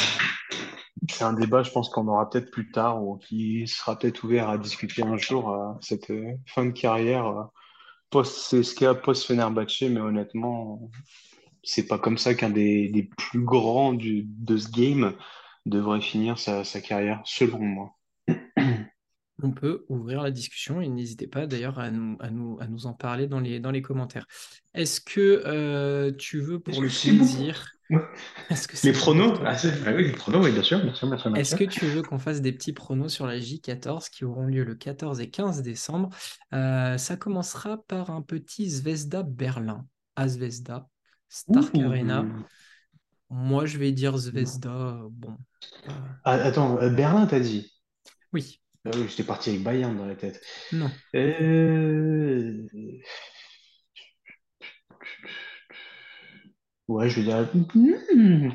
c'est 1.09 1.25
un 1.25 1.33
débat, 1.33 1.63
je 1.63 1.71
pense 1.71 1.89
qu'on 1.89 2.09
aura 2.09 2.29
peut-être 2.31 2.51
plus 2.51 2.71
tard, 2.71 3.03
ou 3.03 3.17
qui 3.19 3.67
sera 3.67 3.99
peut-être 3.99 4.25
ouvert 4.25 4.49
à 4.49 4.59
discuter 4.59 5.03
un 5.03 5.17
jour 5.17 5.51
à 5.51 5.79
cette 5.81 6.11
euh, 6.11 6.33
fin 6.47 6.65
de 6.67 6.71
carrière 6.71 7.49
post-CSKA, 8.11 8.95
post-Fenerbahçe, 8.97 9.83
mais 9.91 10.01
honnêtement, 10.01 10.91
c'est 11.65 11.87
pas 11.87 11.99
comme 11.99 12.19
ça 12.19 12.35
qu'un 12.35 12.51
des, 12.51 12.89
des 12.89 13.05
plus 13.05 13.41
grands 13.45 13.93
du, 13.95 14.25
de 14.27 14.57
ce 14.57 14.71
game 14.71 15.15
devrait 15.67 16.01
finir 16.01 16.39
sa, 16.39 16.65
sa 16.65 16.81
carrière, 16.81 17.23
selon 17.25 17.61
moi. 17.61 17.97
On 19.43 19.51
peut 19.51 19.85
ouvrir 19.89 20.23
la 20.23 20.31
discussion 20.31 20.81
et 20.81 20.89
n'hésitez 20.89 21.27
pas 21.27 21.47
d'ailleurs 21.47 21.79
à 21.81 21.91
nous, 21.91 22.17
à 22.21 22.31
nous, 22.31 22.57
à 22.61 22.69
nous 22.69 22.87
en 22.87 22.95
parler 22.95 23.27
dans 23.27 23.41
les, 23.41 23.59
dans 23.59 23.73
les 23.73 23.83
commentaires. 23.83 24.27
Est-ce 24.75 25.01
que 25.01 25.43
euh, 25.45 26.12
tu 26.17 26.41
veux 26.41 26.61
pour 26.61 26.81
le 26.81 26.89
bon? 26.89 26.95
plaisir, 26.95 27.69
Ouais. 27.91 28.01
est-ce 28.49 28.69
que 28.69 28.77
Les 28.83 28.93
pronos? 28.93 29.39
Ah, 29.45 29.57
ah 29.87 29.93
oui, 29.95 30.05
les 30.05 30.12
pronos, 30.12 30.43
oui, 30.45 30.53
bien 30.53 30.62
sûr, 30.62 30.81
bien 30.83 30.95
sûr, 30.95 31.09
bien 31.09 31.19
sûr, 31.19 31.31
bien 31.31 31.41
Est-ce 31.41 31.57
que 31.57 31.65
tu 31.65 31.87
veux 31.89 32.03
qu'on 32.03 32.19
fasse 32.19 32.41
des 32.41 32.53
petits 32.53 32.73
pronos 32.73 33.09
sur 33.12 33.27
la 33.27 33.39
J14 33.39 34.09
qui 34.11 34.25
auront 34.25 34.47
lieu 34.47 34.65
le 34.65 34.75
14 34.77 35.21
et 35.21 35.31
15 35.31 35.62
décembre? 35.62 36.11
Euh, 36.53 36.97
ça 36.97 37.17
commencera 37.17 37.83
par 37.85 38.11
un 38.11 38.23
petit 38.23 38.69
Zvezda 38.71 39.23
Berlin 39.25 39.87
à 40.17 40.29
Zvezda, 40.29 40.89
Stark 41.35 41.74
Arena. 41.78 42.24
Moi, 43.30 43.66
je 43.66 43.78
vais 43.78 43.93
dire 43.93 44.16
Zvezda. 44.16 45.03
Bon, 45.11 45.37
Ah, 46.24 46.32
attends, 46.32 46.78
euh, 46.80 46.91
Berlin, 46.91 47.26
t'as 47.26 47.41
dit? 47.41 47.72
oui, 48.32 48.61
Ah 48.87 48.91
oui, 48.95 49.07
j'étais 49.09 49.24
parti 49.24 49.51
avec 49.51 49.62
Bayern 49.62 49.97
dans 49.97 50.07
la 50.07 50.14
tête. 50.14 50.41
non. 50.72 50.91
Euh, 51.14 52.66
Ouais, 56.89 57.09
je 57.09 57.20
vais 57.20 57.26
dire. 57.26 57.49
Hmm. 57.74 58.51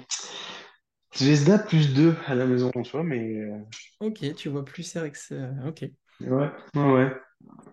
Zvezda 1.16 1.60
plus 1.60 1.94
2 1.94 2.16
à 2.26 2.34
la 2.34 2.48
maison 2.48 2.72
en 2.76 2.84
soi, 2.84 3.04
mais. 3.04 3.20
euh, 3.42 3.60
Ok, 4.02 4.34
tu 4.36 4.50
vois 4.50 4.66
plus 4.66 4.96
RX. 4.98 5.34
Ok. 5.66 5.86
Ouais, 6.22 6.50
ouais, 6.76 6.92
ouais. 6.94 7.12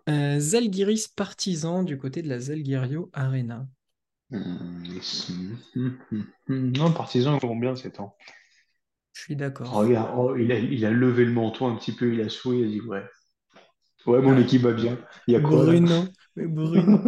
Euh, 0.08 0.38
Zalgiris 0.40 1.08
Partizan 1.08 1.82
du 1.82 1.98
côté 1.98 2.22
de 2.22 2.28
la 2.28 2.38
Zalgirio 2.40 3.10
Arena. 3.12 3.68
Non, 6.48 6.92
Partizan, 6.92 7.38
ils 7.42 7.46
vont 7.46 7.56
bien 7.56 7.76
ces 7.76 7.92
temps. 7.92 8.16
Je 9.14 9.22
suis 9.22 9.34
d'accord. 9.36 9.72
Regarde, 9.72 10.10
oh, 10.16 10.36
il 10.36 10.50
a, 10.52 10.58
il 10.58 10.84
a 10.86 10.90
levé 10.90 11.24
le 11.24 11.32
menton 11.32 11.68
un 11.68 11.76
petit 11.76 11.92
peu, 11.92 12.12
il 12.12 12.20
a 12.20 12.28
souri, 12.28 12.60
il 12.60 12.64
a 12.64 12.68
dit 12.68 12.80
ouais. 12.80 13.04
Ouais, 14.06 14.20
mon 14.22 14.36
Ah, 14.36 14.38
équipe 14.38 14.62
va 14.62 14.72
bien. 14.72 14.98
Il 15.26 15.32
y 15.34 15.36
a 15.36 15.40
quoi? 15.40 15.64
Bruno, 15.64 16.14
mais 16.36 16.46
Bruno. 16.46 17.04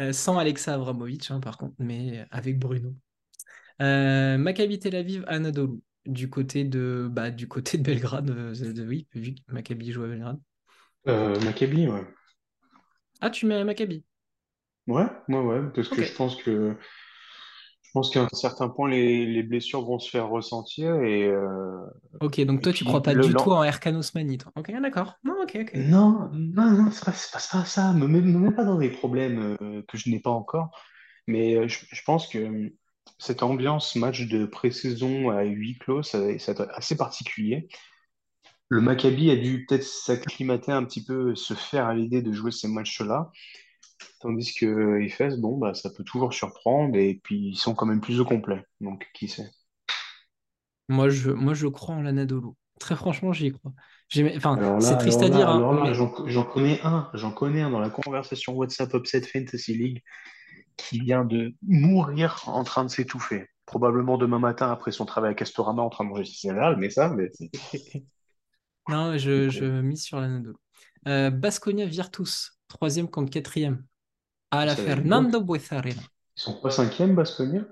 Euh, 0.00 0.12
sans 0.12 0.38
Alexa 0.38 0.74
Abramovic, 0.74 1.30
hein, 1.30 1.40
par 1.40 1.58
contre, 1.58 1.74
mais 1.78 2.26
avec 2.30 2.58
Bruno. 2.58 2.94
Euh, 3.82 4.38
Maccabi 4.38 4.78
Tel 4.80 4.96
Aviv 4.96 5.24
Anadolu 5.28 5.80
du 6.06 6.30
côté 6.30 6.64
de, 6.64 7.08
bah, 7.10 7.30
du 7.30 7.48
côté 7.48 7.78
de 7.78 7.84
Belgrade. 7.84 8.30
euh, 8.30 8.54
de- 8.74 8.86
oui, 8.86 9.08
vu 9.14 9.34
que 9.36 9.40
Maccabi 9.52 9.92
joue 9.92 10.04
à 10.04 10.08
Belgrade. 10.08 10.40
Euh, 11.08 11.38
Maccabi, 11.40 11.88
ouais. 11.88 12.04
Ah, 13.20 13.30
tu 13.30 13.46
mets 13.46 13.64
Maccabi. 13.64 14.04
Ouais, 14.90 15.06
ouais, 15.28 15.38
ouais, 15.38 15.60
parce 15.74 15.88
que 15.88 16.02
Ok. 16.02 16.02
je 16.02 16.14
pense 16.14 16.36
que 16.42 16.76
je 17.82 17.90
pense 17.92 18.10
qu'à 18.10 18.22
un 18.22 18.28
certain 18.32 18.68
point, 18.68 18.88
les, 18.88 19.26
les 19.26 19.42
blessures 19.42 19.84
vont 19.84 19.98
se 19.98 20.10
faire 20.10 20.28
ressentir 20.28 20.94
et, 21.02 21.26
euh, 21.26 21.86
Ok, 22.20 22.40
donc 22.42 22.60
et 22.60 22.62
toi, 22.62 22.72
tu 22.72 22.84
puis 22.84 22.84
crois 22.84 23.02
pas 23.02 23.14
le, 23.14 23.22
du 23.28 23.34
tout 23.34 23.50
en 23.50 23.62
Erkan 23.64 23.94
Osmani, 23.94 24.38
toi. 24.38 24.52
Ok, 24.56 24.70
d'accord. 24.82 25.14
Non, 25.24 25.42
ok, 25.42 25.56
ok. 25.62 25.74
Non, 25.74 26.28
non, 26.32 26.70
non, 26.72 26.90
c'est 26.90 27.04
pas, 27.04 27.12
c'est 27.12 27.32
pas, 27.32 27.38
c'est 27.38 27.52
pas 27.56 27.64
ça. 27.64 27.92
Me 27.92 28.06
mets, 28.08 28.20
me 28.20 28.38
mets 28.38 28.54
pas 28.54 28.64
dans 28.64 28.78
des 28.78 28.90
problèmes 28.90 29.56
euh, 29.62 29.82
que 29.88 29.96
je 29.98 30.10
n'ai 30.10 30.20
pas 30.20 30.30
encore. 30.30 30.70
Mais 31.26 31.56
euh, 31.56 31.68
je, 31.68 31.78
je 31.92 32.02
pense 32.04 32.28
que 32.28 32.38
euh, 32.38 32.70
cette 33.18 33.42
ambiance 33.42 33.96
match 33.96 34.28
de 34.28 34.46
pré-saison 34.46 35.30
à 35.30 35.44
huis 35.44 35.78
clos, 35.78 36.02
ça, 36.02 36.38
ça 36.38 36.54
doit 36.54 36.66
être 36.66 36.74
assez 36.76 36.96
particulier. 36.96 37.68
Le 38.68 38.80
Maccabi 38.80 39.30
a 39.30 39.36
dû 39.36 39.66
peut-être 39.66 39.84
s'acclimater 39.84 40.72
un 40.72 40.84
petit 40.84 41.04
peu, 41.04 41.34
se 41.34 41.54
faire 41.54 41.86
à 41.86 41.94
l'idée 41.94 42.22
de 42.22 42.32
jouer 42.32 42.52
ces 42.52 42.68
matchs-là. 42.68 43.30
Tandis 44.20 44.54
que 44.54 44.66
euh, 44.66 45.02
Efes, 45.04 45.36
bon, 45.38 45.58
bah, 45.58 45.74
ça 45.74 45.90
peut 45.90 46.04
toujours 46.04 46.32
surprendre 46.34 46.96
et 46.96 47.20
puis 47.22 47.48
ils 47.50 47.56
sont 47.56 47.74
quand 47.74 47.86
même 47.86 48.00
plus 48.00 48.20
au 48.20 48.24
complet. 48.24 48.64
Donc, 48.80 49.06
qui 49.14 49.28
sait? 49.28 49.50
Moi, 50.88 51.08
je, 51.08 51.30
moi, 51.30 51.54
je 51.54 51.66
crois 51.68 51.94
en 51.94 52.02
l'Anadolu. 52.02 52.48
Très 52.80 52.96
franchement, 52.96 53.32
j'y 53.32 53.52
crois. 53.52 53.72
J'ai- 54.08 54.36
Enfin, 54.36 54.56
Alors 54.56 54.80
là, 54.80 54.80
c'est 54.80 54.96
triste 54.96 55.22
alors 55.22 55.22
à 55.22 55.28
là, 55.28 55.36
dire, 55.36 55.48
hein, 55.48 55.68
alors 55.68 55.72
là, 55.74 55.84
mais 55.84 55.94
j'en 55.94 56.12
j'en 56.26 56.44
connais 56.44 56.80
un, 56.82 57.08
j'en 57.14 57.30
connais 57.32 57.60
un 57.62 57.70
dans 57.70 57.78
la 57.80 57.90
conversation 57.90 58.54
WhatsApp 58.54 58.92
Upset 58.94 59.22
Fantasy 59.22 59.74
League 59.74 60.02
qui 60.76 61.00
vient 61.00 61.24
de 61.24 61.54
mourir 61.62 62.42
en 62.48 62.64
train 62.64 62.84
de 62.84 62.90
s'étouffer. 62.90 63.48
Probablement 63.66 64.18
demain 64.18 64.38
matin 64.40 64.70
après 64.72 64.92
son 64.92 65.06
travail 65.06 65.32
à 65.32 65.34
Castorama 65.34 65.82
en 65.82 65.90
train 65.90 66.04
de 66.04 66.10
manger 66.10 66.24
ses 66.26 66.36
céréales, 66.48 66.76
mais 66.78 66.90
ça, 66.90 67.10
mais 67.10 67.30
c'est- 67.34 67.50
non, 68.88 69.16
je, 69.18 69.48
je 69.50 69.80
mise 69.80 70.02
sur 70.04 70.20
l'Anadolu. 70.20 70.56
Euh, 71.08 71.30
Baskonia 71.30 71.86
Virtus, 71.86 72.59
troisième 72.70 73.10
contre 73.10 73.32
quatrième, 73.32 73.84
à 74.52 74.66
la. 74.66 74.76
Fernando 74.76 75.42
Buezarena. 75.42 76.02
Ils 76.36 76.40
sont 76.42 76.60
pas 76.60 76.70
cinquième, 76.72 77.14
Baskonia? 77.14 77.64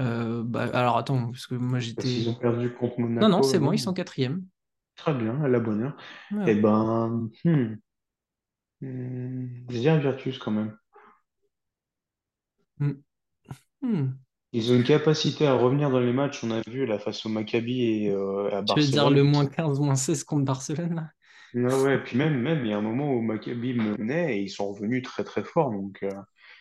Euh, 0.00 0.42
bah, 0.44 0.64
alors 0.72 0.96
attends, 0.98 1.30
parce 1.30 1.46
que 1.46 1.54
moi 1.54 1.78
j'étais. 1.78 2.26
ont 2.28 2.34
perdu 2.34 2.72
contre 2.74 3.00
Non, 3.20 3.28
non, 3.28 3.42
Monaco, 3.42 3.42
c'est 3.42 3.58
bon, 3.58 3.72
ils 3.72 3.78
non? 3.78 3.78
sont 3.78 3.94
quatrième. 3.94 4.46
Très 4.96 5.12
bien, 5.14 5.42
à 5.42 5.48
la 5.48 5.60
bonne 5.60 5.82
heure. 5.82 5.96
Ouais, 6.30 6.46
Eh 6.46 6.54
ben, 6.54 7.28
hmm, 7.44 7.76
hmm, 8.80 9.66
je 9.70 9.78
dirais 9.78 9.98
Virtus 10.00 10.38
quand 10.38 10.50
même. 10.50 10.76
Hmm. 12.78 13.02
Hmm. 13.82 14.06
Ils 14.54 14.72
ont 14.72 14.76
une 14.76 14.82
capacité 14.84 15.46
à 15.46 15.52
revenir 15.52 15.90
dans 15.90 16.00
les 16.00 16.14
matchs, 16.14 16.42
on 16.42 16.50
a 16.52 16.62
vu 16.66 16.86
là 16.86 16.98
face 16.98 17.26
au 17.26 17.28
Maccabi 17.28 17.82
et 17.82 18.10
euh, 18.10 18.48
à 18.56 18.62
Tu 18.64 18.80
veux 18.80 18.86
dire 18.88 19.10
le 19.10 19.22
Barcelone. 19.22 19.24
moins 19.24 19.46
15, 19.46 19.78
moins 19.80 19.94
16 19.96 20.24
contre 20.24 20.44
Barcelone, 20.44 20.94
là? 20.94 21.10
Ouais, 21.54 21.74
ouais, 21.74 22.02
puis 22.02 22.16
même, 22.18 22.38
même, 22.40 22.64
il 22.64 22.70
y 22.70 22.72
a 22.74 22.78
un 22.78 22.80
moment 22.82 23.12
où 23.12 23.20
Maccabi 23.22 23.74
menait 23.74 24.38
et 24.38 24.42
ils 24.42 24.50
sont 24.50 24.72
revenus 24.72 25.02
très 25.02 25.24
très 25.24 25.44
fort. 25.44 25.70
Donc, 25.70 26.02
euh, 26.02 26.10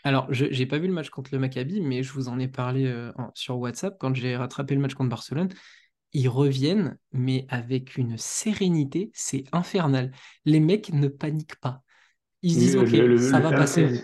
Alors, 0.03 0.31
je 0.33 0.45
j'ai 0.51 0.65
pas 0.65 0.79
vu 0.79 0.87
le 0.87 0.93
match 0.93 1.09
contre 1.09 1.31
le 1.33 1.39
Maccabi, 1.39 1.81
mais 1.81 2.03
je 2.03 2.11
vous 2.13 2.27
en 2.27 2.39
ai 2.39 2.47
parlé 2.47 2.85
euh, 2.87 3.11
sur 3.35 3.57
WhatsApp 3.59 3.97
quand 3.99 4.13
j'ai 4.15 4.35
rattrapé 4.35 4.73
le 4.75 4.81
match 4.81 4.93
contre 4.95 5.09
Barcelone. 5.09 5.49
Ils 6.13 6.29
reviennent, 6.29 6.97
mais 7.13 7.45
avec 7.49 7.97
une 7.97 8.17
sérénité, 8.17 9.11
c'est 9.13 9.45
infernal. 9.53 10.11
Les 10.45 10.59
mecs 10.59 10.91
ne 10.93 11.07
paniquent 11.09 11.59
pas. 11.59 11.83
Ils 12.43 12.53
se 12.53 12.59
disent, 12.59 12.77
le, 12.77 12.77
OK, 12.77 12.93
le, 13.07 13.17
ça 13.17 13.39
le- 13.39 13.41
va 13.41 13.53
passer. 13.53 13.93
euh, 13.93 13.97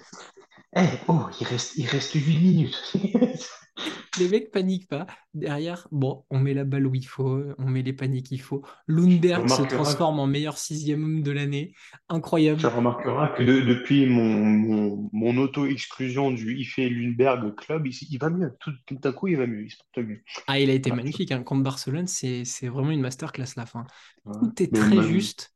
eh, 0.78 0.90
oh, 1.10 1.28
il 1.42 1.48
reste, 1.48 1.78
il 1.78 1.88
reste 1.88 2.14
8 2.16 2.40
minutes. 2.40 2.94
Les 4.20 4.28
mecs 4.30 4.52
paniquent 4.52 4.88
pas. 4.88 5.06
Derrière, 5.34 5.88
bon, 5.92 6.26
on 6.32 6.40
met 6.40 6.54
la 6.56 6.64
balle 6.64 6.88
où 6.88 6.96
il 6.96 7.06
faut, 7.06 7.44
on 7.60 7.66
met 7.68 7.84
les 7.84 7.94
paniers 7.94 8.24
qu'il 8.24 8.42
faut. 8.42 8.64
Tu 8.88 8.94
Lundberg 8.94 9.48
se 9.50 9.62
transforme 9.64 10.20
en 10.20 10.26
meilleur 10.28 10.58
sixième 10.58 11.04
homme 11.04 11.22
de 11.24 11.32
l'année. 11.32 11.74
tu 11.74 11.98
Incroyable. 12.10 12.66
remarqueras 12.66 13.30
que 13.38 13.44
de- 13.44 13.62
depuis 13.62 14.08
mon, 14.08 14.24
mon, 14.24 15.10
mon 15.14 15.38
auto-exclusion 15.38 16.32
du 16.32 16.58
IFE 16.58 16.90
Lundberg 16.90 17.54
Club, 17.56 17.86
il, 17.88 17.96
il 18.10 18.18
va 18.18 18.30
mieux. 18.30 18.52
Tout, 18.60 18.72
tout 18.88 18.96
d'un 18.96 19.12
coup, 19.12 19.28
il 19.28 19.38
va 19.38 19.46
mieux. 19.46 19.66
Il 19.66 19.70
se 19.72 19.78
porte 19.78 20.08
mieux. 20.08 20.24
Ah, 20.48 20.60
il 20.60 20.70
a 20.70 20.74
été 20.74 20.90
Voilà. 20.90 21.04
magnifique. 21.04 21.32
hein. 21.32 21.44
Contre 21.44 21.64
Barcelone, 21.64 22.08
c'est 22.08 22.44
vraiment 22.64 22.92
une 22.92 23.02
masterclass 23.02 23.54
la 23.56 23.66
fin. 23.66 23.86
Tout 24.26 24.64
est 24.64 24.72
Mais 24.72 24.80
très 24.80 25.04
juste, 25.04 25.54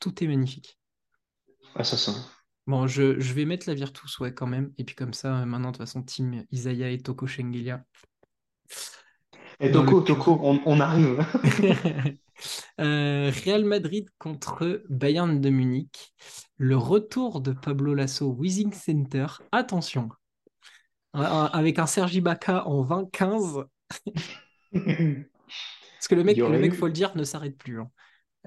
tout 0.00 0.24
est 0.24 0.26
magnifique. 0.26 0.78
assassin. 1.74 2.14
Bon, 2.68 2.86
je, 2.86 3.18
je 3.18 3.32
vais 3.32 3.46
mettre 3.46 3.66
la 3.66 3.74
Virtus, 3.74 4.18
ouais, 4.18 4.34
quand 4.34 4.46
même. 4.46 4.72
Et 4.76 4.84
puis 4.84 4.94
comme 4.94 5.14
ça, 5.14 5.38
euh, 5.38 5.44
maintenant, 5.46 5.68
de 5.72 5.76
toute 5.78 5.86
façon, 5.86 6.02
team 6.02 6.44
Isaiah 6.52 6.90
et 6.90 6.98
Toko 6.98 7.26
Shengelia 7.26 7.82
Et 9.58 9.68
le 9.68 9.72
Toko. 9.72 10.02
Toko, 10.02 10.38
on, 10.42 10.60
on 10.66 10.80
arrive. 10.80 11.24
Euh, 12.80 13.32
Real 13.44 13.64
Madrid 13.64 14.06
contre 14.18 14.84
Bayern 14.88 15.40
de 15.40 15.50
Munich. 15.50 16.14
Le 16.56 16.76
retour 16.76 17.40
de 17.40 17.50
Pablo 17.50 17.94
Lasso 17.94 18.30
Wishing 18.30 18.72
Center. 18.72 19.26
Attention, 19.50 20.08
Avec 21.12 21.80
un 21.80 21.86
Sergi 21.86 22.18
Ibaka 22.18 22.64
en 22.68 22.84
2015. 22.84 23.64
Parce 24.72 26.08
que 26.08 26.14
le 26.14 26.22
mec, 26.22 26.36
le 26.36 26.58
mec, 26.60 26.72
eu. 26.72 26.76
faut 26.76 26.86
le 26.86 26.92
dire, 26.92 27.16
ne 27.16 27.24
s'arrête 27.24 27.58
plus. 27.58 27.80
hein. 27.80 27.90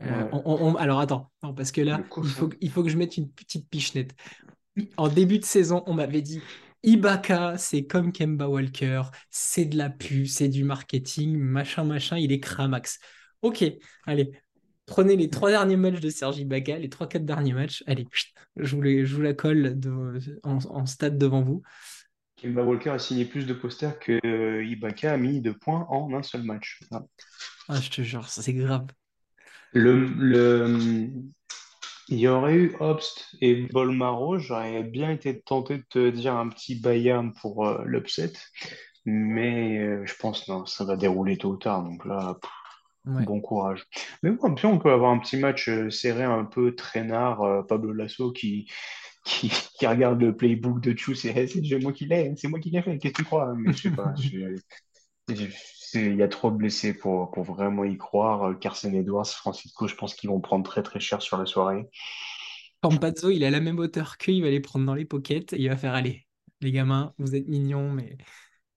Euh, 0.04 0.24
Ouais, 0.24 0.30
on- 0.32 0.42
on- 0.46 0.72
on- 0.72 0.76
alors 0.76 1.00
attends, 1.00 1.32
non, 1.44 1.54
parce 1.54 1.72
que 1.72 1.82
là, 1.82 1.98
il 2.00 2.04
faut, 2.06 2.22
cochon. 2.22 2.50
il 2.60 2.72
faut 2.72 2.84
que 2.84 2.90
je 2.90 2.98
mette 2.98 3.18
une 3.18 3.30
petite 3.30 3.70
pichenette. 3.70 4.16
En 4.98 5.10
début 5.10 5.38
de 5.38 5.46
saison, 5.46 5.84
on 5.86 5.94
m'avait 5.94 6.22
dit 6.22 6.42
Ibaka, 6.84 7.58
c'est 7.58 7.86
comme 7.86 8.12
Kemba 8.12 8.48
Walker, 8.48 9.04
c'est 9.30 9.66
de 9.66 9.78
la 9.78 9.90
pub, 9.90 10.26
c'est 10.26 10.48
du 10.48 10.64
marketing, 10.64 11.38
machin, 11.38 11.84
machin, 11.84 12.18
il 12.18 12.32
est 12.32 12.40
cramax. 12.40 13.00
Ok, 13.44 13.64
allez, 14.08 14.32
prenez 14.88 15.16
les 15.16 15.30
trois 15.30 15.52
derniers 15.52 15.78
matchs 15.78 16.00
de 16.00 16.10
Sergi 16.10 16.42
Ibaka, 16.42 16.80
les 16.80 16.90
trois, 16.90 17.08
quatre 17.08 17.26
derniers 17.26 17.54
matchs, 17.54 17.84
allez, 17.86 18.08
je 18.56 18.76
vous, 18.76 18.82
les- 18.82 19.06
je 19.06 19.16
vous 19.16 19.22
la 19.22 19.34
colle 19.34 19.80
de- 19.80 20.40
en, 20.44 20.58
en 20.58 20.86
stade 20.88 21.18
devant 21.20 21.44
vous. 21.44 21.62
Kemba 22.38 22.64
Walker 22.64 22.90
a 22.90 22.98
signé 22.98 23.26
plus 23.26 23.46
de 23.46 23.54
posters 23.54 24.00
que 24.00 24.20
euh, 24.26 24.66
Ibaka 24.66 25.14
a 25.14 25.18
mis 25.18 25.42
de 25.42 25.52
points 25.52 25.86
en 25.90 26.12
un 26.14 26.24
seul 26.24 26.42
match. 26.42 26.80
Ah, 27.70 27.80
je 27.80 27.90
te 27.92 28.02
jure, 28.02 28.28
ça, 28.28 28.42
c'est 28.42 28.54
grave. 28.54 28.88
Le, 29.74 30.06
le, 30.18 31.10
il 32.10 32.20
y 32.20 32.28
aurait 32.28 32.56
eu 32.56 32.76
Obst 32.80 33.28
et 33.42 33.56
Bolmaro. 33.72 34.38
J'aurais 34.40 34.84
bien 34.84 35.12
été 35.12 35.42
tenté 35.42 35.78
de 35.78 35.84
te 35.90 36.10
dire 36.10 36.36
un 36.36 36.50
petit 36.50 36.76
Bayern 36.80 37.34
pour 37.42 37.66
euh, 37.68 37.84
l'upset. 37.86 38.34
Mais 39.06 39.80
euh, 39.80 40.06
je 40.06 40.14
pense 40.16 40.48
non, 40.48 40.66
ça 40.66 40.86
va 40.86 40.96
dérouler 40.96 41.38
tôt 41.38 41.52
ou 41.52 41.58
tard. 41.58 41.84
Donc 41.84 42.06
là, 42.06 42.38
pff, 42.42 42.52
Ouais. 43.06 43.26
bon 43.26 43.42
courage. 43.42 43.84
Mais 44.24 44.32
bon, 44.32 44.56
puis 44.56 44.66
on 44.68 44.80
peut 44.80 44.92
avoir 44.92 45.12
un 45.12 45.20
petit 45.20 45.38
match 45.38 45.70
euh, 45.70 45.90
serré, 45.90 46.24
un 46.24 46.46
peu 46.46 46.76
traînard. 46.76 47.66
Pablo 47.68 47.94
Lasso 47.94 48.32
qui, 48.32 48.70
qui, 49.26 49.50
qui 49.80 49.88
regarde 49.88 50.22
le 50.22 50.36
playbook 50.36 50.82
de 50.82 50.98
Chou, 50.98 51.16
c'est 51.16 51.34
moi 51.82 51.94
qui 51.94 52.06
l'ai, 52.08 52.34
c'est 52.38 52.48
moi 52.50 52.60
qui 52.60 52.72
l'ai 52.72 52.82
fait. 52.84 52.98
Qu'est-ce 53.00 53.14
que 53.14 53.20
tu 53.20 53.26
crois? 53.26 53.54
Mais 53.58 53.74
je 53.74 53.84
sais 53.84 53.92
pas. 53.92 54.14
je- 54.18 54.58
c'est- 55.30 55.50
Il 55.94 56.16
y 56.16 56.24
a 56.24 56.28
trop 56.28 56.52
de 56.52 56.58
blessés 56.58 56.94
pour, 56.94 57.32
pour 57.32 57.44
vraiment 57.44 57.84
y 57.84 57.98
croire. 57.98 58.44
Euh, 58.44 58.54
Carson 58.54 58.94
Edwards, 58.94 59.28
Francisco, 59.28 59.88
je 59.88 59.96
pense 59.96 60.16
qu'ils 60.16 60.30
vont 60.30 60.40
prendre 60.40 60.64
très 60.64 60.84
très 60.84 61.00
cher 61.00 61.22
sur 61.22 61.38
la 61.38 61.46
soirée. 61.46 61.90
Campazzo, 62.82 63.30
il 63.30 63.44
est 63.44 63.48
à 63.48 63.52
la 63.52 63.60
même 63.60 63.80
hauteur 63.80 64.18
qu'eux, 64.18 64.32
il 64.32 64.42
va 64.42 64.50
les 64.50 64.60
prendre 64.60 64.86
dans 64.86 64.96
les 64.96 65.06
pockets 65.06 65.54
et 65.54 65.62
il 65.62 65.70
va 65.70 65.78
faire 65.78 65.94
allez, 65.94 66.26
les 66.62 66.72
gamins, 66.72 67.14
vous 67.20 67.36
êtes 67.36 67.48
mignons, 67.48 67.92
mais 67.92 68.18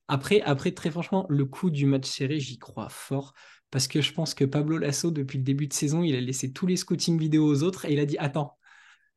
après, 0.09 0.43
après 0.43 0.73
très 0.73 0.91
franchement, 0.91 1.24
le 1.31 1.47
coup 1.47 1.70
du 1.70 1.86
match 1.86 2.07
serré, 2.07 2.39
j'y 2.39 2.59
crois 2.59 2.89
fort 2.91 3.32
parce 3.70 3.89
que 3.89 4.01
je 4.01 4.12
pense 4.12 4.35
que 4.35 4.45
Pablo 4.45 4.78
Lasso, 4.78 5.11
depuis 5.11 5.39
le 5.39 5.45
début 5.45 5.66
de 5.66 5.73
saison, 5.73 6.03
il 6.03 6.15
a 6.15 6.20
laissé 6.20 6.53
tous 6.53 6.66
les 6.66 6.77
scouting 6.77 7.19
vidéo 7.19 7.47
aux 7.47 7.62
autres 7.62 7.86
et 7.86 7.93
il 7.93 7.99
a 7.99 8.07
dit 8.07 8.19
attends, 8.19 8.57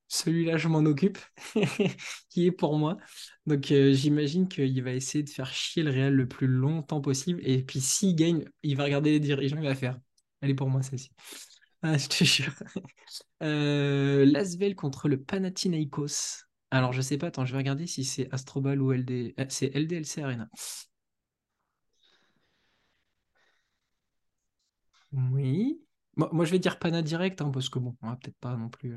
celui-là, 0.08 0.58
je 0.58 0.68
m'en 0.68 0.80
occupe, 0.80 1.18
qui 2.30 2.46
est 2.48 2.52
pour 2.52 2.78
moi. 2.78 2.98
Donc 3.46 3.72
euh, 3.72 3.94
j'imagine 3.94 4.48
qu'il 4.48 4.84
va 4.84 4.92
essayer 4.94 5.24
de 5.24 5.30
faire 5.30 5.52
chier 5.54 5.84
le 5.84 5.92
Real 5.92 6.14
le 6.14 6.28
plus 6.28 6.48
longtemps 6.48 7.02
possible 7.02 7.42
et 7.44 7.64
puis 7.64 7.82
s'il 7.82 8.16
gagne, 8.16 8.46
il 8.64 8.78
va 8.78 8.84
regarder 8.86 9.12
les 9.12 9.20
dirigeants, 9.20 9.58
il 9.58 9.64
va 9.68 9.76
faire 9.76 10.00
elle 10.42 10.52
est 10.52 10.56
pour 10.56 10.70
moi 10.70 10.82
celle-ci. 10.84 11.10
Ah, 11.82 11.98
je 11.98 12.08
te 12.08 12.24
jure. 12.24 12.54
Euh, 13.44 14.26
contre 14.76 15.08
le 15.08 15.22
Panathinaikos. 15.22 16.44
Alors, 16.72 16.92
je 16.92 17.02
sais 17.02 17.18
pas, 17.18 17.28
attends, 17.28 17.46
je 17.46 17.52
vais 17.54 17.60
regarder 17.60 17.88
si 17.88 18.04
c'est 18.04 18.34
Astrobal 18.34 18.82
ou 18.82 18.92
LD. 18.92 19.36
euh, 19.40 19.46
c'est 19.50 19.76
LDLC 19.76 20.22
Arena. 20.24 20.50
Oui. 25.12 25.82
Moi, 26.16 26.46
je 26.46 26.52
vais 26.52 26.60
dire 26.60 26.80
Pana 26.80 27.02
direct, 27.02 27.42
hein, 27.42 27.52
parce 27.52 27.70
que 27.70 27.80
bon, 27.80 27.96
on 28.02 28.16
peut-être 28.16 28.38
pas 28.38 28.56
non 28.56 28.70
plus. 28.70 28.96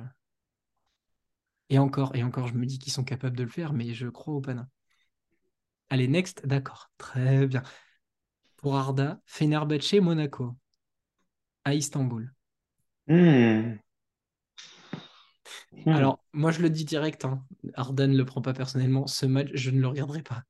Et 1.71 1.79
encore, 1.79 2.15
et 2.17 2.23
encore, 2.23 2.49
je 2.49 2.55
me 2.55 2.67
dis 2.67 2.79
qu'ils 2.79 2.93
sont 2.93 3.05
capables 3.05 3.37
de 3.37 3.45
le 3.45 3.49
faire, 3.49 3.73
mais 3.73 3.95
je 3.95 4.09
crois 4.09 4.35
au 4.35 4.41
Pana. 4.41 4.69
Allez, 5.89 6.09
next, 6.09 6.45
d'accord. 6.47 6.91
Très 6.99 7.47
bien. 7.47 7.63
Pour 8.57 8.77
Arda, 8.77 9.21
Fenerbahçe, 9.25 9.95
Monaco, 9.95 10.57
à 11.65 11.75
Istanbul. 11.75 12.35
Hmm. 13.07 13.77
Hmm. 15.73 15.89
Alors, 15.89 16.25
moi, 16.33 16.51
je 16.51 16.61
le 16.61 16.71
dis 16.71 16.85
direct, 16.85 17.25
hein. 17.25 17.45
Arda 17.75 18.07
ne 18.07 18.17
le 18.17 18.25
prend 18.25 18.43
pas 18.43 18.53
personnellement. 18.53 19.07
Ce 19.07 19.25
match, 19.27 19.49
je 19.55 19.71
ne 19.71 19.81
le 19.81 19.87
regarderai 19.87 20.23
pas. 20.23 20.43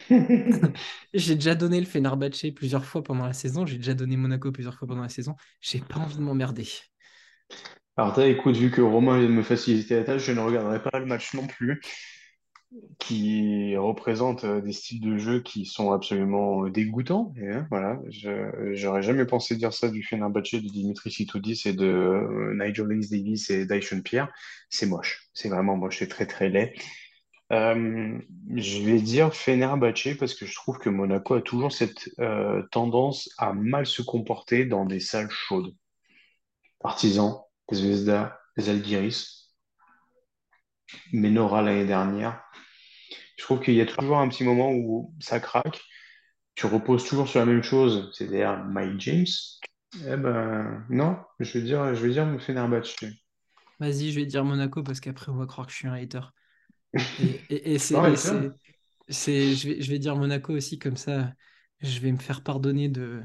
J'ai 1.14 1.34
déjà 1.36 1.54
donné 1.54 1.80
le 1.80 1.86
Fenerbahçe 1.86 2.52
plusieurs 2.54 2.84
fois 2.84 3.02
pendant 3.02 3.24
la 3.24 3.32
saison. 3.32 3.66
J'ai 3.66 3.78
déjà 3.78 3.94
donné 3.94 4.16
Monaco 4.16 4.52
plusieurs 4.52 4.74
fois 4.74 4.88
pendant 4.88 5.02
la 5.02 5.08
saison. 5.08 5.36
J'ai 5.60 5.80
pas 5.80 6.00
envie 6.00 6.16
de 6.16 6.22
m'emmerder. 6.22 6.66
Alors, 7.98 8.18
écoute, 8.20 8.56
vu 8.56 8.70
que 8.70 8.82
Romain 8.82 9.18
vient 9.18 9.28
de 9.28 9.32
me 9.32 9.42
faciliter 9.42 9.96
la 9.96 10.04
tâche, 10.04 10.24
je 10.24 10.32
ne 10.32 10.40
regarderai 10.40 10.82
pas 10.82 10.98
le 10.98 11.06
match 11.06 11.32
non 11.32 11.46
plus, 11.46 11.80
qui 12.98 13.74
représente 13.76 14.44
euh, 14.44 14.60
des 14.60 14.72
styles 14.72 15.00
de 15.00 15.16
jeu 15.16 15.40
qui 15.40 15.64
sont 15.64 15.92
absolument 15.92 16.66
euh, 16.66 16.70
dégoûtants. 16.70 17.32
Et, 17.40 17.48
hein, 17.48 17.66
voilà, 17.70 17.98
je, 18.10 18.74
j'aurais 18.74 19.02
jamais 19.02 19.24
pensé 19.24 19.56
dire 19.56 19.72
ça 19.72 19.88
du 19.88 20.02
Fenerbahçe 20.02 20.56
de 20.56 20.68
Dimitri 20.68 21.10
Sitoudis 21.10 21.62
et 21.64 21.72
de 21.72 21.86
euh, 21.86 22.54
Nigel 22.54 22.88
Davis 22.88 23.48
et 23.48 23.64
Dyson 23.64 24.02
Pierre. 24.02 24.30
C'est 24.68 24.86
moche, 24.86 25.28
c'est 25.32 25.48
vraiment 25.48 25.76
moche, 25.76 26.00
c'est 26.00 26.08
très 26.08 26.26
très 26.26 26.50
laid. 26.50 26.74
Euh, 27.52 28.18
je 28.56 28.82
vais 28.82 29.00
dire 29.00 29.32
Fenerbahçe 29.34 30.18
parce 30.18 30.34
que 30.34 30.44
je 30.44 30.54
trouve 30.54 30.78
que 30.78 30.90
Monaco 30.90 31.34
a 31.34 31.40
toujours 31.40 31.72
cette 31.72 32.10
tendance 32.72 33.30
à 33.38 33.54
mal 33.54 33.86
se 33.86 34.02
comporter 34.02 34.66
dans 34.66 34.84
des 34.84 35.00
salles 35.00 35.30
chaudes. 35.30 35.72
Partizan, 36.80 37.45
Zvezda, 37.72 38.40
Zalgiris, 38.58 39.54
Menora 41.12 41.62
l'année 41.62 41.84
dernière. 41.86 42.44
Je 43.38 43.44
trouve 43.44 43.60
qu'il 43.60 43.74
y 43.74 43.80
a 43.80 43.86
toujours 43.86 44.18
un 44.18 44.28
petit 44.28 44.44
moment 44.44 44.72
où 44.72 45.14
ça 45.20 45.40
craque. 45.40 45.80
Tu 46.56 46.66
reposes 46.66 47.04
toujours 47.06 47.28
sur 47.28 47.40
la 47.40 47.46
même 47.46 47.62
chose, 47.62 48.10
c'est-à-dire 48.14 48.58
Mike 48.64 49.00
James. 49.00 49.26
Eh 50.06 50.16
ben 50.16 50.84
non, 50.90 51.18
je 51.40 51.58
vais 51.58 51.64
dire, 51.64 51.94
je 51.94 52.06
vais 52.06 52.12
dire 52.12 52.28
Fenerbahçe. 52.40 52.96
Vas-y, 53.80 54.12
je 54.12 54.20
vais 54.20 54.26
dire 54.26 54.44
Monaco 54.44 54.82
parce 54.82 55.00
qu'après, 55.00 55.30
on 55.32 55.36
va 55.36 55.46
croire 55.46 55.66
que 55.66 55.72
je 55.72 55.78
suis 55.78 55.88
un 55.88 55.94
hater. 55.94 56.20
Et, 57.48 57.78
Ah, 57.94 58.14
c'est- 59.08 59.54
je 59.54 59.68
vais, 59.68 59.82
je 59.82 59.90
vais 59.90 59.98
dire 59.98 60.16
Monaco 60.16 60.52
aussi, 60.54 60.78
comme 60.78 60.96
ça, 60.96 61.32
je 61.80 62.00
vais 62.00 62.12
me 62.12 62.18
faire 62.18 62.42
pardonner 62.42 62.88
de 62.88 63.22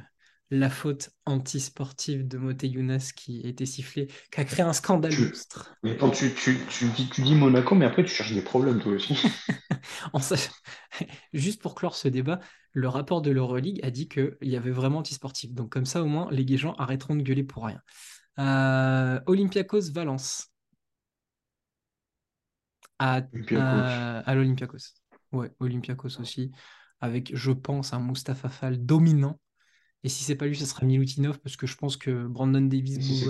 la 0.51 0.69
faute 0.69 1.09
antisportive 1.25 2.27
de 2.27 2.37
Moté 2.37 2.67
Younas 2.67 3.11
qui 3.15 3.41
a 3.45 3.47
été 3.47 3.65
sifflé, 3.65 4.07
qui 4.31 4.39
a 4.41 4.43
créé 4.45 4.63
un 4.63 4.73
scandale 4.73 5.11
Tu, 5.13 5.31
mais 5.83 5.97
quand 5.97 6.11
tu, 6.11 6.33
tu, 6.33 6.57
tu 6.69 6.85
dis, 6.89 7.09
tu 7.09 7.21
dis 7.21 7.35
Monaco, 7.35 7.73
mais 7.73 7.85
après 7.85 8.03
tu 8.03 8.13
cherches 8.13 8.33
des 8.33 8.41
problèmes 8.41 8.79
toi 8.81 8.91
aussi. 8.93 9.15
Juste 11.33 11.61
pour 11.61 11.75
clore 11.75 11.95
ce 11.95 12.07
débat, 12.07 12.39
le 12.73 12.87
rapport 12.87 13.21
de 13.21 13.31
l'Euroleague 13.31 13.79
a 13.83 13.91
dit 13.91 14.07
qu'il 14.07 14.37
y 14.41 14.55
avait 14.55 14.71
vraiment 14.71 14.99
antisportif. 14.99 15.53
Donc 15.53 15.71
comme 15.71 15.85
ça, 15.85 16.01
au 16.03 16.05
moins, 16.05 16.27
les 16.31 16.57
gens 16.57 16.73
arrêteront 16.73 17.15
de 17.15 17.21
gueuler 17.23 17.43
pour 17.43 17.65
rien. 17.65 17.81
Euh, 18.39 19.19
Olympiakos 19.25 19.91
Valence 19.93 20.47
à, 22.99 23.21
à, 23.55 24.19
à 24.19 24.35
l'Olympiakos. 24.35 24.93
Ouais, 25.31 25.51
Olympiakos 25.59 26.19
aussi, 26.19 26.51
avec, 26.99 27.35
je 27.35 27.51
pense, 27.51 27.93
un 27.93 27.99
Mustapha 27.99 28.49
Fall 28.49 28.85
dominant. 28.85 29.39
Et 30.03 30.09
si 30.09 30.23
c'est 30.23 30.35
pas 30.35 30.47
lui, 30.47 30.55
ce 30.55 30.65
sera 30.65 30.85
Milutinov, 30.85 31.39
parce 31.39 31.55
que 31.55 31.67
je 31.67 31.75
pense 31.75 31.97
que 31.97 32.25
Brandon 32.27 32.61
Davis, 32.61 32.99
Si. 33.01 33.25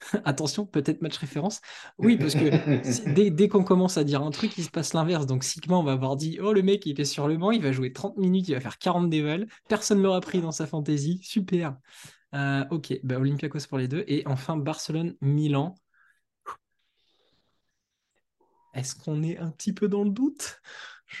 Attention, 0.24 0.66
peut-être 0.66 1.00
match 1.02 1.16
référence. 1.16 1.60
Oui, 1.98 2.16
parce 2.18 2.34
que 2.34 2.50
si- 2.84 3.02
dès, 3.14 3.30
dès 3.30 3.48
qu'on 3.48 3.64
commence 3.64 3.96
à 3.96 4.04
dire 4.04 4.22
un 4.22 4.30
truc, 4.30 4.56
il 4.58 4.64
se 4.64 4.70
passe 4.70 4.92
l'inverse. 4.92 5.26
Donc, 5.26 5.44
Sigma, 5.44 5.76
on 5.76 5.82
va 5.82 5.92
avoir 5.92 6.16
dit 6.16 6.38
Oh, 6.42 6.52
le 6.52 6.62
mec, 6.62 6.84
il 6.86 7.00
est 7.00 7.04
sur 7.04 7.26
le 7.26 7.36
banc, 7.36 7.50
il 7.52 7.62
va 7.62 7.72
jouer 7.72 7.92
30 7.92 8.16
minutes, 8.18 8.48
il 8.48 8.54
va 8.54 8.60
faire 8.60 8.78
40 8.78 9.08
dévals. 9.08 9.46
Personne 9.68 9.98
ne 9.98 10.02
l'aura 10.02 10.20
pris 10.20 10.40
dans 10.40 10.52
sa 10.52 10.66
fantaisie. 10.66 11.20
Super. 11.22 11.76
Euh, 12.34 12.64
ok, 12.70 12.98
bah, 13.02 13.18
Olympiakos 13.18 13.66
pour 13.68 13.78
les 13.78 13.88
deux. 13.88 14.04
Et 14.06 14.24
enfin, 14.26 14.56
Barcelone-Milan. 14.56 15.74
Est-ce 18.74 18.94
qu'on 18.96 19.22
est 19.22 19.38
un 19.38 19.50
petit 19.50 19.72
peu 19.72 19.88
dans 19.88 20.02
le 20.04 20.10
doute? 20.10 20.60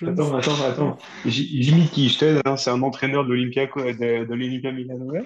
Je 0.00 0.06
Attends, 0.06 0.40
sais 0.42 0.50
attends, 0.50 0.64
attends. 0.64 0.98
J- 1.26 1.62
Jimmy 1.62 1.88
qui 1.88 2.08
je 2.08 2.18
t'aide, 2.18 2.40
hein, 2.44 2.56
c'est 2.56 2.70
un 2.70 2.82
entraîneur 2.82 3.24
de 3.24 3.34
de, 3.34 4.24
de 4.24 4.34
l'Olympia 4.34 4.72
Milano. 4.72 5.04
ouais. 5.06 5.22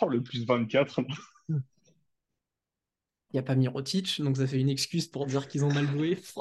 Oh, 0.00 0.08
le 0.08 0.22
plus 0.22 0.44
24. 0.46 1.00
Il 1.50 3.34
n'y 3.34 3.40
a 3.40 3.42
pas 3.42 3.54
Mirotic, 3.54 4.20
donc 4.22 4.36
ça 4.36 4.46
fait 4.46 4.58
une 4.60 4.70
excuse 4.70 5.06
pour 5.06 5.26
dire 5.26 5.48
qu'ils 5.48 5.64
ont 5.64 5.72
mal 5.72 5.86
joué. 5.88 6.18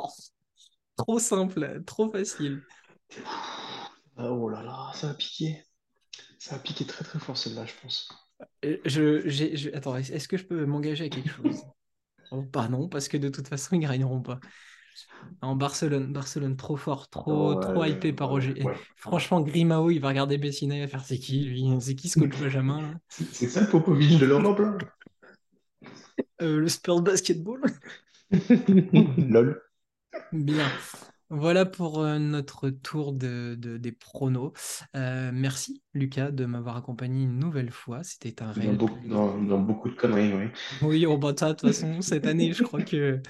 Oh, 0.99 1.03
trop 1.03 1.19
simple, 1.19 1.83
trop 1.85 2.09
facile. 2.09 2.63
Ah, 4.17 4.31
oh 4.31 4.49
là 4.49 4.63
là, 4.63 4.91
ça 4.95 5.11
a 5.11 5.13
piqué. 5.13 5.63
Ça 6.39 6.55
a 6.55 6.59
piqué 6.59 6.85
très 6.85 7.03
très 7.03 7.19
fort 7.19 7.37
celle-là, 7.37 7.65
je 7.65 7.73
pense. 7.81 8.09
Euh, 8.65 8.77
Je, 8.85 9.27
j'ai- 9.29 9.55
je- 9.57 9.69
Attends, 9.71 9.95
est- 9.95 10.09
est-ce 10.09 10.27
que 10.27 10.37
je 10.37 10.45
peux 10.45 10.65
m'engager 10.65 11.05
à 11.05 11.09
quelque 11.09 11.29
chose? 11.29 11.61
Oh, 12.31 12.41
bah 12.41 12.67
non, 12.67 12.89
parce 12.89 13.07
que 13.07 13.17
de 13.17 13.29
toute 13.29 13.47
façon, 13.47 13.75
ils 13.75 13.79
gagneront 13.79 14.21
pas. 14.21 14.39
En 15.41 15.55
Barcelone, 15.55 16.11
Barcelone, 16.11 16.57
trop 16.57 16.77
fort, 16.77 17.09
trop, 17.09 17.55
trop 17.55 17.79
ouais, 17.79 17.91
hypé 17.91 18.11
par 18.11 18.29
Roger. 18.29 18.53
Et 18.57 18.63
ouais. 18.65 18.73
franchement, 18.97 19.41
Grimao, 19.41 19.89
il 19.91 19.99
va 19.99 20.09
regarder 20.09 20.37
Bessina, 20.37 20.75
il 20.75 20.81
va 20.81 20.87
faire 20.87 21.05
c'est 21.05 21.19
qui 21.19 21.45
lui? 21.45 21.65
C'est 21.79 21.95
qui 21.95 22.09
ce 22.09 22.17
coach 22.17 22.31
Benjamin 22.39 22.99
C'est 23.09 23.47
ça 23.49 23.61
le 23.61 23.67
Popovic 23.69 24.19
de 24.19 24.25
l'Europe, 24.25 24.59
là? 24.59 24.77
Euh, 26.41 26.59
Le 26.59 26.67
Spurs 26.69 27.01
Basketball? 27.01 27.61
Lol. 29.17 29.61
Bien. 30.31 30.71
Voilà 31.29 31.65
pour 31.65 32.03
notre 32.03 32.69
tour 32.69 33.11
de, 33.13 33.55
de- 33.59 33.77
des 33.77 33.91
pronos. 33.91 34.53
Euh, 34.95 35.31
merci, 35.33 35.81
Lucas, 35.93 36.31
de 36.31 36.45
m'avoir 36.45 36.77
accompagné 36.77 37.23
une 37.23 37.37
nouvelle 37.37 37.71
fois. 37.71 38.03
C'était 38.03 38.41
un 38.41 38.47
Dans 38.47 38.53
réel 38.53 38.77
beaucoup, 38.77 39.07
dans, 39.07 39.41
dans 39.41 39.59
beaucoup 39.59 39.89
de 39.89 39.95
conneries, 39.95 40.33
oui. 40.33 40.47
Oui, 40.81 41.05
on 41.05 41.17
de 41.17 41.31
toute 41.31 41.61
façon, 41.61 42.01
cette 42.01 42.25
année, 42.27 42.53
je 42.53 42.63
crois 42.63 42.81
que 42.81 43.21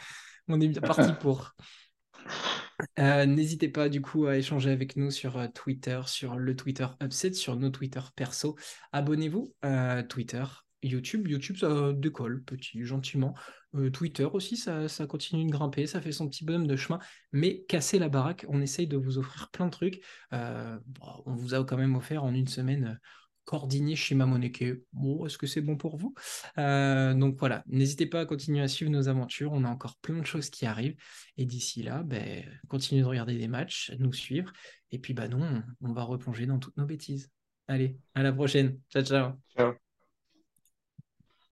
on 0.47 0.61
est 0.61 0.67
bien 0.67 0.81
parti 0.81 1.11
pour. 1.19 1.55
Euh, 2.99 3.25
n'hésitez 3.25 3.69
pas 3.69 3.89
du 3.89 4.01
coup 4.01 4.27
à 4.27 4.37
échanger 4.37 4.69
avec 4.69 4.97
nous 4.97 5.09
sur 5.09 5.51
Twitter, 5.51 5.99
sur 6.05 6.35
le 6.35 6.55
Twitter 6.55 6.85
Upset, 7.01 7.33
sur 7.33 7.55
nos 7.55 7.71
Twitter 7.71 8.01
perso. 8.15 8.55
Abonnez-vous 8.91 9.51
à 9.63 10.03
Twitter, 10.03 10.43
YouTube. 10.83 11.27
YouTube, 11.27 11.57
ça 11.57 11.91
décolle 11.93 12.43
petit, 12.43 12.85
gentiment. 12.85 13.33
Euh, 13.77 13.91
Twitter 13.91 14.25
aussi, 14.25 14.57
ça, 14.57 14.87
continue 15.07 15.45
de 15.45 15.51
grimper, 15.51 15.87
ça 15.87 16.01
fait 16.01 16.11
son 16.11 16.27
petit 16.27 16.43
bonhomme 16.43 16.67
de 16.67 16.75
chemin. 16.75 16.99
Mais 17.31 17.63
cassez 17.67 17.99
la 17.99 18.09
baraque, 18.09 18.45
on 18.49 18.61
essaye 18.61 18.87
de 18.87 18.97
vous 18.97 19.17
offrir 19.17 19.49
plein 19.49 19.65
de 19.65 19.71
trucs. 19.71 20.03
Euh, 20.33 20.77
on 21.25 21.35
vous 21.35 21.53
a 21.53 21.63
quand 21.63 21.77
même 21.77 21.95
offert 21.95 22.23
en 22.23 22.33
une 22.33 22.47
semaine 22.47 22.85
euh, 22.85 23.07
Cordigny 23.45 23.95
Shimamoneke. 23.95 24.81
Bon, 24.91 25.25
est-ce 25.25 25.37
que 25.37 25.47
c'est 25.47 25.61
bon 25.61 25.77
pour 25.77 25.95
vous? 25.95 26.13
Donc 26.57 27.37
voilà, 27.39 27.63
n'hésitez 27.67 28.05
pas 28.05 28.19
à 28.19 28.25
continuer 28.25 28.61
à 28.61 28.67
suivre 28.67 28.91
nos 28.91 29.07
aventures. 29.07 29.53
On 29.53 29.63
a 29.63 29.69
encore 29.69 29.95
plein 30.01 30.19
de 30.19 30.25
choses 30.25 30.49
qui 30.49 30.65
arrivent. 30.65 30.97
Et 31.37 31.45
d'ici 31.45 31.81
là, 31.81 32.03
ben, 32.03 32.43
continuez 32.67 33.03
de 33.03 33.07
regarder 33.07 33.37
des 33.37 33.47
matchs, 33.47 33.93
nous 33.99 34.11
suivre. 34.11 34.51
Et 34.91 34.99
puis, 34.99 35.13
bah 35.13 35.29
non, 35.29 35.63
on 35.79 35.93
va 35.93 36.03
replonger 36.03 36.45
dans 36.45 36.59
toutes 36.59 36.75
nos 36.75 36.85
bêtises. 36.85 37.31
Allez, 37.69 37.97
à 38.15 38.23
la 38.23 38.33
prochaine. 38.33 38.81
Ciao. 38.89 39.03
Ciao. 39.03 39.86